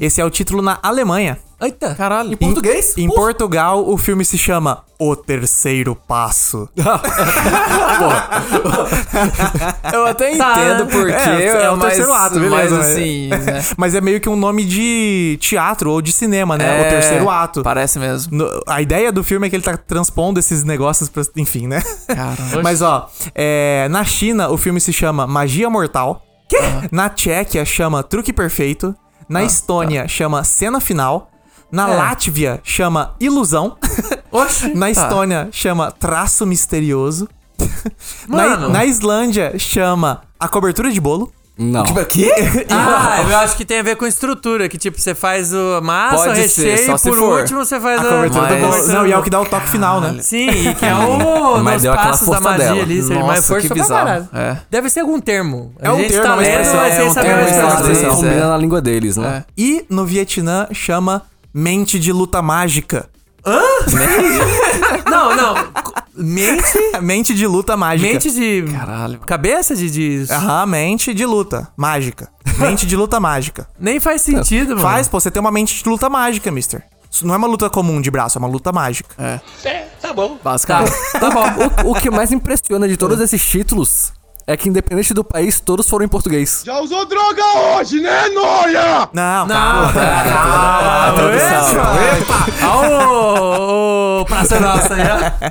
Esse 0.00 0.20
é 0.20 0.24
o 0.24 0.30
título 0.30 0.60
na 0.62 0.78
Alemanha. 0.82 1.38
Eita. 1.60 1.94
Caralho. 1.94 2.32
Em 2.32 2.36
português? 2.36 2.94
Em 2.98 3.06
Portugal, 3.08 3.88
o 3.88 3.96
filme 3.96 4.24
se 4.24 4.36
chama 4.36 4.82
O 4.98 5.14
Terceiro 5.14 5.94
Passo. 5.94 6.68
Eu 9.92 10.06
até 10.06 10.36
Tá, 10.36 10.52
entendo 10.58 10.84
né? 10.86 10.90
porque, 10.90 11.12
É, 11.12 11.62
é 11.64 11.70
o 11.70 11.76
mas, 11.76 11.86
terceiro 11.88 12.12
ato, 12.12 12.34
beleza, 12.40 12.56
mas 12.56 12.70
mas- 12.72 12.90
assim... 12.90 13.28
né? 13.28 13.62
Mas 13.76 13.94
é 13.94 14.00
meio 14.00 14.20
que 14.20 14.28
um 14.28 14.34
nome 14.36 14.64
de 14.64 15.38
teatro 15.40 15.90
ou 15.90 16.02
de 16.02 16.10
cinema, 16.12 16.56
né? 16.58 16.78
É, 16.78 16.86
o 16.86 16.90
terceiro 16.90 17.30
ato. 17.30 17.62
Parece 17.62 17.98
mesmo. 17.98 18.36
No- 18.38 18.62
a 18.66 18.80
ideia 18.82 19.12
do 19.12 19.22
filme 19.22 19.46
é 19.46 19.50
que 19.50 19.56
ele 19.56 19.62
tá 19.62 19.76
transpondo 19.76 20.38
esses 20.40 20.64
negócios 20.64 21.08
pra. 21.08 21.22
Enfim, 21.36 21.66
né? 21.66 21.82
Caramba. 22.08 22.62
Mas 22.62 22.82
ó, 22.82 23.08
é, 23.34 23.61
na 23.90 24.04
China 24.04 24.48
o 24.50 24.56
filme 24.56 24.80
se 24.80 24.92
chama 24.92 25.26
Magia 25.26 25.68
Mortal. 25.70 26.22
Quê? 26.48 26.58
Na 26.90 27.08
Tchequia 27.08 27.64
chama 27.64 28.02
Truque 28.02 28.32
Perfeito. 28.32 28.94
Na 29.28 29.42
Estônia 29.42 30.06
chama 30.08 30.44
Cena 30.44 30.80
Final. 30.80 31.30
Na 31.70 31.88
É. 31.90 31.96
Látvia 31.96 32.60
chama 32.62 33.14
Ilusão. 33.18 33.76
Oxe. 34.30 34.74
na 34.74 34.86
Tá. 34.86 34.90
Estônia 34.90 35.48
chama 35.50 35.90
Traço 35.90 36.44
Misterioso. 36.46 37.28
na, 38.28 38.48
Mano. 38.48 38.68
na 38.68 38.84
Islândia 38.84 39.58
chama 39.58 40.22
A 40.38 40.48
Cobertura 40.48 40.90
de 40.90 41.00
Bolo. 41.00 41.32
Não. 41.58 41.84
Quê? 42.08 42.32
Ah, 42.70 43.22
eu 43.28 43.36
acho 43.38 43.56
que 43.56 43.64
tem 43.64 43.80
a 43.80 43.82
ver 43.82 43.94
com 43.96 44.06
estrutura, 44.06 44.68
que 44.70 44.78
tipo, 44.78 44.98
você 44.98 45.14
faz 45.14 45.52
o 45.52 45.80
massa, 45.82 46.16
Pode 46.16 46.30
o 46.40 46.48
ser, 46.48 46.62
recheio 46.64 46.86
só 46.86 46.94
e 46.94 46.98
se 46.98 47.08
por 47.10 47.18
for. 47.18 47.40
último 47.40 47.64
você 47.64 47.78
faz 47.78 48.00
A 48.00 48.02
a, 48.02 48.08
cobertura 48.08 48.46
do 48.46 48.54
mas- 48.68 48.86
bolo. 48.86 48.88
Não, 48.88 49.06
e 49.06 49.12
é 49.12 49.18
o 49.18 49.22
que 49.22 49.28
dá 49.30 49.40
o 49.40 49.44
toque 49.44 49.68
final, 49.70 50.00
né? 50.00 50.16
Sim, 50.22 50.48
e 50.48 50.74
que 50.74 50.84
é 50.86 50.94
o 50.94 51.58
Mas 51.62 51.74
nos 51.74 51.82
deu 51.82 51.92
aquela 51.92 52.08
passos 52.08 52.26
da 52.28 52.34
força 52.36 52.50
magia 52.50 52.64
dela. 52.66 52.82
ali, 52.82 53.02
Nossa, 53.02 53.26
mas 53.26 53.46
força 53.46 53.68
que 53.68 53.74
bizarro. 53.74 54.28
É. 54.32 54.56
Deve 54.70 54.88
ser 54.90 55.00
algum 55.00 55.20
termo. 55.20 55.74
É 55.78 55.90
um 55.90 55.98
gente 55.98 56.08
termo, 56.12 56.26
tá 56.26 56.32
é 56.32 56.36
lendo, 56.36 56.74
mas 56.74 56.92
é 56.92 56.96
sem 56.96 57.08
um 57.08 57.12
saber 57.12 57.34
a 57.34 57.40
é 57.40 57.44
expressão. 57.74 58.16
combina 58.16 58.34
é. 58.34 58.46
na 58.48 58.56
língua 58.56 58.80
deles, 58.80 59.16
né? 59.18 59.44
E 59.56 59.84
no 59.90 60.06
Vietnã 60.06 60.66
chama 60.72 61.22
Mente 61.52 61.98
de 62.00 62.12
Luta 62.12 62.40
Mágica. 62.40 63.08
Não, 65.10 65.36
não. 65.36 65.54
Mente, 66.14 66.78
Mente 67.00 67.34
de 67.34 67.46
Luta 67.46 67.76
Mágica. 67.76 68.12
mente 68.12 68.30
de 68.30 68.62
Caralho. 68.72 69.18
cabeça 69.20 69.74
de, 69.74 69.90
de 69.90 70.32
Aham, 70.32 70.66
mente 70.66 71.14
de 71.14 71.24
luta 71.24 71.68
mágica. 71.76 72.28
Mente 72.58 72.86
de 72.86 72.96
luta 72.96 73.18
mágica. 73.18 73.66
nem 73.78 73.98
faz 73.98 74.20
sentido, 74.22 74.70
mano. 74.70 74.82
Faz, 74.82 75.08
pô, 75.08 75.18
você 75.18 75.30
tem 75.30 75.40
uma 75.40 75.50
mente 75.50 75.82
de 75.82 75.88
luta 75.88 76.08
mágica, 76.10 76.50
mister. 76.50 76.84
Isso 77.10 77.26
não 77.26 77.34
é 77.34 77.36
uma 77.38 77.46
luta 77.46 77.68
comum 77.70 78.00
de 78.00 78.10
braço, 78.10 78.38
é 78.38 78.40
uma 78.40 78.48
luta 78.48 78.72
mágica. 78.72 79.14
Tá, 80.00 80.12
Basicamente. 80.42 80.92
tá 81.18 81.30
bom. 81.30 81.44
O, 81.86 81.90
o 81.92 81.94
que 82.00 82.10
mais 82.10 82.30
impressiona 82.32 82.86
de 82.88 82.96
todos 82.96 83.18
esses 83.20 83.46
títulos 83.46 84.12
é 84.46 84.56
que, 84.56 84.68
independente 84.68 85.14
do 85.14 85.22
país, 85.24 85.60
todos 85.60 85.88
foram 85.88 86.04
em 86.04 86.08
português. 86.08 86.62
Já 86.64 86.80
usou 86.80 87.06
droga 87.06 87.42
hoje, 87.78 88.00
né, 88.00 88.28
Noia? 88.28 89.08
Não, 89.12 89.46
Não, 89.46 89.54
calma. 89.54 89.92
Olha 92.64 93.08
o, 93.08 94.20
o 94.20 94.24
Praça 94.24 94.60
Nossa 94.60 94.94
aí, 94.94 95.02
ó. 95.02 95.50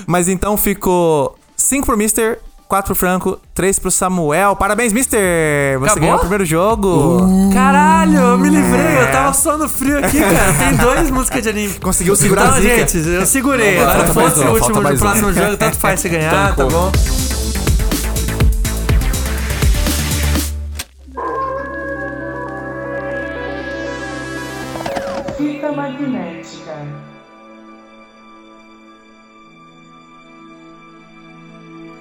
Mas 0.06 0.28
então 0.28 0.56
ficou 0.56 1.36
5 1.56 1.86
pro 1.86 1.96
mister, 1.96 2.38
4 2.68 2.86
pro 2.86 2.94
Franco, 2.94 3.40
3 3.54 3.78
pro 3.78 3.90
Samuel. 3.90 4.56
Parabéns, 4.56 4.92
Mister! 4.92 5.78
Você 5.78 5.84
Acabou? 5.84 6.00
ganhou 6.00 6.16
o 6.16 6.20
primeiro 6.20 6.44
jogo. 6.44 7.20
Caralho, 7.52 8.18
eu 8.18 8.38
me 8.38 8.48
livrei, 8.48 9.00
eu 9.02 9.10
tava 9.12 9.32
só 9.32 9.56
no 9.58 9.68
frio 9.68 9.98
aqui, 9.98 10.18
cara. 10.20 10.52
Tem 10.58 10.76
dois 10.76 11.10
músicas 11.10 11.42
de 11.42 11.48
anime. 11.50 11.74
Conseguiu 11.74 12.16
segurar 12.16 12.44
Então, 12.46 12.54
a 12.56 12.60
zica. 12.60 12.76
gente, 12.88 13.08
eu 13.08 13.26
segurei. 13.26 13.78
Agora 13.80 14.06
fosse 14.12 14.40
o 14.40 14.52
último 14.52 14.82
do 14.82 14.88
um. 14.88 14.96
próximo 14.98 15.32
jogo, 15.32 15.56
tanto 15.56 15.76
faz 15.76 16.00
você 16.00 16.08
ganhar, 16.08 16.54
tá 16.56 16.64
bom? 16.66 16.90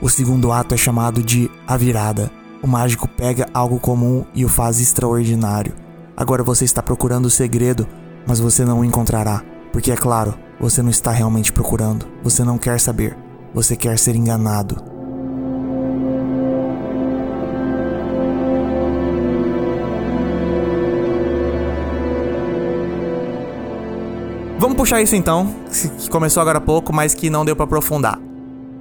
O 0.03 0.09
segundo 0.09 0.51
ato 0.51 0.75
é 0.75 0.77
chamado 0.77 1.23
de 1.23 1.49
A 1.65 1.77
Virada. 1.77 2.29
O 2.61 2.67
mágico 2.67 3.07
pega 3.07 3.47
algo 3.53 3.79
comum 3.79 4.25
e 4.35 4.43
o 4.43 4.49
faz 4.49 4.81
extraordinário. 4.81 5.71
Agora 6.17 6.43
você 6.43 6.65
está 6.65 6.83
procurando 6.83 7.27
o 7.27 7.29
segredo, 7.29 7.87
mas 8.27 8.37
você 8.37 8.65
não 8.65 8.81
o 8.81 8.83
encontrará. 8.83 9.41
Porque 9.71 9.93
é 9.93 9.95
claro, 9.95 10.33
você 10.59 10.81
não 10.81 10.89
está 10.89 11.09
realmente 11.09 11.53
procurando. 11.53 12.05
Você 12.21 12.43
não 12.43 12.57
quer 12.57 12.81
saber. 12.81 13.17
Você 13.53 13.77
quer 13.77 13.97
ser 13.97 14.13
enganado. 14.13 14.75
Vamos 24.59 24.75
puxar 24.75 25.01
isso 25.01 25.15
então, 25.15 25.55
que 25.97 26.09
começou 26.09 26.41
agora 26.41 26.57
há 26.57 26.61
pouco, 26.61 26.91
mas 26.91 27.13
que 27.13 27.29
não 27.29 27.45
deu 27.45 27.55
pra 27.55 27.63
aprofundar. 27.63 28.19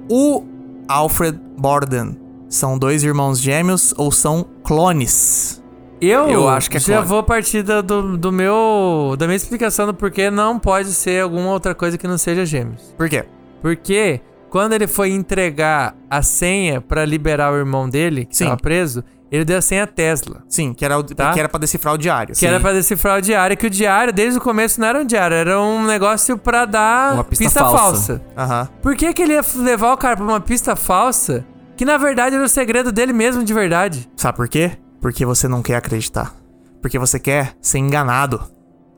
O 0.09 0.43
Alfred 0.87 1.39
Borden 1.57 2.17
são 2.49 2.77
dois 2.77 3.03
irmãos 3.03 3.39
gêmeos 3.39 3.93
ou 3.97 4.11
são 4.11 4.45
clones? 4.63 5.61
Eu, 6.01 6.27
Eu 6.29 6.49
acho 6.49 6.69
que 6.69 6.77
é 6.77 6.79
já 6.79 6.95
clone. 6.95 7.07
vou 7.07 7.23
partir 7.23 7.63
da- 7.63 7.81
do, 7.81 8.17
do 8.17 8.31
meu. 8.31 9.15
da 9.17 9.25
minha 9.25 9.37
explicação 9.37 9.85
do 9.87 9.93
porquê 9.93 10.29
não 10.29 10.59
pode 10.59 10.89
ser 10.91 11.21
alguma 11.23 11.49
outra 11.51 11.73
coisa 11.73 11.97
que 11.97 12.07
não 12.07 12.17
seja 12.17 12.45
gêmeos. 12.45 12.93
Por 12.97 13.07
quê? 13.07 13.23
Porque 13.61 14.19
quando 14.49 14.73
ele 14.73 14.85
foi 14.85 15.11
entregar 15.11 15.95
a 16.09 16.21
senha 16.21 16.81
pra 16.81 17.05
liberar 17.05 17.53
o 17.53 17.55
irmão 17.55 17.89
dele, 17.89 18.25
que 18.25 18.35
Sim. 18.35 18.45
tava 18.45 18.57
preso, 18.57 19.03
ele 19.35 19.43
deu 19.45 19.57
a 19.57 19.61
senha 19.61 19.87
Tesla. 19.87 20.43
Sim, 20.47 20.73
que 20.73 20.85
era, 20.85 20.97
o, 20.97 21.03
Tá. 21.03 21.33
que 21.33 21.39
era 21.39 21.49
pra 21.49 21.59
decifrar 21.59 21.93
o 21.93 21.97
diário. 21.97 22.33
Que 22.33 22.39
sim. 22.39 22.45
era 22.45 22.59
pra 22.59 22.71
decifrar 22.73 23.17
o 23.17 23.21
diário, 23.21 23.57
que 23.57 23.67
o 23.67 23.69
diário, 23.69 24.13
desde 24.13 24.37
o 24.37 24.41
começo, 24.41 24.79
não 24.79 24.87
era 24.87 24.99
um 24.99 25.05
diário, 25.05 25.35
era 25.35 25.59
um 25.59 25.83
negócio 25.85 26.37
pra 26.37 26.65
dar 26.65 27.13
Uma 27.15 27.23
pista 27.23 27.59
falsa. 27.61 28.21
Aham. 28.37 28.69
Por 28.81 28.95
que, 28.95 29.13
que 29.13 29.21
ele 29.23 29.33
ia 29.33 29.43
levar 29.55 29.91
o 29.93 29.97
cara 29.97 30.15
pra 30.15 30.25
uma 30.25 30.39
pista 30.39 30.75
falsa 30.75 31.45
que 31.75 31.83
na 31.83 31.97
verdade 31.97 32.35
era 32.35 32.45
o 32.45 32.49
segredo 32.49 32.91
dele 32.91 33.11
mesmo 33.13 33.43
de 33.43 33.53
verdade? 33.53 34.07
Sabe 34.15 34.37
por 34.37 34.47
quê? 34.47 34.71
Porque 35.01 35.25
você 35.25 35.47
não 35.47 35.61
quer 35.61 35.75
acreditar. 35.75 36.33
Porque 36.81 36.99
você 36.99 37.19
quer 37.19 37.53
ser 37.61 37.79
enganado. 37.79 38.41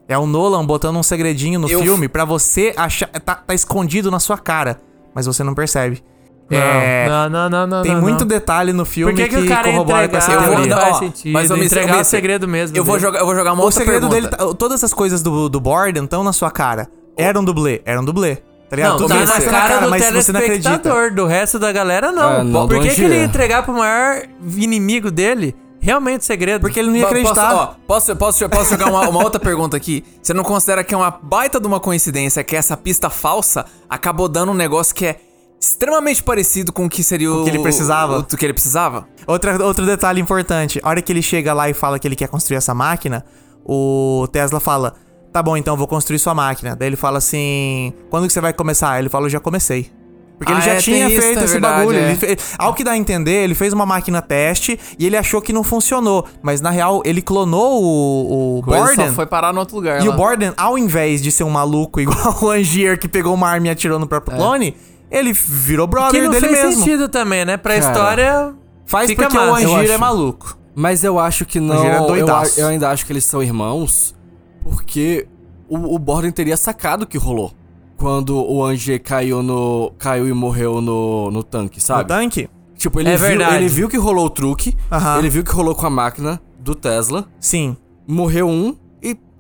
É 0.08 0.18
o 0.18 0.26
Nolan 0.28 0.66
botando 0.66 0.98
um 0.98 1.04
segredinho 1.04 1.60
no 1.60 1.68
Eu- 1.70 1.82
filme 1.82 2.08
pra 2.08 2.26
você 2.26 2.74
achar. 2.78 3.08
Tá, 3.08 3.36
tá 3.36 3.54
escondido 3.56 4.12
na 4.12 4.20
sua 4.20 4.38
cara, 4.38 4.80
mas 5.16 5.26
você 5.26 5.44
não 5.44 5.56
percebe. 5.56 6.04
É, 6.52 7.08
Não, 7.10 7.30
não, 7.30 7.50
não, 7.50 7.68
não. 7.68 7.82
tem 7.82 7.94
não, 7.96 8.02
muito 8.02 8.20
não. 8.20 8.28
detalhe 8.28 8.72
no 8.72 8.86
filme 8.86 9.14
Por 9.14 9.24
que, 9.24 9.30
que 9.30 9.38
o 9.38 9.48
cara 9.48 9.72
corrobora 9.72 10.08
com 10.08 10.16
entregar? 10.18 10.24
essa 10.24 10.32
Eu 10.34 10.42
vou- 10.42 10.56
teoria. 10.56 10.76
não 10.76 10.82
ó, 10.82 10.86
faz 10.86 10.98
sentido. 10.98 11.34
mas, 11.34 11.52
ô, 11.52 11.58
Mister, 11.58 11.78
entregar 11.80 11.94
ô, 11.94 11.96
o 11.96 12.00
Mister, 12.00 12.18
segredo 12.20 12.48
mesmo. 12.48 12.78
Eu 12.78 12.84
vou 12.84 13.00
jogar, 13.00 13.20
eu 13.20 13.26
vou 13.26 13.36
jogar 13.36 13.54
uma 13.54 13.62
O 13.62 13.66
outra 13.66 13.80
segredo 13.80 14.10
pergunta. 14.10 14.38
dele, 14.38 14.50
tá- 14.52 14.56
todas 14.58 14.84
as 14.84 14.94
coisas 14.94 15.22
do, 15.24 15.50
do 15.50 15.60
Borden 15.60 16.04
estão 16.04 16.24
na 16.24 16.34
sua 16.34 16.52
cara. 16.52 16.88
Era 17.18 17.40
um 17.40 17.44
dublê, 17.44 17.82
era 17.86 18.00
um 18.00 18.06
dublê. 18.06 18.38
Tá 18.70 18.76
ligado? 18.76 18.92
Não, 18.94 18.98
Tudo 18.98 19.10
tá 19.10 19.24
isso 19.24 19.46
na 19.52 19.52
cara, 19.52 19.80
do 19.82 19.90
mas 19.92 20.02
você 20.06 20.32
não 20.32 20.40
acredita. 20.40 20.70
telespectador, 20.80 21.14
do 21.14 21.26
resto 21.28 21.60
da 21.60 21.72
galera 21.72 22.12
não. 22.12 22.34
É, 22.34 22.44
não, 22.44 22.68
Por 22.68 22.78
do 22.78 22.82
que, 22.82 22.96
que 22.96 23.02
ele 23.04 23.16
ia 23.16 23.24
entregar 23.24 23.62
pro 23.64 23.74
maior 23.74 24.24
inimigo 24.58 25.12
dele 25.12 25.56
realmente 25.80 26.22
o 26.22 26.24
segredo? 26.26 26.62
Porque 26.62 26.80
ele 26.80 26.90
não 26.90 26.96
ia 26.98 27.06
acreditar. 27.06 27.36
Posso, 27.36 27.56
ó, 27.56 27.66
posso, 27.88 28.16
posso, 28.16 28.50
posso 28.50 28.72
jogar 28.72 28.88
uma, 28.90 29.08
uma 29.08 29.24
outra 29.24 29.40
pergunta 29.40 29.78
aqui? 29.78 30.04
Você 30.22 30.34
não 30.34 30.44
considera 30.44 30.84
que 30.84 30.96
é 30.96 30.98
uma 30.98 31.12
baita 31.12 31.60
de 31.60 31.68
uma 31.68 31.80
coincidência 31.80 32.44
que 32.44 32.56
essa 32.56 32.76
pista 32.76 33.08
falsa 33.10 33.66
acabou 33.88 34.28
dando 34.28 34.52
um 34.52 34.56
negócio 34.56 34.96
que 34.96 35.06
é 35.06 35.20
extremamente 35.60 36.22
parecido 36.24 36.72
com 36.72 36.86
o 36.86 36.90
que 36.90 37.04
seria 37.04 37.32
o 37.32 37.44
que 37.44 37.50
ele 37.50 37.60
precisava? 37.60 38.18
O, 38.18 38.20
o 38.22 38.26
que 38.26 38.46
ele 38.46 38.54
precisava? 38.54 39.08
Outra, 39.28 39.64
outro 39.66 39.86
detalhe 39.86 40.22
importante: 40.22 40.80
a 40.84 40.90
hora 40.90 41.02
que 41.02 41.12
ele 41.12 41.22
chega 41.22 41.54
lá 41.54 41.70
e 41.70 41.74
fala 41.74 41.98
que 42.00 42.08
ele 42.08 42.16
quer 42.16 42.28
construir 42.28 42.58
essa 42.58 42.74
máquina, 42.74 43.26
o 43.66 44.28
Tesla 44.32 44.60
fala: 44.60 44.94
Tá 45.32 45.42
bom, 45.42 45.58
então 45.58 45.74
eu 45.74 45.78
vou 45.78 45.88
construir 45.88 46.20
sua 46.20 46.34
máquina. 46.34 46.76
Daí 46.76 46.90
ele 46.90 46.96
fala 46.96 47.18
assim: 47.18 47.94
Quando 48.10 48.28
que 48.28 48.34
você 48.34 48.42
vai 48.42 48.54
começar? 48.54 49.00
Ele 49.00 49.10
fala: 49.10 49.26
Eu 49.26 49.30
já 49.30 49.40
comecei. 49.40 49.92
Porque 50.38 50.52
ele 50.52 50.60
Ah, 50.60 50.64
já 50.66 50.74
é, 50.74 50.78
tinha 50.80 51.06
tem 51.08 51.16
isso, 51.16 51.22
feito 51.26 51.40
é 51.40 51.44
esse 51.46 51.54
verdade, 51.54 51.78
bagulho. 51.80 51.98
é. 51.98 52.10
Ele 52.10 52.16
fe- 52.18 52.38
Ao 52.60 52.74
que 52.74 52.84
dá 52.84 52.92
a 52.92 52.98
entender, 52.98 53.46
ele 53.46 53.56
fez 53.56 53.72
uma 53.72 53.86
máquina 53.86 54.22
teste 54.22 54.78
e 55.00 55.06
ele 55.06 55.16
achou 55.16 55.42
que 55.42 55.54
não 55.54 55.64
funcionou. 55.64 56.26
Mas 56.44 56.60
na 56.60 56.70
real, 56.72 57.02
ele 57.06 57.22
clonou 57.22 57.82
o, 57.82 58.58
o 58.60 58.62
Borden. 58.62 59.08
só 59.08 59.14
foi 59.14 59.26
parar 59.26 59.54
no 59.54 59.60
outro 59.62 59.78
lugar 59.78 60.04
E 60.04 60.08
lá. 60.10 60.14
o 60.14 60.18
Borden, 60.18 60.52
ao 60.58 60.78
invés 60.78 61.22
de 61.24 61.32
ser 61.32 61.46
um 61.46 61.50
maluco 61.50 62.02
igual 62.02 62.38
o 62.42 62.50
Angier 62.50 63.00
que 63.00 63.08
pegou 63.08 63.34
uma 63.34 63.48
arma 63.50 63.68
e 63.68 63.70
atirou 63.70 63.98
no 63.98 64.08
próprio 64.08 64.36
clone, 64.36 64.76
ele 65.12 65.32
virou 65.34 65.88
que 65.88 65.92
brother 65.92 66.24
não 66.24 66.32
dele 66.32 66.48
fez 66.48 66.64
mesmo. 66.66 66.84
sentido 66.84 67.08
também, 67.10 67.46
né? 67.46 67.58
Pra 67.58 67.80
Cara, 67.80 67.92
história. 67.92 68.56
Faz 68.86 69.10
Fica 69.10 69.24
porque 69.24 69.38
massa. 69.38 69.52
o 69.52 69.60
Eu 69.72 69.76
Angier 69.76 69.92
é 69.96 69.98
maluco. 69.98 70.58
Mas 70.76 71.04
eu 71.04 71.18
acho 71.18 71.46
que 71.46 71.60
não. 71.60 71.78
Ele 71.86 71.96
é 71.96 71.98
eu, 72.00 72.06
doidaço. 72.08 72.60
a- 72.60 72.64
eu 72.64 72.68
ainda 72.68 72.90
acho 72.90 73.06
que 73.06 73.12
eles 73.14 73.24
são 73.26 73.42
irmãos, 73.42 74.14
porque 74.62 75.28
o, 75.70 75.96
o 75.96 76.00
Borden 76.00 76.32
teria 76.32 76.58
sacado 76.58 77.04
o 77.04 77.08
que 77.08 77.18
rolou. 77.18 77.52
Quando 77.98 78.36
o 78.38 78.64
Angie 78.64 79.00
caiu 79.00 79.42
no. 79.42 79.92
caiu 79.98 80.28
e 80.28 80.34
morreu 80.34 80.82
no, 80.82 81.32
no 81.32 81.44
tanque, 81.44 81.78
No 81.78 81.84
sabe? 81.84 82.10
tanque? 82.10 82.50
Tipo, 82.78 83.00
ele, 83.00 83.10
É 83.10 83.16
viu, 83.18 83.28
verdade. 83.28 83.56
ele 83.56 83.70
viu 83.70 83.88
que 83.88 83.96
rolou 83.98 84.26
o 84.26 84.30
truque, 84.30 84.76
Aham. 84.92 85.20
ele 85.20 85.30
viu 85.30 85.44
que 85.46 85.52
rolou 85.52 85.74
com 85.74 85.86
a 85.86 85.90
máquina 85.90 86.42
do 86.60 86.76
Tesla, 86.76 87.26
Sim. 87.40 87.78
morreu 88.06 88.50
um, 88.50 88.76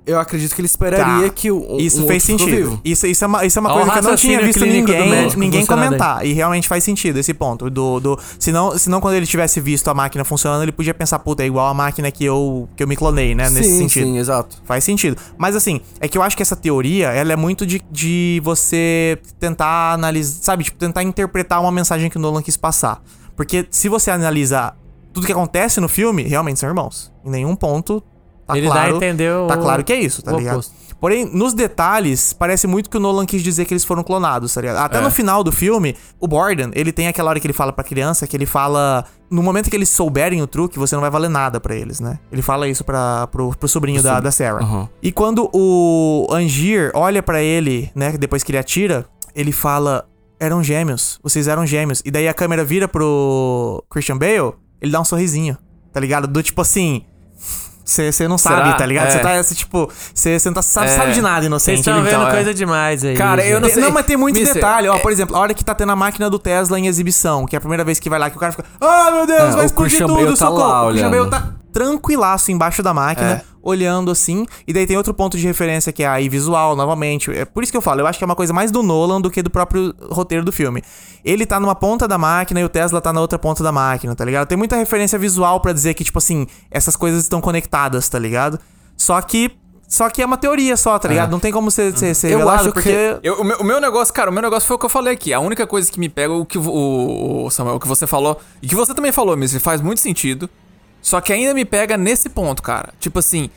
eu 0.05 0.19
acredito 0.19 0.53
que 0.53 0.61
ele 0.61 0.67
esperaria 0.67 1.27
Tá. 1.27 1.33
que 1.33 1.51
o 1.51 1.77
Isso 1.79 2.03
um 2.03 2.07
fez 2.07 2.23
sentido. 2.23 2.49
vivo. 2.49 2.81
Isso, 2.85 3.07
isso 3.07 3.23
é 3.23 3.27
uma, 3.27 3.45
isso 3.45 3.57
é 3.57 3.61
uma 3.61 3.73
coisa 3.73 3.91
que 3.91 3.97
eu 3.97 4.03
não 4.03 4.15
tinha 4.15 4.41
visto 4.41 4.65
ninguém, 4.65 5.09
médico 5.09 5.39
ninguém 5.39 5.61
aí. 5.61 5.67
comentar. 5.67 6.25
E 6.25 6.33
realmente 6.33 6.67
faz 6.67 6.83
sentido 6.83 7.17
esse 7.17 7.33
ponto. 7.33 7.69
Do, 7.69 7.99
do, 7.99 8.19
senão, 8.37 8.77
senão, 8.77 9.01
quando 9.01 9.15
ele 9.15 9.25
tivesse 9.25 9.59
visto 9.59 9.87
a 9.89 9.93
máquina 9.93 10.23
funcionando, 10.23 10.61
ele 10.63 10.71
podia 10.71 10.93
pensar, 10.93 11.17
puta, 11.19 11.43
é 11.43 11.47
igual 11.47 11.67
a 11.67 11.73
máquina 11.73 12.11
que 12.11 12.23
eu, 12.23 12.69
que 12.75 12.83
eu 12.83 12.87
me 12.87 12.95
clonei, 12.95 13.33
né? 13.33 13.49
Nesse 13.49 13.69
sim, 13.69 13.77
sentido. 13.79 14.05
sim, 14.05 14.17
exato. 14.17 14.61
Faz 14.65 14.83
sentido. 14.83 15.17
Mas 15.37 15.55
assim, 15.55 15.81
é 15.99 16.07
que 16.07 16.17
eu 16.17 16.21
acho 16.21 16.35
que 16.37 16.43
essa 16.43 16.55
teoria, 16.55 17.07
ela 17.07 17.33
é 17.33 17.35
muito 17.35 17.65
de, 17.65 17.81
de 17.91 18.39
você 18.43 19.17
tentar 19.39 19.93
analisar, 19.93 20.43
sabe? 20.43 20.63
Tipo, 20.63 20.77
tentar 20.77 21.01
interpretar 21.03 21.59
uma 21.61 21.71
mensagem 21.71 22.09
que 22.09 22.17
o 22.17 22.19
Nolan 22.19 22.41
quis 22.43 22.57
passar. 22.57 23.01
Porque 23.35 23.65
se 23.71 23.89
você 23.89 24.11
analisar 24.11 24.77
tudo 25.11 25.25
que 25.25 25.31
acontece 25.31 25.79
no 25.79 25.89
filme, 25.89 26.23
realmente 26.23 26.59
são 26.59 26.69
irmãos. 26.69 27.11
Em 27.25 27.29
nenhum 27.31 27.55
ponto 27.55 28.03
tá 28.45 28.57
Ele 28.57 28.67
dá 28.67 28.73
a 28.73 28.77
claro. 28.77 28.95
entender 28.97 29.31
o- 29.31 29.47
Tá 29.47 29.57
claro 29.57 29.83
que 29.83 29.91
é 29.93 29.99
isso, 29.99 30.21
tá 30.21 30.31
ligado? 30.33 30.53
oposto. 30.55 30.85
Porém, 30.99 31.25
nos 31.25 31.53
detalhes, 31.53 32.31
parece 32.33 32.65
muito 32.65 32.89
que 32.89 32.95
o 32.97 32.99
Nolan 32.99 33.25
quis 33.25 33.43
dizer 33.43 33.65
que 33.65 33.73
eles 33.73 33.83
foram 33.83 34.01
clonados, 34.01 34.53
tá 34.53 34.61
ligado? 34.61 34.77
Até 34.77 35.01
no 35.01 35.11
final 35.11 35.43
do 35.43 35.51
filme, 35.51 35.95
o 36.19 36.27
Borden, 36.27 36.71
ele 36.73 36.91
tem 36.91 37.07
aquela 37.07 37.29
hora 37.29 37.39
que 37.39 37.45
ele 37.45 37.53
fala 37.53 37.71
pra 37.73 37.83
criança, 37.83 38.25
que 38.25 38.35
ele 38.35 38.45
fala... 38.45 39.03
No 39.29 39.43
momento 39.43 39.69
que 39.69 39.75
eles 39.75 39.89
souberem 39.89 40.41
o 40.41 40.47
truque, 40.47 40.79
você 40.79 40.95
não 40.95 41.01
vai 41.01 41.09
valer 41.11 41.29
nada 41.29 41.59
pra 41.59 41.75
eles, 41.75 41.99
né? 41.99 42.17
Ele 42.31 42.41
fala 42.41 42.67
isso 42.67 42.83
pra, 42.83 43.27
pro, 43.27 43.49
pro 43.57 43.67
sobrinho 43.67 44.01
da, 44.01 44.19
da 44.19 44.31
Sarah. 44.31 44.63
Aham. 44.63 44.87
E 45.01 45.11
quando 45.11 45.49
o 45.53 46.27
Angier 46.31 46.91
olha 46.95 47.21
pra 47.21 47.41
ele, 47.41 47.91
né, 47.93 48.13
depois 48.17 48.41
que 48.43 48.51
ele 48.51 48.57
atira, 48.59 49.05
ele 49.35 49.51
fala: 49.51 50.07
eram 50.39 50.63
gêmeos, 50.63 51.19
vocês 51.21 51.47
eram 51.47 51.65
gêmeos. 51.65 52.01
E 52.05 52.09
daí 52.11 52.27
a 52.27 52.33
câmera 52.33 52.63
vira 52.63 52.87
pro 52.87 53.83
Christian 53.89 54.17
Bale, 54.17 54.53
ele 54.81 54.91
dá 54.91 55.01
um 55.01 55.05
sorrisinho, 55.05 55.57
tá 55.91 55.99
ligado? 55.99 56.27
Do 56.27 56.41
tipo 56.41 56.61
assim. 56.61 57.03
Você 57.85 58.27
não 58.27 58.37
Será? 58.37 58.55
sabe, 58.65 58.77
tá 58.79 58.85
ligado? 58.85 59.11
Você 59.11 59.17
É. 59.17 59.21
tá, 59.21 59.43
cê, 59.43 59.53
tipo, 59.53 59.87
você 60.13 60.39
não 60.45 60.53
tá, 60.53 60.61
sabe, 60.63 60.87
É. 60.87 60.89
sabe 60.89 61.11
de 61.13 61.21
nada, 61.21 61.35
Vocês 61.41 61.45
inocente. 61.45 61.79
estão 61.81 61.93
vendo 62.01 62.07
então, 62.07 62.27
é. 62.27 62.31
coisa 62.31 62.51
demais 62.53 63.05
aí. 63.05 63.15
Cara, 63.15 63.45
eu 63.45 63.61
não 63.61 63.69
sei. 63.69 63.83
Não, 63.83 63.91
mas 63.91 64.05
tem 64.07 64.17
muito 64.17 64.35
Mister, 64.39 64.55
detalhe. 64.55 64.87
Ó, 64.89 64.95
é- 64.95 64.99
por 64.99 65.11
exemplo, 65.11 65.35
a 65.35 65.39
hora 65.39 65.53
que 65.53 65.63
tá 65.63 65.75
tendo 65.75 65.91
a 65.91 65.95
máquina 65.95 66.27
do 66.29 66.39
Tesla 66.39 66.79
em 66.79 66.87
exibição, 66.87 67.45
que 67.45 67.55
é 67.55 67.57
a 67.57 67.61
primeira 67.61 67.83
vez 67.83 67.99
que 67.99 68.09
vai 68.09 68.17
lá, 68.17 68.29
que 68.31 68.37
o 68.37 68.39
cara 68.39 68.51
fica, 68.51 68.65
ah, 68.81 69.11
meu 69.11 69.27
Deus, 69.27 69.39
É, 69.39 69.51
vai 69.57 69.65
explodir 69.65 69.99
tudo, 70.05 70.29
tá 70.31 70.35
socorro. 70.35 70.57
lá 70.67 70.83
o 70.85 70.89
Christian 70.89 71.11
Bale 71.11 71.29
tá 71.29 71.49
tranquilaço 71.71 72.51
embaixo 72.51 72.81
da 72.81 72.93
máquina, 72.93 73.31
É. 73.33 73.41
olhando 73.65 74.11
assim. 74.11 74.45
E 74.65 74.71
daí 74.71 74.85
tem 74.87 74.95
outro 74.95 75.13
ponto 75.13 75.37
de 75.37 75.45
referência 75.45 75.91
que 75.91 76.03
é 76.03 76.07
aí 76.07 76.29
visual, 76.29 76.75
novamente. 76.75 77.29
É 77.31 77.43
por 77.43 77.63
isso 77.63 77.71
que 77.73 77.77
eu 77.77 77.81
falo, 77.81 77.99
eu 78.01 78.07
acho 78.07 78.17
que 78.17 78.23
é 78.23 78.27
uma 78.27 78.35
coisa 78.35 78.53
mais 78.53 78.71
do 78.71 78.81
Nolan 78.83 79.19
do 79.19 79.29
que 79.31 79.41
do 79.41 79.49
próprio 79.49 79.93
roteiro 80.09 80.45
do 80.45 80.51
filme. 80.51 80.81
Ele 81.25 81.45
tá 81.45 81.59
numa 81.59 81.75
ponta 81.75 82.07
da 82.07 82.17
máquina 82.17 82.61
e 82.61 82.63
o 82.63 82.69
Tesla 82.69 83.01
tá 83.01 83.11
na 83.11 83.19
outra 83.19 83.37
ponta 83.39 83.63
da 83.63 83.71
máquina, 83.71 84.15
tá 84.15 84.23
ligado? 84.23 84.47
Tem 84.47 84.57
muita 84.57 84.75
referência 84.77 85.17
visual 85.19 85.59
pra 85.59 85.73
dizer 85.73 85.95
que, 85.95 86.03
tipo 86.03 86.19
assim, 86.19 86.45
essas 86.69 86.95
coisas 86.95 87.23
estão 87.23 87.41
conectadas, 87.41 88.07
tá 88.07 88.19
ligado? 88.19 88.59
Só 88.95 89.19
que. 89.21 89.51
Só 89.87 90.09
que 90.09 90.19
é 90.19 90.25
uma 90.25 90.35
teoria 90.37 90.75
só, 90.75 90.97
tá 90.97 91.07
ligado? 91.07 91.29
Não 91.29 91.39
tem 91.39 91.51
como 91.51 91.69
ser, 91.69 91.95
ser, 91.95 92.15
ser 92.15 92.31
Eu 92.31 92.49
acho 92.49 92.65
que- 92.65 92.71
porque. 92.73 93.17
Eu- 93.21 93.35
o, 93.41 93.43
meu, 93.43 93.57
o 93.59 93.63
meu 93.63 93.79
negócio, 93.79 94.11
cara, 94.13 94.31
o 94.31 94.33
meu 94.33 94.41
negócio 94.41 94.65
foi 94.67 94.75
o 94.75 94.79
que 94.79 94.85
eu 94.85 94.89
falei 94.89 95.13
aqui. 95.13 95.31
A 95.31 95.39
única 95.39 95.67
coisa 95.67 95.91
que 95.91 95.99
me 95.99 96.09
pega, 96.09 96.33
o 96.33 96.43
que 96.43 96.57
o, 96.57 97.45
o 97.45 97.49
Samuel, 97.51 97.75
o 97.75 97.79
que 97.79 97.87
você 97.87 98.07
falou, 98.07 98.39
e 98.63 98.67
que 98.67 98.73
você 98.73 98.95
também 98.95 99.11
falou, 99.11 99.37
mesmo, 99.37 99.59
faz 99.59 99.81
muito 99.81 99.99
sentido. 100.01 100.49
Só 101.05 101.21
que 101.21 101.31
ainda 101.31 101.53
me 101.53 101.63
pega 101.63 101.95
nesse 101.97 102.27
ponto, 102.29 102.63
cara. 102.63 102.91
Tipo 102.99 103.19
assim, 103.19 103.47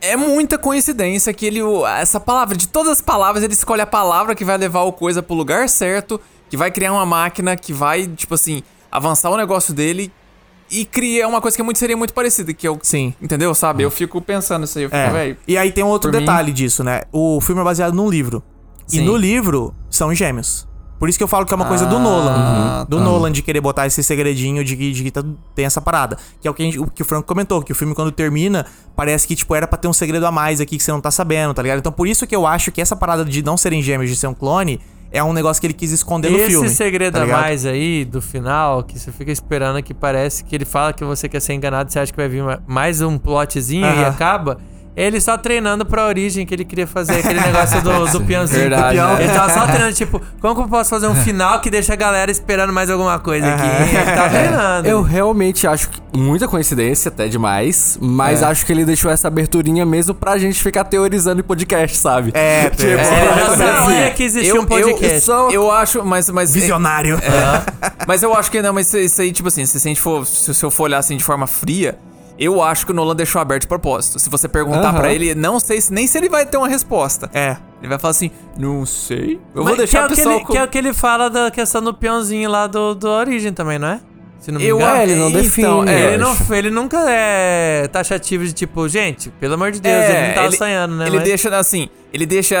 é 0.00 0.16
muita 0.16 0.56
coincidência 0.56 1.30
que 1.34 1.44
ele, 1.44 1.60
essa 2.00 2.18
palavra, 2.18 2.56
de 2.56 2.66
todas 2.66 2.92
as 2.92 3.00
palavras, 3.02 3.44
ele 3.44 3.52
escolhe 3.52 3.82
a 3.82 3.86
palavra 3.86 4.34
que 4.34 4.46
vai 4.46 4.56
levar 4.56 4.84
o 4.84 4.92
coisa 4.92 5.22
pro 5.22 5.34
lugar 5.34 5.68
certo, 5.68 6.18
que 6.48 6.56
vai 6.56 6.70
criar 6.70 6.94
uma 6.94 7.04
máquina 7.04 7.54
que 7.54 7.70
vai, 7.70 8.06
tipo 8.06 8.32
assim, 8.34 8.62
avançar 8.90 9.28
o 9.28 9.36
negócio 9.36 9.74
dele 9.74 10.10
e 10.70 10.86
criar 10.86 11.28
uma 11.28 11.38
coisa 11.42 11.54
que 11.54 11.60
é 11.60 11.64
muito, 11.64 11.78
seria 11.78 11.98
muito 11.98 12.14
parecida, 12.14 12.50
que 12.54 12.66
eu. 12.66 12.78
Sim. 12.82 13.12
Entendeu? 13.20 13.54
Sabe? 13.54 13.82
Eu 13.82 13.90
fico 13.90 14.18
pensando 14.22 14.64
isso 14.64 14.78
aí. 14.78 14.84
Eu 14.84 14.88
fico, 14.88 14.96
É. 15.16 15.36
E 15.46 15.58
aí 15.58 15.70
tem 15.72 15.84
um 15.84 15.88
outro 15.88 16.10
por 16.10 16.16
mim- 16.18 16.24
detalhe 16.24 16.50
disso, 16.50 16.82
né? 16.82 17.02
O 17.12 17.42
filme 17.42 17.60
é 17.60 17.64
baseado 17.64 17.92
num 17.92 18.08
livro. 18.08 18.42
E 18.88 18.92
Sim. 18.92 19.04
no 19.04 19.18
livro 19.18 19.74
são 19.90 20.14
gêmeos. 20.14 20.66
Por 21.00 21.08
isso 21.08 21.18
que 21.18 21.24
eu 21.24 21.28
falo 21.28 21.44
que 21.46 21.52
é 21.52 21.56
uma 21.56 21.64
coisa 21.64 21.84
do 21.86 21.96
Ah, 21.96 21.98
Nolan. 21.98 22.86
Do 22.88 22.98
tá. 22.98 23.02
Nolan 23.02 23.32
de 23.32 23.40
querer 23.42 23.60
botar 23.60 23.86
esse 23.86 24.02
segredinho 24.04 24.62
de 24.62 24.76
que, 24.76 24.92
de 24.92 25.02
que 25.02 25.10
tá- 25.10 25.24
tem 25.54 25.64
essa 25.64 25.80
parada. 25.80 26.16
Que 26.40 26.46
é 26.46 26.50
o 26.50 26.54
que, 26.54 26.62
gente- 26.62 26.78
o 26.78 26.86
que 26.86 27.00
o 27.02 27.04
Franco 27.06 27.26
comentou, 27.26 27.62
que 27.62 27.72
o 27.72 27.74
filme 27.74 27.94
quando 27.94 28.12
termina, 28.12 28.66
parece 28.94 29.26
que, 29.26 29.34
tipo, 29.34 29.54
era 29.54 29.66
pra 29.66 29.78
ter 29.78 29.88
um 29.88 29.92
segredo 29.94 30.26
a 30.26 30.30
mais 30.30 30.60
aqui 30.60 30.76
que 30.76 30.82
você 30.82 30.92
não 30.92 31.00
tá 31.00 31.10
sabendo, 31.10 31.54
tá 31.54 31.62
ligado? 31.62 31.78
Então 31.78 31.90
por 31.90 32.06
isso 32.06 32.26
que 32.26 32.36
eu 32.36 32.46
acho 32.46 32.70
que 32.70 32.80
essa 32.82 32.94
parada 32.94 33.24
de 33.24 33.42
não 33.42 33.56
serem 33.56 33.80
gêmeos, 33.82 34.10
de 34.10 34.14
ser 34.16 34.26
um 34.26 34.34
clone, 34.34 34.78
é 35.10 35.24
um 35.24 35.32
negócio 35.32 35.60
que 35.60 35.66
ele 35.66 35.74
quis 35.74 35.90
esconder 35.90 36.30
no 36.30 36.36
Esse 36.38 36.50
filme. 36.50 36.68
segredo 36.68 37.14
tá 37.18 37.22
a 37.24 37.26
mais 37.26 37.64
aí, 37.66 38.04
do 38.04 38.20
final, 38.22 38.82
que 38.84 38.98
você 38.98 39.10
fica 39.10 39.32
esperando 39.32 39.82
que 39.82 39.92
parece 39.94 40.44
que 40.44 40.54
ele 40.54 40.64
fala 40.66 40.92
que 40.92 41.02
você 41.02 41.28
quer 41.28 41.40
ser 41.40 41.54
enganado, 41.54 41.90
você 41.90 41.98
acha 41.98 42.12
que 42.12 42.16
vai 42.18 42.28
vir 42.28 42.42
ma- 42.44 42.60
mais 42.66 43.00
um 43.00 43.16
plotzinho 43.18 43.86
e 43.86 44.04
acaba. 44.04 44.58
Ele 44.96 45.20
só 45.20 45.38
treinando 45.38 45.86
pra 45.86 46.04
origem 46.06 46.44
que 46.44 46.52
ele 46.52 46.64
queria 46.64 46.86
fazer 46.86 47.20
aquele 47.20 47.40
negócio 47.40 47.80
do, 47.80 48.06
do 48.10 48.20
peãozinho. 48.26 48.60
Verdade, 48.62 48.96
do 48.98 49.02
peão. 49.02 49.14
né? 49.16 49.22
Ele 49.24 49.32
tava 49.32 49.52
só 49.54 49.64
treinando, 49.66 49.92
tipo, 49.94 50.20
como 50.40 50.54
que 50.54 50.60
eu 50.62 50.68
posso 50.68 50.90
fazer 50.90 51.06
um 51.06 51.14
final 51.14 51.60
que 51.60 51.70
deixa 51.70 51.92
a 51.92 51.96
galera 51.96 52.30
esperando 52.30 52.72
mais 52.72 52.90
alguma 52.90 53.18
coisa 53.18 53.46
aqui? 53.54 53.62
Ele 53.96 54.04
tá 54.16 54.28
treinando. 54.28 54.88
Eu 54.88 55.00
realmente 55.02 55.66
acho 55.66 55.88
que 55.90 56.00
muita 56.12 56.48
coincidência, 56.48 57.08
até 57.08 57.28
demais, 57.28 57.96
mas 58.00 58.42
acho 58.42 58.66
que 58.66 58.72
ele 58.72 58.84
deixou 58.84 59.10
essa 59.10 59.28
aberturinha 59.28 59.86
mesmo 59.86 60.12
pra 60.12 60.36
gente 60.36 60.60
ficar 60.62 60.84
teorizando 60.84 61.40
em 61.40 61.44
podcast, 61.44 61.96
sabe? 61.96 62.32
É, 62.34 62.68
tipo, 62.70 62.82
É, 62.82 62.94
eu 62.94 62.98
já 62.98 63.46
assim, 63.46 63.56
sabia 63.86 64.10
que 64.10 64.22
existia 64.24 64.60
um 64.60 64.66
podcast. 64.66 65.20
só- 65.20 65.50
Eu 65.50 65.70
acho, 65.70 66.04
mas. 66.04 66.28
mas 66.30 66.52
visionário. 66.52 67.18
Mas 68.06 68.22
eu 68.22 68.34
acho 68.34 68.50
que 68.50 68.60
não, 68.60 68.72
mas 68.72 68.88
isso- 68.88 68.98
isso 68.98 69.22
aí, 69.22 69.30
tipo 69.32 69.48
assim, 69.48 69.64
se 69.64 69.76
a 69.76 69.80
gente 69.80 70.00
for. 70.00 70.26
Se, 70.26 70.52
se 70.52 70.64
eu 70.64 70.70
for 70.70 70.84
olhar 70.84 70.98
assim 70.98 71.16
de 71.16 71.24
forma 71.24 71.46
fria, 71.46 71.96
eu 72.40 72.62
acho 72.62 72.86
que 72.86 72.92
o 72.92 72.94
Nolan 72.94 73.14
deixou 73.14 73.40
aberto 73.40 73.62
de 73.62 73.68
propósito. 73.68 74.18
Se 74.18 74.30
você 74.30 74.48
perguntar 74.48 74.88
Aham. 74.88 74.98
pra 75.00 75.12
ele, 75.12 75.34
não 75.34 75.60
sei 75.60 75.80
se 75.80 75.92
nem 75.92 76.06
se 76.06 76.16
ele 76.18 76.28
vai 76.28 76.46
ter 76.46 76.56
uma 76.56 76.68
resposta. 76.68 77.30
É. 77.34 77.56
Ele 77.80 77.88
vai 77.88 77.98
falar 77.98 78.10
assim, 78.12 78.30
não 78.58 78.84
sei. 78.86 79.38
Eu 79.54 79.62
Mas 79.62 79.68
vou 79.68 79.76
deixar 79.76 79.98
que 79.98 80.02
é, 80.02 80.02
o 80.02 80.06
o 80.06 80.08
que 80.10 80.16
pessoal. 80.16 80.36
ele, 80.36 80.44
que 80.46 80.56
é 80.58 80.64
o 80.64 80.68
que 80.68 80.78
ele 80.78 80.92
fala 80.92 81.28
da 81.30 81.50
questão 81.50 81.82
do 81.82 81.92
peãozinho 81.94 82.50
lá 82.50 82.66
do, 82.66 82.94
do 82.94 83.08
Origem 83.08 83.52
também, 83.52 83.78
não 83.78 83.88
é? 83.88 84.00
Se 84.38 84.50
não 84.50 84.58
me 84.58 84.66
Eu 84.66 84.76
engano. 84.76 84.96
É, 84.96 85.02
ele 85.02 85.14
não 85.16 85.28
Então, 85.28 85.42
define. 85.42 85.90
é, 85.90 86.04
eu 86.04 86.08
Ele, 86.14 86.16
não, 86.18 86.36
ele 86.56 86.70
nunca 86.70 86.98
é 87.10 87.86
taxativo 87.88 88.42
de 88.44 88.54
tipo, 88.54 88.88
gente, 88.88 89.28
pelo 89.38 89.52
amor 89.54 89.70
de 89.70 89.80
Deus, 89.80 90.04
ele 90.04 90.28
não 90.28 90.34
tava 90.34 90.52
sonhando, 90.52 90.94
né? 90.96 91.04
É, 91.04 91.08
Ele 91.08 91.16
Mas- 91.18 91.28
deixa 91.28 91.54
assim, 91.58 91.90
ele 92.12 92.26
deixa. 92.26 92.56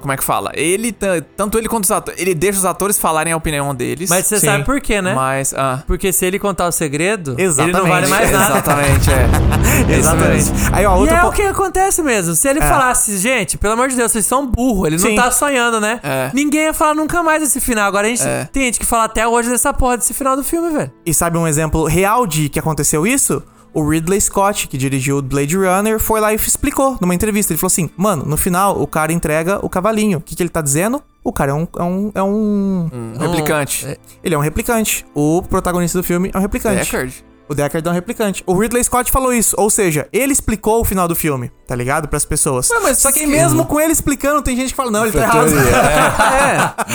Como 0.00 0.12
é 0.12 0.16
que 0.16 0.24
fala? 0.24 0.50
Ele, 0.54 0.92
ta- 0.92 1.22
tanto 1.36 1.58
ele 1.58 1.68
quanto 1.68 1.84
os 1.84 1.90
atores, 1.90 2.20
ele 2.20 2.34
deixa 2.34 2.58
os 2.58 2.64
atores 2.64 2.98
falarem 2.98 3.32
a 3.32 3.36
opinião 3.36 3.74
deles. 3.74 4.08
Mas 4.10 4.26
você 4.26 4.38
Sim. 4.40 4.46
sabe 4.46 4.64
por 4.64 4.80
quê, 4.80 5.00
né? 5.02 5.14
Mas. 5.14 5.54
Ah, 5.54 5.82
Porque 5.86 6.12
se 6.12 6.24
ele 6.26 6.38
contar 6.38 6.66
o 6.68 6.72
segredo, 6.72 7.34
Exatamente. 7.38 7.76
ele 7.76 7.82
não 7.82 7.88
vale 7.88 8.06
mais 8.08 8.30
nada. 8.30 8.52
exatamente, 8.58 9.10
é. 9.10 9.90
Exatamente. 9.96 10.50
Aí, 10.72 10.84
ó, 10.86 10.96
E 10.96 11.00
outro 11.00 11.14
é 11.16 11.20
po- 11.20 11.28
o 11.28 11.32
que 11.32 11.42
acontece 11.42 12.02
mesmo. 12.02 12.34
Se 12.34 12.48
ele 12.48 12.60
falasse, 12.60 13.16
gente, 13.18 13.56
pelo 13.58 13.74
amor 13.74 13.88
de 13.88 13.96
Deus, 13.96 14.12
vocês 14.12 14.26
são 14.26 14.46
burro, 14.46 14.86
ele 14.86 14.98
Sim. 14.98 15.14
não 15.14 15.22
tá 15.24 15.30
sonhando, 15.30 15.80
né? 15.80 16.00
É. 16.02 16.30
Ninguém 16.34 16.64
ia 16.64 16.74
falar 16.74 16.94
nunca 16.94 17.22
mais 17.22 17.42
desse 17.42 17.60
final. 17.60 17.86
Agora 17.86 18.06
a 18.06 18.10
gente 18.10 18.22
É. 18.26 18.48
tem 18.52 18.64
gente 18.64 18.78
que 18.78 18.86
fala 18.86 19.04
até 19.04 19.26
hoje 19.26 19.48
dessa 19.50 19.72
porra 19.72 19.96
desse 19.96 20.14
final 20.14 20.36
do 20.36 20.42
filme, 20.44 20.70
velho. 20.70 20.90
E 21.04 21.14
sabe 21.14 21.38
um 21.38 21.46
exemplo 21.46 21.84
real 21.86 22.26
de 22.26 22.48
que 22.48 22.58
aconteceu 22.58 23.06
isso? 23.06 23.42
O 23.72 23.88
Ridley 23.88 24.20
Scott, 24.20 24.66
que 24.68 24.76
dirigiu 24.76 25.18
o 25.18 25.22
Blade 25.22 25.56
Runner, 25.56 25.98
foi 26.00 26.20
lá 26.20 26.32
e 26.32 26.36
explicou 26.36 26.96
numa 27.00 27.14
entrevista. 27.14 27.52
Ele 27.52 27.58
falou 27.58 27.68
assim: 27.68 27.88
Mano, 27.96 28.24
no 28.24 28.36
final 28.36 28.80
o 28.80 28.86
cara 28.86 29.12
entrega 29.12 29.58
o 29.64 29.68
cavalinho. 29.68 30.18
O 30.18 30.20
que, 30.20 30.34
que 30.34 30.42
ele 30.42 30.50
tá 30.50 30.60
dizendo? 30.60 31.02
O 31.22 31.32
cara 31.32 31.52
é 31.52 31.54
um. 31.54 31.68
É 31.78 31.82
um, 31.82 32.12
é 32.14 32.22
um- 32.22 32.90
Um 33.14 33.18
replicante. 33.18 33.98
Ele 34.24 34.34
é 34.34 34.38
um 34.38 34.40
replicante. 34.40 35.04
O 35.14 35.42
protagonista 35.42 35.98
do 35.98 36.02
filme 36.04 36.30
é 36.34 36.38
um 36.38 36.40
replicante. 36.40 36.84
Deckard. 36.84 37.24
O 37.48 37.54
Deckard 37.54 37.86
é 37.88 37.90
um 37.90 37.94
replicante. 37.94 38.44
O 38.46 38.54
Ridley 38.56 38.82
Scott 38.84 39.10
falou 39.10 39.32
isso. 39.32 39.56
Ou 39.58 39.68
seja, 39.68 40.06
ele 40.12 40.32
explicou 40.32 40.80
o 40.80 40.84
final 40.84 41.08
do 41.08 41.16
filme, 41.16 41.50
tá 41.66 41.74
ligado? 41.74 42.06
Pras 42.06 42.24
pessoas. 42.24 42.68
mas 42.82 42.98
Só 42.98 43.10
que 43.10 43.26
mesmo 43.26 43.66
com 43.66 43.80
ele 43.80 43.92
explicando, 43.92 44.40
tem 44.40 44.56
gente 44.56 44.68
que 44.70 44.76
fala: 44.76 44.90
Não, 44.90 45.02
ele 45.04 45.12
tá 45.12 45.22
errado. 45.22 45.50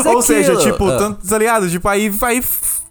É. 0.06 0.08
Ou 0.08 0.22
seja, 0.22 0.56
tipo, 0.56 0.88
é. 0.90 0.96
tanto, 0.96 1.26
tá 1.26 1.38
ligado? 1.38 1.68
Tipo, 1.68 1.88
aí, 1.88 2.12
aí 2.22 2.42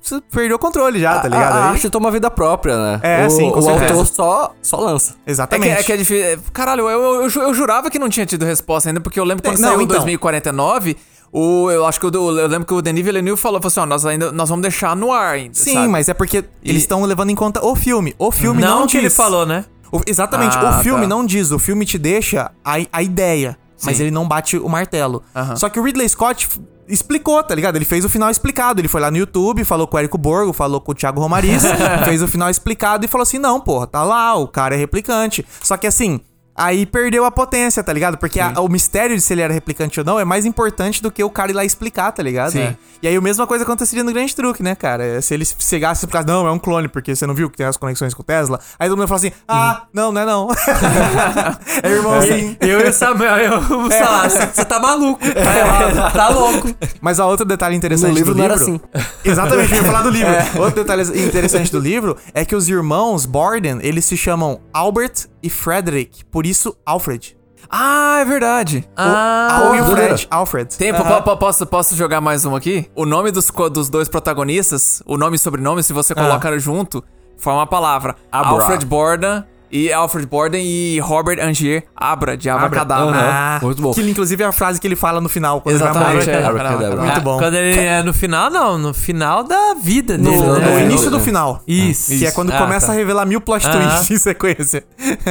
você 0.10 0.22
perdeu 0.32 0.56
o 0.58 0.60
controle 0.60 1.00
já, 1.00 1.20
tá 1.20 1.28
A- 1.28 1.30
ligado? 1.30 1.54
A, 1.54 1.64
Aí- 1.66 1.70
arte 1.74 1.90
toma 1.90 2.10
vida 2.12 2.30
própria, 2.32 2.76
né? 2.78 3.00
É, 3.04 3.28
o, 3.28 3.30
sim, 3.30 3.50
com 3.52 3.60
O 3.60 3.62
certeza. 3.62 3.94
autor 3.94 4.06
só, 4.08 4.54
só 4.62 4.78
lança. 4.78 5.12
É 5.12 5.16
que, 5.26 5.32
Exatamente. 5.32 5.72
é 5.80 5.84
que 5.84 5.92
é 5.94 5.98
difícil. 5.98 6.24
é, 6.26 6.38
Caralho, 6.52 6.90
eu, 6.90 7.02
eu, 7.02 7.22
eu 7.24 7.30
ju- 7.30 7.42
eu 7.42 7.54
jurava 7.54 7.90
que 7.90 7.98
não 8.00 8.10
tinha 8.10 8.26
tido 8.26 8.46
resposta 8.46 8.90
ainda, 8.90 9.00
porque 9.02 9.20
eu 9.20 9.24
lembro 9.24 9.44
quando 9.44 9.60
Não, 9.60 9.70
saiu 9.70 9.82
então. 9.82 9.96
2049, 9.98 10.98
o, 11.32 11.70
eu 11.70 11.86
acho 11.86 12.00
que 12.00 12.06
o, 12.08 12.10
eu 12.40 12.48
lembro 12.48 12.66
que 12.66 12.74
o 12.74 12.82
Denis 12.82 13.04
Villeneuve 13.06 13.40
falou, 13.40 13.60
falou 13.62 13.68
assim, 13.68 13.80
ó, 13.82 13.86
nós 13.86 14.06
ainda 14.06 14.32
nós 14.32 14.50
vamos 14.50 14.62
deixar 14.64 14.96
no 14.96 15.12
ar 15.14 15.36
ainda, 15.36 15.54
Sim, 15.54 15.74
sabe? 15.76 15.88
mas 15.88 16.10
é 16.10 16.14
porque 16.14 16.44
eles 16.64 16.82
estão 16.82 17.04
levando 17.04 17.30
em 17.30 17.36
conta 17.36 17.64
o 17.66 17.76
filme. 17.76 18.16
O 18.18 18.32
filme 18.32 18.62
não, 18.62 18.80
Não 18.82 18.88
que 18.88 18.94
diz. 18.94 19.02
ele 19.02 19.10
falou, 19.10 19.46
né? 19.46 19.66
O- 19.92 20.02
exatamente, 20.06 20.56
Ah, 20.58 20.80
o 20.80 20.84
filme 20.84 21.02
tá. 21.02 21.08
não 21.08 21.26
diz. 21.26 21.52
O 21.52 21.60
filme 21.60 21.86
te 21.86 21.98
deixa 21.98 22.52
a, 22.64 22.78
a 22.92 23.02
ideia, 23.04 23.58
mas 23.84 23.98
Sim. 23.98 24.04
ele 24.04 24.12
não 24.12 24.28
bate 24.28 24.58
o 24.58 24.68
martelo. 24.70 25.24
Aham. 25.36 25.56
Só 25.56 25.68
que 25.70 25.80
o 25.80 25.84
Ridley 25.84 26.08
Scott 26.10 26.48
explicou, 26.90 27.42
tá 27.44 27.56
ligado? 27.56 27.76
Ele 27.76 27.86
fez 27.86 28.04
o 28.04 28.10
final 28.10 28.30
explicado. 28.30 28.82
Ele 28.82 28.88
foi 28.88 29.00
lá 29.00 29.12
no 29.12 29.18
YouTube, 29.18 29.64
falou 29.64 29.88
com 29.88 29.96
o 29.96 30.00
Érico 30.00 30.18
Borgo, 30.18 30.52
falou 30.52 30.82
com 30.82 30.92
o 30.92 30.96
Thiago 30.96 31.22
Romariz, 31.22 31.64
fez 32.06 32.22
o 32.22 32.28
final 32.28 32.50
explicado 32.50 33.06
e 33.06 33.08
falou 33.08 33.24
assim: 33.24 33.38
não, 33.38 33.62
porra, 33.62 33.88
tá 33.88 34.04
lá, 34.04 34.36
o 34.36 34.48
cara 34.48 34.76
é 34.76 34.78
replicante. 34.78 35.46
Só 35.62 35.78
que 35.78 35.88
assim. 35.88 36.20
Aí 36.60 36.86
perdeu 36.86 37.24
a 37.26 37.32
potência, 37.32 37.82
tá 37.84 37.94
ligado? 37.94 38.18
Porque 38.18 38.40
a- 38.40 38.54
o 38.60 38.68
mistério 38.68 39.16
de 39.16 39.22
se 39.22 39.34
ele 39.34 39.42
era 39.42 39.54
replicante 39.54 40.00
ou 40.00 40.06
não 40.06 40.20
é 40.20 40.26
mais 40.26 40.46
importante 40.46 41.02
do 41.02 41.10
que 41.12 41.24
o 41.24 41.30
cara 41.30 41.52
ir 41.52 41.54
lá 41.56 41.64
explicar, 41.64 42.12
tá 42.12 42.22
ligado? 42.22 42.52
Sim. 42.52 42.76
E 43.02 43.08
aí 43.08 43.16
a 43.16 43.22
mesma 43.22 43.48
coisa 43.48 43.64
aconteceria 43.64 44.04
no 44.04 44.12
Grande 44.12 44.36
Truque, 44.36 44.62
né, 44.62 44.76
cara? 44.76 45.22
Se 45.22 45.34
ele 45.34 45.46
chegasse 45.46 46.02
e 46.02 46.06
explicasse, 46.06 46.28
não, 46.28 46.46
é 46.46 46.52
um 46.52 46.60
clone, 46.60 46.88
porque 46.90 47.16
você 47.16 47.26
não 47.26 47.34
viu 47.34 47.50
que 47.50 47.56
tem 47.58 47.66
as 47.66 47.78
conexões 47.78 48.14
com 48.14 48.22
o 48.22 48.26
Tesla. 48.26 48.60
Aí 48.78 48.90
todo 48.90 48.98
mundo 48.98 49.08
fala 49.08 49.20
assim, 49.20 49.32
ah, 49.48 49.84
não, 49.94 50.12
não 50.12 50.22
é 50.22 50.26
não. 50.26 50.48
é 51.84 51.90
irmãozinho. 51.92 52.58
Eu 52.60 52.82
e 52.82 52.90
o 52.90 52.94
Samuel, 52.94 53.38
eu, 53.38 53.62
sei 53.90 54.00
É. 54.00 54.04
lá, 54.06 54.30
você 54.30 54.66
tá 54.66 54.80
maluco. 54.80 55.20
Tá, 55.34 55.58
errado, 55.58 56.14
tá 56.14 56.30
louco. 56.30 56.70
Mas 57.02 57.20
há 57.20 57.26
outro 57.26 57.46
detalhe 57.46 57.76
interessante 57.76 58.10
No 58.12 58.16
livro 58.18 58.34
do 58.34 58.38
não 58.38 58.46
era 58.46 58.56
livro... 58.56 58.82
assim. 58.94 59.04
Exatamente, 59.24 59.72
eu 59.72 59.78
ia 59.78 59.84
falar 59.84 60.02
do 60.02 60.10
livro. 60.10 60.30
É. 60.30 60.60
Outro 60.60 60.84
detalhe 60.84 61.02
interessante 61.26 61.72
do 61.72 61.80
livro 61.80 62.16
é 62.34 62.46
que 62.46 62.56
os 62.56 62.70
irmãos 62.70 63.26
Borden, 63.26 63.80
eles 63.82 64.06
se 64.06 64.16
chamam 64.16 64.60
Albert 64.74 65.28
e 65.42 65.50
Frederick, 65.50 66.24
por 66.26 66.46
isso 66.50 66.76
Alfred. 66.86 67.38
Ah, 67.70 68.20
é 68.22 68.26
verdade. 68.26 68.90
Ah, 68.98 69.62
e 69.76 69.82
o 69.82 69.86
doideira. 69.86 70.18
Fred, 70.18 70.28
Alfred. 70.32 70.76
Tem, 70.78 70.94
po- 70.94 71.22
po- 71.22 71.38
posso, 71.38 71.66
posso 71.68 71.96
jogar 71.96 72.20
mais 72.20 72.44
um 72.46 72.56
aqui? 72.56 72.90
O 72.96 73.06
nome 73.06 73.32
dos, 73.32 73.52
dos 73.72 73.90
dois 73.90 74.08
protagonistas, 74.10 75.04
o 75.06 75.18
nome 75.18 75.36
e 75.36 75.40
sobrenome, 75.40 75.84
se 75.84 75.94
você 75.94 76.16
colocar 76.16 76.58
junto, 76.58 77.04
forma 77.38 77.62
a 77.64 77.68
palavra. 77.68 78.16
Abra. 78.32 78.50
Alfred 78.54 78.86
Borden 78.86 79.44
e 79.72 79.92
Alfred 79.92 80.28
Borden 80.28 80.64
e 80.64 81.00
Robert 81.00 81.40
Angier 81.42 81.84
Abra, 81.96 82.36
de 82.38 82.50
Abracadabra. 82.50 83.16
Ah, 83.20 83.60
Muito 83.62 83.82
bom. 83.82 83.94
Que 83.94 84.02
inclusive 84.02 84.44
é 84.44 84.46
a 84.48 84.52
frase 84.52 84.80
que 84.80 84.88
ele 84.88 84.96
fala 84.96 85.20
no 85.22 85.30
final, 85.30 85.62
quando 85.62 85.76
Exatamente, 85.76 86.30
ele 86.30 86.32
vai 86.32 86.36
é. 86.36 86.42
morrer. 86.42 86.48
Abracadabra. 86.50 87.02
Muito 87.04 87.22
bom. 87.22 87.38
Quando 87.38 87.54
ele 87.56 87.80
é 87.80 88.04
no 88.04 88.14
final, 88.14 88.50
não, 88.50 88.78
no 88.78 88.94
final 88.94 89.44
da 89.44 89.76
vida 89.82 90.18
No, 90.18 90.30
dele. 90.32 90.42
no 90.42 90.60
né? 90.60 90.84
início 90.86 91.10
do 91.12 91.18
É. 91.18 91.20
final. 91.20 91.62
Isso. 91.68 92.18
Que 92.18 92.26
é 92.26 92.32
quando 92.32 92.52
Ah, 92.52 92.58
começa 92.60 92.88
tá. 92.88 92.94
a 92.94 92.96
revelar 92.96 93.26
mil 93.26 93.42
plot 93.42 93.66
Ah. 93.68 93.72
twists 93.72 94.12
em 94.12 94.18
sequência. 94.18 94.84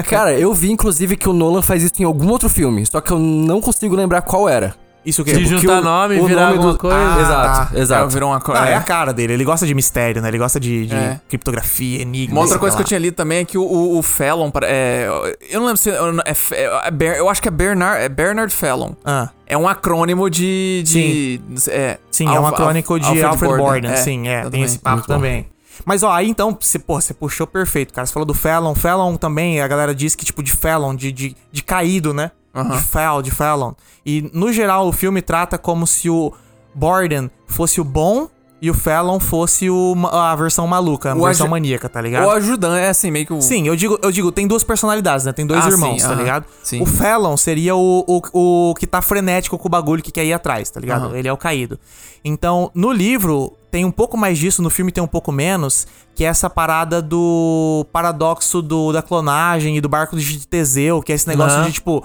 Cara, 0.09 0.33
eu 0.39 0.53
vi 0.55 0.71
inclusive 0.71 1.17
que 1.17 1.29
o 1.29 1.33
Nolan 1.33 1.63
faz 1.63 1.83
isso 1.83 1.95
em 2.01 2.05
algum 2.05 2.29
outro 2.29 2.49
filme, 2.49 2.85
só 2.87 3.01
que 3.01 3.11
eu 3.13 3.19
não 3.19 3.61
consigo 3.61 3.95
lembrar 3.97 4.23
qual 4.23 4.49
era. 4.49 4.75
Isso 5.09 5.25
que 5.25 5.33
De 5.33 5.39
Porque 5.41 5.59
juntar 5.59 5.81
o- 5.81 5.85
nome 5.85 6.17
e 6.17 6.21
o 6.21 6.27
virar 6.27 6.41
nome 6.43 6.53
alguma 6.57 6.73
do- 6.73 6.79
coisa. 6.79 6.97
Ah, 6.97 7.21
exato, 7.21 7.73
tá. 7.75 7.79
exato. 7.81 8.09
Virou 8.11 8.31
uma 8.31 8.41
co- 8.41 8.53
Ah, 8.53 8.69
é 8.69 8.73
é. 8.73 8.75
a 8.77 8.83
cara 8.83 9.13
dele. 9.13 9.33
Ele 9.33 9.45
gosta 9.45 9.67
de 9.67 9.75
mistério, 9.75 10.21
né? 10.21 10.29
Ele 10.29 10.39
gosta 10.39 10.61
de, 10.61 10.87
de 10.87 10.95
É. 10.95 11.21
criptografia, 11.29 12.03
enigma. 12.03 12.35
Uma 12.35 12.43
outra 12.43 12.59
coisa 12.59 12.77
que 12.77 12.83
lá. 12.83 12.85
eu 12.85 12.89
tinha 12.89 12.99
lido 13.01 13.15
também 13.15 13.39
é 13.39 13.45
que 13.45 13.57
o, 13.57 13.63
o, 13.63 13.99
o 13.99 14.03
Fallon, 14.03 14.51
é, 14.63 15.09
eu 15.51 15.61
não 15.61 15.67
lembro 15.67 15.81
se 15.81 15.91
é, 15.91 16.83
é 16.85 16.91
Ber- 16.91 17.17
eu 17.17 17.29
acho 17.29 17.41
que 17.41 17.49
é 17.49 17.51
Bernard, 17.51 18.03
é 18.03 18.09
Bernard 18.09 18.53
Fallon. 18.55 18.93
Ah, 19.05 19.31
É 19.47 19.57
um 19.57 19.67
acrônimo 19.67 20.29
de. 20.29 20.83
de 20.85 21.41
é, 21.71 21.99
sim, 22.11 22.27
é 22.27 22.39
um 22.39 22.47
acrônico 22.47 22.95
Alf- 22.95 23.13
de 23.13 23.23
Alfred, 23.23 23.57
Borden. 23.57 23.91
é, 23.91 23.97
sim, 23.97 24.29
é. 24.29 24.49
Tem 24.51 24.63
esse 24.63 24.79
papo 24.79 25.07
também. 25.07 25.47
Mas, 25.85 26.03
ó, 26.03 26.11
aí 26.13 26.29
então, 26.29 26.57
você, 26.61 26.79
pô, 26.79 27.01
você 27.01 27.15
puxou 27.15 27.47
perfeito, 27.47 27.95
cara. 27.95 28.05
Você 28.07 28.13
falou 28.13 28.27
do 28.27 28.35
Fallon. 28.35 28.75
Fallon 28.75 29.17
também, 29.17 29.61
a 29.61 29.69
galera 29.69 29.95
diz 29.95 30.15
que, 30.17 30.25
tipo, 30.25 30.43
de 30.43 30.53
Fallon, 30.53 30.95
de, 30.95 31.13
de, 31.13 31.37
de 31.53 31.63
caído, 31.63 32.13
né? 32.13 32.33
De 32.55 32.81
Fall, 32.83 33.23
de 33.23 33.31
Fallon. 33.31 33.73
E, 34.05 34.29
no 34.33 34.53
geral, 34.53 34.89
o 34.89 34.93
filme 34.93 35.23
trata 35.23 35.57
como 35.59 35.87
se 35.87 36.09
o 36.11 36.33
Borden 36.75 37.31
fosse 37.47 37.81
o 37.81 37.85
bom 37.85 38.29
e 38.61 38.69
o 38.71 38.75
Fallon 38.75 39.21
fosse 39.21 39.71
o, 39.71 39.95
a 40.11 40.35
versão 40.35 40.67
maluca, 40.67 41.13
a 41.13 41.15
O 41.15 41.23
versão 41.25 41.47
maníaca, 41.47 41.89
tá 41.89 42.01
ligado? 42.01 42.27
O 42.27 42.31
ajudante 42.31 42.81
é 42.81 42.89
assim, 42.89 43.09
meio 43.11 43.25
que 43.25 43.33
o. 43.33 43.41
Sim, 43.41 43.69
eu 43.69 43.77
digo, 43.77 43.97
eu 44.03 44.11
digo, 44.11 44.33
tem 44.33 44.49
duas 44.49 44.65
personalidades, 44.65 45.25
né? 45.27 45.33
Tem 45.33 45.47
dois 45.47 45.65
Ah, 45.65 45.69
irmãos, 45.69 46.03
sim, 46.03 46.09
tá 46.09 46.15
ligado? 46.15 46.45
sim. 46.65 46.83
O 46.83 46.87
Fallon 46.87 47.37
seria 47.37 47.77
o, 47.77 48.05
o, 48.09 48.71
o 48.71 48.75
que 48.75 48.85
tá 48.87 49.01
frenético 49.01 49.57
com 49.57 49.69
o 49.69 49.71
bagulho 49.71 50.03
que 50.03 50.11
quer 50.11 50.25
ir 50.25 50.33
atrás, 50.33 50.71
tá 50.71 50.81
ligado? 50.81 51.15
Ele 51.15 51.29
é 51.29 51.33
o 51.33 51.37
caído. 51.37 51.79
Então, 52.25 52.69
no 52.75 52.91
livro, 52.91 53.53
tem 53.71 53.85
um 53.85 53.93
pouco 53.93 54.17
mais 54.17 54.37
disso, 54.37 54.61
no 54.61 54.71
filme 54.71 54.91
tem 54.91 55.05
um 55.05 55.07
pouco 55.09 55.31
menos, 55.31 55.87
que 56.17 56.25
é 56.25 56.27
essa 56.27 56.51
parada 56.51 57.01
do 57.01 57.87
paradoxo 57.93 58.61
do, 58.61 58.93
da 58.93 59.03
clonagem 59.03 59.77
e 59.77 59.81
do 59.81 59.89
barco 59.89 60.17
de 60.17 60.47
Teseu, 60.49 61.01
que 61.01 61.13
é 61.13 61.15
esse 61.15 61.29
negócio 61.29 61.63
de, 61.63 61.71
tipo, 61.73 62.05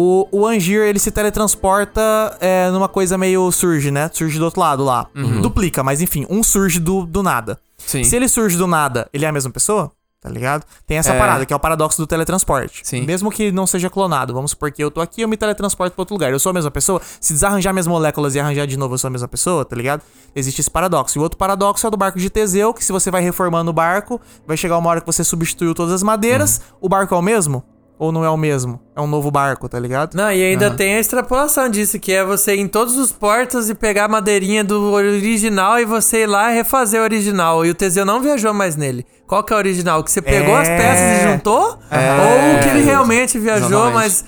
o, 0.00 0.28
o 0.30 0.46
Angier, 0.46 0.86
ele 0.88 0.98
se 0.98 1.10
teletransporta 1.10 2.36
é, 2.40 2.70
numa 2.70 2.88
coisa 2.88 3.18
meio 3.18 3.50
surge, 3.50 3.90
né? 3.90 4.08
Surge 4.12 4.38
do 4.38 4.44
outro 4.44 4.60
lado 4.60 4.84
lá. 4.84 5.06
Duplica, 5.42 5.82
mas 5.82 6.00
enfim, 6.00 6.26
um 6.30 6.42
surge 6.42 6.78
do, 6.78 7.04
do 7.04 7.22
nada. 7.22 7.58
Sim. 7.78 8.04
Se 8.04 8.14
ele 8.14 8.28
surge 8.28 8.56
do 8.56 8.66
nada, 8.66 9.08
ele 9.12 9.24
é 9.24 9.28
a 9.28 9.32
mesma 9.32 9.50
pessoa? 9.50 9.90
Tá 10.20 10.28
ligado? 10.28 10.64
Tem 10.84 10.98
essa 10.98 11.12
É. 11.12 11.18
parada, 11.18 11.46
que 11.46 11.52
é 11.52 11.56
o 11.56 11.60
paradoxo 11.60 11.96
do 12.02 12.06
teletransporte. 12.06 12.80
Sim. 12.84 13.02
Mesmo 13.06 13.30
que 13.30 13.52
não 13.52 13.66
seja 13.68 13.88
clonado, 13.88 14.34
vamos 14.34 14.50
supor 14.50 14.70
que 14.72 14.82
eu 14.82 14.90
tô 14.90 15.00
aqui 15.00 15.22
eu 15.22 15.28
me 15.28 15.36
teletransporto 15.36 15.94
pra 15.94 16.02
outro 16.02 16.14
lugar. 16.14 16.32
Eu 16.32 16.40
sou 16.40 16.50
a 16.50 16.52
mesma 16.52 16.70
pessoa? 16.72 17.00
Se 17.20 17.32
desarranjar 17.32 17.72
minhas 17.72 17.86
moléculas 17.86 18.34
e 18.34 18.40
arranjar 18.40 18.66
de 18.66 18.76
novo, 18.76 18.94
eu 18.94 18.98
sou 18.98 19.06
a 19.08 19.10
mesma 19.12 19.28
pessoa, 19.28 19.64
tá 19.64 19.76
ligado? 19.76 20.02
Existe 20.34 20.60
esse 20.60 20.70
paradoxo. 20.70 21.16
E 21.16 21.20
o 21.20 21.22
outro 21.22 21.38
paradoxo 21.38 21.86
é 21.86 21.88
o 21.88 21.90
do 21.90 21.96
barco 21.96 22.18
de 22.18 22.28
Teseu, 22.30 22.74
que 22.74 22.84
se 22.84 22.90
você 22.92 23.10
vai 23.12 23.22
reformando 23.22 23.70
o 23.70 23.72
barco, 23.74 24.20
vai 24.46 24.56
chegar 24.56 24.76
uma 24.76 24.90
hora 24.90 25.00
que 25.00 25.06
você 25.06 25.22
substituiu 25.22 25.72
todas 25.72 25.94
as 25.94 26.02
madeiras, 26.02 26.62
o 26.80 26.88
barco 26.88 27.14
é 27.14 27.18
o 27.18 27.22
mesmo? 27.22 27.62
Ou 27.98 28.12
não 28.12 28.24
é 28.24 28.30
o 28.30 28.36
mesmo? 28.36 28.80
É 28.94 29.00
um 29.00 29.06
novo 29.08 29.28
barco, 29.30 29.68
tá 29.68 29.78
ligado? 29.78 30.14
Não, 30.14 30.30
e 30.30 30.42
ainda 30.42 30.70
tem 30.70 30.94
a 30.94 31.00
extrapolação 31.00 31.68
disso, 31.68 31.98
que 31.98 32.12
é 32.12 32.24
você 32.24 32.54
ir 32.54 32.60
em 32.60 32.68
todos 32.68 32.96
os 32.96 33.10
portos 33.10 33.68
e 33.68 33.74
pegar 33.74 34.04
a 34.04 34.08
madeirinha 34.08 34.62
do 34.62 34.92
original 34.92 35.80
e 35.80 35.84
você 35.84 36.22
ir 36.22 36.26
lá 36.26 36.52
e 36.52 36.54
refazer 36.54 37.00
o 37.00 37.04
original. 37.04 37.66
E 37.66 37.70
o 37.70 37.74
Teseu 37.74 38.04
não 38.04 38.20
viajou 38.20 38.54
mais 38.54 38.76
nele. 38.76 39.04
Qual 39.26 39.42
que 39.42 39.52
é 39.52 39.56
o 39.56 39.58
original? 39.58 40.02
Que 40.04 40.10
você 40.12 40.22
pegou 40.22 40.54
as 40.54 40.68
É. 40.68 40.76
peças 40.76 41.20
e 41.24 41.32
juntou? 41.32 41.60
Ou 41.70 42.62
que 42.62 42.68
ele 42.68 42.84
realmente 42.84 43.36
viajou, 43.38 43.66
Exatamente. 43.88 43.94
mas 43.94 44.24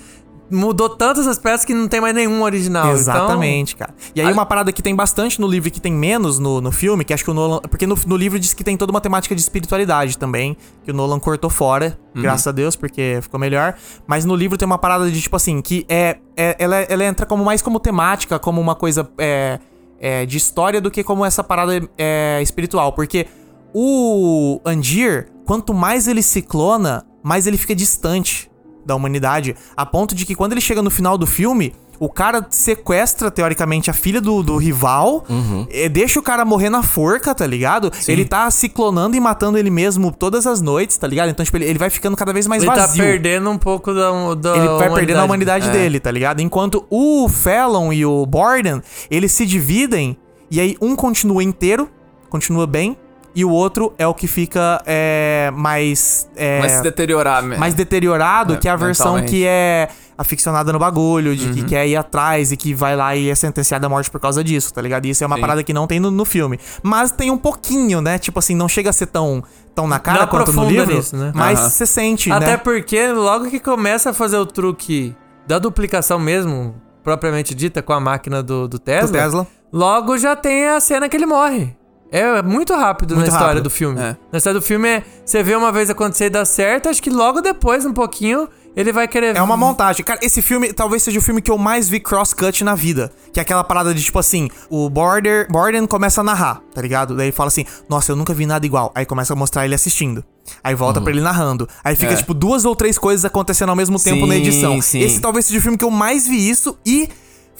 mudou 0.51 0.89
tantas 0.89 1.25
as 1.27 1.39
peças 1.39 1.65
que 1.65 1.73
não 1.73 1.87
tem 1.87 2.01
mais 2.01 2.13
nenhum 2.13 2.43
original. 2.43 2.83
Então, 2.85 2.95
Exatamente, 2.95 3.75
cara. 3.75 3.93
E 4.13 4.21
aí 4.21 4.31
uma 4.31 4.45
parada 4.45 4.71
que 4.71 4.81
tem 4.81 4.95
bastante 4.95 5.39
no 5.39 5.47
livro 5.47 5.69
e 5.69 5.71
que 5.71 5.79
tem 5.79 5.93
menos 5.93 6.37
no, 6.37 6.59
no 6.59 6.71
filme, 6.71 7.05
que 7.05 7.13
acho 7.13 7.23
que 7.23 7.31
o 7.31 7.33
Nolan... 7.33 7.59
Porque 7.61 7.87
no, 7.87 7.97
no 8.05 8.17
livro 8.17 8.37
diz 8.37 8.53
que 8.53 8.63
tem 8.63 8.75
toda 8.75 8.91
uma 8.91 9.01
temática 9.01 9.33
de 9.33 9.41
espiritualidade 9.41 10.17
também, 10.17 10.57
que 10.83 10.91
o 10.91 10.93
Nolan 10.93 11.19
cortou 11.19 11.49
fora, 11.49 11.97
graças 12.13 12.45
a 12.47 12.51
Deus, 12.51 12.75
porque 12.75 13.19
ficou 13.21 13.39
melhor. 13.39 13.75
Mas 14.05 14.25
no 14.25 14.35
livro 14.35 14.57
tem 14.57 14.65
uma 14.65 14.77
parada 14.77 15.09
de, 15.09 15.21
tipo 15.21 15.35
assim, 15.35 15.61
que 15.61 15.85
é... 15.87 16.17
é 16.35 16.55
ela, 16.59 16.75
ela 16.75 17.03
entra 17.05 17.25
como 17.25 17.45
mais 17.45 17.61
como 17.61 17.79
temática, 17.79 18.37
como 18.37 18.59
uma 18.59 18.75
coisa 18.75 19.09
é, 19.17 19.59
é, 19.99 20.25
de 20.25 20.37
história 20.37 20.81
do 20.81 20.91
que 20.91 21.03
como 21.03 21.25
essa 21.25 21.43
parada 21.43 21.81
é, 21.97 22.39
espiritual. 22.41 22.91
Porque 22.91 23.25
o 23.73 24.59
Andir, 24.65 25.29
quanto 25.45 25.73
mais 25.73 26.07
ele 26.07 26.21
se 26.21 26.41
clona, 26.41 27.05
mais 27.23 27.47
ele 27.47 27.57
fica 27.57 27.73
distante 27.73 28.50
da 28.85 28.95
humanidade, 28.95 29.55
a 29.75 29.85
ponto 29.85 30.13
de 30.15 30.25
que 30.25 30.35
quando 30.35 30.53
ele 30.53 30.61
chega 30.61 30.81
no 30.81 30.89
final 30.89 31.17
do 31.17 31.27
filme, 31.27 31.73
o 31.99 32.09
cara 32.09 32.43
sequestra, 32.49 33.29
teoricamente, 33.29 33.91
a 33.91 33.93
filha 33.93 34.19
do, 34.19 34.41
do 34.41 34.57
rival, 34.57 35.23
eh, 35.69 35.87
deixa 35.87 36.19
o 36.19 36.23
cara 36.23 36.43
morrer 36.43 36.69
na 36.69 36.81
forca, 36.81 37.35
tá 37.35 37.45
ligado? 37.45 37.91
Ele 38.07 38.25
tá 38.25 38.49
se 38.49 38.67
clonando 38.69 39.15
e 39.15 39.19
matando 39.19 39.55
ele 39.55 39.69
mesmo 39.69 40.11
todas 40.11 40.47
as 40.47 40.61
noites, 40.61 40.97
tá 40.97 41.05
ligado? 41.05 41.29
Então, 41.29 41.45
tipo, 41.45 41.57
ele, 41.57 41.65
ele 41.65 41.77
vai 41.77 41.91
ficando 41.91 42.17
cada 42.17 42.33
vez 42.33 42.47
mais 42.47 42.63
Ele 42.63 42.71
tá 42.71 42.77
vazio. 42.87 43.03
perdendo 43.03 43.51
um 43.51 43.57
pouco 43.57 43.93
da, 43.93 44.09
da 44.33 44.57
ele 44.57 44.67
vai 44.67 44.91
perdendo 44.95 45.19
a 45.19 45.25
humanidade 45.25 45.69
É. 45.69 45.71
dele, 45.71 45.99
tá 45.99 46.09
ligado? 46.09 46.41
Enquanto 46.41 46.83
o 46.89 47.29
Fallon 47.29 47.93
e 47.93 48.03
o 48.03 48.25
Borden, 48.25 48.81
eles 49.11 49.31
se 49.31 49.45
dividem, 49.45 50.17
e 50.49 50.59
aí 50.59 50.75
um 50.81 50.95
continua 50.95 51.43
inteiro, 51.43 51.87
continua 52.31 52.65
bem, 52.65 52.97
e 53.35 53.45
o 53.45 53.49
outro 53.49 53.93
é 53.97 54.05
o 54.05 54.13
que 54.13 54.27
fica 54.27 54.81
é, 54.85 55.51
mais... 55.53 56.29
é, 56.35 56.59
Mas 56.59 56.71
se 56.73 56.83
deteriorar 56.83 57.41
mesmo. 57.41 57.59
mais 57.59 57.73
deteriorado 57.73 58.53
É, 58.55 58.57
que 58.57 58.67
a 58.67 58.75
versão 58.75 59.21
que 59.23 59.45
é 59.45 59.87
aficionada 60.17 60.71
no 60.71 60.77
bagulho, 60.77 61.35
de 61.35 61.47
Uhum. 61.47 61.53
que 61.53 61.63
quer 61.63 61.87
ir 61.87 61.95
atrás 61.95 62.51
e 62.51 62.57
que 62.57 62.73
vai 62.75 62.95
lá 62.95 63.15
e 63.15 63.29
é 63.29 63.33
sentenciada 63.35 63.87
à 63.87 63.89
morte 63.89 64.11
por 64.11 64.19
causa 64.19 64.43
disso, 64.43 64.71
tá 64.73 64.79
ligado? 64.81 65.05
E 65.05 65.09
isso 65.09 65.23
é 65.23 65.27
uma 65.27 65.35
Sim. 65.37 65.41
parada 65.41 65.63
que 65.63 65.73
não 65.73 65.87
tem 65.87 65.99
no, 65.99 66.11
no 66.11 66.25
filme. 66.25 66.59
Mas 66.83 67.11
tem 67.11 67.31
um 67.31 67.37
pouquinho, 67.37 68.01
né? 68.01 68.19
Tipo 68.19 68.37
assim, 68.37 68.53
não 68.53 68.67
chega 68.67 68.89
a 68.91 68.93
ser 68.93 69.07
tão, 69.07 69.43
tão 69.73 69.87
na 69.87 69.97
cara 69.97 70.21
Não 70.21 70.27
quanto 70.27 70.53
no 70.53 70.65
livro, 70.69 70.93
nisso, 70.95 71.15
né? 71.17 71.31
mas 71.33 71.59
você 71.59 71.85
sente, 71.87 72.31
Até 72.31 72.45
né? 72.51 72.57
porque 72.57 73.07
logo 73.11 73.49
que 73.49 73.59
começa 73.59 74.11
a 74.11 74.13
fazer 74.13 74.37
o 74.37 74.45
truque 74.45 75.15
da 75.47 75.57
duplicação 75.57 76.19
mesmo, 76.19 76.75
propriamente 77.03 77.55
dita, 77.55 77.81
com 77.81 77.93
a 77.93 77.99
máquina 77.99 78.43
do, 78.43 78.67
do 78.67 78.77
Tesla, 78.77 79.07
Do 79.07 79.13
Tesla. 79.13 79.47
logo 79.73 80.17
já 80.19 80.35
tem 80.35 80.67
a 80.67 80.79
cena 80.79 81.09
que 81.09 81.17
ele 81.17 81.25
morre. 81.25 81.75
É 82.11 82.41
muito 82.41 82.73
rápido 82.75 83.15
Muito 83.15 83.27
na 83.27 83.31
história 83.31 83.47
rápido. 83.53 83.63
do 83.63 83.69
filme. 83.69 83.99
É. 83.99 84.17
Na 84.31 84.37
história 84.37 84.59
do 84.59 84.65
filme, 84.65 84.87
é, 84.87 85.03
você 85.25 85.41
vê 85.41 85.55
uma 85.55 85.71
vez 85.71 85.89
acontecer 85.89 86.25
e 86.25 86.29
dar 86.29 86.43
certo, 86.45 86.89
acho 86.89 87.01
que 87.01 87.09
logo 87.09 87.39
depois, 87.39 87.85
um 87.85 87.93
pouquinho, 87.93 88.49
ele 88.75 88.91
vai 88.91 89.07
querer... 89.07 89.35
É 89.35 89.41
uma 89.41 89.55
montagem. 89.55 90.03
Cara, 90.03 90.19
esse 90.21 90.41
filme 90.41 90.73
talvez 90.73 91.03
seja 91.03 91.19
o 91.19 91.21
filme 91.21 91.41
que 91.41 91.49
eu 91.49 91.57
mais 91.57 91.87
vi 91.87 92.01
cross-cut 92.01 92.63
na 92.65 92.75
vida. 92.75 93.11
Que 93.31 93.39
é 93.39 93.43
aquela 93.43 93.63
parada 93.63 93.93
de 93.93 94.03
tipo 94.03 94.19
assim: 94.19 94.49
o 94.69 94.89
Border, 94.89 95.47
Borden 95.49 95.85
começa 95.87 96.19
a 96.19 96.23
narrar, 96.23 96.61
tá 96.73 96.81
ligado? 96.81 97.15
Daí 97.15 97.31
fala 97.31 97.47
assim: 97.47 97.65
Nossa, 97.87 98.11
eu 98.11 98.15
nunca 98.17 98.33
vi 98.33 98.45
nada 98.45 98.65
igual. 98.65 98.91
Aí 98.93 99.05
começa 99.05 99.31
a 99.31 99.35
mostrar 99.35 99.63
ele 99.65 99.75
assistindo. 99.75 100.21
Aí 100.61 100.75
volta 100.75 100.99
pra 100.99 101.11
ele 101.11 101.21
narrando. 101.21 101.67
Aí 101.81 101.95
fica, 101.95 102.11
É. 102.11 102.15
tipo, 102.17 102.33
duas 102.33 102.65
ou 102.65 102.75
três 102.75 102.97
coisas 102.97 103.23
acontecendo 103.23 103.69
ao 103.69 103.75
mesmo 103.75 103.97
tempo 103.97 104.25
na 104.27 104.33
Sim, 104.35 104.41
edição. 104.41 104.81
sim. 104.81 104.99
Esse 104.99 105.21
talvez 105.21 105.45
seja 105.45 105.59
o 105.59 105.61
filme 105.61 105.77
que 105.77 105.85
eu 105.85 105.91
mais 105.91 106.27
vi 106.27 106.49
isso 106.49 106.77
e. 106.85 107.07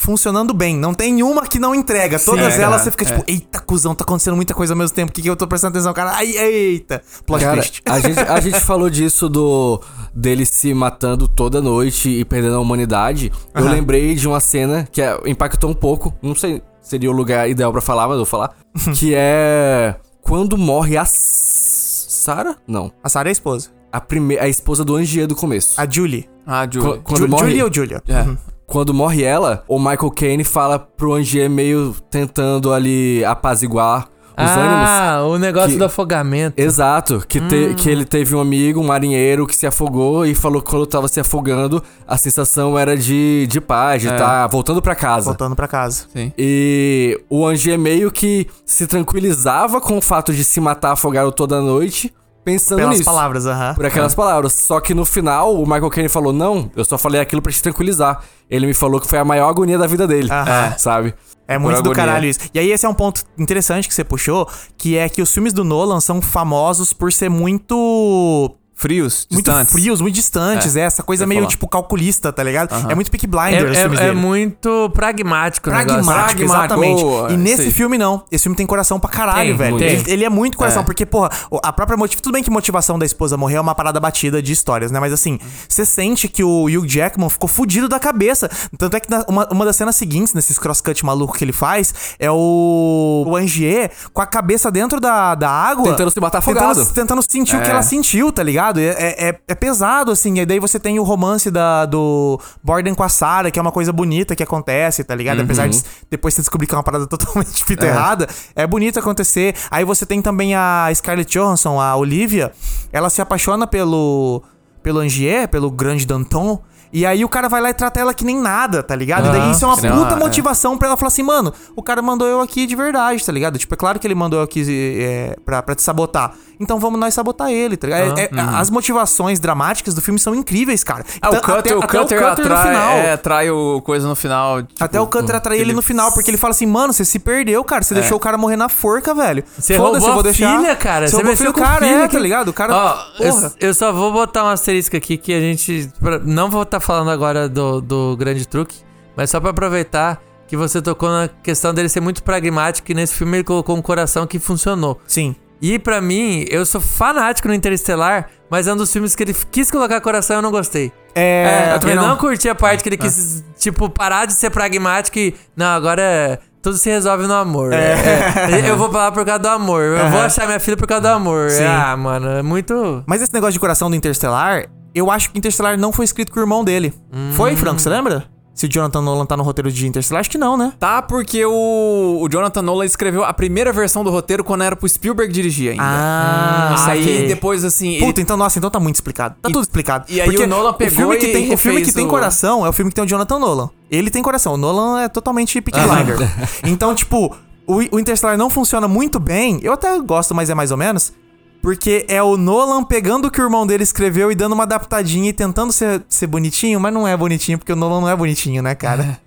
Funcionando 0.02 0.52
bem. 0.52 0.76
Não 0.76 0.96
tem 0.96 1.22
uma 1.22 1.44
que 1.46 1.60
não 1.60 1.76
entrega. 1.76 2.18
Todas 2.18 2.58
é, 2.58 2.62
elas 2.64 2.82
cara, 2.82 2.84
você 2.84 2.90
fica 2.92 3.06
tipo, 3.06 3.24
eita, 3.28 3.60
cuzão, 3.60 3.94
tá 3.94 4.04
acontecendo 4.04 4.36
muita 4.36 4.52
coisa 4.52 4.74
ao 4.74 4.78
mesmo 4.78 4.96
tempo. 4.96 5.12
O 5.12 5.14
que, 5.14 5.22
que 5.22 5.30
eu 5.30 5.36
tô 5.36 5.48
prestando 5.48 5.78
atenção, 5.78 5.94
cara? 5.94 6.14
Ai, 6.16 6.36
eita. 6.36 7.04
Plot 7.24 7.40
Cara, 7.44 7.58
twist. 7.62 7.82
a 7.86 8.00
gente, 8.00 8.20
a 8.20 8.40
gente 8.40 8.60
falou 8.62 8.90
disso 8.90 9.30
do 9.30 9.80
dele 10.12 10.44
se 10.44 10.74
matando 10.74 11.28
toda 11.28 11.62
noite 11.62 12.10
e 12.10 12.26
perdendo 12.26 12.56
a 12.56 12.60
humanidade. 12.60 13.32
Eu 13.54 13.66
lembrei 13.70 14.16
de 14.16 14.28
uma 14.28 14.40
cena 14.40 14.88
que 14.92 15.04
é- 15.04 15.20
impactou 15.28 15.70
um 15.70 15.76
pouco. 15.76 16.12
Não 16.20 16.34
sei 16.34 16.64
se 16.82 16.90
seria 16.90 17.12
o 17.12 17.14
lugar 17.14 17.48
ideal 17.48 17.72
pra 17.72 17.80
falar, 17.80 18.04
mas 18.08 18.14
eu 18.14 18.18
vou 18.20 18.26
falar. 18.26 18.56
que 18.98 19.14
é 19.16 19.96
quando 20.24 20.58
morre 20.58 20.98
a 20.98 21.04
S- 21.04 22.08
Sarah? 22.10 22.56
Não. 22.68 22.92
A 23.04 23.08
Sarah 23.08 23.30
é 23.30 23.32
a 23.32 23.34
esposa. 23.34 23.70
A, 23.92 24.02
prime 24.02 24.40
a 24.40 24.48
esposa 24.50 24.84
do 24.84 24.96
Angier 24.96 25.28
do 25.28 25.36
começo. 25.36 25.80
A 25.80 25.88
Julie. 25.88 26.28
Ah, 26.46 26.68
Julie. 26.70 27.00
Quando 27.04 27.20
Ju- 27.20 27.28
morre- 27.28 27.44
Julie 27.50 27.64
ou 27.64 27.72
Julia? 27.72 28.02
É. 28.08 28.22
Uhum. 28.22 28.38
Quando 28.72 28.94
morre 28.94 29.24
ela, 29.24 29.64
o 29.68 29.78
Michael 29.78 30.12
Caine 30.12 30.44
fala 30.44 30.80
pro 30.80 31.14
Angier 31.14 31.50
meio 31.50 31.94
tentando 32.10 32.72
ali 32.74 33.24
apaziguar 33.26 34.08
os 34.38 34.50
ânimos. 34.50 34.90
ah, 34.90 35.24
o 35.28 35.38
negócio 35.38 35.72
que- 35.72 35.78
do 35.78 35.84
afogamento. 35.86 36.60
Exato, 36.60 37.24
que, 37.28 37.40
te- 37.42 37.76
que 37.76 37.90
ele 37.90 38.06
teve 38.06 38.34
um 38.34 38.40
amigo, 38.40 38.80
um 38.80 38.88
marinheiro, 38.88 39.46
que 39.46 39.56
se 39.56 39.68
afogou 39.68 40.26
e 40.26 40.34
falou 40.34 40.62
que 40.62 40.70
quando 40.72 40.86
tava 40.88 41.08
se 41.10 41.20
afogando, 41.20 41.84
a 42.08 42.18
sensação 42.18 42.80
era 42.80 42.96
de, 42.98 43.46
de 43.48 43.60
paz, 43.62 44.02
de 44.02 44.08
É. 44.08 44.12
estar 44.14 44.48
voltando 44.48 44.82
pra 44.82 44.96
casa. 44.96 45.26
Voltando 45.26 45.56
pra 45.56 45.68
casa. 45.68 46.06
Sim. 46.12 46.32
E 46.38 47.20
o 47.30 47.46
Angier 47.46 47.78
meio 47.78 48.10
que 48.10 48.48
se 48.66 48.88
tranquilizava 48.88 49.80
com 49.82 49.98
o 49.98 50.02
fato 50.02 50.34
de 50.34 50.44
se 50.44 50.60
matar 50.62 50.94
afogado 50.94 51.32
toda 51.32 51.62
noite, 51.62 52.12
pensando 52.44 52.80
Pelas 52.80 52.94
nisso. 52.98 53.06
palavras, 53.06 53.46
aham. 53.46 53.76
Por 53.76 53.86
aquelas 53.86 54.16
palavras. 54.16 54.54
Só 54.54 54.80
que 54.80 54.94
no 54.94 55.06
final, 55.06 55.56
o 55.56 55.66
Michael 55.66 55.90
Caine 55.90 56.10
falou: 56.10 56.32
Não, 56.34 56.70
eu 56.76 56.84
só 56.86 56.98
falei 56.98 57.22
aquilo 57.22 57.42
pra 57.42 57.52
te 57.52 57.62
tranquilizar. 57.62 58.24
Ele 58.50 58.66
me 58.68 58.74
falou 58.74 59.00
que 59.00 59.08
foi 59.08 59.20
a 59.20 59.26
maior 59.26 59.48
agonia 59.50 59.78
da 59.78 59.88
vida 59.88 60.08
dele. 60.08 60.30
Aham. 60.32 60.76
Sabe? 60.78 61.14
É 61.48 61.56
Por 61.56 61.64
muito 61.64 61.78
do 61.84 61.90
agonia. 61.92 61.96
caralho 61.96 62.26
isso. 62.28 62.40
E 62.54 62.60
aí 62.60 62.72
esse 62.72 62.86
é 62.86 62.90
um 62.90 62.94
ponto 62.94 63.24
interessante 63.38 63.88
que 63.88 63.94
você 63.94 64.04
puxou, 64.04 64.48
que 64.78 64.98
é 64.98 65.10
que 65.10 65.22
os 65.22 65.34
filmes 65.34 65.52
do 65.54 65.64
Nolan 65.64 66.00
são 66.00 66.22
famosos 66.22 66.94
por 66.94 67.12
ser 67.12 67.30
muito 67.30 68.56
Frios, 68.82 69.28
muito 69.32 69.46
distantes. 69.46 69.74
frios, 69.74 70.02
muito 70.02 70.16
distantes, 70.16 70.76
é, 70.76 70.82
essa 70.82 71.04
coisa 71.04 71.26
meio 71.28 71.42
falar. 71.42 71.52
tipo 71.52 71.68
calculista, 71.68 72.34
tá 72.34 72.42
ligado? 72.44 72.74
É 72.90 72.96
muito 72.96 73.12
Peaky 73.12 73.28
É, 73.28 73.30
Blinders 73.30 73.72
os 73.72 73.78
filmes 73.78 74.00
é- 74.00 74.04
é 74.04 74.08
dele. 74.08 74.20
muito 74.20 74.90
pragmático 74.94 75.70
o 75.70 75.74
negócio. 75.74 76.04
Pragmático, 76.04 76.38
Pragmático, 76.40 76.44
exatamente. 76.44 77.02
boa, 77.04 77.32
e 77.32 77.38
nesse 77.38 77.62
aí. 77.64 77.72
filme, 77.72 77.98
não. 77.98 78.24
Esse 78.32 78.44
filme 78.44 78.56
tem 78.56 78.66
coração 78.66 79.00
pra 79.00 79.10
caralho, 79.10 79.50
Tem, 79.50 79.56
velho. 79.58 79.78
tem. 79.78 79.88
Ele, 79.88 80.12
ele 80.12 80.26
é 80.26 80.30
muito 80.30 80.58
coração, 80.58 80.82
É. 80.82 80.86
porque, 80.86 81.06
porra, 81.06 81.30
a 81.64 81.72
própria 81.72 81.96
motivação. 81.96 82.24
Tudo 82.24 82.34
bem 82.34 82.42
que 82.44 82.50
motivação 82.50 82.98
da 82.98 83.06
esposa 83.06 83.38
morrer 83.38 83.56
é 83.58 83.62
uma 83.62 83.76
parada 83.76 84.00
batida 84.00 84.42
de 84.42 84.52
histórias, 84.52 84.90
né? 84.92 85.00
Mas 85.00 85.14
assim, 85.14 85.38
você 85.70 85.86
sente 85.86 86.28
que 86.28 86.44
o 86.44 86.66
Hugh 86.66 86.88
Jackman 86.88 87.30
ficou 87.30 87.48
fudido 87.48 87.88
da 87.88 88.00
cabeça. 88.00 88.50
Tanto 88.78 88.98
é 88.98 89.00
que 89.00 89.10
na- 89.12 89.24
uma, 89.28 89.48
uma 89.52 89.66
das 89.66 89.76
cenas 89.76 89.96
seguintes, 89.96 90.34
nesses 90.34 90.58
crosscut 90.58 91.06
maluco 91.06 91.38
que 91.38 91.44
ele 91.44 91.54
faz, 91.54 91.94
é 92.18 92.32
o, 92.32 93.26
o 93.28 93.36
Angier 93.36 93.92
com 94.14 94.22
a 94.22 94.26
cabeça 94.26 94.72
dentro 94.72 95.00
da, 95.00 95.36
da 95.36 95.50
água. 95.50 95.92
Tentando 95.92 96.12
se 96.12 96.20
matar 96.20 96.42
tentando, 96.42 96.58
afogado. 96.72 96.94
tentando 96.94 97.22
sentir 97.22 97.56
o 97.56 97.62
que 97.62 97.68
É. 97.68 97.72
ela 97.72 97.84
sentiu, 97.84 98.32
tá 98.32 98.42
ligado? 98.42 98.71
É, 98.80 98.90
é, 98.90 99.30
é- 99.30 99.40
é 99.48 99.56
pesado, 99.56 100.12
assim. 100.12 100.40
E 100.40 100.46
daí 100.46 100.60
você 100.60 100.80
tem 100.80 101.00
o 101.00 101.04
romance 101.04 101.50
da, 101.52 101.86
do 101.86 102.40
Borden 102.64 102.94
com 102.94 103.04
a 103.04 103.10
Sarah, 103.10 103.52
que 103.52 103.60
é 103.60 103.62
uma 103.62 103.72
coisa 103.72 103.92
bonita 103.92 104.36
que 104.36 104.44
acontece, 104.44 105.04
tá 105.04 105.16
ligado? 105.16 105.42
Apesar 105.42 105.68
de 105.68 105.82
depois 106.10 106.34
você 106.34 106.42
descobrir 106.42 106.68
que 106.68 106.74
é 106.74 106.78
uma 106.78 106.84
parada 106.84 107.06
totalmente 107.08 107.64
fita 107.64 107.86
errada, 107.86 108.28
é 108.56 108.66
bonito 108.66 109.00
acontecer. 109.00 109.56
Aí 109.70 109.84
você 109.84 110.06
tem 110.06 110.22
também 110.22 110.56
a 110.56 110.90
Scarlett 110.94 111.32
Johansson, 111.38 111.80
a 111.80 111.96
Olivia. 111.96 112.52
Ela 112.92 113.10
se 113.10 113.22
apaixona 113.22 113.66
pelo, 113.68 114.44
pelo 114.84 115.00
Angier, 115.00 115.48
pelo 115.48 115.70
grande 115.72 116.06
Danton. 116.06 116.62
E 116.94 117.06
aí 117.06 117.24
o 117.24 117.30
cara 117.30 117.48
vai 117.48 117.62
lá 117.62 117.70
e 117.70 117.74
trata 117.74 118.00
ela 118.00 118.14
que 118.14 118.26
nem 118.26 118.38
nada, 118.38 118.84
tá 118.84 118.94
ligado? 118.96 119.28
e 119.28 119.32
daí 119.32 119.52
isso 119.52 119.64
é 119.64 119.68
uma 119.68 119.78
nem 119.78 119.92
puta 119.92 120.14
é. 120.14 120.20
motivação 120.20 120.78
pra 120.78 120.90
ela 120.90 120.98
falar 120.98 121.08
assim, 121.08 121.24
mano, 121.24 121.54
o 121.74 121.82
cara 121.82 122.02
mandou 122.02 122.28
eu 122.28 122.42
aqui 122.42 122.66
de 122.66 122.76
verdade, 122.76 123.26
tá 123.26 123.32
ligado? 123.32 123.58
Tipo, 123.58 123.74
é 123.74 123.78
claro 123.78 123.98
que 123.98 124.06
ele 124.06 124.16
mandou 124.16 124.40
eu 124.40 124.44
aqui 124.44 124.66
é, 125.00 125.38
pra, 125.46 125.64
pra 125.64 125.74
te 125.74 125.82
sabotar. 125.82 126.34
Então 126.62 126.80
vamos 126.80 127.00
nós 127.00 127.14
sabotar 127.14 127.50
ele, 127.50 127.76
tá 127.76 127.88
ligado? 127.88 128.18
É- 128.20 128.24
é- 128.26 128.30
As 128.56 128.70
motivações 128.70 129.40
dramáticas 129.40 129.94
do 129.94 130.02
filme 130.02 130.20
são 130.20 130.36
incríveis, 130.36 130.84
cara. 130.84 131.04
Ah, 131.22 131.30
o 131.30 131.36
Então, 131.36 131.42
Cutter, 131.42 131.58
até- 131.58 131.76
o 131.76 131.80
até 131.84 131.98
Cutter 132.00 132.22
no 132.22 132.28
atrai, 132.28 132.68
final. 132.68 132.92
é, 132.98 133.12
atrai 133.14 133.50
o 133.52 133.82
coisa 133.82 134.08
no 134.08 134.16
final. 134.16 134.62
tipo, 134.64 134.84
Até 134.84 135.00
o 135.02 135.08
Cutter 135.08 135.36
atrai 135.36 135.60
ele 135.60 135.74
no 135.74 135.82
final, 135.82 136.12
porque 136.14 136.30
ele 136.30 136.38
fala 136.38 136.52
assim, 136.52 136.66
mano, 136.66 136.94
você 136.94 137.04
se 137.04 137.20
perdeu, 137.20 137.64
cara. 137.64 137.84
Você 137.84 137.94
deixou 137.94 138.18
o 138.18 138.20
cara 138.20 138.38
morrer 138.38 138.56
na 138.56 138.70
forca, 138.70 139.14
velho. 139.14 139.44
Você 139.58 139.76
roubou 139.76 140.08
eu 140.08 140.14
vou 140.14 140.24
deixar. 140.24 140.58
filha, 140.60 140.76
cara. 140.76 141.08
Você 141.08 141.16
roubou 141.16 141.36
do 141.36 141.54
cara, 141.54 141.86
filha 141.86 142.04
é, 142.04 142.08
que- 142.08 142.14
tá 142.14 142.20
ligado? 142.20 142.48
O 142.50 142.54
cara. 142.54 142.74
Ó, 142.76 142.98
eu, 143.24 143.52
eu 143.60 143.74
só 143.74 143.92
vou 143.92 144.12
botar 144.12 144.44
um 144.44 144.48
asterisco 144.50 144.96
aqui 144.96 145.18
que 145.18 145.34
a 145.34 145.40
gente. 145.40 145.90
não 146.26 146.50
vou 146.50 146.64
estar 146.64 146.80
falando 146.80 147.10
agora 147.10 147.50
do, 147.50 147.82
do 147.82 148.16
grande 148.18 148.48
truque, 148.48 148.78
mas 149.16 149.30
só 149.30 149.40
pra 149.40 149.50
aproveitar 149.52 150.22
que 150.48 150.58
você 150.58 150.82
tocou 150.82 151.10
na 151.10 151.30
questão 151.42 151.74
dele 151.74 151.88
ser 151.88 152.02
muito 152.02 152.22
pragmático 152.24 152.92
e 152.92 152.94
nesse 152.94 153.14
filme 153.16 153.38
ele 153.38 153.44
colocou 153.44 153.76
um 153.78 153.82
coração 153.82 154.28
que 154.28 154.38
funcionou. 154.38 155.00
Sim. 155.08 155.36
E 155.62 155.78
pra 155.78 156.02
mim, 156.02 156.46
eu 156.50 156.66
sou 156.66 156.82
fanático 156.82 157.48
no 157.48 157.54
Interestelar, 157.54 158.30
mas 158.50 158.68
é 158.68 158.74
um 158.74 158.78
dos 158.78 158.92
filmes 158.92 159.16
que 159.16 159.22
ele 159.24 159.36
quis 159.52 159.70
colocar 159.70 160.02
coração 160.02 160.36
e 160.36 160.40
eu 160.40 160.42
não 160.42 160.50
gostei. 160.52 160.92
É, 161.14 161.74
eu 161.74 161.80
também 161.80 161.96
não. 161.96 162.08
não. 162.08 162.18
curti 162.18 162.50
a 162.50 162.56
parte 162.56 162.82
que 162.82 162.90
ele 162.90 162.98
quis, 162.98 163.44
tipo, 163.60 163.90
parar 163.90 164.26
de 164.26 164.34
ser 164.34 164.50
pragmático 164.50 165.20
e. 165.20 165.36
Não, 165.56 165.68
agora 165.68 166.02
é- 166.02 166.40
tudo 166.62 166.78
se 166.78 166.90
resolve 166.90 167.26
no 167.28 167.34
amor. 167.34 167.74
É, 167.74 168.70
eu 168.70 168.78
vou 168.78 168.92
falar 168.92 169.12
por 169.12 169.26
causa 169.26 169.40
do 169.40 169.48
amor. 169.48 169.82
Eu 169.82 170.10
vou 170.10 170.22
achar 170.22 170.46
minha 170.46 170.60
filha 170.60 170.78
por 170.78 170.88
causa 170.88 171.02
do 171.02 171.08
amor. 171.08 171.50
Sim. 171.50 171.66
Ah, 171.66 171.98
mano, 171.98 172.28
é 172.30 172.44
muito. 172.44 173.04
Mas 173.08 173.22
esse 173.22 173.34
negócio 173.34 173.54
de 173.54 173.60
coração 173.60 173.90
do 173.90 173.96
Interstellar, 173.96 174.66
eu 174.94 175.10
acho 175.10 175.32
que 175.32 175.38
Interstellar 175.38 175.78
não 175.78 175.92
foi 175.92 176.06
escrito 176.06 176.32
com 176.32 176.40
o 176.40 176.44
irmão 176.44 176.64
dele. 176.64 176.94
Hum. 177.12 177.32
Foi, 177.34 177.56
Franco? 177.56 177.80
Você 177.80 177.90
lembra? 177.90 178.26
Se 178.54 178.66
o 178.66 178.70
Jonathan 178.70 179.02
Nolan 179.02 179.26
tá 179.26 179.36
no 179.38 179.44
roteiro 179.44 179.72
de 179.72 179.88
Interstellar, 179.88 180.20
acho 180.20 180.30
que 180.30 180.38
não, 180.38 180.56
né? 180.58 180.74
Tá, 180.78 181.02
porque 181.02 181.44
o, 181.46 182.20
o 182.22 182.30
Jonathan 182.30 182.62
Nolan 182.62 182.86
escreveu 182.86 183.24
a 183.24 183.34
primeira 183.34 183.72
versão 183.72 184.04
do 184.04 184.12
roteiro 184.12 184.44
quando 184.44 184.64
era 184.64 184.76
pro 184.76 184.88
Spielberg 184.88 185.34
dirigir 185.34 185.72
ainda. 185.72 185.84
Ah, 185.84 186.76
aí 186.88 187.02
saquei. 187.04 187.28
depois, 187.28 187.64
assim. 187.64 187.94
ele- 187.96 188.06
Puta, 188.06 188.22
então, 188.22 188.36
nossa, 188.38 188.60
então 188.60 188.70
tá 188.70 188.80
muito 188.80 188.96
explicado. 188.96 189.36
Tá 189.42 189.50
E- 189.50 189.54
tudo 189.54 189.64
explicado. 189.64 190.06
e 190.10 190.20
aí 190.22 190.26
Porque 190.30 190.44
o 190.44 190.48
Nolan 190.48 190.74
pegou 190.74 190.96
filme 190.96 191.18
que 191.18 191.28
tem, 191.28 191.54
O 191.54 191.58
filme 191.58 191.82
que 191.82 191.92
tem 191.92 192.06
o- 192.06 192.10
coração 192.10 192.66
é 192.66 192.70
o 192.70 192.74
filme 192.74 192.92
que 192.92 192.96
tem 192.96 193.04
o 193.04 193.08
Jonathan 193.08 193.40
Nolan. 193.40 193.70
Ele 193.90 194.10
tem 194.12 194.22
coração. 194.22 194.54
O 194.54 194.58
Nolan 194.58 195.02
é 195.02 195.08
totalmente 195.10 195.60
Peaky 195.62 195.80
Blinder. 195.80 196.18
então, 196.68 196.94
tipo, 196.94 197.36
o, 197.66 197.76
o 197.96 198.00
Interstellar 198.00 198.38
não 198.38 198.50
funciona 198.50 198.88
muito 198.88 199.20
bem. 199.20 199.60
Eu 199.64 199.74
até 199.74 199.98
gosto, 200.00 200.36
mas 200.36 200.50
é 200.50 200.54
mais 200.56 200.72
ou 200.72 200.78
menos. 200.78 201.14
Porque 201.62 202.06
é 202.10 202.22
o 202.24 202.38
Nolan 202.38 202.84
pegando 202.84 203.28
o 203.28 203.32
que 203.32 203.40
o 203.40 203.44
irmão 203.44 203.68
dele 203.68 203.84
escreveu 203.84 204.32
e 204.32 204.36
dando 204.36 204.54
uma 204.54 204.64
adaptadinha 204.64 205.30
e 205.30 205.34
tentando 205.34 205.72
ser, 205.72 206.02
ser 206.10 206.26
bonitinho, 206.28 206.80
mas 206.80 206.92
não 206.94 207.08
é 207.08 207.16
bonitinho, 207.16 207.58
porque 207.58 207.72
o 207.72 207.76
Nolan 207.76 208.02
não 208.02 208.10
é 208.10 208.16
bonitinho, 208.16 208.64
né, 208.64 208.74
cara? 208.74 209.20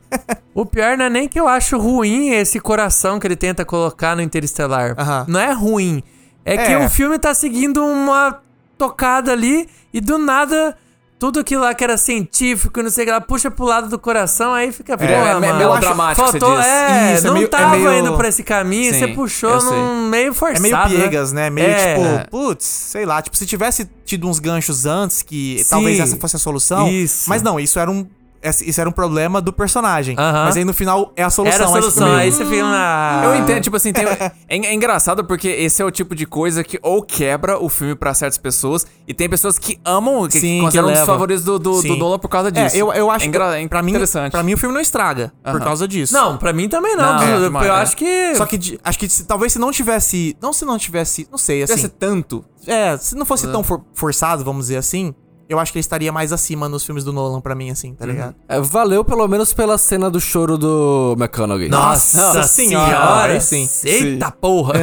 O 0.54 0.64
pior 0.64 0.96
não 0.96 1.04
é 1.06 1.10
nem 1.10 1.28
que 1.28 1.38
eu 1.38 1.48
acho 1.48 1.76
ruim 1.78 2.30
esse 2.30 2.60
coração 2.60 3.18
que 3.18 3.26
ele 3.26 3.36
tenta 3.36 3.64
colocar 3.64 4.14
no 4.14 4.22
Interestelar. 4.22 4.94
Não 5.28 5.40
é 5.40 5.52
ruim. 5.52 6.02
É, 6.44 6.56
que 6.56 6.72
É. 6.72 6.84
o 6.84 6.88
filme 6.88 7.18
tá 7.18 7.34
seguindo 7.34 7.84
uma 7.84 8.40
tocada 8.76 9.32
ali 9.32 9.68
e 9.92 10.00
do 10.00 10.18
nada. 10.18 10.76
Tudo 11.18 11.40
aquilo 11.40 11.62
lá 11.62 11.72
que 11.72 11.82
era 11.84 11.96
científico, 11.96 12.82
não 12.82 12.90
sei 12.90 13.04
o 13.04 13.06
que 13.06 13.12
lá, 13.12 13.20
puxa 13.20 13.50
pro 13.50 13.64
lado 13.64 13.88
do 13.88 13.98
coração, 13.98 14.52
aí 14.52 14.72
fica, 14.72 14.98
porra, 14.98 15.10
é 15.12 15.34
me- 15.34 15.46
mano. 15.46 15.58
melodramático, 15.58 16.26
você 16.26 16.38
Faltou, 16.38 16.60
é, 16.60 17.14
Isso, 17.14 17.24
é 17.24 17.26
não 17.28 17.34
meio- 17.34 17.44
é 17.44 17.48
tava 17.48 17.76
meio- 17.76 17.98
indo 17.98 18.16
pra 18.16 18.28
esse 18.28 18.42
caminho, 18.42 18.92
Sim, 18.92 18.98
você 18.98 19.08
puxou 19.08 19.62
num 19.62 20.08
meio 20.08 20.30
É 20.30 20.34
forçado. 20.34 20.62
meio 20.62 20.76
piegas, 21.00 21.32
né? 21.32 21.48
Meio 21.50 21.68
É. 21.68 21.94
tipo, 21.94 22.30
putz, 22.30 22.64
sei 22.66 23.06
lá, 23.06 23.22
tipo, 23.22 23.36
se 23.36 23.46
tivesse 23.46 23.88
tido 24.04 24.28
uns 24.28 24.38
ganchos 24.38 24.84
antes, 24.86 25.22
que 25.22 25.64
talvez 25.70 25.96
Sim. 25.96 26.02
essa 26.02 26.16
fosse 26.18 26.36
a 26.36 26.38
solução. 26.38 26.88
Isso. 26.90 27.28
Mas 27.30 27.40
não, 27.42 27.58
isso 27.58 27.78
era 27.78 27.90
um. 27.90 28.06
Esse- 28.44 28.68
Isso 28.68 28.80
era 28.80 28.88
um 28.88 28.92
problema 28.92 29.40
do 29.40 29.52
personagem. 29.52 30.16
Aham. 30.18 30.44
Mas 30.44 30.56
aí 30.56 30.64
no 30.64 30.72
final 30.74 31.12
é 31.16 31.22
a 31.22 31.30
solução. 31.30 31.54
Era 31.54 31.64
a 31.64 31.68
você 31.68 31.80
solução, 31.80 32.14
aí 32.14 32.30
você 32.30 32.44
fica 32.44 32.62
na... 32.62 33.22
Eu 33.24 33.36
entendo, 33.36 33.60
tipo 33.62 33.76
assim, 33.76 33.92
tem- 33.92 34.04
é, 34.06 34.32
é 34.48 34.74
engraçado 34.74 35.24
porque 35.24 35.48
esse 35.48 35.80
é 35.82 35.84
o 35.84 35.90
tipo 35.90 36.14
de 36.14 36.26
coisa 36.26 36.62
que 36.62 36.78
ou 36.82 37.02
quebra 37.02 37.58
o 37.58 37.68
filme 37.68 37.94
pra 37.94 38.12
certas 38.14 38.38
pessoas 38.38 38.86
e 39.08 39.12
tem 39.14 39.28
pessoas 39.28 39.58
que 39.58 39.78
amam, 39.84 40.26
que, 40.28 40.38
Sim, 40.38 40.58
que 40.58 40.60
consideram 40.60 40.88
que 40.88 40.94
um 40.94 40.96
dos 40.98 41.06
favoritos 41.06 41.44
do, 41.44 41.58
do, 41.58 41.82
do. 41.82 41.96
Nolan 41.96 42.18
por 42.18 42.28
causa 42.28 42.48
É, 42.48 42.50
disso. 42.50 42.76
eu, 42.76 42.92
eu 42.92 43.10
acho 43.10 43.24
é, 43.24 43.28
engra- 43.28 43.60
é 43.60 43.66
pra 43.68 43.82
mim, 43.82 43.90
interessante. 43.92 44.32
pra 44.32 44.42
mim 44.42 44.54
o 44.54 44.58
filme 44.58 44.74
não 44.74 44.80
estraga 44.80 45.32
por 45.42 45.50
Aham. 45.56 45.60
causa 45.60 45.88
disso. 45.88 46.12
Não, 46.12 46.36
pra 46.36 46.52
mim 46.52 46.68
também 46.68 46.96
não. 46.96 47.14
Não, 47.16 47.22
eu 47.28 47.36
é 47.38 47.40
demais, 47.44 47.66
eu 47.66 47.72
é. 47.72 47.76
acho 47.76 47.96
que... 47.96 48.34
Só 48.36 48.46
que 48.46 48.78
acho 48.82 48.98
que 48.98 49.08
se- 49.08 49.24
talvez 49.24 49.52
se 49.52 49.58
não 49.58 49.70
tivesse. 49.70 50.36
Não 50.40 50.52
se 50.52 50.64
não 50.64 50.78
tivesse. 50.78 51.26
Não 51.30 51.38
sei, 51.38 51.62
assim. 51.62 51.76
ser 51.76 51.88
tanto. 51.88 52.44
É, 52.66 52.96
se 52.96 53.14
não 53.14 53.26
fosse 53.26 53.46
tão 53.48 53.62
for- 53.62 53.82
forçado, 53.94 54.42
vamos 54.44 54.66
dizer 54.66 54.76
assim, 54.78 55.14
eu 55.48 55.58
acho 55.58 55.72
que 55.72 55.78
ele 55.78 55.80
estaria 55.80 56.10
mais 56.12 56.32
acima 56.32 56.68
nos 56.68 56.84
filmes 56.84 57.04
do 57.04 57.12
Nolan 57.12 57.40
pra 57.40 57.54
mim, 57.54 57.70
assim, 57.70 57.94
tá 57.94 58.06
ligado? 58.06 58.34
É, 58.48 58.60
valeu 58.60 59.04
pelo 59.04 59.26
menos 59.28 59.52
pela 59.52 59.76
cena 59.78 60.10
do 60.10 60.20
choro 60.20 60.56
do 60.56 61.14
McConaughey. 61.18 61.68
Nossa 61.68 62.42
senhora, 62.44 63.32
aí 63.34 63.40
sim. 63.40 63.68
Eita 63.84 64.30
porra. 64.30 64.74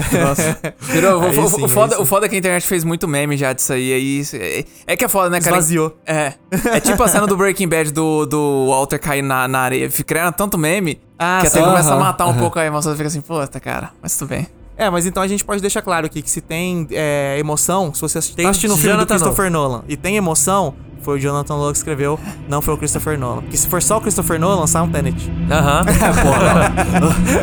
Virou- 0.79 1.19
o, 1.21 1.23
Aí 1.25 1.37
o- 1.39 1.47
sim, 1.49 1.63
o 1.63 1.67
foda, 1.67 1.95
sim. 1.95 2.01
o 2.01 2.05
foda 2.05 2.25
é 2.25 2.29
que 2.29 2.35
a 2.35 2.37
internet 2.37 2.65
fez 2.67 2.83
muito 2.83 3.07
meme 3.07 3.35
já 3.37 3.53
disso 3.53 3.73
aí. 3.73 3.91
aí 3.93 4.23
é, 4.33 4.65
é 4.93 4.97
que 4.97 5.05
é 5.05 5.07
foda, 5.07 5.29
né, 5.29 5.39
cara? 5.39 5.57
Esvaziou. 5.57 5.97
É. 6.05 6.33
É 6.65 6.79
tipo 6.79 7.01
a 7.01 7.07
cena 7.07 7.25
do 7.27 7.35
Breaking 7.37 7.67
Bad 7.67 7.91
do, 7.91 8.25
do 8.25 8.67
Walter 8.69 8.99
cair 8.99 9.21
na, 9.21 9.47
na 9.47 9.59
areia. 9.59 9.89
Criando 9.89 10.33
tanto 10.33 10.57
meme 10.57 10.99
Ah, 11.17 11.39
que 11.41 11.47
até 11.47 11.59
sim. 11.59 11.65
começa 11.65 11.93
a 11.93 11.97
matar 11.97 12.27
um 12.27 12.37
pouco 12.37 12.59
a 12.59 12.65
emoção. 12.65 12.93
Fica 12.95 13.07
assim, 13.07 13.21
puta, 13.21 13.59
cara, 13.59 13.91
mas 14.01 14.15
tudo 14.17 14.29
bem. 14.29 14.47
É, 14.81 14.89
mas 14.89 15.05
então 15.05 15.21
a 15.21 15.27
gente 15.27 15.45
pode 15.45 15.61
deixar 15.61 15.83
claro 15.83 16.07
aqui 16.07 16.23
que 16.23 16.29
se 16.31 16.41
tem 16.41 16.87
é, 16.89 17.37
emoção, 17.37 17.93
se 17.93 18.01
você 18.01 18.19
Tem 18.19 18.45
tá 18.45 18.49
assistindo 18.49 18.73
um 18.73 18.77
filme 18.77 18.97
do 18.97 19.05
Christopher 19.05 19.51
Nolan 19.51 19.83
e 19.87 19.95
tem 19.95 20.15
emoção, 20.15 20.73
foi 21.03 21.19
o 21.19 21.21
Jonathan 21.21 21.53
Nolan 21.55 21.71
que 21.71 21.77
escreveu, 21.77 22.19
não 22.49 22.63
foi 22.63 22.73
o 22.73 22.77
Christopher 22.77 23.15
Nolan. 23.15 23.43
Porque 23.43 23.57
se 23.57 23.67
for 23.67 23.79
só 23.79 23.99
o 23.99 24.01
Christopher 24.01 24.39
Nolan, 24.39 24.65
sai 24.65 24.81
um 24.81 24.89
Tenet. 24.89 25.31
Aham. 25.51 25.85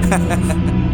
Crítica, 0.03 0.82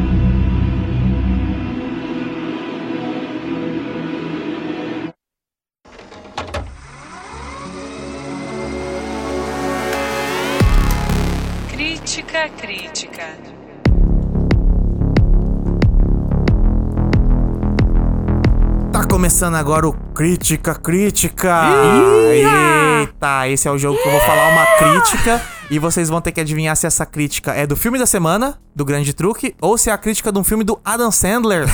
começando 19.35 19.57
agora 19.57 19.89
o 19.89 19.93
Crítica 20.15 20.77
Crítica. 20.77 21.65
Eita, 22.31 23.49
esse 23.49 23.67
é 23.67 23.71
o 23.73 23.77
jogo 23.77 24.01
que 24.01 24.07
eu 24.07 24.13
vou 24.13 24.21
falar 24.21 24.49
uma 24.53 24.65
crítica 24.79 25.43
e 25.69 25.77
vocês 25.81 26.09
vão 26.09 26.21
ter 26.21 26.31
que 26.31 26.41
adivinhar 26.41 26.77
se 26.77 26.87
essa 26.87 27.05
crítica 27.05 27.53
é 27.53 27.67
do 27.67 27.75
filme 27.75 27.99
da 27.99 28.07
semana, 28.07 28.57
do 28.77 28.85
Grande 28.85 29.13
Truque, 29.13 29.53
ou 29.61 29.77
se 29.77 29.91
é 29.91 29.93
a 29.93 29.99
crítica 29.99 30.31
de 30.31 30.39
um 30.39 30.45
filme 30.45 30.63
do 30.63 30.79
Adam 30.85 31.11
Sandler. 31.11 31.67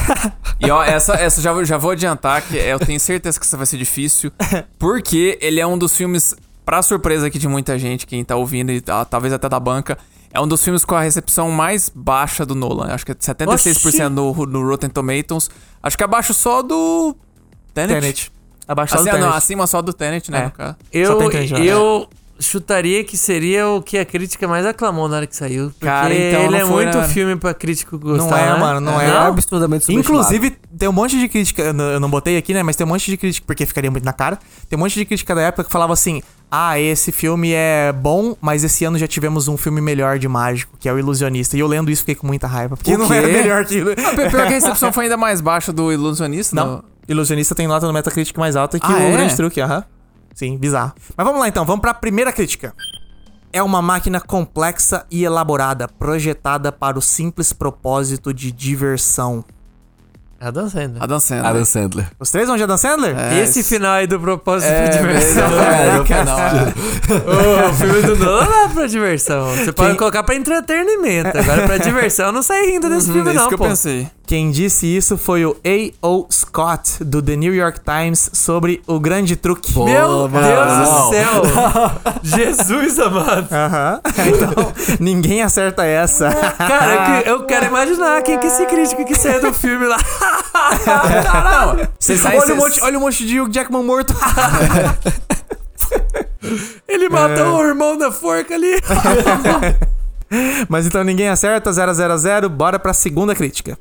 E 0.58 0.70
ó, 0.70 0.82
essa, 0.82 1.12
essa 1.16 1.42
já, 1.42 1.52
vou- 1.52 1.62
já 1.66 1.76
vou 1.76 1.90
adiantar 1.90 2.40
que 2.40 2.56
eu 2.56 2.78
tenho 2.78 2.98
certeza 2.98 3.38
que 3.38 3.44
essa 3.44 3.58
vai 3.58 3.66
ser 3.66 3.76
difícil. 3.76 4.32
Porque 4.78 5.38
ele 5.42 5.60
é 5.60 5.66
um 5.66 5.76
dos 5.76 5.94
filmes, 5.94 6.34
pra 6.64 6.80
surpresa 6.80 7.26
aqui 7.26 7.38
de 7.38 7.46
muita 7.46 7.78
gente, 7.78 8.06
quem 8.06 8.24
tá 8.24 8.36
ouvindo 8.36 8.72
e 8.72 8.82
ah, 8.88 9.04
talvez 9.04 9.34
até 9.34 9.50
da 9.50 9.60
banca, 9.60 9.98
é 10.32 10.40
um 10.40 10.48
dos 10.48 10.64
filmes 10.64 10.82
com 10.82 10.94
a 10.94 11.02
recepção 11.02 11.50
mais 11.50 11.90
baixa 11.94 12.46
do 12.46 12.54
Nolan. 12.54 12.86
Acho 12.94 13.04
que 13.04 13.12
é 13.12 13.14
76% 13.14 14.08
no, 14.08 14.32
no 14.46 14.66
Rotten 14.66 14.88
Tomatoes. 14.88 15.50
Acho 15.82 15.98
que 15.98 16.04
abaixo 16.04 16.32
só 16.32 16.62
do. 16.62 17.14
Tenet. 17.74 18.00
Tenet. 18.00 18.32
Abaixo 18.68 18.94
do 18.94 19.00
Assim, 19.00 19.10
Tenet. 19.10 19.20
não, 19.26 19.32
acima 19.34 19.66
só 19.66 19.82
do 19.82 19.92
Tenet, 19.92 20.30
né? 20.30 20.38
É. 20.40 20.44
no 20.44 20.50
caso. 20.50 20.76
Eu, 20.92 21.18
tem 21.18 21.30
Tenet, 21.30 21.52
né? 21.54 21.64
eu 21.66 22.08
chutaria 22.38 23.04
que 23.04 23.18
seria 23.18 23.68
o 23.68 23.82
que 23.82 23.98
a 23.98 24.04
crítica 24.04 24.48
mais 24.48 24.64
aclamou 24.64 25.06
na 25.08 25.16
hora 25.16 25.26
que 25.26 25.36
saiu. 25.36 25.68
Porque 25.70 25.84
Cara, 25.84 26.14
então 26.14 26.40
ele 26.44 26.48
não 26.52 26.58
é 26.58 26.66
foi, 26.66 26.84
muito 26.86 26.98
né? 26.98 27.08
filme 27.08 27.36
pra 27.36 27.52
crítico 27.52 27.98
gostar, 27.98 28.30
Não 28.30 28.36
é, 28.38 28.52
né? 28.54 28.58
mano, 28.58 28.80
não 28.80 28.98
É 29.00 29.06
é. 29.08 29.10
absurdamente 29.10 29.84
subestimado. 29.84 30.24
Inclusive, 30.24 30.56
tem 30.78 30.88
um 30.88 30.92
monte 30.92 31.18
de 31.18 31.28
crítica, 31.28 31.60
eu 31.62 31.74
não- 31.74 31.84
eu 31.84 32.00
não 32.00 32.08
botei 32.08 32.38
aqui, 32.38 32.54
né? 32.54 32.62
Mas 32.62 32.76
tem 32.76 32.86
um 32.86 32.88
monte 32.88 33.10
de 33.10 33.16
crítica, 33.18 33.44
porque 33.46 33.66
ficaria 33.66 33.90
muito 33.90 34.04
na 34.04 34.12
cara. 34.14 34.38
Tem 34.70 34.76
um 34.78 34.80
monte 34.80 34.94
de 34.94 35.04
crítica 35.04 35.34
da 35.34 35.42
época 35.42 35.64
que 35.64 35.70
falava 35.70 35.92
assim: 35.92 36.22
ah, 36.50 36.80
esse 36.80 37.12
filme 37.12 37.52
é 37.52 37.92
bom, 37.92 38.34
mas 38.40 38.64
esse 38.64 38.86
ano 38.86 38.96
já 38.96 39.06
tivemos 39.06 39.46
um 39.46 39.58
filme 39.58 39.82
melhor 39.82 40.18
de 40.18 40.26
mágico, 40.26 40.76
que 40.80 40.88
é 40.88 40.92
o 40.94 40.98
Ilusionista. 40.98 41.58
E 41.58 41.60
eu 41.60 41.66
lendo 41.66 41.90
isso 41.90 42.00
fiquei 42.02 42.14
com 42.14 42.26
muita 42.26 42.46
raiva, 42.46 42.74
porque 42.74 42.94
O 42.94 42.98
não 42.98 43.12
era 43.12 43.26
melhor 43.28 43.66
que 43.66 43.80
Ah, 43.80 44.14
pior 44.16 44.30
que 44.30 44.36
a 44.38 44.44
recepção 44.48 44.90
foi 44.94 45.04
ainda 45.04 45.16
mais 45.18 45.42
baixa 45.42 45.72
do 45.74 45.92
Ilusionista. 45.92 46.56
Não. 46.56 46.82
Ilusionista 47.10 47.54
tem 47.54 47.66
nota 47.66 47.86
no 47.86 47.92
Metacritic 47.92 48.36
mais 48.38 48.54
alta 48.56 48.78
que 48.78 48.86
Ah, 48.86 48.96
o 48.96 49.02
é? 49.02 49.12
Grande 49.12 49.36
Truque, 49.36 49.60
aham. 49.60 49.84
Sim, 50.34 50.56
bizarro. 50.56 50.92
Mas 51.16 51.26
vamos 51.26 51.40
lá 51.40 51.48
então, 51.48 51.64
vamos 51.64 51.80
pra 51.80 51.92
primeira 51.92 52.32
crítica. 52.32 52.72
É 53.52 53.60
uma 53.62 53.82
máquina 53.82 54.20
complexa 54.20 55.04
e 55.10 55.24
elaborada, 55.24 55.88
projetada 55.88 56.70
para 56.70 56.96
o 56.96 57.02
simples 57.02 57.52
propósito 57.52 58.32
de 58.32 58.52
diversão. 58.52 59.44
Adam 60.40 60.70
Sandler. 60.70 61.02
Adam 61.02 61.20
Sandler. 61.20 61.46
Adam 61.50 61.64
Sandler. 61.66 62.10
Os 62.18 62.30
três 62.30 62.46
vão 62.48 62.56
de 62.56 62.62
Adam 62.62 62.78
Sandler? 62.78 63.14
É, 63.18 63.40
Esse 63.42 63.62
final 63.62 63.92
aí 63.92 64.06
do 64.06 64.18
propósito 64.18 64.70
É, 64.70 64.88
de 64.88 64.96
diversão. 64.98 65.44
é, 65.60 65.96
é, 65.98 66.02
que 66.04 66.14
é. 66.14 67.66
Ô, 67.66 67.70
o 67.70 67.74
filme 67.74 68.02
do 68.02 68.16
Nolan 68.16 68.46
não 68.46 68.64
é 68.64 68.68
pra 68.68 68.86
diversão. 68.86 69.54
Você 69.56 69.70
pode 69.72 69.90
Quem- 69.90 69.98
colocar 69.98 70.22
pra 70.22 70.34
entretenimento. 70.34 71.36
Agora, 71.36 71.66
pra 71.66 71.76
diversão, 71.76 72.32
não 72.32 72.42
sai 72.42 72.66
rindo 72.70 72.88
desse 72.88 73.08
Uhum, 73.08 73.14
filme, 73.16 73.30
é 73.30 73.34
isso 73.34 73.42
não, 73.42 73.48
que 73.48 73.54
eu 73.54 73.58
pô. 73.58 73.64
pensei. 73.64 74.08
Quem 74.30 74.52
disse 74.52 74.86
isso 74.86 75.18
foi 75.18 75.44
o 75.44 75.56
A.O. 75.66 76.24
Scott, 76.30 77.02
do 77.02 77.20
The 77.20 77.34
New 77.34 77.52
York 77.52 77.80
Times, 77.80 78.30
sobre 78.32 78.80
o 78.86 79.00
grande 79.00 79.34
truque. 79.34 79.76
Meu 79.76 80.28
mano. 80.28 80.46
Deus 80.46 80.88
do 80.88 81.10
céu! 81.10 81.42
Jesus 82.54 83.00
amado! 83.00 83.48
Aham. 83.50 84.00
Então, 84.06 84.72
ninguém 85.00 85.42
acerta 85.42 85.84
essa. 85.84 86.30
Cara, 86.32 86.94
eu, 86.94 87.02
que- 87.24 87.28
eu 87.30 87.44
quero 87.44 87.66
imaginar 87.66 88.22
quem 88.22 88.38
que 88.38 88.46
é 88.46 88.48
esse 88.48 88.64
crítico 88.66 89.04
que 89.04 89.16
saiu 89.16 89.40
do 89.40 89.52
filme 89.52 89.84
lá. 89.88 89.96
Não, 91.74 91.88
sai. 91.98 92.36
olha, 92.38 92.46
cê- 92.46 92.52
um 92.52 92.56
monte, 92.56 92.80
olha 92.82 92.98
um 92.98 93.00
monte 93.00 93.26
de 93.26 93.40
Hugh 93.40 93.50
Jackman 93.52 93.82
morto. 93.82 94.14
Ele 96.86 97.08
matou 97.08 97.56
o 97.56 97.64
irmão 97.64 97.98
da 97.98 98.12
forca 98.12 98.54
ali. 98.54 98.80
Mas 100.68 100.86
então 100.86 101.02
ninguém 101.02 101.28
acerta, 101.28 101.72
0 101.72 101.92
0 101.92 102.16
0 102.16 102.48
bora 102.48 102.78
pra 102.78 102.94
segunda 102.94 103.34
crítica. 103.34 103.76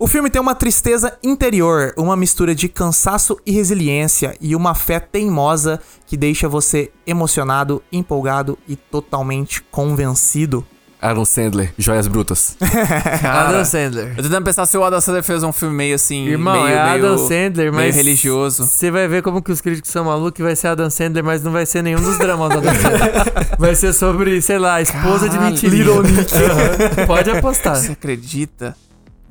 O 0.00 0.06
filme 0.06 0.30
tem 0.30 0.40
uma 0.40 0.54
tristeza 0.54 1.18
interior, 1.24 1.92
uma 1.96 2.16
mistura 2.16 2.54
de 2.54 2.68
cansaço 2.68 3.36
e 3.44 3.50
resiliência 3.50 4.36
e 4.40 4.54
uma 4.54 4.72
fé 4.72 5.00
teimosa 5.00 5.80
que 6.06 6.16
deixa 6.16 6.48
você 6.48 6.92
emocionado, 7.04 7.82
empolgado 7.90 8.56
e 8.68 8.76
totalmente 8.76 9.60
convencido. 9.72 10.64
Adam 11.02 11.24
Sandler, 11.24 11.74
Joias 11.76 12.06
Brutas. 12.06 12.56
Adam 13.24 13.64
Sandler. 13.64 14.10
Eu 14.10 14.16
tô 14.16 14.22
tentando 14.22 14.44
pensar 14.44 14.66
se 14.66 14.78
o 14.78 14.84
Adam 14.84 15.00
Sandler 15.00 15.24
fez 15.24 15.42
um 15.42 15.52
filme 15.52 15.74
meio 15.74 15.96
assim. 15.96 16.26
Irmão, 16.26 16.62
meio, 16.62 16.76
é 16.76 16.92
meio, 16.92 17.06
Adam 17.06 17.18
Sandler, 17.18 17.72
mas. 17.72 17.82
Meio 17.82 17.94
religioso. 17.94 18.66
Você 18.66 18.92
vai 18.92 19.08
ver 19.08 19.22
como 19.22 19.42
que 19.42 19.50
os 19.50 19.60
críticos 19.60 19.90
são 19.90 20.04
malucos 20.04 20.38
e 20.38 20.42
vai 20.44 20.54
ser 20.54 20.68
Adam 20.68 20.90
Sandler, 20.90 21.24
mas 21.24 21.42
não 21.42 21.50
vai 21.50 21.66
ser 21.66 21.82
nenhum 21.82 22.00
dos 22.00 22.18
dramas 22.18 22.50
do 22.50 22.58
Adam 22.58 22.74
Sandler. 22.74 23.12
vai 23.58 23.74
ser 23.74 23.92
sobre, 23.92 24.40
sei 24.42 24.58
lá, 24.58 24.80
esposa 24.80 25.28
de 25.28 25.36
Caralho. 25.36 25.54
mentirinha. 25.54 25.84
Little 25.84 26.02
Nick. 26.02 26.32
Pode 27.06 27.30
apostar. 27.30 27.76
Você 27.76 27.92
acredita? 27.92 28.76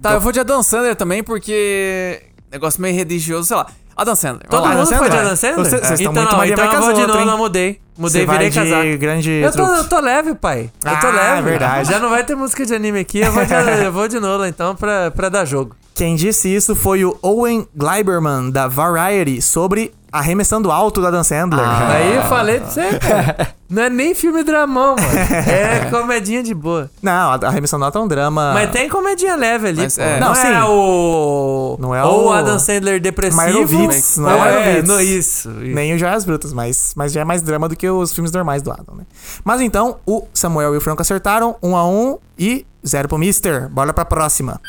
Tá, 0.10 0.14
eu 0.16 0.22
vou 0.22 0.32
de 0.32 0.40
Adam 0.40 0.62
Sandler 0.64 0.96
também, 0.96 1.24
porque. 1.24 2.22
Negócio 2.52 2.82
meio 2.82 2.96
religioso, 2.96 3.48
sei 3.48 3.58
lá. 3.58 3.68
Adam 3.96 4.16
Sandler. 4.16 4.48
Todo 4.48 4.62
lá. 4.64 4.70
mundo 4.70 4.88
Adam 4.88 5.00
foi 5.00 5.10
de? 5.10 5.18
Adam 5.18 5.36
Sandler? 5.36 5.66
Vocês- 5.66 5.82
estão 5.82 5.96
então, 6.00 6.14
muito 6.14 6.32
não, 6.32 6.38
Maria 6.38 6.54
então 6.54 6.66
vai 6.68 6.76
eu 6.76 6.80
as 6.80 6.96
de 6.98 7.08
novo, 7.08 7.26
não 7.26 7.38
mudei. 7.38 7.82
Mudei, 7.98 8.26
vai 8.28 8.38
virei 8.38 8.50
de 8.52 8.60
casaco. 8.60 8.98
grande 9.00 9.32
Eu 9.32 9.52
tô, 9.52 9.66
eu 9.66 9.84
tô 9.90 10.00
leve, 10.00 10.36
pai. 10.36 10.70
Eu 10.86 11.00
tô 11.00 11.08
Ah, 11.08 11.12
leve. 11.12 11.42
verdade. 11.50 11.90
Já 11.90 11.98
não 12.00 12.10
vai 12.12 12.24
ter 12.24 12.36
música 12.36 12.64
de 12.64 12.76
anime 12.76 13.00
aqui, 13.00 13.20
eu 13.20 13.32
vou 13.32 13.44
de, 13.44 13.54
eu 13.86 13.92
vou 13.92 14.08
de 14.08 14.20
Nola 14.20 14.48
então 14.48 14.76
pra, 14.76 15.10
pra 15.10 15.30
dar 15.30 15.46
jogo. 15.46 15.76
Quem 15.96 16.16
disse 16.16 16.48
isso 16.54 16.76
foi 16.76 17.04
o 17.04 17.18
Owen 17.24 17.68
Gleiberman, 17.76 18.52
da 18.52 18.68
Variety, 18.68 19.42
sobre 19.42 19.92
Arremessando 20.18 20.72
Alto 20.72 21.02
da 21.02 21.10
Dan 21.12 21.24
Sandler. 21.24 21.64
Aí 21.66 22.16
eu 22.16 22.24
falei 22.24 22.60
pra 22.60 22.70
você, 22.70 22.98
cara. 23.00 23.58
Não 23.70 23.84
é 23.84 23.90
nem 23.90 24.16
filme 24.16 24.44
dramão, 24.44 24.96
mano. 24.96 25.08
É 25.48 25.90
comedinha 25.92 26.42
de 26.42 26.54
boa. 26.54 26.90
Não, 27.02 27.32
Arremessando 27.34 27.84
Alto 27.84 27.98
é 27.98 28.02
um 28.02 28.08
drama... 28.08 28.52
Mas 28.54 28.72
tem 28.72 28.88
comedinha 28.90 29.36
leve 29.36 29.68
ali, 29.68 29.82
Mas, 29.84 29.98
é. 29.98 30.20
Não, 30.20 30.28
Não, 30.28 30.36
é 30.36 30.46
sim. 30.46 30.62
o... 30.68 31.78
Não 31.80 31.96
é 31.96 32.04
ou 32.04 32.28
o- 32.28 32.32
Adam 32.32 32.58
Sandler 32.60 33.02
depressivo. 33.02 33.42
Meyerowitz, 33.44 34.18
não 34.18 34.30
é 34.30 34.34
Ou 34.34 34.42
Meyerowitz. 34.42 34.88
no, 34.88 35.02
isso, 35.02 35.50
isso. 35.50 35.76
Nem 35.76 35.94
o 35.94 35.98
Joias 36.00 36.24
Brutas, 36.24 36.54
mas, 36.54 36.94
mas 36.96 37.12
já 37.12 37.22
é 37.22 37.24
mais 37.26 37.42
drama 37.42 37.68
do 37.68 37.76
que 37.76 37.90
os 37.90 38.14
filmes 38.14 38.32
normais 38.32 38.62
do 38.62 38.72
Adam, 38.72 38.96
né? 38.96 39.04
Mas 39.44 39.60
então, 39.62 39.98
o 40.06 40.26
Samuel 40.34 40.74
e 40.74 40.78
o 40.78 40.82
Franco 40.82 41.02
acertaram, 41.02 41.56
um 41.62 41.76
a 41.76 41.86
um 41.86 42.18
e 42.40 42.66
zero 42.86 43.08
pro 43.10 43.18
Mister. 43.18 43.68
Bora 43.70 43.92
pra 43.94 44.06
próxima. 44.06 44.62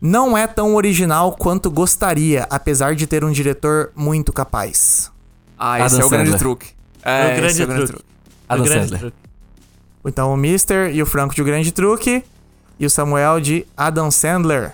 Não 0.00 0.36
é 0.36 0.46
tão 0.46 0.74
original 0.74 1.32
quanto 1.32 1.70
gostaria, 1.70 2.46
apesar 2.50 2.94
de 2.94 3.06
ter 3.06 3.24
um 3.24 3.30
diretor 3.30 3.90
muito 3.94 4.32
capaz. 4.32 5.10
Ah, 5.58 5.84
esse 5.84 5.96
Adam 5.96 6.00
é 6.00 6.04
o 6.06 6.10
grande 6.10 6.30
Sandler. 6.30 6.38
truque. 6.38 6.66
É 7.04 7.10
É, 7.10 7.24
o 7.32 7.36
grande 7.36 7.46
esse 7.52 7.60
é 7.60 7.64
o 7.64 7.66
grande 7.68 7.86
truque. 7.86 8.02
truque. 8.04 8.10
Adam 8.48 8.64
O 8.64 8.68
grande 8.68 8.82
Sandler. 8.84 9.00
truque. 9.00 9.16
Então 10.06 10.32
o 10.32 10.36
Mister 10.36 10.94
e 10.94 11.02
o 11.02 11.06
Franco 11.06 11.34
de 11.34 11.42
O 11.42 11.44
Grande 11.44 11.70
Truque 11.72 12.24
e 12.78 12.86
o 12.86 12.90
Samuel 12.90 13.38
de 13.40 13.66
Adam 13.76 14.10
Sandler. 14.10 14.72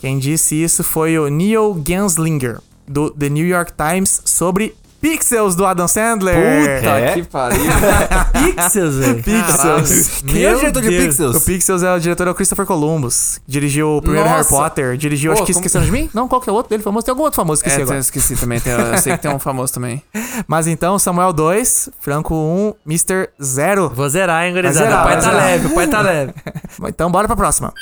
Quem 0.00 0.18
disse 0.20 0.54
isso 0.54 0.84
foi 0.84 1.18
o 1.18 1.28
Neil 1.28 1.82
Genslinger, 1.84 2.60
do 2.86 3.10
The 3.10 3.28
New 3.28 3.44
York 3.46 3.72
Times, 3.72 4.22
sobre 4.24 4.76
Pixels 5.00 5.54
do 5.54 5.64
Adam 5.64 5.86
Sandler. 5.86 6.34
Puta 6.34 6.88
É? 6.98 7.12
que 7.14 7.22
pariu. 7.22 7.60
Pixels, 8.56 8.94
velho. 8.96 9.22
Pixels. 9.22 10.22
Quem 10.26 10.42
é 10.44 10.54
o 10.54 10.58
diretor 10.58 10.82
de 10.82 10.88
Deus. 10.90 11.04
Pixels? 11.06 11.36
O 11.36 11.40
Pixels 11.42 11.82
é 11.82 11.94
o 11.94 11.98
diretor 12.00 12.26
é 12.26 12.30
o 12.30 12.34
Christopher 12.34 12.66
Columbus. 12.66 13.40
Dirigiu 13.46 13.96
o 13.96 14.02
primeiro 14.02 14.28
Nossa. 14.28 14.36
Harry 14.36 14.48
Potter. 14.48 14.96
Dirigiu, 14.96 15.32
Pô, 15.32 15.38
acho 15.38 15.46
que 15.46 15.52
como- 15.52 15.64
Esquecendo 15.64 15.84
de 15.86 15.92
Mim? 15.92 16.10
Não, 16.12 16.26
qual 16.26 16.40
que 16.40 16.50
é 16.50 16.52
o 16.52 16.56
outro 16.56 16.70
dele 16.70 16.82
famoso? 16.82 17.04
Tem 17.06 17.12
algum 17.12 17.22
outro 17.22 17.36
famoso 17.36 17.62
que 17.62 17.68
É, 17.68 17.70
esqueci 17.70 17.82
eu 17.82 17.84
agora. 17.86 18.00
esqueci 18.00 18.36
também. 18.36 18.60
tem- 18.60 18.72
eu 18.72 18.98
sei 18.98 19.12
que 19.12 19.22
tem 19.22 19.30
um 19.30 19.38
famoso 19.38 19.72
também. 19.72 20.02
Mas 20.48 20.66
então, 20.66 20.98
Samuel 20.98 21.32
2, 21.32 21.90
Franco 22.00 22.34
1, 22.34 22.74
Mr. 22.86 23.28
0. 23.42 23.90
Vou 23.94 24.08
zerar, 24.08 24.44
hein, 24.46 24.52
gurizada. 24.52 25.00
O 25.00 25.04
pai 25.04 25.14
tá 25.14 25.20
zerar. 25.20 25.36
leve, 25.36 25.66
o 25.66 25.74
pai 25.74 25.86
tá 25.86 26.00
leve. 26.00 26.34
Então, 26.88 27.10
bora 27.10 27.26
pra 27.26 27.36
próxima. 27.36 27.72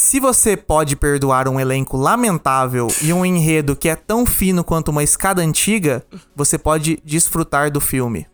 Se 0.00 0.18
você 0.18 0.56
pode 0.56 0.96
perdoar 0.96 1.46
um 1.46 1.60
elenco 1.60 1.94
lamentável 1.94 2.88
e 3.02 3.12
um 3.12 3.22
enredo 3.24 3.76
que 3.76 3.86
é 3.86 3.94
tão 3.94 4.24
fino 4.24 4.64
quanto 4.64 4.88
uma 4.88 5.02
escada 5.02 5.42
antiga, 5.42 6.02
você 6.34 6.56
pode 6.56 6.98
desfrutar 7.04 7.70
do 7.70 7.82
filme. 7.82 8.26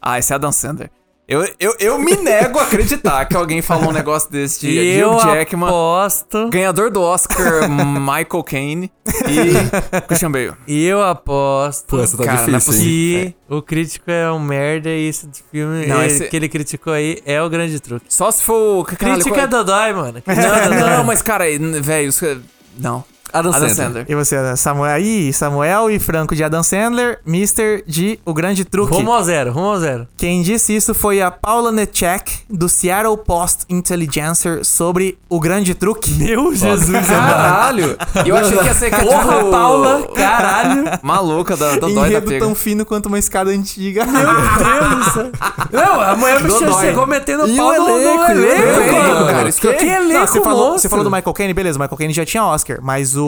Ah, 0.00 0.18
esse 0.18 0.32
é 0.32 0.34
Adam 0.34 0.50
Sandler. 0.50 0.90
Eu, 1.28 1.46
eu, 1.58 1.74
eu 1.78 1.98
me 1.98 2.16
nego 2.16 2.58
a 2.58 2.64
acreditar 2.64 3.24
que 3.26 3.36
alguém 3.36 3.62
falou 3.62 3.90
um 3.90 3.92
negócio 3.92 4.30
desse 4.30 4.60
de, 4.66 4.76
eu 4.76 5.12
Hugh 5.12 5.20
Jackman, 5.22 5.68
aposto... 5.68 6.50
ganhador 6.50 6.90
do 6.90 7.00
Oscar 7.00 7.68
Michael 7.70 8.42
Caine 8.44 8.92
e 9.06 10.00
Christian 10.08 10.32
Bale. 10.32 10.52
E 10.66 10.84
eu 10.84 11.00
aposto... 11.02 11.86
Pô, 11.86 12.00
essa 12.02 12.16
tá 12.16 12.24
Cara, 12.24 12.46
não 12.48 12.56
é 12.56 12.58
difícil, 12.58 12.82
que 12.82 13.34
o 13.48 13.62
crítico 13.62 14.10
é 14.10 14.30
um 14.32 14.40
merda 14.40 14.90
e 14.90 15.08
esse 15.08 15.28
filme 15.50 15.86
Não, 15.86 16.02
ele- 16.02 16.12
esse- 16.12 16.28
que 16.28 16.36
ele 16.36 16.48
criticou 16.48 16.92
aí 16.92 17.22
é 17.24 17.40
o 17.40 17.48
grande 17.48 17.78
truque. 17.78 18.06
Só 18.08 18.30
se 18.30 18.42
for... 18.42 18.84
Crítica 18.84 19.30
qual- 19.30 19.40
é 19.40 19.46
Dodói, 19.46 19.92
mano. 19.92 20.22
É 20.26 20.34
Não, 20.34 20.70
Dodói. 20.74 20.90
não, 20.98 21.04
mas 21.04 21.22
cara, 21.22 21.44
velho, 21.80 22.08
isso- 22.08 22.42
não. 22.76 23.04
Adam, 23.32 23.52
Adam 23.52 23.68
Sandler. 23.68 23.74
Sandler. 23.86 24.06
E 24.08 24.14
você, 24.14 24.56
Samuel 24.56 24.92
aí, 24.94 25.32
Samuel 25.32 25.90
e 25.90 25.98
Franco 25.98 26.34
de 26.36 26.44
Adam 26.44 26.62
Sandler, 26.62 27.18
Mr. 27.26 27.82
de 27.86 28.18
O 28.24 28.34
Grande 28.34 28.64
Truque. 28.64 28.92
Rumo 28.94 29.12
ao 29.12 29.22
zero, 29.22 29.52
rumo 29.52 29.68
ao 29.68 29.78
zero. 29.80 30.06
Quem 30.16 30.42
disse 30.42 30.74
isso 30.74 30.94
foi 30.94 31.22
a 31.22 31.30
Paula 31.30 31.72
Netchek, 31.72 32.40
do 32.50 32.68
Seattle 32.68 33.16
Post 33.16 33.64
Intelligencer, 33.68 34.64
sobre 34.64 35.18
O 35.28 35.40
Grande 35.40 35.74
Truque. 35.74 36.10
Meu 36.12 36.54
Jesus, 36.54 37.06
Caralho! 37.08 37.96
Eu 38.26 38.36
achei 38.36 38.58
que 38.58 38.64
ia 38.64 38.74
ser 38.74 38.90
que 38.90 39.02
Porra, 39.02 39.38
tipo, 39.38 39.50
Paula, 39.50 40.02
caralho. 40.14 40.84
Maluca 41.02 41.56
da 41.56 41.72
Dodói 41.76 41.94
da 41.94 42.00
Enredo 42.08 42.26
pega. 42.28 42.44
tão 42.44 42.54
fino 42.54 42.84
quanto 42.84 43.06
uma 43.06 43.18
escada 43.18 43.50
antiga. 43.50 44.04
Meu 44.04 44.22
Deus 44.22 45.04
do 45.06 45.10
céu. 45.12 45.30
Não, 45.72 46.00
a 46.00 46.14
mulher 46.16 46.40
me 46.42 46.48
Dodói. 46.48 46.80
chegou 46.86 47.06
metendo 47.06 47.48
E 47.48 47.56
pau 47.56 47.72
no, 47.72 47.88
elenco, 47.98 49.60
que 49.60 49.66
elenco 49.68 50.12
Não, 50.12 50.26
você, 50.26 50.40
falou, 50.40 50.72
você 50.78 50.88
falou 50.88 51.04
do 51.04 51.10
Michael 51.10 51.32
Caine, 51.32 51.54
beleza, 51.54 51.78
o 51.78 51.82
Michael 51.82 51.96
Caine 51.98 52.12
já 52.12 52.24
tinha 52.24 52.44
Oscar, 52.44 52.78
mas 52.82 53.16
o 53.16 53.21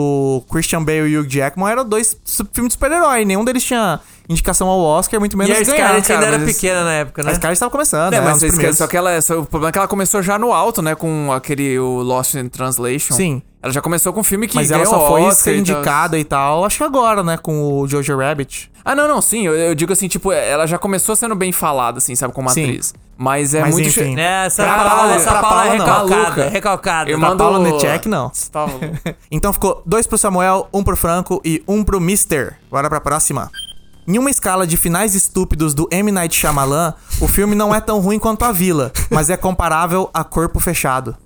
Christian 0.49 0.83
Bale 0.83 1.09
e 1.09 1.17
Hugh 1.17 1.27
Jackman 1.29 1.69
eram 1.69 1.87
dois 1.87 2.17
filmes 2.53 2.69
de 2.69 2.73
super-herói, 2.73 3.25
nenhum 3.25 3.43
deles 3.43 3.63
tinha 3.63 3.99
indicação 4.29 4.67
ao 4.67 4.79
Oscar, 4.79 5.19
muito 5.19 5.33
E 5.33 5.37
menos 5.37 5.51
a 5.55 5.63
ganhar. 5.63 5.75
Scarlett 5.75 6.11
ainda 6.13 6.25
era 6.25 6.37
mas- 6.39 6.53
pequena 6.53 6.83
na 6.83 6.93
época, 6.93 7.23
né? 7.23 7.31
A 7.31 7.35
Scarlett 7.35 7.55
estava 7.57 7.69
começando, 7.71 8.13
É, 8.13 8.19
né, 8.21 8.25
mas 8.61 8.77
só 8.77 8.87
que 8.87 8.97
ela, 8.97 9.21
só, 9.21 9.39
o 9.39 9.45
problema 9.45 9.69
é 9.69 9.71
que 9.71 9.77
ela 9.77 9.87
começou 9.87 10.21
já 10.21 10.37
no 10.39 10.53
alto, 10.53 10.81
né? 10.81 10.95
Com 10.95 11.31
aquele 11.31 11.77
o 11.79 12.01
Lost 12.01 12.33
in 12.35 12.47
Translation. 12.49 13.13
Sim. 13.13 13.41
Ela 13.61 13.73
já 13.73 13.81
começou 13.81 14.13
com 14.13 14.19
um 14.19 14.23
filme 14.23 14.47
que 14.47 14.53
Mas 14.55 14.69
ela 14.69 14.85
só 14.85 15.07
foi 15.07 15.21
Oscar 15.21 15.35
ser 15.35 15.51
e 15.51 15.53
tal. 15.53 15.59
indicada 15.75 16.19
e 16.19 16.23
tal, 16.23 16.63
acho 16.65 16.77
que 16.77 16.83
agora, 16.83 17.23
né, 17.23 17.35
com 17.35 17.79
o 17.79 17.87
Jojo 17.87 18.15
Rabbit. 18.15 18.71
Ah, 18.83 18.93
não, 18.93 19.07
não, 19.07 19.19
sim. 19.19 19.47
Eu, 19.47 19.55
eu 19.55 19.73
digo 19.73 19.91
assim, 19.91 20.07
tipo, 20.07 20.31
ela 20.31 20.67
já 20.67 20.77
começou 20.77 21.15
sendo 21.15 21.33
bem 21.33 21.51
falada, 21.51 21.97
assim, 21.97 22.13
sabe, 22.15 22.31
como 22.31 22.47
Sim. 22.51 22.65
atriz. 22.65 22.93
Mas 23.17 23.55
é 23.55 23.61
Mas 23.61 23.73
muito... 23.73 23.87
enfim. 23.89 24.13
che- 24.13 24.19
É, 24.21 24.45
essa 24.45 24.63
Pra 24.63 24.77
Paula, 24.89 25.15
essa 25.15 25.31
pra 25.31 25.41
Paula 25.41 25.61
é 25.63 25.65
Paula 25.65 25.77
não. 25.77 25.85
recalcada, 25.85 26.21
Maluca. 26.21 26.49
recalcada. 26.49 27.09
Irmã 27.09 27.27
Da 27.29 27.33
do... 27.33 27.37
Paula 27.39 27.59
Netchek, 27.59 28.07
não. 28.07 28.31
Tá. 28.51 28.67
Então 29.31 29.51
ficou 29.51 29.81
dois 29.83 30.05
pro 30.05 30.15
Samuel, 30.19 30.67
um 30.71 30.83
pro 30.83 30.95
Franco 30.95 31.41
e 31.43 31.63
um 31.67 31.83
pro 31.83 31.99
Mister. 31.99 32.57
Bora 32.69 32.87
pra 32.87 33.01
próxima. 33.01 33.49
Em 34.07 34.19
uma 34.19 34.29
escala 34.29 34.67
de 34.67 34.77
finais 34.77 35.15
estúpidos 35.15 35.73
do 35.73 35.87
M. 35.89 36.11
Night 36.11 36.35
Shyamalan, 36.35 36.93
o 37.19 37.27
filme 37.27 37.55
não 37.55 37.73
é 37.73 37.81
tão 37.81 37.99
ruim 37.99 38.19
quanto 38.19 38.45
A 38.45 38.51
Vila, 38.51 38.91
mas 39.09 39.31
é 39.31 39.37
comparável 39.37 40.11
a 40.13 40.23
Corpo 40.23 40.59
Fechado. 40.59 41.17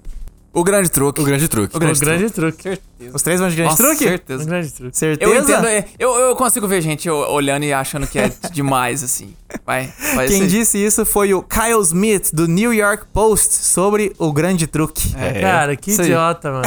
O 0.51 0.63
grande 0.63 0.89
truque. 0.89 1.21
O 1.21 1.23
grande 1.23 1.47
truque. 1.47 1.77
O 1.77 1.79
grande 1.79 2.29
truque. 2.31 2.79
Os 3.13 3.21
três 3.21 3.39
vão 3.39 3.47
de 3.49 3.55
grande 3.55 3.69
Nossa, 3.71 3.83
truque? 3.83 4.03
O 4.03 4.07
certeza. 4.09 4.45
grande 4.45 4.71
truque. 4.73 4.97
Certeza? 4.97 5.31
Eu 5.31 5.39
entendo, 5.39 5.67
é, 5.67 5.85
eu, 5.99 6.11
eu 6.15 6.35
consigo 6.35 6.67
ver 6.67 6.81
gente 6.81 7.09
olhando 7.09 7.63
e 7.65 7.71
achando 7.71 8.07
que 8.07 8.17
é 8.17 8.31
demais, 8.51 9.03
assim. 9.03 9.33
Vai, 9.65 9.93
vai 10.15 10.27
Quem 10.27 10.41
ser- 10.41 10.47
disse 10.47 10.77
isso 10.83 11.05
foi 11.05 11.33
o 11.33 11.43
Kyle 11.43 11.79
Smith, 11.83 12.31
do 12.33 12.47
New 12.47 12.73
York 12.73 13.05
Post, 13.13 13.53
sobre 13.53 14.11
o 14.17 14.33
grande 14.33 14.65
truque. 14.67 15.13
É, 15.17 15.39
Cara, 15.39 15.75
que 15.75 15.91
idiota, 15.91 16.51
mano. 16.51 16.63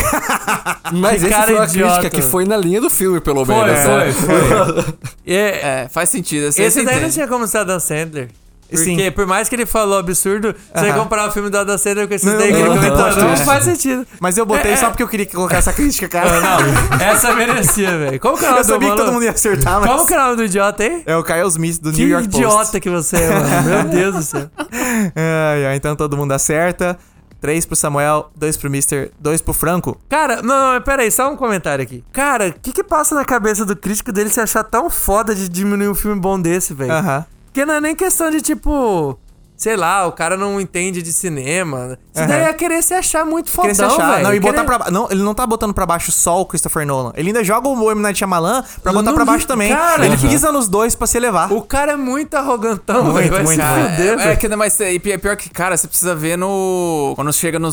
Mas 0.94 1.10
Que 1.20 1.26
esse 1.26 1.28
cara 1.28 1.44
foi 1.46 1.54
uma 1.56 1.64
idiota, 1.64 1.98
crítica 2.00 2.16
que 2.22 2.22
foi 2.22 2.44
na 2.44 2.56
linha 2.56 2.80
do 2.80 2.88
filme, 2.88 3.20
pelo 3.20 3.44
Foi, 3.44 3.54
menos. 3.54 3.70
né? 3.84 4.12
foi, 4.12 4.12
foi. 4.12 4.94
E- 5.26 5.34
É, 5.62 5.88
faz 5.90 6.08
sentido. 6.08 6.46
Esse, 6.46 6.62
Esse 6.62 6.76
daí 6.84 6.94
não 6.94 7.02
entende. 7.02 7.14
tinha 7.14 7.28
como 7.28 7.46
ser 7.46 7.58
Adam 7.58 7.80
Sandler. 7.80 8.28
Porque 8.76 9.04
Sim. 9.04 9.10
por 9.12 9.26
mais 9.26 9.48
que 9.48 9.54
ele 9.54 9.66
falou 9.66 9.98
absurdo, 9.98 10.54
você 10.74 10.88
Aham. 10.88 10.98
comparar 11.00 11.28
o 11.28 11.30
filme 11.30 11.50
do 11.50 11.58
Adam 11.58 11.76
Sandler 11.76 12.08
com 12.08 12.14
esses 12.14 12.30
Não, 12.30 12.38
daí 12.38 12.48
que 12.52 12.58
ele 12.58 12.68
não, 12.68 12.76
comentou, 12.76 13.16
não, 13.16 13.28
não 13.28 13.36
faz 13.38 13.64
sentido. 13.64 14.06
Mas 14.20 14.38
eu 14.38 14.46
botei 14.46 14.76
só 14.76 14.88
porque 14.88 15.02
eu 15.02 15.08
queria 15.08 15.26
colocar 15.26 15.58
essa 15.58 15.72
crítica, 15.72 16.08
cara. 16.08 16.40
Não, 16.40 16.96
essa 17.00 17.34
merecia, 17.34 17.98
velho. 17.98 18.20
Como 18.20 18.38
que 18.38 18.44
é 18.44 18.48
o 18.48 18.50
nome 18.52 18.60
Eu 18.60 18.64
do 18.64 18.68
sabia 18.72 18.78
que 18.78 18.84
maluco? 18.86 19.04
todo 19.04 19.12
mundo 19.14 19.24
ia 19.24 19.30
acertar, 19.30 19.80
mas... 19.80 19.90
Como 19.90 20.06
que 20.06 20.14
é 20.14 20.18
o 20.18 20.22
nome 20.22 20.36
do 20.36 20.44
idiota, 20.44 20.84
hein? 20.84 21.02
É 21.06 21.16
o 21.16 21.22
Kyle 21.22 21.48
Smith, 21.48 21.80
do 21.80 21.92
Que 21.92 21.98
New 21.98 22.08
York 22.08 22.28
Post. 22.28 22.42
idiota 22.44 22.80
que 22.80 22.90
você 22.90 23.16
é, 23.16 23.28
mano. 23.30 23.62
Meu 23.68 23.84
Deus 23.84 24.14
do 24.16 24.22
céu. 24.22 24.50
Ai, 25.14 25.76
então 25.76 25.94
todo 25.96 26.16
mundo 26.16 26.32
acerta. 26.32 26.98
3 27.40 27.66
pro 27.66 27.74
Samuel, 27.74 28.30
2 28.36 28.56
pro 28.56 28.70
Mister, 28.70 29.10
2 29.18 29.40
pro 29.40 29.52
Franco. 29.52 29.98
Cara, 30.08 30.40
não, 30.42 30.74
não, 30.74 30.80
pera 30.80 31.02
aí, 31.02 31.10
só 31.10 31.28
um 31.28 31.36
comentário 31.36 31.82
aqui. 31.82 32.04
Cara, 32.12 32.48
o 32.50 32.52
que 32.52 32.70
que 32.72 32.84
passa 32.84 33.16
na 33.16 33.24
cabeça 33.24 33.64
do 33.66 33.74
crítico 33.74 34.12
dele 34.12 34.30
se 34.30 34.40
achar 34.40 34.62
tão 34.62 34.88
foda 34.88 35.34
de 35.34 35.48
diminuir 35.48 35.88
um 35.88 35.94
filme 35.94 36.20
bom 36.20 36.40
desse, 36.40 36.72
velho? 36.72 36.92
Aham. 36.92 37.26
Porque 37.52 37.66
não 37.66 37.74
é 37.74 37.80
nem 37.80 37.94
questão 37.94 38.30
de, 38.30 38.40
tipo... 38.40 39.18
Sei 39.54 39.76
lá, 39.76 40.06
o 40.08 40.12
cara 40.12 40.36
não 40.36 40.60
entende 40.60 41.00
de 41.02 41.12
cinema. 41.12 41.96
Isso 42.12 42.26
daí 42.26 42.40
Aham. 42.40 42.48
é 42.50 42.52
querer 42.52 42.82
se 42.82 42.94
achar 42.94 43.24
muito 43.24 43.48
fodão, 43.48 43.72
se 43.72 43.80
achar. 43.84 44.20
Não, 44.20 44.34
e 44.34 44.40
botar 44.40 44.54
Querer- 44.64 44.66
pra 44.66 44.78
ba- 44.78 44.90
Não, 44.90 45.06
ele 45.08 45.22
não 45.22 45.34
tá 45.34 45.46
botando 45.46 45.72
pra 45.72 45.86
baixo 45.86 46.10
só 46.10 46.40
o 46.40 46.46
Christopher 46.46 46.84
Nolan. 46.84 47.12
Ele 47.14 47.28
ainda 47.28 47.44
joga 47.44 47.68
o 47.68 47.90
M. 47.92 48.00
Night 48.00 48.18
Shyamalan 48.18 48.64
pra 48.82 48.90
botar 48.92 49.10
não 49.10 49.14
pra 49.14 49.24
baixo 49.24 49.46
também. 49.46 49.72
Cara, 49.72 50.04
ele 50.04 50.16
aham. 50.16 50.28
pisa 50.28 50.50
nos 50.50 50.66
dois 50.66 50.96
pra 50.96 51.06
se 51.06 51.16
elevar. 51.16 51.52
O 51.52 51.62
cara 51.62 51.92
é 51.92 51.96
muito 51.96 52.34
arrogantão, 52.34 53.04
Muito, 53.04 53.30
muito, 53.30 53.44
muito. 53.44 53.62
fuder, 53.62 54.00
É, 54.00 54.06
é 54.08 54.16
velho. 54.16 54.38
que 54.38 54.48
mas 54.56 54.80
é, 54.80 54.98
pior, 54.98 55.18
pior 55.20 55.36
que, 55.36 55.48
cara, 55.48 55.76
você 55.76 55.86
precisa 55.86 56.12
ver 56.12 56.36
no. 56.36 57.12
Quando 57.14 57.32
chega 57.32 57.60
no 57.60 57.70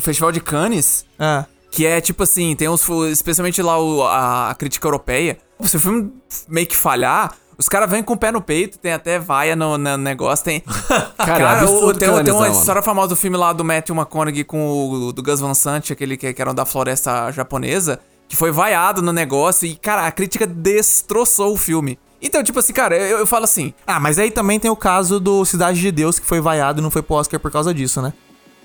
Festival 0.00 0.30
de 0.30 0.38
Cannes, 0.40 1.04
Ah. 1.18 1.44
que 1.72 1.84
é 1.84 2.00
tipo 2.00 2.22
assim, 2.22 2.54
tem 2.54 2.68
uns. 2.68 2.88
Especialmente 3.10 3.60
lá 3.60 3.80
o- 3.82 4.04
a, 4.04 4.50
a 4.50 4.54
crítica 4.54 4.86
europeia. 4.86 5.38
Se 5.64 5.76
o 5.76 5.80
filme 5.80 6.12
meio 6.48 6.68
que 6.68 6.76
falhar. 6.76 7.32
Os 7.58 7.68
caras 7.68 7.90
vêm 7.90 8.02
com 8.02 8.14
o 8.14 8.16
pé 8.16 8.30
no 8.32 8.40
peito, 8.40 8.78
tem 8.78 8.92
até 8.92 9.18
vaia 9.18 9.54
no, 9.54 9.76
no 9.78 9.96
negócio, 9.96 10.44
tem... 10.44 10.60
Cara, 11.16 11.38
Cara, 11.38 11.70
o- 11.70 11.92
tem, 11.94 12.08
tem 12.24 12.32
uma 12.32 12.40
mano? 12.48 12.58
história 12.58 12.82
famosa 12.82 13.08
do 13.08 13.16
filme 13.16 13.36
lá 13.36 13.52
do 13.52 13.64
Matthew 13.64 13.94
McConaughey 13.94 14.44
com 14.44 14.88
o 14.90 15.12
do 15.12 15.22
Gus 15.22 15.40
Van 15.40 15.54
Sant, 15.54 15.90
aquele 15.92 16.16
que, 16.16 16.32
que 16.32 16.42
era 16.42 16.52
da 16.54 16.64
floresta 16.64 17.30
japonesa, 17.30 18.00
que 18.28 18.34
foi 18.36 18.50
vaiado 18.50 19.02
no 19.02 19.12
negócio 19.12 19.66
e, 19.66 19.76
cara, 19.76 20.06
a 20.06 20.10
crítica 20.10 20.46
destroçou 20.46 21.52
o 21.52 21.56
filme. 21.56 21.98
Então, 22.20 22.42
tipo 22.42 22.58
assim, 22.58 22.72
cara, 22.72 22.96
eu, 22.96 23.18
eu 23.18 23.26
falo 23.26 23.44
assim, 23.44 23.74
Ah, 23.86 23.98
mas 24.00 24.18
aí 24.18 24.30
também 24.30 24.58
tem 24.58 24.70
o 24.70 24.76
caso 24.76 25.18
do 25.20 25.44
Cidade 25.44 25.80
de 25.80 25.90
Deus, 25.90 26.18
que 26.18 26.26
foi 26.26 26.40
vaiado 26.40 26.80
e 26.80 26.82
não 26.82 26.90
foi 26.90 27.02
pro 27.02 27.16
Oscar 27.16 27.38
por 27.40 27.50
causa 27.50 27.74
disso, 27.74 28.00
né? 28.00 28.12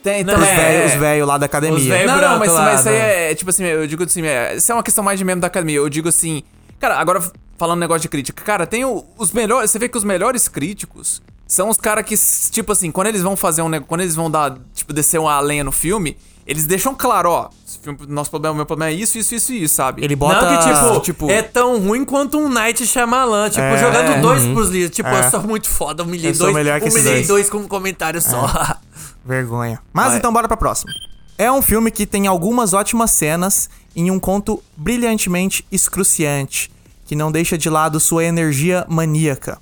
tem, 0.04 0.24
Não, 0.24 0.36
tem- 0.36 0.44
Os 0.44 0.50
É, 0.50 0.56
velhos 0.56 0.92
é. 0.94 0.98
velho 0.98 1.26
lá 1.26 1.38
da 1.38 1.48
academia. 1.48 2.06
Não, 2.08 2.22
não, 2.22 2.40
mas, 2.40 2.52
lá, 2.54 2.62
mas 2.66 2.80
isso 2.80 2.90
aí 2.90 2.96
né? 2.96 3.32
é, 3.32 3.36
tipo 3.36 3.50
assim, 3.50 3.64
eu 3.66 3.86
digo 3.88 4.04
assim, 4.04 4.22
é, 4.26 4.56
isso 4.56 4.72
é 4.72 4.76
uma 4.76 4.84
questão 4.84 5.04
mais 5.04 5.20
de 5.20 5.26
membro 5.26 5.42
da 5.42 5.48
academia. 5.48 5.76
Eu 5.78 5.90
digo 5.90 6.08
assim, 6.08 6.44
cara, 6.80 6.98
agora 6.98 7.20
falando 7.58 7.80
negócio 7.80 8.02
de 8.02 8.10
crítica, 8.10 8.44
cara, 8.44 8.66
tem 8.68 8.86
o- 8.86 9.04
os 9.18 9.32
melhores, 9.32 9.72
você 9.72 9.80
vê 9.80 9.90
que 9.90 9.98
os 9.98 10.04
melhores 10.04 10.48
críticos 10.48 11.22
são 11.48 11.70
os 11.70 11.78
caras 11.78 12.06
que, 12.06 12.16
tipo 12.52 12.72
assim, 12.72 12.92
quando 12.92 13.08
eles 13.08 13.22
vão 13.22 13.36
fazer 13.36 13.62
um 13.62 13.70
negócio, 13.70 13.88
quando 13.88 14.02
eles 14.02 14.16
vão 14.16 14.30
dar, 14.30 14.58
tipo, 14.74 14.94
descer 14.94 15.20
uma 15.20 15.40
lenha 15.40 15.64
no 15.64 15.72
filme, 15.72 16.18
eles 16.46 16.66
deixam 16.66 16.94
claro, 16.96 17.30
ó, 17.30 17.50
filme, 17.82 18.00
nosso 18.08 18.30
problema, 18.30 18.56
meu 18.56 18.66
problema 18.66 18.92
é 18.92 18.96
isso, 18.96 19.18
isso, 19.18 19.34
isso 19.36 19.52
e 19.54 19.64
isso, 19.64 19.76
sabe? 19.76 20.04
Ele 20.04 20.16
bota... 20.16 20.42
Não, 20.50 20.58
que 20.58 20.74
tipo, 20.74 21.00
tipo- 21.02 21.32
é 21.32 21.42
tão 21.42 21.78
ruim 21.80 22.06
quanto 22.06 22.38
um 22.38 22.48
Night 22.50 22.86
Shyamalan, 22.88 23.50
tipo, 23.50 23.62
É. 23.62 23.78
jogando 23.78 24.22
dois 24.22 24.44
pros 24.46 24.70
livros. 24.70 24.96
Tipo, 24.96 25.10
É. 25.10 25.26
eu 25.26 25.32
sou 25.32 25.42
muito 25.44 25.70
foda, 25.70 26.04
humilhei 26.04 26.32
dois, 26.34 26.54
melhor 26.54 26.80
que 26.80 26.88
esses 26.88 27.00
humilhei 27.02 27.16
dois. 27.20 27.28
dois 27.28 27.50
com 27.50 27.58
um 27.58 27.68
comentário 27.68 28.22
só. 28.22 28.78
Vergonha. 29.26 29.80
Mas 29.92 30.08
Vai. 30.10 30.18
então 30.18 30.32
bora 30.32 30.48
pra 30.48 30.56
próxima. 30.58 30.92
É 31.38 31.52
um 31.52 31.62
filme 31.62 31.92
que 31.92 32.06
tem 32.06 32.28
algumas 32.28 32.74
ótimas 32.74 33.12
cenas 33.12 33.70
em 33.96 34.10
um 34.10 34.20
conto 34.20 34.64
brilhantemente 34.76 35.66
excruciante, 35.72 36.72
que 37.08 37.16
não 37.16 37.32
deixa 37.32 37.58
de 37.58 37.70
lado 37.70 38.00
sua 38.00 38.24
energia 38.26 38.86
maníaca. 38.88 39.58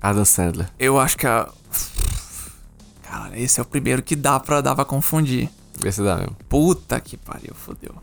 Adam 0.00 0.24
Sandler. 0.24 0.68
Eu 0.78 0.98
acho 0.98 1.16
que 1.18 1.26
a... 1.26 1.48
Cara, 3.02 3.38
esse 3.38 3.58
é 3.58 3.62
o 3.62 3.66
primeiro 3.66 4.02
que 4.02 4.14
dá 4.14 4.38
pra, 4.38 4.60
dá 4.60 4.74
pra 4.74 4.84
confundir. 4.84 5.50
Esse 5.84 6.02
dá 6.02 6.16
mesmo. 6.16 6.36
Puta 6.48 7.00
que 7.00 7.16
pariu, 7.16 7.52
fodeu. 7.54 7.94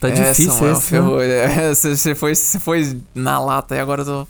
Tá 0.00 0.08
É, 0.08 0.10
difícil 0.10 0.52
Samuel, 0.52 0.72
esse, 0.72 0.80
né? 0.94 1.00
ferrou. 1.00 1.20
É, 1.22 1.74
Você 1.74 1.96
você 1.96 2.14
foi, 2.14 2.34
você 2.34 2.58
foi 2.58 3.00
na 3.14 3.38
lata 3.40 3.76
e 3.76 3.80
agora 3.80 4.02
eu 4.02 4.06
tô... 4.06 4.28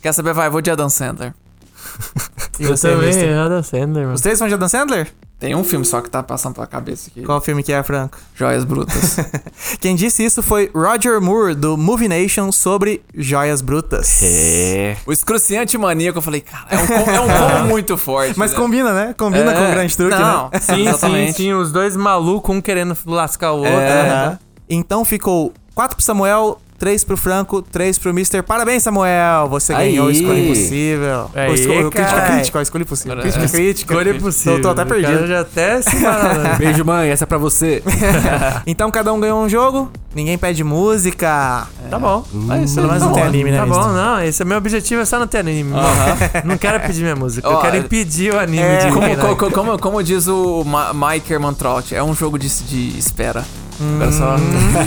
Quer 0.00 0.12
saber? 0.12 0.32
Vai, 0.32 0.48
vou 0.48 0.60
de 0.62 0.70
Adam 0.70 0.88
Sandler. 0.88 1.34
Eu 2.58 2.78
também, 2.78 3.08
Mister? 3.08 3.38
Adam 3.38 3.62
Sandler, 3.62 4.02
mano. 4.04 4.14
Os 4.14 4.20
três 4.22 4.38
são 4.38 4.48
de 4.48 4.54
Adam 4.54 4.68
Sandler? 4.68 5.12
Tem 5.38 5.54
um 5.54 5.62
filme 5.62 5.84
só 5.84 6.00
que 6.00 6.08
tá 6.08 6.22
passando 6.22 6.54
pela 6.54 6.66
cabeça 6.66 7.10
aqui. 7.10 7.22
Qual 7.22 7.38
filme 7.42 7.62
que 7.62 7.70
é, 7.70 7.82
Franco? 7.82 8.16
Joias 8.34 8.64
Brutas. 8.64 9.16
Quem 9.80 9.94
disse 9.94 10.24
isso 10.24 10.42
foi 10.42 10.70
Roger 10.74 11.20
Moore, 11.20 11.54
do 11.54 11.76
Movie 11.76 12.08
Nation, 12.08 12.50
sobre 12.50 13.02
joias 13.14 13.60
brutas. 13.60 14.20
É. 14.22 14.96
o 15.04 15.12
excruciante 15.12 15.76
maníaco, 15.76 16.18
eu 16.18 16.22
falei, 16.22 16.40
cara, 16.40 16.64
é 16.70 16.78
um, 16.78 16.86
com- 16.86 17.10
é 17.10 17.20
um 17.20 17.26
combo 17.28 17.68
muito 17.68 17.98
forte. 17.98 18.38
Mas 18.38 18.52
né? 18.52 18.56
combina, 18.56 18.94
né? 18.94 19.14
Combina 19.16 19.52
É. 19.52 19.54
com 19.54 19.66
o 19.68 19.70
grande 19.72 19.94
truque, 19.94 20.16
Não, 20.16 20.44
né? 20.50 20.58
Sim, 20.60 20.74
sim, 20.74 20.88
exatamente. 20.88 21.32
sim. 21.36 21.52
Os 21.52 21.70
dois 21.70 21.94
malucos, 21.96 22.56
um 22.56 22.60
querendo 22.62 22.96
lascar 23.04 23.52
o 23.52 23.58
outro. 23.58 23.72
É. 23.72 24.02
né? 24.30 24.38
Então 24.70 25.04
ficou 25.04 25.52
4 25.74 25.96
pro 25.96 26.04
Samuel, 26.04 26.58
3 26.78 27.04
pro 27.04 27.16
Franco, 27.16 27.62
3 27.62 27.98
pro 27.98 28.12
Mister. 28.12 28.42
Parabéns, 28.42 28.82
Samuel! 28.82 29.48
Você 29.48 29.72
Aí. 29.72 29.90
ganhou 29.92 30.08
a 30.08 30.12
escolha 30.12 30.38
impossível. 30.40 31.30
Aí, 31.34 31.50
o, 31.50 31.54
esco- 31.54 31.72
o 31.72 31.90
crítica 31.90 32.20
crítica, 32.20 32.58
a 32.58 32.62
escolha 32.62 32.82
impossível. 32.82 33.16
Crítica 33.18 33.44
é. 33.44 33.48
crítica. 33.48 33.92
Escolha 33.94 34.10
impossível. 34.10 34.56
Tô, 34.56 34.62
tô 34.62 34.68
até 34.70 34.82
O 34.82 34.86
cara 34.86 35.00
perdido. 35.00 35.26
já 35.26 35.40
até 35.40 35.80
se. 35.82 35.96
Beijo, 36.58 36.84
mãe. 36.84 37.08
Essa 37.10 37.24
é 37.24 37.26
pra 37.26 37.38
você. 37.38 37.82
Então 38.66 38.90
cada 38.90 39.12
um 39.12 39.20
ganhou 39.20 39.42
um 39.42 39.48
jogo, 39.48 39.90
ninguém 40.14 40.36
pede 40.36 40.62
música. 40.64 41.66
Tá 41.90 41.98
bom. 41.98 42.24
Mas 42.32 42.74
pelo 42.74 42.88
menos 42.88 43.02
Tá 43.02 43.06
não 43.06 43.14
tem 43.14 43.22
bom, 43.22 43.28
anime, 43.28 43.50
né, 43.50 43.58
Tá 43.58 43.66
bom, 43.66 43.88
não. 43.92 44.22
Esse 44.22 44.42
é 44.42 44.44
meu 44.44 44.58
objetivo, 44.58 45.02
é 45.02 45.04
só 45.04 45.18
não 45.18 45.26
ter 45.26 45.38
anime. 45.38 45.72
Não 46.44 46.56
quero 46.58 46.80
pedir 46.80 47.02
minha 47.02 47.16
música. 47.16 47.46
Eu 47.46 47.52
Ó, 47.54 47.60
quero 47.60 47.76
impedir 47.76 48.32
o 48.34 48.38
anime 48.38 48.58
é, 48.62 48.76
de 48.78 48.86
Como, 48.92 49.00
ninguém, 49.00 49.16
né? 49.16 49.22
co- 49.22 49.36
co- 49.36 49.50
como, 49.50 49.78
como 49.78 50.02
diz 50.02 50.26
o 50.26 50.64
Ma 50.64 50.92
Mike 50.92 51.32
Hermantraut, 51.32 51.94
é 51.94 52.02
um 52.02 52.14
jogo 52.14 52.38
de, 52.38 52.48
de 52.48 52.98
espera. 52.98 53.44
Agora 53.78 54.10
só, 54.12 54.36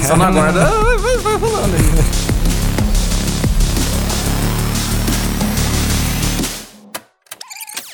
só 0.07 0.18
não 0.18 0.26
aguarda. 0.26 0.64
Ah, 0.64 0.70
vai, 0.84 0.98
vai, 0.98 1.18
vai 1.18 1.38
rolando 1.38 1.76
aí. 1.76 2.30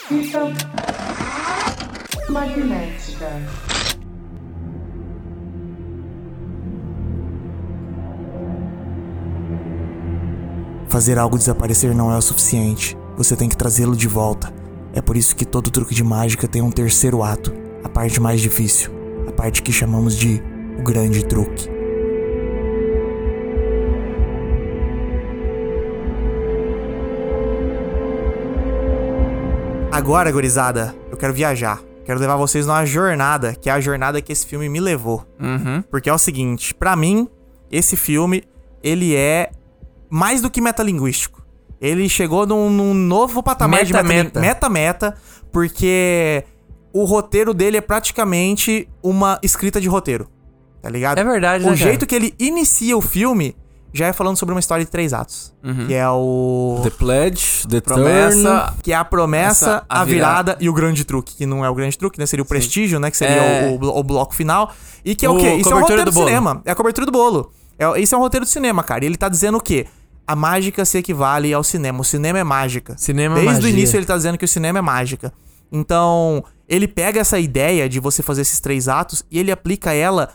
Fita 0.08 0.54
magnética. 2.30 3.30
Fazer 10.88 11.18
algo 11.18 11.38
desaparecer 11.38 11.94
não 11.94 12.10
é 12.10 12.18
o 12.18 12.22
suficiente. 12.22 12.98
Você 13.18 13.36
tem 13.36 13.50
que 13.50 13.58
trazê-lo 13.58 13.98
de 13.98 14.08
volta. 14.08 14.54
É 14.94 15.02
por 15.02 15.18
isso 15.18 15.36
que 15.36 15.44
todo 15.44 15.70
truque 15.70 15.94
de 15.94 16.06
mágica 16.06 16.48
tem 16.48 16.62
um 16.62 16.72
terceiro 16.72 17.22
ato, 17.22 17.54
a 17.84 17.90
parte 17.90 18.22
mais 18.22 18.40
difícil, 18.40 18.92
a 19.28 19.32
parte 19.34 19.62
que 19.62 19.74
chamamos 19.74 20.16
de 20.16 20.42
o 20.78 20.84
grande 20.84 21.26
truque. 21.26 21.70
Agora, 29.92 30.32
gurizada, 30.32 30.94
eu 31.10 31.18
quero 31.18 31.34
viajar. 31.34 31.82
Quero 32.04 32.20
levar 32.20 32.36
vocês 32.36 32.68
numa 32.68 32.86
jornada, 32.86 33.56
que 33.56 33.70
é 33.70 33.74
a 33.74 33.80
jornada 33.80 34.22
que 34.22 34.32
esse 34.32 34.46
filme 34.46 34.70
me 34.70 34.80
levou. 34.80 35.26
Porque 35.90 36.10
é 36.10 36.14
o 36.14 36.18
seguinte, 36.18 36.74
pra 36.74 36.96
mim, 36.96 37.28
esse 37.72 37.96
filme, 37.96 38.44
ele 38.84 39.16
é 39.16 39.52
mais 40.10 40.42
do 40.42 40.50
que 40.50 40.62
metalinguístico. 40.62 41.44
Ele 41.82 42.08
chegou 42.08 42.46
num, 42.46 42.70
num 42.70 42.94
novo 42.94 43.42
patamar 43.42 43.84
de 43.84 43.94
Meta-meta. 43.94 44.24
meta- 44.24 44.42
meta-meta, 44.42 45.16
porque 45.52 46.44
o 46.94 47.06
roteiro 47.06 47.54
dele 47.54 47.78
é 47.78 47.82
praticamente 47.82 48.88
uma 49.02 49.40
escrita 49.42 49.80
de 49.82 49.88
roteiro. 49.88 50.28
Tá 50.86 50.92
ligado? 50.92 51.18
É 51.18 51.24
verdade, 51.24 51.64
O 51.64 51.72
né, 51.72 51.76
cara? 51.76 51.90
jeito 51.90 52.06
que 52.06 52.14
ele 52.14 52.36
inicia 52.38 52.96
o 52.96 53.02
filme 53.02 53.56
já 53.92 54.06
é 54.06 54.14
falando 54.14 54.38
sobre 54.38 54.54
uma 54.54 54.60
história 54.60 54.86
de 54.86 54.92
três 54.92 55.14
atos. 55.14 55.52
Que 55.88 55.96
é 55.96 56.08
o. 56.08 56.80
The 56.84 56.92
Pledge, 56.92 57.68
The 57.68 57.82
Turn. 57.82 58.04
Promessa. 58.04 58.74
Que 58.84 58.92
é 58.92 58.96
a 58.96 59.04
promessa, 59.04 59.66
Essa, 59.66 59.86
a, 59.90 60.02
a 60.02 60.06
virada, 60.06 60.52
virada. 60.52 60.58
e 60.64 60.70
o 60.70 60.74
grande 60.74 61.04
truque, 61.04 61.36
que 61.36 61.46
não 61.48 61.66
é 61.66 61.70
o 61.72 61.74
grande 61.74 61.98
truque, 61.98 62.20
né? 62.20 62.28
Seria 62.28 62.44
o 62.44 62.46
prestígio, 62.46 63.00
né? 63.00 63.10
Que 63.10 63.18
seria 63.18 63.34
É. 63.36 63.68
o, 63.72 63.84
o- 63.84 63.98
o 64.00 64.04
bloco 64.04 64.36
final. 64.36 64.72
E 65.04 65.16
que 65.16 65.26
é 65.26 65.30
o, 65.30 65.34
O 65.34 65.40
quê? 65.40 65.56
Isso 65.56 65.70
é 65.70 65.76
um 65.76 65.82
cobertura 65.82 65.82
roteiro 65.82 66.04
do 66.06 66.12
de 66.12 66.16
bolo. 66.16 66.28
cinema. 66.28 66.62
É 66.66 66.72
a 66.72 66.76
cobertura 66.76 67.06
do 67.08 67.12
bolo. 67.12 67.52
É, 67.80 68.00
isso 68.00 68.14
é 68.14 68.18
um 68.18 68.22
roteiro 68.22 68.46
de 68.46 68.52
cinema, 68.52 68.84
cara. 68.84 69.04
E 69.04 69.08
ele 69.08 69.18
tá 69.18 69.28
dizendo 69.28 69.58
o 69.58 69.62
quê? 69.62 69.88
A 70.28 70.36
mágica 70.36 70.86
se 70.86 71.00
equivale 71.00 71.52
ao 71.52 71.64
cinema. 71.64 72.00
O 72.02 72.04
cinema 72.04 72.38
é 72.38 72.44
mágica. 72.44 72.96
Cinema 73.00 73.40
é 73.40 73.46
Desde 73.46 73.66
o 73.66 73.70
início 73.70 73.98
ele 73.98 74.06
tá 74.06 74.16
dizendo 74.16 74.38
que 74.38 74.46
o 74.46 74.48
cinema 74.48 74.78
é 74.78 74.82
mágica. 74.84 75.34
Então, 75.72 76.44
ele 76.70 76.88
pega 76.88 77.20
essa 77.20 77.40
ideia 77.40 77.90
de 77.90 78.00
você 78.00 78.22
fazer 78.22 78.42
esses 78.44 78.60
três 78.60 78.88
atos 78.88 79.24
e 79.32 79.40
ele 79.40 79.52
aplica 79.52 79.94
ela 79.94 80.30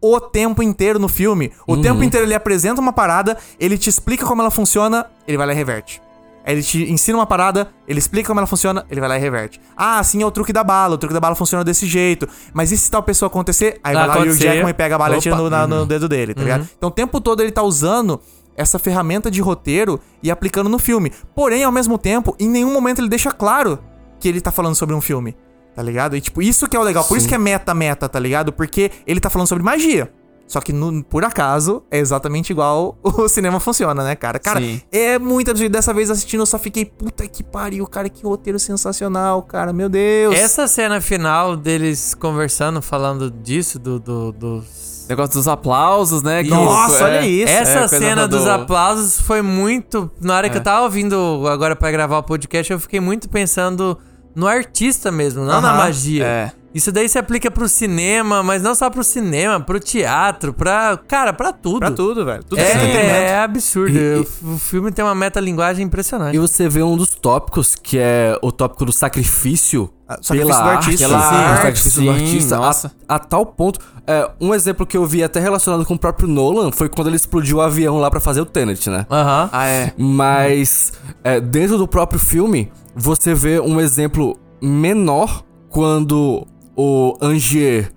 o 0.00 0.20
tempo 0.20 0.62
inteiro 0.62 0.98
no 0.98 1.08
filme. 1.08 1.52
O 1.66 1.76
tempo 1.78 2.02
inteiro 2.02 2.26
ele 2.26 2.34
apresenta 2.34 2.80
uma 2.80 2.92
parada, 2.92 3.36
ele 3.58 3.76
te 3.78 3.88
explica 3.88 4.24
como 4.26 4.42
ela 4.42 4.50
funciona, 4.50 5.06
ele 5.26 5.36
vai 5.36 5.46
lá 5.46 5.52
e 5.52 5.56
reverte. 5.56 6.00
Aí 6.44 6.54
ele 6.54 6.62
te 6.62 6.88
ensina 6.92 7.18
uma 7.18 7.26
parada, 7.26 7.68
ele 7.88 7.98
explica 7.98 8.28
como 8.28 8.38
ela 8.38 8.46
funciona, 8.46 8.86
ele 8.88 9.00
vai 9.00 9.08
lá 9.08 9.16
e 9.16 9.20
reverte. 9.20 9.60
Ah, 9.76 9.98
assim 9.98 10.22
é 10.22 10.26
o 10.26 10.30
truque 10.30 10.52
da 10.52 10.62
bala, 10.62 10.94
o 10.94 10.98
truque 10.98 11.12
da 11.12 11.18
bala 11.18 11.34
funciona 11.34 11.64
desse 11.64 11.86
jeito. 11.86 12.28
Mas 12.54 12.70
e 12.70 12.76
se 12.78 12.88
tal 12.88 13.02
pessoa 13.02 13.26
acontecer? 13.26 13.80
Aí 13.82 13.94
vai 13.94 14.06
lá 14.06 14.14
e 14.14 14.18
o 14.18 14.22
Acontecer. 14.22 14.44
Jackman 14.44 14.72
pega 14.74 14.94
a 14.94 14.98
bala 14.98 15.14
e 15.14 15.16
Opa. 15.16 15.22
tira 15.22 15.36
no, 15.36 15.50
na- 15.50 15.66
no 15.66 15.84
dedo 15.84 16.08
dele, 16.08 16.34
tá 16.34 16.42
ligado? 16.42 16.68
Então 16.76 16.88
o 16.88 16.92
tempo 16.92 17.20
todo 17.20 17.42
ele 17.42 17.50
tá 17.50 17.62
usando 17.64 18.20
essa 18.56 18.78
ferramenta 18.78 19.28
de 19.28 19.40
roteiro 19.40 19.98
e 20.22 20.30
aplicando 20.30 20.68
no 20.70 20.78
filme. 20.78 21.12
Porém, 21.34 21.64
ao 21.64 21.72
mesmo 21.72 21.98
tempo, 21.98 22.36
em 22.38 22.48
nenhum 22.48 22.72
momento 22.72 23.00
ele 23.00 23.08
deixa 23.08 23.32
claro 23.32 23.78
que 24.20 24.28
ele 24.28 24.40
tá 24.40 24.52
falando 24.52 24.76
sobre 24.76 24.94
um 24.94 25.00
filme. 25.00 25.36
Tá 25.76 25.82
ligado? 25.82 26.16
E 26.16 26.20
tipo, 26.22 26.40
isso 26.42 26.66
que 26.66 26.74
é 26.76 26.80
o 26.80 26.82
legal. 26.82 27.04
Por 27.04 27.16
isso 27.18 27.28
que 27.28 27.34
é 27.34 27.38
meta-meta, 27.38 28.08
tá 28.08 28.18
ligado? 28.18 28.50
Porque 28.52 28.90
ele 29.06 29.20
tá 29.20 29.28
falando 29.30 29.46
sobre 29.46 29.62
magia. 29.62 30.10
Só 30.48 30.60
que, 30.60 30.72
no- 30.72 31.02
por 31.04 31.24
acaso, 31.24 31.82
é 31.90 31.98
exatamente 31.98 32.50
igual 32.50 32.96
o 33.02 33.28
cinema 33.28 33.60
funciona, 33.60 34.02
né, 34.04 34.14
cara? 34.16 34.38
Cara, 34.38 34.60
Sim. 34.60 34.80
é 34.90 35.18
muita 35.18 35.54
gente. 35.54 35.68
Dessa 35.70 35.92
vez 35.92 36.08
assistindo, 36.10 36.40
eu 36.40 36.46
só 36.46 36.58
fiquei, 36.58 36.84
puta 36.84 37.26
que 37.28 37.42
pariu, 37.42 37.86
cara, 37.86 38.08
que 38.08 38.24
roteiro 38.24 38.58
sensacional, 38.58 39.42
cara, 39.42 39.72
meu 39.72 39.88
Deus. 39.88 40.34
Essa 40.34 40.66
cena 40.68 41.00
final 41.00 41.56
deles 41.56 42.14
conversando, 42.14 42.80
falando 42.80 43.30
disso, 43.30 43.78
do, 43.78 43.98
do- 44.00 44.32
dos 44.32 44.86
Negócio 45.08 45.34
dos 45.34 45.46
aplausos, 45.46 46.20
né? 46.22 46.42
que 46.42 46.50
Nossa, 46.50 47.00
o- 47.00 47.04
olha 47.04 47.26
isso. 47.26 47.52
Essa 47.52 47.78
É, 47.80 47.88
cena 47.88 48.26
do- 48.26 48.38
dos 48.38 48.46
aplausos 48.46 49.20
foi 49.20 49.42
muito. 49.42 50.10
Na 50.20 50.36
hora 50.36 50.48
que 50.48 50.56
eu 50.56 50.62
tava 50.62 50.82
ouvindo 50.84 51.44
agora 51.48 51.76
pra 51.76 51.90
gravar 51.92 52.18
o 52.18 52.22
podcast, 52.22 52.72
eu 52.72 52.80
fiquei 52.80 52.98
muito 53.00 53.28
pensando 53.28 53.96
no 54.36 54.46
artista 54.46 55.10
mesmo, 55.10 55.44
não 55.44 55.60
na 55.60 55.72
magia. 55.72 56.24
é. 56.24 56.52
Isso 56.74 56.92
daí 56.92 57.08
se 57.08 57.18
aplica 57.18 57.50
pro 57.50 57.66
cinema, 57.70 58.42
mas 58.42 58.60
não 58.60 58.74
só 58.74 58.90
pro 58.90 59.02
cinema, 59.02 59.58
pro 59.58 59.80
teatro, 59.80 60.52
pra. 60.52 60.98
Cara, 61.08 61.32
pra 61.32 61.50
tudo. 61.50 61.78
Pra 61.78 61.90
tudo, 61.90 62.22
velho. 62.22 62.44
Tudo 62.44 62.58
é. 62.58 62.64
É, 62.70 63.22
é 63.30 63.38
absurdo. 63.38 63.96
E- 63.96 64.26
O, 64.42 64.54
o 64.56 64.58
filme 64.58 64.92
tem 64.92 65.02
uma 65.02 65.14
metalinguagem 65.14 65.86
impressionante. 65.86 66.34
E 66.36 66.38
você 66.38 66.68
vê 66.68 66.82
um 66.82 66.94
dos 66.94 67.14
tópicos, 67.14 67.74
que 67.74 67.96
é 67.98 68.38
o 68.42 68.52
tópico 68.52 68.84
do 68.84 68.92
sacrifício. 68.92 69.90
Ah, 70.06 70.18
sacrifício 70.20 70.46
pela 70.54 70.62
do 70.62 70.68
artista. 70.68 71.08
pela 71.08 71.20
Sim, 71.30 71.34
arte, 71.34 71.56
sacrifício 71.62 71.90
do 71.90 71.94
sim, 72.04 72.08
artista. 72.10 72.56
nossa. 72.58 72.92
A, 73.08 73.14
a 73.14 73.18
tal 73.20 73.46
ponto. 73.46 73.80
É, 74.06 74.30
um 74.38 74.52
exemplo 74.54 74.84
que 74.86 74.98
eu 74.98 75.06
vi 75.06 75.24
até 75.24 75.40
relacionado 75.40 75.82
com 75.86 75.94
o 75.94 75.98
próprio 75.98 76.28
Nolan 76.28 76.70
foi 76.72 76.90
quando 76.90 77.06
ele 77.06 77.16
explodiu 77.16 77.56
o 77.56 77.60
avião 77.62 77.98
lá 77.98 78.10
pra 78.10 78.20
fazer 78.20 78.42
o 78.42 78.44
Tenet, 78.44 78.90
né? 78.90 79.06
Aham. 79.10 79.48
Ah, 79.50 79.66
é. 79.66 79.94
Mas 79.96 80.92
é, 81.24 81.40
dentro 81.40 81.78
do 81.78 81.88
próprio 81.88 82.20
filme, 82.20 82.70
você 82.96 83.34
vê 83.34 83.60
um 83.60 83.80
exemplo 83.80 84.36
menor 84.62 85.44
quando 85.68 86.46
o 86.74 87.16
Angier 87.20 87.92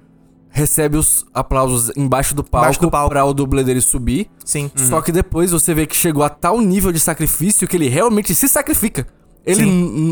recebe 0.50 0.98
os 0.98 1.26
aplausos 1.34 1.92
embaixo 1.96 2.36
do 2.36 2.44
palco, 2.44 2.82
do 2.82 2.92
palco. 2.92 3.10
pra 3.10 3.24
o 3.24 3.34
dublê 3.34 3.64
dele 3.64 3.82
subir. 3.82 4.30
Sim. 4.44 4.70
Só 4.76 5.02
que 5.02 5.12
depois 5.12 5.52
você 5.52 5.74
vê 5.74 5.86
que 5.86 5.96
chegou 5.96 6.24
a 6.24 6.30
tal 6.30 6.60
nível 6.60 6.92
de 6.92 7.00
sacrifício 7.00 7.68
que 7.68 7.78
ele 7.78 7.88
realmente 7.88 8.34
se 8.36 8.50
sacrifica. 8.50 9.08
Ele 9.46 9.66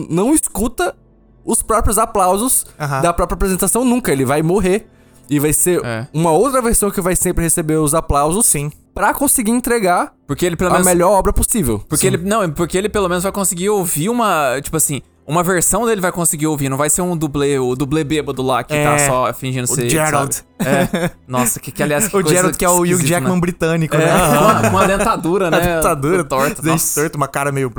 não 0.09 0.33
escuta 0.33 0.95
os 1.43 1.61
próprios 1.61 1.97
aplausos 1.97 2.65
Aham. 2.79 3.01
da 3.01 3.11
própria 3.13 3.35
apresentação 3.35 3.83
nunca. 3.83 4.11
Ele 4.11 4.25
vai 4.25 4.41
morrer. 4.41 4.87
E 5.29 5.39
vai 5.39 5.51
ser 5.51 5.83
É. 5.83 6.07
uma 6.13 6.31
outra 6.31 6.61
versão 6.61 6.89
que 6.89 7.01
vai 7.01 7.13
sempre 7.13 7.43
receber 7.43 7.75
os 7.75 7.93
aplausos 7.93 8.45
Sim. 8.45 8.71
Pra 8.97 9.13
conseguir 9.13 9.51
entregar 9.51 10.13
Porque 10.27 10.45
ele 10.45 10.55
pelo 10.55 10.69
a 10.71 10.73
menos. 10.73 10.87
melhor 10.87 11.11
obra 11.11 11.31
possível. 11.31 11.83
Porque 11.87 12.07
ele. 12.07 12.17
Não, 12.17 12.49
porque 12.51 12.77
ele 12.77 12.89
pelo 12.89 13.07
menos 13.07 13.23
vai 13.23 13.31
conseguir 13.31 13.69
ouvir 13.69 14.09
uma. 14.09 14.59
Tipo 14.61 14.77
assim. 14.77 15.01
Uma 15.29 15.43
versão 15.43 15.85
dele 15.85 15.99
vai 15.99 16.09
conseguir 16.13 16.47
ouvir, 16.47 16.69
não 16.69 16.77
vai 16.77 16.89
ser 16.89 17.01
um 17.01 17.17
dublê, 17.17 17.59
o 17.59 17.75
dublê 17.75 18.01
bêbado 18.01 18.41
lá 18.41 18.63
que 18.63 18.73
É, 18.73 18.81
tá 18.85 18.97
só 18.99 19.33
fingindo 19.33 19.67
ser. 19.67 19.89
Gerald. 19.89 20.33
sabe? 20.33 20.47
É. 20.65 21.11
Nossa, 21.27 21.59
que, 21.59 21.69
que 21.69 21.83
aliás. 21.83 22.07
Que 22.07 22.15
O 22.15 22.25
Gerald, 22.25 22.57
que 22.57 22.63
é 22.63 22.69
o 22.69 22.77
Hugh 22.83 23.03
Jackman 23.03 23.33
né? 23.33 23.39
britânico, 23.41 23.93
É, 23.97 24.05
né? 24.05 24.39
uma- 24.39 24.69
uma 24.69 24.87
dentadura, 24.87 25.51
né? 25.51 25.59
Dentadura, 25.59 26.23
torta. 26.23 26.61
torto, 26.95 27.17
uma 27.17 27.27
cara 27.27 27.51
meio. 27.51 27.69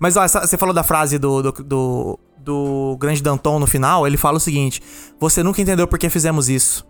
Mas 0.00 0.16
ó, 0.16 0.24
essa- 0.24 0.44
você 0.44 0.56
falou 0.56 0.74
da 0.74 0.82
frase 0.82 1.16
do, 1.16 1.40
do, 1.40 1.52
do, 1.62 2.18
do 2.40 2.96
grande 2.98 3.22
Danton 3.22 3.60
no 3.60 3.68
final. 3.68 4.04
Ele 4.04 4.16
fala 4.16 4.38
o 4.38 4.40
seguinte: 4.40 4.82
Você 5.20 5.44
nunca 5.44 5.62
entendeu 5.62 5.86
por 5.86 5.96
que 5.96 6.10
fizemos 6.10 6.48
isso. 6.48 6.84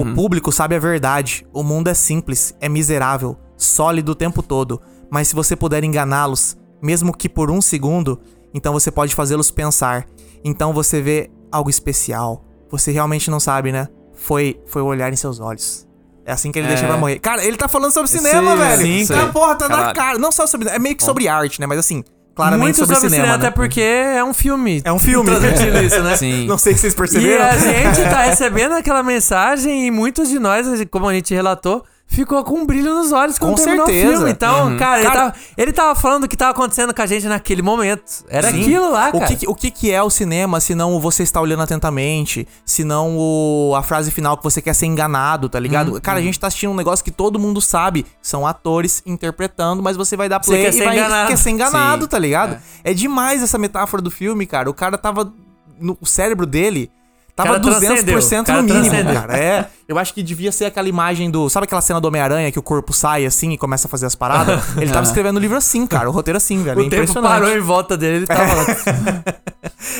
O 0.00 0.14
público 0.14 0.50
sabe 0.50 0.74
a 0.74 0.78
verdade. 0.78 1.46
O 1.52 1.62
mundo 1.62 1.88
é 1.88 1.94
simples, 1.94 2.54
é 2.60 2.68
miserável, 2.68 3.36
sólido 3.56 4.12
o 4.12 4.14
tempo 4.14 4.42
todo. 4.42 4.80
Mas 5.10 5.28
se 5.28 5.34
você 5.34 5.54
puder 5.54 5.84
enganá-los, 5.84 6.56
mesmo 6.82 7.16
que 7.16 7.28
por 7.28 7.50
um 7.50 7.60
segundo, 7.60 8.20
então 8.52 8.72
você 8.72 8.90
pode 8.90 9.14
fazê-los 9.14 9.50
pensar. 9.50 10.06
Então 10.44 10.72
você 10.72 11.00
vê 11.00 11.30
algo 11.52 11.70
especial. 11.70 12.44
Você 12.70 12.90
realmente 12.90 13.30
não 13.30 13.38
sabe, 13.38 13.70
né? 13.70 13.88
Foi, 14.14 14.60
foi 14.66 14.82
o 14.82 14.86
olhar 14.86 15.12
em 15.12 15.16
seus 15.16 15.38
olhos. 15.40 15.86
É 16.24 16.32
assim 16.32 16.50
que 16.50 16.58
ele 16.58 16.66
deixa 16.66 16.84
pra 16.86 16.96
morrer. 16.96 17.20
Cara, 17.20 17.44
ele 17.44 17.56
tá 17.56 17.68
falando 17.68 17.92
sobre 17.92 18.08
cinema, 18.10 18.52
Sim, 18.52 18.58
velho. 18.58 18.82
sim, 18.82 19.06
Tá, 19.06 19.26
sim. 19.26 19.32
porra, 19.32 19.54
tá 19.54 19.68
na 19.68 19.92
cara. 19.94 20.18
Não 20.18 20.32
só 20.32 20.44
sobre. 20.46 20.68
É 20.68 20.78
meio 20.78 20.96
que 20.96 21.04
sobre 21.04 21.28
arte, 21.28 21.60
né? 21.60 21.66
Mas 21.66 21.78
assim, 21.78 22.02
claramente 22.36 22.76
Muito 22.78 22.94
sobre, 22.94 23.10
cinema. 23.10 23.34
até 23.34 23.44
né? 23.46 23.50
porque 23.50 23.80
é 23.80 24.22
um 24.22 24.34
filme. 24.34 24.82
É 24.84 24.92
um 24.92 25.00
filme. 25.00 25.28
Transmitindo 25.30 25.82
isso, 25.82 26.02
né? 26.02 26.14
Sim. 26.18 26.46
Não 26.46 26.58
sei 26.58 26.74
se 26.74 26.80
vocês 26.80 26.92
E 26.92 26.96
perceberam. 26.96 27.44
a 27.46 27.56
gente 27.56 28.02
tá 28.08 28.22
recebendo 28.24 28.74
aquela 28.74 29.02
mensagem 29.02 29.86
e 29.86 29.90
muitos 29.90 30.28
de 30.28 30.38
nós, 30.38 30.66
como 30.90 31.08
a 31.08 31.14
gente 31.14 31.34
relatou, 31.34 31.82
ficou 32.08 32.42
com 32.44 32.60
um 32.60 32.64
brilho 32.66 32.94
nos 32.94 33.12
olhos 33.12 33.38
quando 33.38 33.56
Com 33.56 33.62
terminou 33.62 33.86
certeza. 33.86 34.08
o 34.08 34.16
filme. 34.16 34.30
Então, 34.30 34.76
cara, 34.78 35.00
ele, 35.00 35.06
Cara- 35.10 35.20
tava, 35.32 35.34
ele 35.56 35.72
tava 35.72 35.94
falando 35.94 36.24
o 36.24 36.28
que 36.28 36.36
tava 36.36 36.52
acontecendo 36.52 36.94
com 36.94 37.02
a 37.02 37.06
gente 37.06 37.26
naquele 37.26 37.60
momento. 37.62 38.02
Era 38.28 38.50
Sim. 38.50 38.62
aquilo 38.62 38.90
lá, 38.90 39.12
cara. 39.12 39.24
O 39.32 39.36
que, 39.36 39.48
o 39.48 39.54
que, 39.54 39.70
que 39.70 39.92
é 39.92 40.02
o 40.02 40.08
cinema 40.08 40.60
se 40.60 40.74
não 40.74 40.98
você 41.00 41.22
está 41.22 41.40
olhando 41.40 41.62
atentamente? 41.62 42.46
Se 42.64 42.84
não 42.84 43.16
o, 43.18 43.74
a 43.76 43.82
frase 43.82 44.10
final 44.10 44.36
que 44.36 44.44
você 44.44 44.62
quer 44.62 44.74
ser 44.74 44.86
enganado, 44.86 45.48
tá 45.48 45.58
ligado? 45.58 45.94
Uhum. 45.94 46.00
Cara, 46.00 46.18
a 46.18 46.22
gente 46.22 46.38
tá 46.40 46.46
assistindo 46.46 46.70
um 46.70 46.76
negócio 46.76 47.04
que 47.04 47.10
todo 47.10 47.38
mundo 47.38 47.60
sabe. 47.60 48.06
São 48.22 48.46
atores 48.46 49.02
interpretando, 49.04 49.82
mas 49.82 49.96
você 49.96 50.16
vai 50.16 50.28
dar 50.28 50.40
play 50.40 50.62
quer 50.62 50.68
e 50.70 50.72
ser 50.72 50.84
vai 50.84 50.96
enganado. 50.96 51.28
quer 51.28 51.36
ser 51.36 51.50
enganado, 51.50 52.04
Sim. 52.04 52.08
tá 52.08 52.18
ligado? 52.18 52.58
É. 52.84 52.94
demais 52.94 53.42
essa 53.42 53.58
metáfora 53.58 54.00
do 54.02 54.10
filme, 54.10 54.46
cara. 54.46 54.70
O 54.70 54.74
cara 54.74 54.96
tava. 54.96 55.32
No, 55.78 55.98
o 56.00 56.06
cérebro 56.06 56.46
dele. 56.46 56.90
Tava 57.36 57.50
Cara 57.50 57.60
transcendeu, 57.60 58.18
200% 58.18 58.46
cara 58.46 58.62
no 58.62 58.74
mínimo, 58.74 59.12
cara. 59.12 59.36
É. 59.36 59.66
Eu 59.86 59.98
acho 59.98 60.14
que 60.14 60.22
devia 60.22 60.50
ser 60.50 60.64
aquela 60.64 60.88
imagem 60.88 61.30
do. 61.30 61.50
Sabe 61.50 61.64
aquela 61.64 61.82
cena 61.82 62.00
do 62.00 62.08
Homem-Aranha 62.08 62.50
que 62.50 62.58
o 62.58 62.62
corpo 62.62 62.94
sai 62.94 63.26
assim 63.26 63.52
e 63.52 63.58
começa 63.58 63.86
a 63.86 63.90
fazer 63.90 64.06
as 64.06 64.14
paradas? 64.14 64.64
Ele 64.80 64.90
tava 64.90 65.04
escrevendo 65.04 65.36
o 65.36 65.38
livro 65.38 65.54
assim, 65.54 65.86
cara. 65.86 66.08
O 66.08 66.12
roteiro 66.12 66.38
assim, 66.38 66.62
velho. 66.62 66.80
é 66.80 66.80
o 66.80 66.84
tempo 66.88 66.94
impressionante. 67.02 67.30
parou 67.30 67.54
em 67.54 67.60
volta 67.60 67.94
dele, 67.94 68.16
ele 68.16 68.26
tava 68.26 68.54
lá. 68.54 68.64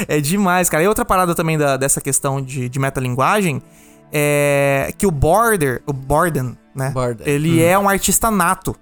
É 0.08 0.20
demais, 0.20 0.68
cara. 0.70 0.82
E 0.82 0.88
outra 0.88 1.04
parada 1.04 1.34
também 1.34 1.56
da- 1.58 1.76
dessa 1.76 2.00
questão 2.00 2.40
de, 2.40 2.68
de 2.68 2.78
metalinguagem 2.78 3.62
é 4.10 4.92
que 4.96 5.06
o 5.06 5.10
Border, 5.10 5.82
o 5.86 5.92
Borden, 5.92 6.56
né? 6.74 6.90
Borden. 6.90 7.26
Ele 7.26 7.62
é 7.62 7.78
um 7.78 7.88
artista 7.88 8.30
nato. 8.30 8.74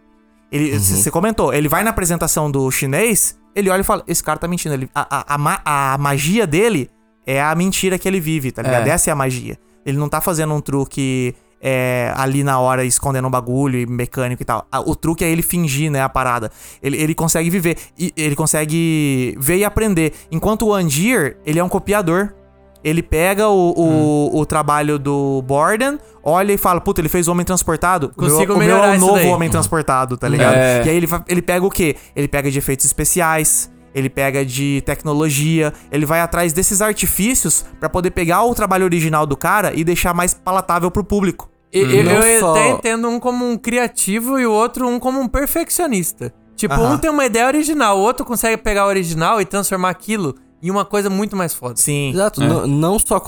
Ele, 0.50 0.78
Você 0.78 1.10
comentou, 1.10 1.52
ele 1.52 1.68
vai 1.68 1.82
na 1.82 1.90
apresentação 1.90 2.50
do 2.50 2.70
chinês, 2.70 3.36
ele 3.54 3.68
olha 3.68 3.80
e 3.80 3.84
fala: 3.84 4.04
Esse 4.06 4.22
cara 4.22 4.38
tá 4.38 4.46
mentindo. 4.46 4.74
Ele, 4.74 4.88
a, 4.94 5.34
a, 5.34 5.34
a, 5.64 5.94
a 5.94 5.98
magia 5.98 6.46
dele 6.46 6.88
é 7.26 7.40
a 7.42 7.54
mentira 7.54 7.98
que 7.98 8.06
ele 8.08 8.20
vive, 8.20 8.50
tá 8.52 8.62
ligado? 8.62 8.86
É. 8.86 8.90
Essa 8.90 9.10
é 9.10 9.12
a 9.12 9.16
magia. 9.16 9.58
Ele 9.84 9.98
não 9.98 10.08
tá 10.08 10.20
fazendo 10.20 10.52
um 10.54 10.60
truque 10.60 11.34
é, 11.60 12.12
ali 12.16 12.42
na 12.44 12.58
hora, 12.58 12.84
escondendo 12.84 13.26
um 13.28 13.30
bagulho 13.30 13.78
e 13.78 13.86
mecânico 13.86 14.42
e 14.42 14.44
tal. 14.44 14.66
O 14.86 14.94
truque 14.94 15.24
é 15.24 15.28
ele 15.30 15.42
fingir, 15.42 15.90
né, 15.90 16.02
a 16.02 16.08
parada. 16.08 16.50
Ele, 16.82 16.96
ele 16.96 17.14
consegue 17.14 17.48
viver. 17.50 17.76
E 17.98 18.12
ele 18.16 18.34
consegue 18.34 19.34
ver 19.38 19.56
e 19.58 19.64
aprender. 19.64 20.12
Enquanto 20.30 20.66
o 20.66 20.74
Angier, 20.74 21.36
ele 21.44 21.58
é 21.58 21.64
um 21.64 21.68
copiador. 21.68 22.34
Ele 22.82 23.02
pega 23.02 23.48
o, 23.48 23.72
o, 23.74 24.38
o 24.40 24.44
trabalho 24.44 24.98
do 24.98 25.40
Borden, 25.46 25.98
olha 26.22 26.52
e 26.52 26.58
fala, 26.58 26.82
puta, 26.82 27.00
ele 27.00 27.08
fez 27.08 27.26
o 27.26 27.30
Homem 27.32 27.42
Transportado. 27.46 28.12
O 28.14 28.20
meu- 28.22 28.30
Consigo 28.30 28.52
o 28.52 28.58
meu 28.58 28.66
melhorar 28.66 28.94
é 28.94 28.96
o 28.98 29.00
novo 29.00 29.14
daí. 29.14 29.28
Homem 29.28 29.48
Transportado, 29.48 30.18
tá 30.18 30.28
ligado? 30.28 30.54
É. 30.54 30.82
E 30.84 30.90
aí 30.90 30.96
ele, 30.98 31.08
ele 31.26 31.40
pega 31.40 31.64
o 31.64 31.70
quê? 31.70 31.96
Ele 32.14 32.28
pega 32.28 32.50
de 32.50 32.58
efeitos 32.58 32.84
especiais, 32.84 33.70
ele 33.94 34.10
pega 34.10 34.44
de 34.44 34.82
tecnologia, 34.84 35.72
ele 35.92 36.04
vai 36.04 36.20
atrás 36.20 36.52
desses 36.52 36.82
artifícios 36.82 37.64
pra 37.78 37.88
poder 37.88 38.10
pegar 38.10 38.42
o 38.44 38.54
trabalho 38.54 38.84
original 38.84 39.26
do 39.26 39.36
cara 39.36 39.72
e 39.74 39.84
deixar 39.84 40.12
mais 40.14 40.34
palatável 40.34 40.90
pro 40.90 41.04
público. 41.04 41.48
E- 41.72 41.78
Eu, 41.80 42.04
eu 42.04 42.40
só- 42.40 42.50
até 42.52 42.70
entendo 42.70 43.08
um 43.08 43.18
como 43.20 43.48
um 43.48 43.56
criativo 43.56 44.38
e 44.38 44.46
o 44.46 44.52
outro 44.52 44.88
um 44.88 44.98
como 44.98 45.20
um 45.20 45.28
perfeccionista. 45.28 46.32
Tipo, 46.56 46.74
um 46.74 46.96
tem 46.98 47.10
uma 47.10 47.26
ideia 47.26 47.46
original, 47.46 47.98
o 47.98 48.00
outro 48.02 48.24
consegue 48.24 48.56
pegar 48.62 48.84
o 48.86 48.88
original 48.88 49.40
e 49.40 49.44
transformar 49.44 49.90
aquilo 49.90 50.36
em 50.62 50.70
uma 50.70 50.84
coisa 50.84 51.10
muito 51.10 51.34
mais 51.36 51.52
foda. 51.52 51.74
Sim. 51.76 52.10
Exato, 52.10 52.40
não, 52.40 52.66
não 52.66 52.98
só 52.98 53.18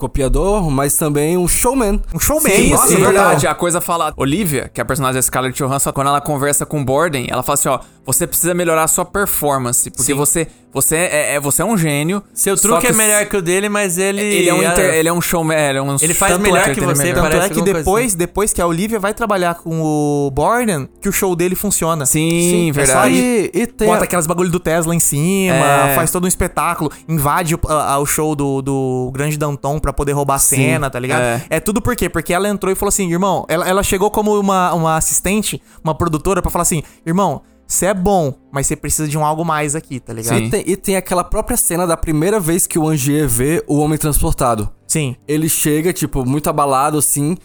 copiador, 0.00 0.68
mas 0.70 0.96
também 0.96 1.36
um 1.36 1.46
showman. 1.46 2.02
Um 2.12 2.18
showman, 2.18 2.50
Sim, 2.50 2.70
nossa, 2.70 2.88
sim, 2.88 2.94
é 2.94 2.98
verdade. 2.98 3.46
A 3.46 3.54
coisa 3.54 3.80
fala. 3.80 4.12
Olivia, 4.16 4.68
que 4.72 4.80
é 4.80 4.82
a 4.82 4.84
personagem 4.84 5.14
da 5.14 5.22
Scarlett 5.22 5.56
Johansson, 5.56 5.92
quando 5.92 6.08
ela 6.08 6.20
conversa 6.20 6.66
com 6.66 6.80
o 6.80 6.84
Borden, 6.84 7.26
ela 7.30 7.42
fala 7.42 7.54
assim: 7.54 7.68
ó, 7.68 7.78
você 8.04 8.26
precisa 8.26 8.54
melhorar 8.54 8.84
a 8.84 8.88
sua 8.88 9.04
performance. 9.04 9.90
Porque 9.90 10.12
Sim. 10.12 10.14
você, 10.14 10.48
você, 10.72 10.96
é, 10.96 11.34
é- 11.34 11.40
você 11.40 11.62
é 11.62 11.64
um 11.64 11.76
gênio. 11.76 12.22
Seu 12.32 12.56
truque 12.56 12.86
é 12.86 12.92
melhor 12.92 13.26
que 13.26 13.36
o 13.36 13.42
dele, 13.42 13.68
mas 13.68 13.98
ele. 13.98 14.20
Ele 14.20 14.48
é 14.48 14.54
um, 14.54 14.62
inter- 14.62 14.94
ele 14.94 15.08
é 15.08 15.12
um 15.12 15.20
showman. 15.20 15.56
Ele, 15.58 15.78
é 15.78 15.82
um 15.82 15.96
Ele 16.00 16.14
faz 16.14 16.38
melhor 16.38 16.68
é 16.68 16.74
que 16.74 16.80
é 16.80 16.84
você, 16.84 17.02
melhor. 17.02 17.14
Tanto 17.16 17.22
parece 17.30 17.46
é 17.46 17.48
que 17.50 17.58
alguma 17.58 17.72
coisa 17.72 17.78
depois, 17.84 18.14
depois 18.14 18.52
que 18.52 18.62
a 18.62 18.66
Olivia 18.66 18.98
vai 18.98 19.12
trabalhar 19.12 19.54
com 19.56 19.80
o 19.82 20.30
Borden, 20.32 20.88
que 21.00 21.08
o 21.08 21.12
show 21.12 21.34
dele 21.34 21.54
funciona. 21.54 22.06
Sim, 22.06 22.70
é 22.70 22.72
verdade. 22.72 22.98
só 23.00 23.08
ir, 23.08 23.50
E, 23.54 23.60
e 23.62 23.66
tem 23.66 23.88
Bota 23.88 24.00
a- 24.02 24.04
aquelas 24.04 24.26
bagulho 24.26 24.50
do 24.50 24.60
Tesla 24.60 24.94
em 24.94 25.00
cima, 25.00 25.54
É. 25.90 25.94
faz 25.96 26.10
todo 26.10 26.24
um 26.24 26.28
espetáculo, 26.28 26.90
invade 27.08 27.54
o, 27.54 27.60
a- 27.68 27.94
a- 27.94 27.98
o 27.98 28.06
show 28.06 28.34
do, 28.36 28.62
do 28.62 29.10
Grande 29.12 29.36
Danton 29.38 29.78
pra 29.78 29.92
poder 29.92 30.12
roubar 30.12 30.36
a 30.36 30.38
cena, 30.38 30.88
tá 30.90 30.98
ligado? 30.98 31.22
é. 31.22 31.42
É. 31.50 31.60
tudo 31.60 31.80
por 31.82 31.96
quê? 31.96 32.08
Porque 32.08 32.32
ela 32.32 32.48
entrou 32.48 32.72
e 32.72 32.74
falou 32.74 32.88
assim, 32.90 33.10
irmão, 33.10 33.44
ela, 33.48 33.68
ela 33.68 33.82
chegou 33.82 34.10
como 34.10 34.38
uma, 34.38 34.72
uma 34.72 34.96
assistente, 34.96 35.60
uma 35.82 35.94
produtora, 35.94 36.40
pra 36.40 36.50
falar 36.50 36.62
assim, 36.62 36.82
irmão, 37.04 37.42
você 37.70 37.86
é 37.86 37.94
bom, 37.94 38.34
mas 38.50 38.66
você 38.66 38.74
precisa 38.74 39.06
de 39.06 39.16
um 39.16 39.24
algo 39.24 39.44
mais 39.44 39.76
aqui, 39.76 40.00
tá 40.00 40.12
ligado? 40.12 40.36
Sim. 40.36 40.44
e 40.46 40.50
tem, 40.50 40.64
e 40.66 40.76
tem 40.76 40.96
aquela 40.96 41.22
própria 41.22 41.56
cena 41.56 41.86
da 41.86 41.96
primeira 41.96 42.40
vez 42.40 42.66
que 42.66 42.76
o 42.76 42.88
Angier 42.88 43.28
vê 43.28 43.62
o 43.68 43.78
Homem 43.78 43.96
Transportado. 43.96 44.68
Sim. 44.88 45.14
Ele 45.28 45.48
chega, 45.48 45.92
tipo, 45.92 46.26
muito 46.26 46.50
abalado, 46.50 46.98
assim, 46.98 47.36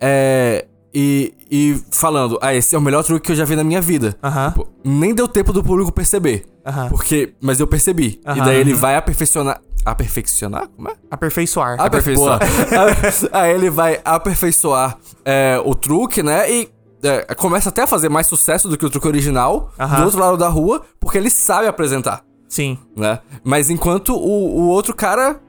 é, 0.00 0.64
e, 0.94 1.34
e 1.50 1.78
falando, 1.90 2.38
ah, 2.40 2.54
esse 2.54 2.74
é 2.74 2.78
o 2.78 2.80
melhor 2.80 3.04
truque 3.04 3.26
que 3.26 3.32
eu 3.32 3.36
já 3.36 3.44
vi 3.44 3.54
na 3.54 3.62
minha 3.62 3.82
vida. 3.82 4.16
Aham. 4.24 4.48
Tipo, 4.48 4.68
nem 4.82 5.14
deu 5.14 5.28
tempo 5.28 5.52
do 5.52 5.62
público 5.62 5.92
perceber. 5.92 6.46
Aham. 6.64 6.88
Porque. 6.88 7.34
Mas 7.38 7.60
eu 7.60 7.66
percebi. 7.66 8.18
E 8.24 8.30
Aham. 8.30 8.44
daí 8.46 8.56
ele 8.56 8.72
vai 8.72 8.96
aperfeiçoar. 8.96 9.60
Aperfeiçoar? 9.84 10.68
Como 10.74 10.88
é? 10.88 10.94
Aperfeiçoar. 11.10 11.80
Aperfeiçoar. 11.80 12.40
Aí 13.30 13.54
ele 13.54 13.70
vai 13.70 14.00
aperfeiçoar 14.04 14.98
é, 15.24 15.62
o 15.64 15.76
truque, 15.76 16.24
né? 16.24 16.50
E 16.50 16.68
é, 17.06 17.34
começa 17.34 17.68
até 17.68 17.82
a 17.82 17.86
fazer 17.86 18.08
mais 18.08 18.26
sucesso 18.26 18.68
do 18.68 18.76
que 18.76 18.84
o 18.84 18.90
truque 18.90 19.06
original 19.08 19.70
Aham. 19.78 19.96
do 20.00 20.04
outro 20.04 20.20
lado 20.20 20.36
da 20.36 20.48
rua, 20.48 20.82
porque 21.00 21.16
ele 21.18 21.30
sabe 21.30 21.66
apresentar, 21.66 22.22
Sim. 22.48 22.78
né? 22.96 23.18
Mas 23.44 23.70
enquanto 23.70 24.14
o, 24.14 24.60
o 24.60 24.68
outro 24.68 24.94
cara 24.94 25.40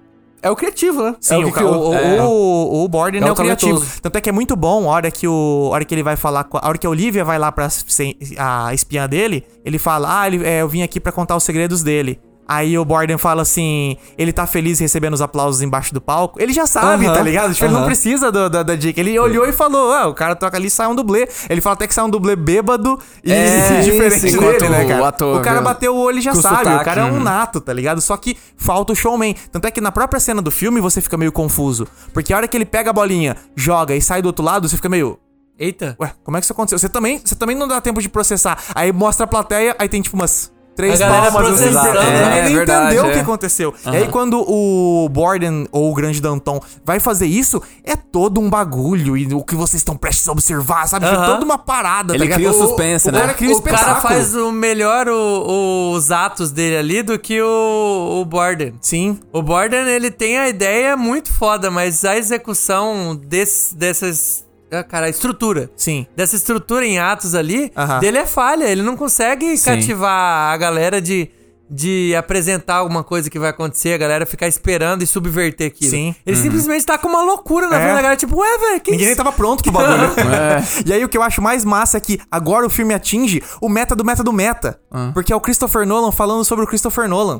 é 0.42 0.52
o 0.52 0.56
criativo, 0.56 1.02
né? 1.04 1.16
Sim, 1.20 1.42
é 1.42 1.46
o, 1.46 1.52
que 1.52 1.64
o, 1.64 1.90
o, 1.90 1.94
É. 1.96 2.22
o, 2.22 2.84
o 2.84 2.88
Borden 2.88 3.22
é, 3.24 3.26
É 3.28 3.30
o 3.30 3.34
o 3.34 3.36
criativo. 3.36 3.74
talentoso. 3.80 4.02
Tanto 4.02 4.18
é 4.18 4.22
que 4.22 4.30
é 4.30 4.32
muito 4.32 4.56
bom 4.56 4.90
a 4.90 4.94
hora 4.94 5.10
que 5.12 5.28
o. 5.28 5.70
A 5.72 5.76
hora 5.76 5.84
que 5.86 5.94
ele 5.96 6.04
vai 6.04 6.16
falar. 6.16 6.44
com 6.44 6.58
a 6.58 6.68
hora 6.68 6.78
que 6.78 6.86
a 6.86 6.90
Olivia 6.90 7.26
vai 7.26 7.40
lá 7.40 7.52
pra 7.52 7.70
ser 7.70 8.16
a 8.38 8.72
espiã 8.74 9.08
dele, 9.10 9.44
ele 9.66 9.80
fala: 9.80 10.22
Ah, 10.22 10.28
ele, 10.28 10.46
é, 10.46 10.62
eu 10.62 10.70
vim 10.70 10.84
aqui 10.84 11.00
pra 11.00 11.12
contar 11.12 11.36
os 11.36 11.44
segredos 11.44 11.82
dele. 11.82 12.20
Aí 12.48 12.78
o 12.78 12.86
Borden 12.86 13.18
fala 13.18 13.42
assim: 13.42 13.98
ele 14.18 14.32
tá 14.32 14.48
feliz 14.48 14.80
recebendo 14.80 15.14
os 15.14 15.22
aplausos 15.22 15.62
embaixo 15.62 15.94
do 15.94 16.00
palco. 16.00 16.42
Ele 16.42 16.54
já 16.54 16.66
sabe, 16.66 17.06
tá 17.06 17.22
ligado? 17.22 17.54
Tipo, 17.54 17.66
ele 17.66 17.74
não 17.74 17.86
precisa 17.86 18.32
do- 18.32 18.50
da, 18.50 18.64
da 18.64 18.76
dica. 18.76 19.00
Ele 19.00 19.18
olhou 19.20 19.46
e 19.48 19.52
falou: 19.52 19.92
Ah, 19.92 20.08
o 20.08 20.14
cara 20.14 20.36
toca 20.36 20.56
ali 20.58 20.68
e 20.68 20.70
sai 20.70 20.88
um 20.88 20.96
dublê. 20.96 21.28
Ele 21.50 21.60
fala 21.60 21.74
até 21.74 21.88
que 21.88 21.94
sai 21.94 22.06
um 22.06 22.10
dublê 22.10 22.36
bêbado 22.36 23.00
e 23.24 23.32
É, 23.32 23.82
diferente 23.84 24.32
sim, 24.32 24.38
dele, 24.38 24.70
né, 24.70 24.86
o 24.86 24.88
cara? 24.88 25.08
ator 25.08 25.40
o 25.40 25.42
cara 25.42 25.62
bateu 25.62 25.96
o 25.96 26.00
olho 26.00 26.20
e 26.20 26.22
já 26.22 26.34
sabe. 26.34 26.56
O 26.56 26.60
sotaque, 26.60 26.86
cara 26.86 27.02
é 27.02 27.06
um 27.06 27.16
uhum. 27.16 27.20
nato, 27.24 27.60
tá 27.60 27.74
ligado? 27.74 28.00
Só 28.02 28.16
que 28.18 28.38
falta 28.56 28.94
o 28.94 28.96
showman. 28.96 29.36
Tanto 29.52 29.66
é 29.68 29.72
que 29.72 29.82
na 29.82 29.92
própria 29.92 30.20
cena 30.20 30.42
do 30.42 30.52
filme 30.52 30.80
você 30.80 31.02
fica 31.02 31.18
meio 31.18 31.32
confuso. 31.32 31.88
Porque 32.14 32.34
a 32.34 32.38
hora 32.38 32.48
que 32.48 32.56
ele 32.56 32.66
pega 32.66 32.90
a 32.90 32.94
bolinha, 32.94 33.36
joga 33.56 33.96
e 33.96 34.02
sai 34.02 34.22
do 34.22 34.28
outro 34.28 34.44
lado, 34.46 34.68
você 34.70 34.76
fica 34.76 34.90
meio. 34.90 35.20
Eita. 35.60 35.96
Ué, 36.00 36.12
como 36.24 36.38
é 36.38 36.40
que 36.40 36.46
isso 36.46 36.54
aconteceu? 36.54 36.78
Você 36.78 36.88
também, 36.88 37.20
você 37.24 37.36
também 37.36 37.56
não 37.56 37.68
dá 37.68 37.82
tempo 37.82 38.00
de 38.02 38.08
processar. 38.08 38.58
Aí 38.76 38.92
mostra 38.92 39.24
a 39.26 39.28
plateia, 39.28 39.76
aí 39.80 39.90
tem 39.90 40.02
tipo 40.02 40.16
umas. 40.16 40.52
Três 40.78 41.00
palmas, 41.00 41.60
assim, 41.60 41.66
ninguém 41.76 41.94
né? 41.94 42.40
É, 42.40 42.50
verdade, 42.50 42.86
entendeu 42.86 43.10
o 43.10 43.12
que 43.12 43.18
é. 43.18 43.22
aconteceu. 43.22 43.74
E 43.86 43.90
aí, 43.98 44.08
quando 44.10 44.40
o 44.48 45.10
Borden 45.10 45.68
ou 45.72 45.92
o 45.92 45.96
Grande 45.96 46.22
Danton 46.22 46.62
vai 46.86 47.00
fazer 47.00 47.26
isso, 47.26 47.60
é 47.84 47.96
todo 47.96 48.40
um 48.40 48.48
bagulho. 48.48 49.18
E 49.18 49.34
o 49.34 49.44
que 49.44 49.56
vocês 49.56 49.82
estão 49.82 49.98
prestes 49.98 50.30
a 50.30 50.32
observar, 50.32 50.88
sabe? 50.88 51.08
É 51.08 51.10
Aham. 51.10 51.26
toda 51.26 51.44
uma 51.46 51.58
parada. 51.58 52.14
Ele 52.14 52.28
tá 52.30 52.36
cria 52.36 52.52
o 52.52 52.54
suspense, 52.54 53.10
o, 53.10 53.12
né? 53.12 53.18
O 53.18 53.22
cara 53.22 53.34
cria 53.34 53.56
o 53.56 53.62
cara 53.62 53.96
faz 54.02 54.36
o 54.36 54.52
melhor 54.52 55.08
o- 55.10 55.94
os 55.96 56.12
atos 56.12 56.52
dele 56.52 56.78
ali 56.78 57.02
do 57.02 57.18
que 57.18 57.42
o, 57.42 58.20
o 58.22 58.26
Borden. 58.26 58.76
Sim. 58.80 59.20
O 59.34 59.42
Borden, 59.42 59.88
ele 59.90 60.12
tem 60.12 60.38
a 60.38 60.48
ideia 60.48 60.96
muito 60.96 61.34
foda, 61.34 61.72
mas 61.72 62.06
a 62.06 62.16
execução 62.16 63.16
desse, 63.16 63.76
dessas... 63.76 64.46
ah, 64.72 64.84
Cara, 64.84 65.06
a 65.06 65.10
estrutura. 65.10 65.70
Sim. 65.76 66.06
Dessa 66.16 66.36
estrutura 66.36 66.86
em 66.86 67.00
atos 67.00 67.34
ali, 67.36 67.72
dele 68.02 68.18
é 68.20 68.26
falha. 68.26 68.66
Ele 68.66 68.82
não 68.82 68.96
consegue 68.98 69.58
cativar 69.60 70.54
a 70.54 70.58
galera 70.58 71.02
de, 71.02 71.30
de 71.70 72.14
apresentar 72.16 72.76
alguma 72.76 73.04
coisa 73.04 73.30
que 73.30 73.40
vai 73.40 73.50
acontecer, 73.50 73.94
a 73.94 73.98
galera 73.98 74.26
ficar 74.26 74.48
esperando 74.48 75.04
e 75.04 75.08
subverter 75.08 75.68
aquilo. 75.68 75.92
Sim. 75.92 76.16
Ele 76.26 76.36
simplesmente 76.38 76.86
tá 76.86 76.98
com 76.98 77.08
uma 77.08 77.22
loucura 77.24 77.68
na 77.68 77.76
É. 77.78 77.80
frente 77.80 77.96
da 77.96 78.02
galera, 78.02 78.18
tipo, 78.18 78.38
ué, 78.38 78.58
velho, 78.58 78.82
que 78.82 78.92
Ninguém 78.92 79.08
isso? 79.08 79.18
tava 79.18 79.32
pronto 79.32 79.64
pro 79.64 79.72
bagulho. 79.72 80.12
E 80.86 80.94
aí 80.94 81.04
o 81.04 81.10
que 81.10 81.18
eu 81.18 81.24
acho 81.24 81.42
mais 81.42 81.64
massa 81.66 81.98
é 81.98 82.00
que 82.00 82.20
agora 82.32 82.66
o 82.66 82.70
filme 82.70 82.94
atinge 82.94 83.42
o 83.62 83.68
meta 83.70 83.96
do 83.96 84.04
meta 84.06 84.24
do 84.24 84.34
meta. 84.34 84.80
Porque 85.14 85.32
é 85.32 85.36
o 85.36 85.42
Christopher 85.42 85.86
Nolan 85.86 86.12
falando 86.12 86.44
sobre 86.44 86.64
o 86.66 86.68
Christopher 86.68 87.08
Nolan. 87.08 87.40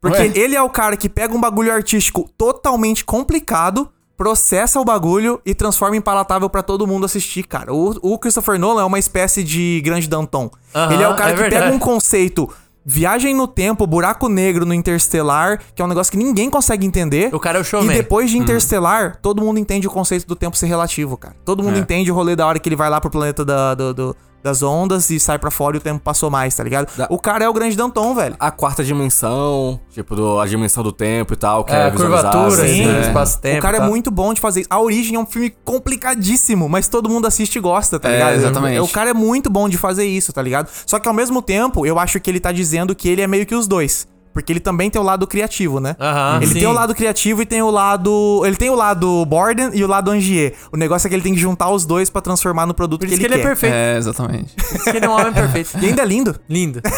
Porque 0.00 0.18
Ué? 0.18 0.32
ele 0.34 0.56
é 0.56 0.62
o 0.62 0.70
cara 0.70 0.96
que 0.96 1.10
pega 1.10 1.34
um 1.34 1.40
bagulho 1.40 1.70
artístico 1.70 2.26
totalmente 2.38 3.04
complicado, 3.04 3.90
processa 4.20 4.78
o 4.78 4.84
bagulho 4.84 5.40
e 5.46 5.54
transforma 5.54 5.96
em 5.96 6.00
palatável 6.00 6.50
pra 6.50 6.62
todo 6.62 6.86
mundo 6.86 7.06
assistir, 7.06 7.42
cara. 7.44 7.72
O, 7.72 7.96
o 8.02 8.18
Christopher 8.18 8.58
Nolan 8.58 8.82
é 8.82 8.84
uma 8.84 8.98
espécie 8.98 9.42
de 9.42 9.80
grande 9.82 10.06
Danton. 10.06 10.50
Aham, 10.74 10.92
ele 10.92 11.02
é 11.02 11.08
o 11.08 11.16
cara 11.16 11.30
é 11.30 11.32
que 11.32 11.38
pega 11.44 11.50
verdade. 11.56 11.74
um 11.74 11.78
conceito 11.78 12.46
Viagem 12.84 13.34
no 13.34 13.46
tempo, 13.46 13.86
buraco 13.86 14.26
negro 14.28 14.64
no 14.66 14.72
Interstellar, 14.74 15.60
que 15.74 15.80
é 15.82 15.84
um 15.84 15.88
negócio 15.88 16.10
que 16.10 16.16
ninguém 16.18 16.48
consegue 16.50 16.86
entender. 16.86 17.32
O 17.34 17.38
cara 17.38 17.58
é 17.58 17.60
o 17.60 17.62
E 17.62 17.64
showman. 17.64 17.94
depois 17.96 18.30
de 18.30 18.38
Interstellar, 18.38 19.16
todo 19.22 19.42
mundo 19.42 19.58
entende 19.58 19.86
o 19.86 19.90
conceito 19.90 20.26
do 20.26 20.34
tempo 20.34 20.56
ser 20.56 20.66
relativo, 20.66 21.16
cara. 21.16 21.34
Todo 21.44 21.62
mundo 21.62 21.78
entende 21.78 22.10
o 22.10 22.14
rolê 22.14 22.34
da 22.34 22.46
hora 22.46 22.58
que 22.58 22.68
ele 22.68 22.76
vai 22.76 22.88
lá 22.90 22.98
pro 23.00 23.10
planeta 23.10 23.44
da- 23.44 23.74
do- 23.74 23.92
do- 23.94 24.16
das 24.42 24.62
ondas 24.62 25.10
e 25.10 25.20
sai 25.20 25.38
pra 25.38 25.50
fora 25.50 25.76
e 25.76 25.78
o 25.78 25.80
tempo 25.80 26.00
passou 26.00 26.30
mais, 26.30 26.54
tá 26.54 26.64
ligado? 26.64 26.88
Da- 26.96 27.06
O 27.10 27.18
cara 27.18 27.44
é 27.44 27.48
o 27.48 27.52
grande 27.52 27.76
Danton, 27.76 28.14
velho. 28.14 28.36
A 28.38 28.50
quarta 28.50 28.82
dimensão, 28.82 29.80
tipo, 29.90 30.14
do, 30.16 30.40
a 30.40 30.46
dimensão 30.46 30.82
do 30.82 30.92
tempo 30.92 31.32
e 31.34 31.36
tal, 31.36 31.64
que 31.64 31.72
É, 31.72 31.88
é, 31.88 31.90
curvatura, 31.90 32.46
assim, 32.46 32.66
sim, 32.74 32.86
né? 32.86 33.00
espaço-tempo. 33.02 33.58
o 33.58 33.62
cara 33.62 33.78
tá? 33.78 33.84
é 33.84 33.88
muito 33.88 34.10
bom 34.10 34.32
de 34.32 34.40
fazer 34.40 34.60
isso. 34.60 34.68
A 34.70 34.80
Origem 34.80 35.16
é 35.16 35.18
um 35.18 35.26
filme 35.26 35.54
complicadíssimo, 35.64 36.68
mas 36.68 36.88
todo 36.88 37.08
mundo 37.08 37.26
assiste 37.26 37.56
e 37.56 37.60
gosta, 37.60 37.98
tá 37.98 38.08
É, 38.08 38.12
ligado? 38.12 38.34
exatamente. 38.34 38.80
O 38.80 38.88
cara 38.88 39.10
é 39.10 39.14
muito 39.14 39.50
bom 39.50 39.68
de 39.68 39.76
fazer 39.76 40.04
isso, 40.04 40.32
tá 40.32 40.40
ligado? 40.42 40.68
Só 40.86 40.98
que 40.98 41.08
ao 41.08 41.14
mesmo 41.14 41.42
tempo, 41.42 41.84
eu 41.84 41.98
acho 41.98 42.18
que 42.20 42.30
ele 42.30 42.40
tá 42.40 42.52
dizendo 42.52 42.94
que 42.94 43.08
ele 43.08 43.20
é 43.22 43.26
meio 43.26 43.44
que 43.46 43.54
os 43.54 43.66
dois. 43.66 44.08
Porque 44.32 44.52
ele 44.52 44.60
também 44.60 44.88
tem 44.88 45.00
o 45.00 45.04
lado 45.04 45.26
criativo, 45.26 45.80
né? 45.80 45.96
Aham, 45.98 46.36
ele 46.36 46.46
sim. 46.46 46.54
tem 46.60 46.66
o 46.66 46.72
lado 46.72 46.94
criativo 46.94 47.42
e 47.42 47.46
tem 47.46 47.60
o 47.62 47.70
lado. 47.70 48.42
Ele 48.44 48.54
tem 48.56 48.70
o 48.70 48.74
lado 48.76 49.24
Borden 49.26 49.70
e 49.74 49.82
o 49.82 49.88
lado 49.88 50.10
Angier. 50.10 50.54
O 50.72 50.76
negócio 50.76 51.06
é 51.06 51.08
que 51.08 51.14
ele 51.16 51.22
tem 51.22 51.34
que 51.34 51.40
juntar 51.40 51.68
os 51.70 51.84
dois 51.84 52.08
pra 52.08 52.20
transformar 52.22 52.64
no 52.66 52.72
produto 52.72 53.00
Por 53.00 53.08
que 53.08 53.14
isso 53.14 53.22
ele, 53.22 53.28
que 53.28 53.34
ele 53.34 53.40
é 53.40 53.44
quer. 53.44 53.48
perfeito. 53.48 53.74
É, 53.74 53.96
exatamente. 53.96 54.54
Por 54.54 54.76
isso 54.76 54.84
que 54.84 54.96
ele 54.96 55.04
é 55.06 55.08
um 55.08 55.12
homem 55.12 55.32
perfeito. 55.32 55.70
E 55.80 55.86
ainda 55.86 56.02
é 56.02 56.04
lindo. 56.06 56.36
Lindo. 56.48 56.80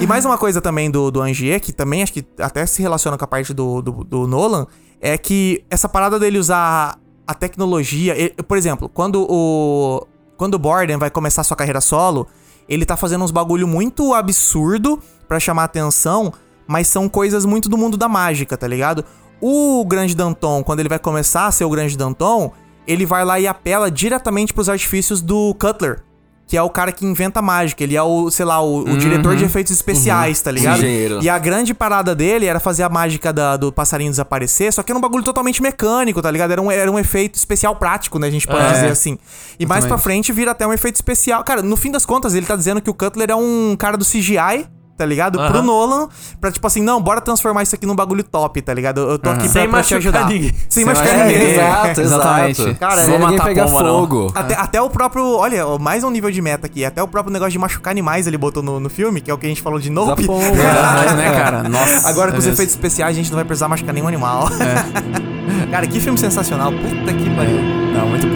E 0.00 0.06
mais 0.06 0.24
uma 0.24 0.38
coisa 0.38 0.60
também 0.60 0.90
do, 0.90 1.10
do 1.10 1.20
Angier, 1.20 1.60
que 1.60 1.72
também 1.72 2.02
acho 2.02 2.12
que 2.12 2.24
até 2.38 2.64
se 2.66 2.80
relaciona 2.80 3.16
com 3.18 3.24
a 3.24 3.28
parte 3.28 3.52
do, 3.52 3.82
do, 3.82 3.92
do 4.04 4.26
Nolan, 4.26 4.66
é 5.00 5.18
que 5.18 5.64
essa 5.70 5.88
parada 5.88 6.18
dele 6.18 6.38
usar 6.38 6.96
a 7.26 7.34
tecnologia. 7.34 8.14
ele- 8.16 8.34
por 8.46 8.56
exemplo, 8.56 8.88
quando 8.88 9.26
o. 9.28 10.06
Quando 10.36 10.54
o 10.54 10.58
Borden 10.58 10.98
vai 10.98 11.10
começar 11.10 11.42
sua 11.44 11.56
carreira 11.56 11.80
solo, 11.80 12.26
ele 12.68 12.84
tá 12.84 12.94
fazendo 12.96 13.24
uns 13.24 13.30
bagulho 13.30 13.66
muito 13.66 14.12
absurdo 14.14 14.98
pra 15.28 15.38
chamar 15.40 15.64
atenção, 15.64 16.32
mas 16.66 16.88
são 16.88 17.08
coisas 17.08 17.44
muito 17.44 17.68
do 17.68 17.76
mundo 17.78 17.96
da 17.96 18.08
mágica, 18.08 18.56
tá 18.56 18.66
ligado? 18.66 19.04
O 19.40 19.84
Grande 19.84 20.14
Danton, 20.16 20.62
quando 20.64 20.80
ele 20.80 20.88
vai 20.88 20.98
começar 20.98 21.46
a 21.46 21.52
ser 21.52 21.64
o 21.64 21.70
Grande 21.70 21.96
Danton, 21.96 22.52
ele 22.86 23.04
vai 23.04 23.24
lá 23.24 23.38
e 23.38 23.46
apela 23.46 23.90
diretamente 23.90 24.54
pros 24.54 24.68
artifícios 24.68 25.20
do 25.20 25.54
Cutler. 25.60 26.02
Que 26.48 26.56
é 26.56 26.62
o 26.62 26.70
cara 26.70 26.92
que 26.92 27.04
inventa 27.04 27.42
mágica. 27.42 27.82
Ele 27.82 27.96
é 27.96 28.02
o, 28.02 28.30
sei 28.30 28.44
lá, 28.46 28.60
o, 28.62 28.82
o 28.82 28.96
diretor 28.96 29.34
de 29.34 29.44
efeitos 29.44 29.72
especiais, 29.72 30.40
tá 30.40 30.52
ligado? 30.52 30.78
Engenheiro. 30.78 31.18
E 31.20 31.28
a 31.28 31.36
grande 31.40 31.74
parada 31.74 32.14
dele 32.14 32.46
era 32.46 32.60
fazer 32.60 32.84
a 32.84 32.88
mágica 32.88 33.32
da- 33.32 33.56
do 33.56 33.72
passarinho 33.72 34.10
desaparecer, 34.12 34.72
só 34.72 34.80
que 34.84 34.92
era 34.92 34.96
um 34.96 35.00
bagulho 35.02 35.24
totalmente 35.24 35.60
mecânico, 35.60 36.22
tá 36.22 36.30
ligado? 36.30 36.52
Era 36.52 36.62
um, 36.62 36.70
era 36.70 36.88
um 36.88 36.96
efeito 37.00 37.34
especial 37.34 37.74
prático, 37.74 38.20
né? 38.20 38.28
A 38.28 38.30
gente 38.30 38.46
pode 38.46 38.64
É. 38.64 38.72
dizer 38.74 38.86
assim. 38.92 39.18
E 39.58 39.66
mais 39.66 39.84
pra 39.86 39.98
frente 39.98 40.30
vira 40.32 40.52
até 40.52 40.64
um 40.64 40.72
efeito 40.72 40.94
especial. 40.94 41.42
Cara, 41.42 41.62
no 41.62 41.76
fim 41.76 41.90
das 41.90 42.06
contas, 42.06 42.32
ele 42.32 42.46
tá 42.46 42.54
dizendo 42.54 42.80
que 42.80 42.88
o 42.88 42.94
Cutler 42.94 43.28
é 43.32 43.34
um 43.36 43.74
cara 43.76 43.96
do 43.96 44.04
CGI. 44.04 44.68
Tá 44.96 45.04
ligado? 45.04 45.36
Pro 45.38 45.58
Aham. 45.58 45.62
Nolan, 45.62 46.08
pra 46.40 46.50
tipo 46.50 46.66
assim, 46.66 46.80
não, 46.80 47.00
bora 47.02 47.20
transformar 47.20 47.62
isso 47.62 47.74
aqui 47.74 47.84
num 47.84 47.94
bagulho 47.94 48.24
top, 48.24 48.62
tá 48.62 48.72
ligado? 48.72 49.00
Eu 49.02 49.18
tô 49.18 49.28
aqui 49.28 49.40
pra, 49.40 49.48
Sem 49.48 49.68
pra 49.68 49.82
te 49.82 49.94
machucar 49.94 49.98
ajudar. 49.98 50.28
ninguém. 50.32 50.50
Sem 50.50 50.64
Sem 50.70 50.84
machucar 50.86 51.14
ninguém. 51.18 51.38
ninguém. 51.38 51.52
Exato, 51.54 52.00
Exatamente. 52.00 52.62
exato. 52.62 52.78
Cara, 52.80 52.96
Sem 53.02 53.18
ninguém 53.18 53.36
matar 53.36 53.44
pegar 53.44 53.68
fogo. 53.68 54.32
Até, 54.34 54.54
até 54.54 54.80
o 54.80 54.88
próprio. 54.88 55.36
Olha, 55.36 55.64
mais 55.78 56.02
um 56.02 56.10
nível 56.10 56.30
de 56.30 56.40
meta 56.40 56.66
aqui. 56.66 56.82
Até 56.84 57.02
o 57.02 57.08
próprio 57.08 57.30
negócio 57.32 57.52
de 57.52 57.58
machucar 57.58 57.90
animais 57.90 58.26
ele 58.26 58.38
botou 58.38 58.62
no, 58.62 58.80
no 58.80 58.88
filme, 58.88 59.20
que 59.20 59.30
é 59.30 59.34
o 59.34 59.38
que 59.38 59.44
a 59.44 59.48
gente 59.50 59.60
falou 59.60 59.78
de 59.78 59.90
Nope. 59.90 60.26
Pomba. 60.26 60.40
Verdade, 60.50 61.14
né, 61.14 61.30
cara? 61.30 61.62
Nossa. 61.68 62.08
Agora 62.08 62.30
com 62.30 62.36
é 62.36 62.38
os 62.38 62.44
mesmo. 62.46 62.52
efeitos 62.54 62.74
especiais 62.74 63.14
a 63.14 63.20
gente 63.20 63.30
não 63.30 63.36
vai 63.36 63.44
precisar 63.44 63.68
machucar 63.68 63.92
nenhum 63.94 64.08
animal. 64.08 64.48
Cara, 65.70 65.86
que 65.86 66.00
filme 66.00 66.18
sensacional. 66.18 66.72
Puta 66.72 67.12
que 67.12 67.30
pariu. 67.36 67.60
Não, 67.92 68.08
muito 68.08 68.26
bom. 68.28 68.35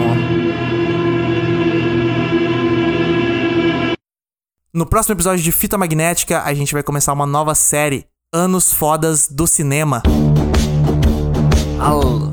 No 4.73 4.85
próximo 4.85 5.13
episódio 5.15 5.43
de 5.43 5.51
Fita 5.51 5.77
Magnética, 5.77 6.43
a 6.43 6.53
gente 6.53 6.71
vai 6.73 6.81
começar 6.81 7.11
uma 7.11 7.25
nova 7.25 7.53
série. 7.53 8.05
Anos 8.33 8.73
Fodas 8.73 9.27
do 9.29 9.45
Cinema. 9.45 10.01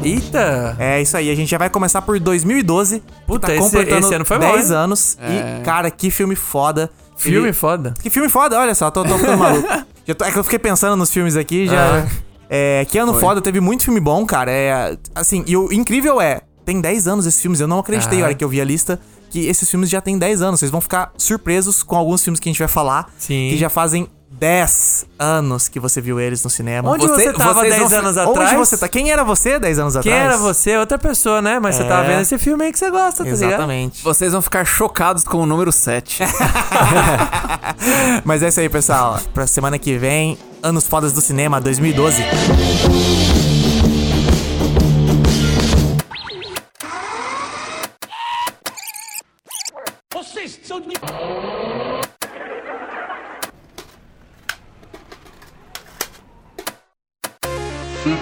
Eita! 0.05 0.77
É 0.79 1.03
isso 1.03 1.17
aí, 1.17 1.29
a 1.31 1.35
gente 1.35 1.51
já 1.51 1.59
vai 1.59 1.69
começar 1.69 2.01
por 2.03 2.21
2012. 2.21 3.01
que 3.01 3.07
Puta, 3.27 3.49
tá 3.49 3.55
esse- 3.55 3.63
completando 3.65 4.07
esse 4.07 4.15
ano 4.15 4.25
foi 4.25 4.39
bom, 4.39 4.53
10 4.53 4.71
hein? 4.71 4.77
anos. 4.77 5.19
E, 5.21 5.65
cara, 5.65 5.91
que 5.91 6.11
filme 6.13 6.37
foda. 6.37 6.89
Filme 7.17 7.49
Ele- 7.49 7.53
foda. 7.53 7.95
Que 8.01 8.09
filme 8.09 8.29
foda, 8.29 8.57
olha 8.61 8.75
só, 8.75 8.89
tô, 8.91 9.03
tô 9.03 9.19
ficando 9.19 9.39
maluco. 9.39 9.67
Já 10.07 10.15
tô- 10.15 10.25
é 10.25 10.31
que 10.31 10.39
eu 10.39 10.45
fiquei 10.45 10.59
pensando 10.61 10.95
nos 10.97 11.11
filmes 11.11 11.37
aqui, 11.37 11.67
já. 11.67 12.07
É, 12.49 12.87
que 12.89 12.97
ano 12.97 13.13
foda, 13.19 13.43
teve 13.43 13.61
muito 13.61 13.85
filme 13.85 13.99
bom, 14.01 14.25
cara. 14.25 14.51
É, 14.51 14.97
assim, 15.15 15.43
e 15.47 15.55
o 15.57 15.71
incrível 15.73 16.19
é, 16.21 16.41
tem 16.65 16.81
10 16.81 17.07
anos 17.09 17.27
esses 17.27 17.41
filmes, 17.43 17.59
eu 17.61 17.67
não 17.69 17.81
acreditei 17.81 18.19
Ah. 18.19 18.21
na 18.21 18.27
hora 18.29 18.35
que 18.35 18.43
eu 18.43 18.49
vi 18.49 18.59
a 18.61 18.65
lista, 18.65 18.99
que 19.31 19.47
esses 19.47 19.69
filmes 19.71 19.89
já 19.91 20.01
tem 20.01 20.19
10 20.19 20.43
anos. 20.43 20.61
Vocês 20.61 20.71
vão 20.71 20.81
ficar 20.81 21.13
surpresos 21.17 21.83
com 21.83 21.97
alguns 21.97 22.23
filmes 22.23 22.39
que 22.41 22.49
a 22.49 22.53
gente 22.53 22.59
vai 22.59 22.69
falar, 22.69 23.11
Sim. 23.19 23.49
que 23.51 23.57
já 23.57 23.69
fazem 23.69 24.09
10 24.31 25.07
anos 25.19 25.69
que 25.69 25.81
você 25.81 26.01
viu 26.01 26.21
eles 26.21 26.45
no 26.45 26.51
cinema. 26.51 26.91
Onde 26.91 27.07
você, 27.07 27.33
tava 27.33 27.55
vocês 27.55 27.75
10 27.77 27.91
vão- 27.91 27.99
anos 28.01 28.17
Onde 28.17 28.31
atrás? 28.31 28.59
você 28.59 28.77
tá? 28.77 28.87
Quem 28.87 29.11
era 29.11 29.25
você 29.25 29.59
10 29.59 29.79
anos 29.79 29.95
Quem 30.01 30.13
atrás? 30.13 30.25
era 30.35 30.37
você? 30.37 30.77
Outra 30.77 30.99
pessoa, 30.99 31.41
né? 31.43 31.59
Mas 31.59 31.75
você 31.77 31.83
É. 31.83 31.89
tava 31.89 32.07
vendo 32.07 32.21
esse 32.21 32.39
filme 32.39 32.65
aí 32.65 32.71
que 32.73 32.79
você 32.79 32.91
gosta, 32.91 33.25
tá 33.25 33.31
ligado? 33.31 33.43
Exatamente. 33.49 34.03
Vocês 34.05 34.31
vão 34.33 34.43
ficar 34.43 34.65
chocados 34.65 35.25
com 35.25 35.39
o 35.39 35.47
número 35.47 35.73
7. 35.73 36.23
Mas 38.25 38.43
é 38.43 38.49
isso 38.49 38.61
aí, 38.61 38.69
pessoal. 38.69 39.19
Pra 39.35 39.47
semana 39.47 39.79
que 39.79 39.97
vem, 39.97 40.39
Anos 40.63 40.87
Fodas 40.87 41.13
do 41.13 41.21
Cinema 41.21 41.61
2012. 41.61 42.23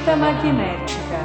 Fita 0.07 0.15
magnética. 0.15 1.19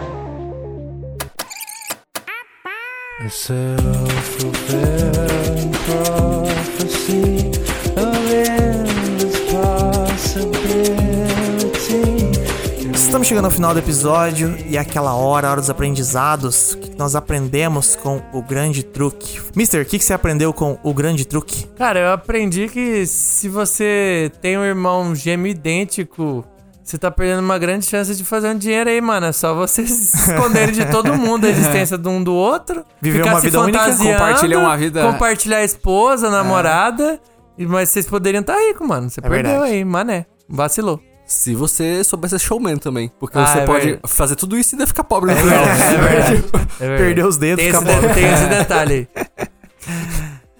Estamos 12.95 13.27
chegando 13.27 13.45
ao 13.45 13.51
final 13.51 13.73
do 13.73 13.79
episódio 13.79 14.57
e 14.65 14.77
é 14.77 14.79
aquela 14.79 15.13
hora, 15.13 15.47
a 15.47 15.51
hora 15.51 15.61
dos 15.61 15.69
aprendizados, 15.69 16.73
o 16.73 16.79
que 16.79 16.97
nós 16.97 17.15
aprendemos 17.15 17.95
com 17.95 18.19
o 18.33 18.41
grande 18.41 18.81
truque. 18.81 19.39
Mister, 19.55 19.83
o 19.83 19.85
que 19.85 19.99
que 19.99 20.03
você 20.03 20.13
aprendeu 20.13 20.51
com 20.51 20.79
o 20.81 20.91
grande 20.91 21.27
truque? 21.27 21.67
Cara, 21.75 21.99
eu 21.99 22.11
aprendi 22.13 22.67
que 22.67 23.05
se 23.05 23.47
você 23.47 24.31
tem 24.41 24.57
um 24.57 24.63
irmão 24.63 25.13
gêmeo 25.13 25.51
idêntico, 25.51 26.43
você 26.91 26.97
tá 26.97 27.09
perdendo 27.09 27.39
uma 27.39 27.57
grande 27.57 27.85
chance 27.85 28.15
de 28.15 28.23
fazer 28.23 28.49
um 28.49 28.57
dinheiro 28.57 28.89
aí, 28.89 28.99
mano. 29.01 29.25
É 29.27 29.31
só 29.31 29.53
vocês 29.55 29.89
se 29.91 30.29
esconderem 30.31 30.73
de 30.73 30.85
todo 30.91 31.13
mundo 31.15 31.45
a 31.45 31.49
existência 31.49 31.97
de 31.97 32.07
um 32.07 32.23
do 32.23 32.33
outro. 32.33 32.85
Viver 33.01 33.19
ficar 33.19 33.31
uma 33.31 33.39
se 33.39 33.45
vida 33.47 33.59
única, 33.61 33.95
compartilhar 33.97 34.59
uma 34.59 34.77
vida- 34.77 35.01
Compartilhar 35.11 35.57
a 35.57 35.63
esposa, 35.63 36.27
a 36.27 36.31
namorada. 36.31 37.19
e- 37.57 37.65
Mas 37.65 37.89
vocês 37.89 38.05
poderiam 38.05 38.41
estar 38.41 38.55
rico, 38.57 38.85
mano. 38.87 39.09
Você 39.09 39.21
perdeu 39.21 39.51
verdade. 39.61 39.71
aí, 39.71 39.85
mané. 39.85 40.25
Vacilou. 40.47 40.99
Se 41.25 41.55
você 41.55 42.03
souber 42.03 42.29
ser 42.29 42.39
showman 42.39 42.75
também. 42.77 43.09
Porque 43.19 43.37
Ah, 43.37 43.45
você 43.45 43.59
é 43.59 43.65
pode 43.65 43.85
verdade. 43.85 44.13
fazer 44.13 44.35
tudo 44.35 44.57
isso 44.57 44.73
e 44.73 44.75
ainda 44.75 44.85
ficar 44.87 45.05
pobre 45.05 45.33
no 45.33 45.37
final. 45.39 45.63
É 45.63 45.65
verdade. 45.65 45.95
É 45.95 46.37
verdade. 46.87 47.03
Perdeu 47.03 47.27
os 47.27 47.37
dedos, 47.37 47.63
tem 47.63 47.69
esse, 47.69 47.79
fica 47.79 47.89
de- 47.93 47.99
pobre. 48.01 48.13
tem 48.13 48.33
esse 48.33 48.45
detalhe 48.47 49.07
aí. 49.15 49.25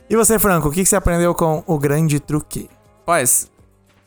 E 0.10 0.16
você, 0.16 0.38
Franco, 0.38 0.68
o 0.68 0.72
que 0.72 0.84
que 0.84 0.90
você 0.90 0.96
aprendeu 0.98 1.34
com 1.34 1.64
o 1.66 1.80
grande 1.80 2.20
truque? 2.20 2.70
Rapaz, 3.00 3.50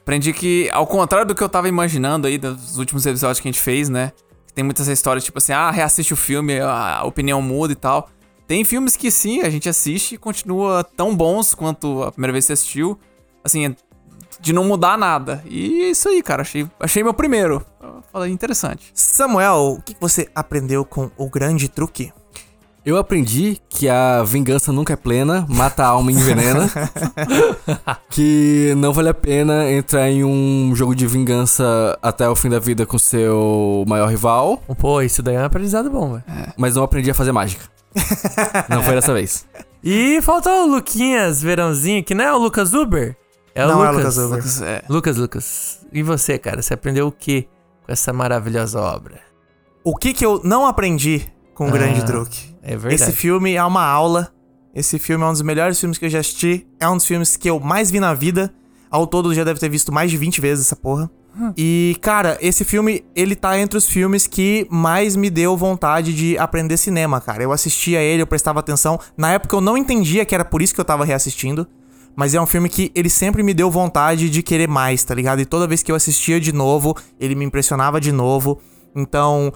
aprendi 0.04 0.34
que, 0.34 0.68
ao 0.70 0.86
contrário 0.86 1.26
do 1.26 1.34
que 1.34 1.42
eu 1.42 1.48
tava 1.48 1.66
imaginando 1.66 2.26
aí 2.26 2.36
dos 2.36 2.76
últimos 2.76 3.06
episódios 3.06 3.40
que 3.40 3.48
a 3.48 3.50
gente 3.50 3.60
fez, 3.60 3.88
né? 3.88 4.12
Tem 4.54 4.62
muitas 4.62 4.86
histórias 4.86 5.24
tipo 5.24 5.38
assim, 5.38 5.52
ah, 5.52 5.70
reassiste 5.70 6.12
o 6.12 6.16
filme, 6.16 6.60
a 6.60 7.02
opinião 7.04 7.40
muda 7.40 7.72
e 7.72 7.76
tal. 7.76 8.08
Tem 8.46 8.62
filmes 8.64 8.96
que 8.96 9.10
sim, 9.10 9.40
a 9.40 9.48
gente 9.48 9.66
assiste 9.66 10.14
e 10.14 10.18
continua 10.18 10.84
tão 10.84 11.16
bons 11.16 11.54
quanto 11.54 12.02
a 12.02 12.12
primeira 12.12 12.32
vez 12.32 12.46
que 12.46 12.52
assistiu. 12.52 12.98
Assim, 13.42 13.74
de 14.40 14.52
não 14.52 14.64
mudar 14.64 14.98
nada. 14.98 15.42
E 15.46 15.84
é 15.84 15.90
isso 15.90 16.08
aí, 16.08 16.22
cara. 16.22 16.42
Achei, 16.42 16.68
achei 16.78 17.02
meu 17.02 17.14
primeiro. 17.14 17.64
Falei, 18.12 18.30
interessante. 18.30 18.92
Samuel, 18.94 19.76
o 19.78 19.82
que 19.82 19.96
você 19.98 20.28
aprendeu 20.34 20.84
com 20.84 21.10
o 21.16 21.28
grande 21.28 21.68
truque? 21.68 22.12
Eu 22.84 22.98
aprendi 22.98 23.58
que 23.66 23.88
a 23.88 24.22
vingança 24.22 24.70
nunca 24.70 24.92
é 24.92 24.96
plena, 24.96 25.46
mata 25.48 25.82
a 25.82 25.86
alma 25.86 26.12
e 26.12 26.14
envenena. 26.16 26.70
que 28.10 28.74
não 28.76 28.92
vale 28.92 29.08
a 29.08 29.14
pena 29.14 29.70
entrar 29.72 30.10
em 30.10 30.22
um 30.22 30.70
jogo 30.74 30.94
de 30.94 31.06
vingança 31.06 31.98
até 32.02 32.28
o 32.28 32.36
fim 32.36 32.50
da 32.50 32.58
vida 32.58 32.84
com 32.84 32.98
seu 32.98 33.84
maior 33.88 34.08
rival, 34.10 34.58
Pô, 34.78 35.00
isso 35.00 35.22
daí 35.22 35.36
é 35.36 35.40
um 35.40 35.44
aprendizado 35.44 35.88
bom, 35.88 36.12
velho. 36.12 36.24
mas 36.58 36.76
não 36.76 36.82
aprendi 36.82 37.10
a 37.10 37.14
fazer 37.14 37.32
mágica. 37.32 37.64
não 38.68 38.82
foi 38.82 38.94
dessa 38.94 39.14
vez. 39.14 39.46
E 39.82 40.20
falta 40.20 40.50
o 40.50 40.66
Luquinhas 40.66 41.42
Verãozinho, 41.42 42.04
que 42.04 42.14
não 42.14 42.24
é 42.24 42.34
o 42.34 42.38
Lucas 42.38 42.74
Uber? 42.74 43.16
É 43.54 43.64
o 43.64 43.68
Não 43.68 43.84
é 43.84 43.90
o 43.90 43.92
Lucas. 43.92 44.16
Lucas 44.16 44.26
Uber. 44.26 44.36
Lucas, 44.36 44.62
é, 44.62 44.84
Lucas, 44.90 45.16
Lucas. 45.16 45.86
E 45.90 46.02
você, 46.02 46.38
cara? 46.38 46.60
Você 46.60 46.74
aprendeu 46.74 47.06
o 47.06 47.12
que 47.12 47.48
com 47.86 47.92
essa 47.92 48.12
maravilhosa 48.12 48.78
obra? 48.80 49.20
O 49.82 49.96
que 49.96 50.12
que 50.12 50.26
eu 50.26 50.40
não 50.44 50.66
aprendi 50.66 51.32
com 51.54 51.68
o 51.68 51.70
grande 51.70 52.00
Ah, 52.00 52.04
truque? 52.04 52.54
É 52.62 52.76
verdade. 52.76 52.94
Esse 52.94 53.12
filme 53.12 53.54
é 53.54 53.64
uma 53.64 53.84
aula. 53.84 54.32
Esse 54.74 54.98
filme 54.98 55.24
é 55.24 55.26
um 55.28 55.32
dos 55.32 55.42
melhores 55.42 55.78
filmes 55.78 55.98
que 55.98 56.04
eu 56.04 56.10
já 56.10 56.18
assisti. 56.20 56.66
É 56.80 56.88
um 56.88 56.96
dos 56.96 57.06
filmes 57.06 57.36
que 57.36 57.48
eu 57.48 57.60
mais 57.60 57.90
vi 57.90 58.00
na 58.00 58.12
vida. 58.12 58.52
Ao 58.90 59.06
todo, 59.06 59.34
já 59.34 59.44
deve 59.44 59.58
ter 59.60 59.68
visto 59.68 59.92
mais 59.92 60.10
de 60.10 60.16
20 60.16 60.40
vezes 60.40 60.66
essa 60.66 60.76
porra. 60.76 61.10
E, 61.56 61.96
cara, 62.00 62.38
esse 62.40 62.64
filme, 62.64 63.04
ele 63.14 63.34
tá 63.34 63.58
entre 63.58 63.76
os 63.76 63.86
filmes 63.88 64.24
que 64.24 64.68
mais 64.70 65.16
me 65.16 65.28
deu 65.28 65.56
vontade 65.56 66.14
de 66.14 66.38
aprender 66.38 66.76
cinema, 66.76 67.20
cara. 67.20 67.42
Eu 67.42 67.50
assistia 67.50 68.00
ele, 68.00 68.22
eu 68.22 68.26
prestava 68.26 68.60
atenção. 68.60 69.00
Na 69.16 69.32
época 69.32 69.56
eu 69.56 69.60
não 69.60 69.76
entendia 69.76 70.24
que 70.24 70.32
era 70.34 70.44
por 70.44 70.62
isso 70.62 70.72
que 70.72 70.80
eu 70.80 70.84
tava 70.84 71.04
reassistindo. 71.04 71.66
Mas 72.14 72.34
é 72.34 72.40
um 72.40 72.46
filme 72.46 72.68
que 72.68 72.92
ele 72.94 73.10
sempre 73.10 73.42
me 73.42 73.52
deu 73.52 73.68
vontade 73.68 74.30
de 74.30 74.42
querer 74.44 74.68
mais, 74.68 75.02
tá 75.02 75.12
ligado? 75.12 75.40
E 75.40 75.44
toda 75.44 75.66
vez 75.66 75.82
que 75.82 75.90
eu 75.90 75.96
assistia 75.96 76.38
de 76.38 76.52
novo, 76.52 76.96
ele 77.18 77.34
me 77.34 77.44
impressionava 77.44 78.00
de 78.00 78.12
novo. 78.12 78.60
Então, 78.94 79.52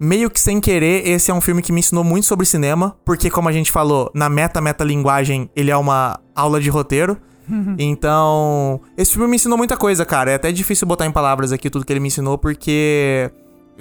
meio 0.00 0.30
que 0.30 0.40
sem 0.40 0.60
querer, 0.60 1.06
esse 1.06 1.30
é 1.30 1.34
um 1.34 1.40
filme 1.40 1.60
que 1.60 1.70
me 1.70 1.80
ensinou 1.80 2.02
muito 2.02 2.26
sobre 2.26 2.46
cinema, 2.46 2.96
porque 3.04 3.28
como 3.30 3.48
a 3.48 3.52
gente 3.52 3.70
falou, 3.70 4.10
na 4.14 4.30
meta 4.30 4.60
meta 4.60 4.82
linguagem, 4.82 5.50
ele 5.54 5.70
é 5.70 5.76
uma 5.76 6.18
aula 6.34 6.60
de 6.60 6.70
roteiro. 6.70 7.16
Então, 7.78 8.80
esse 8.96 9.12
filme 9.12 9.26
me 9.26 9.34
ensinou 9.34 9.58
muita 9.58 9.76
coisa, 9.76 10.04
cara. 10.04 10.30
É 10.30 10.34
até 10.36 10.52
difícil 10.52 10.86
botar 10.86 11.04
em 11.04 11.10
palavras 11.10 11.50
aqui 11.50 11.68
tudo 11.68 11.84
que 11.84 11.92
ele 11.92 11.98
me 11.98 12.06
ensinou, 12.06 12.38
porque 12.38 13.28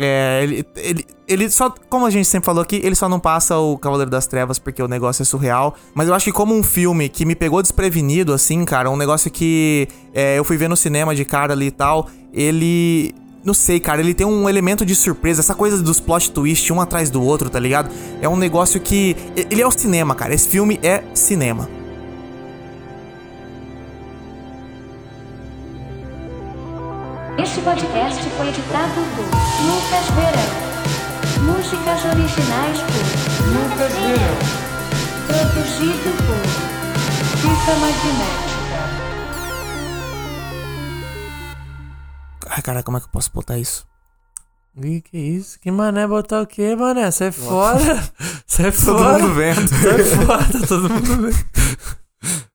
é, 0.02 0.40
ele, 0.44 0.66
ele, 0.78 1.06
ele 1.28 1.50
só, 1.50 1.70
como 1.90 2.06
a 2.06 2.10
gente 2.10 2.26
sempre 2.26 2.46
falou 2.46 2.64
aqui, 2.64 2.80
ele 2.82 2.96
só 2.96 3.10
não 3.10 3.20
passa 3.20 3.58
o 3.58 3.78
Cavaleiro 3.78 4.10
das 4.10 4.26
Trevas 4.26 4.58
porque 4.58 4.82
o 4.82 4.88
negócio 4.88 5.22
é 5.22 5.26
surreal. 5.26 5.76
Mas 5.94 6.08
eu 6.08 6.14
acho 6.14 6.24
que 6.24 6.32
como 6.32 6.56
um 6.56 6.64
filme 6.64 7.10
que 7.10 7.26
me 7.26 7.36
pegou 7.36 7.62
desprevenido, 7.62 8.34
assim, 8.34 8.64
cara, 8.64 8.90
um 8.90 8.96
negócio 8.96 9.30
que 9.30 9.90
é, 10.14 10.40
eu 10.40 10.44
fui 10.46 10.56
ver 10.56 10.70
no 10.70 10.78
cinema 10.78 11.14
de 11.14 11.26
cara 11.26 11.52
ali 11.52 11.68
e 11.68 11.72
tal, 11.72 12.08
ele. 12.34 13.14
Não 13.44 13.53
sei, 13.53 13.80
cara, 13.80 14.02
ele 14.02 14.14
tem 14.14 14.28
um 14.28 14.49
elemento 14.49 14.86
de 14.86 14.94
surpresa, 14.94 15.40
essa 15.40 15.56
coisa 15.56 15.82
dos 15.82 15.99
plot 15.99 16.32
twist 16.32 16.74
um 16.74 16.82
atrás 16.82 17.10
do 17.10 17.24
outro, 17.24 17.49
tá 17.49 17.60
ligado? 17.60 17.90
É 18.22 18.28
um 18.28 18.36
negócio 18.36 18.80
que. 18.82 19.16
Ele 19.36 19.61
é 19.61 19.68
o 19.68 19.72
cinema, 19.72 20.14
cara. 20.14 20.34
Esse 20.34 20.48
filme 20.49 20.78
é 20.84 21.03
cinema. 21.14 21.70
Este 27.38 27.61
podcast 27.61 28.22
foi 28.22 28.49
editado 28.49 29.02
por 29.16 29.24
Lucas 29.24 30.06
Verão. 30.16 30.70
Músicas 31.45 32.06
originais 32.06 32.80
por 32.82 33.48
Lucas 33.48 33.94
Verão. 33.94 34.38
Produzido 35.28 36.11
por 36.28 36.80
Fita 37.40 37.76
magnética. 37.80 38.49
Ai, 42.50 42.62
cara, 42.62 42.84
como 42.84 42.98
é 42.98 43.00
que 43.00 43.06
eu 43.08 43.12
posso 43.12 43.32
botar 43.32 43.58
isso? 43.58 43.88
Ih, 44.82 45.02
que 45.02 45.18
isso? 45.18 45.60
Que 45.60 45.72
mané 45.72 46.08
botar 46.08 46.42
o 46.42 46.48
quê, 46.48 46.76
mané? 46.76 47.10
Sai 47.12 47.32
fora! 47.32 48.02
Sai 48.48 48.72
Todo 48.72 48.98
fora! 48.98 49.20
mundo 49.20 49.34
vendo. 49.36 49.68
Sai 49.68 50.04
fora, 50.26 50.46
tá 50.46 50.68
todo 50.68 50.90
mundo 50.90 51.22
vendo. 51.32 52.49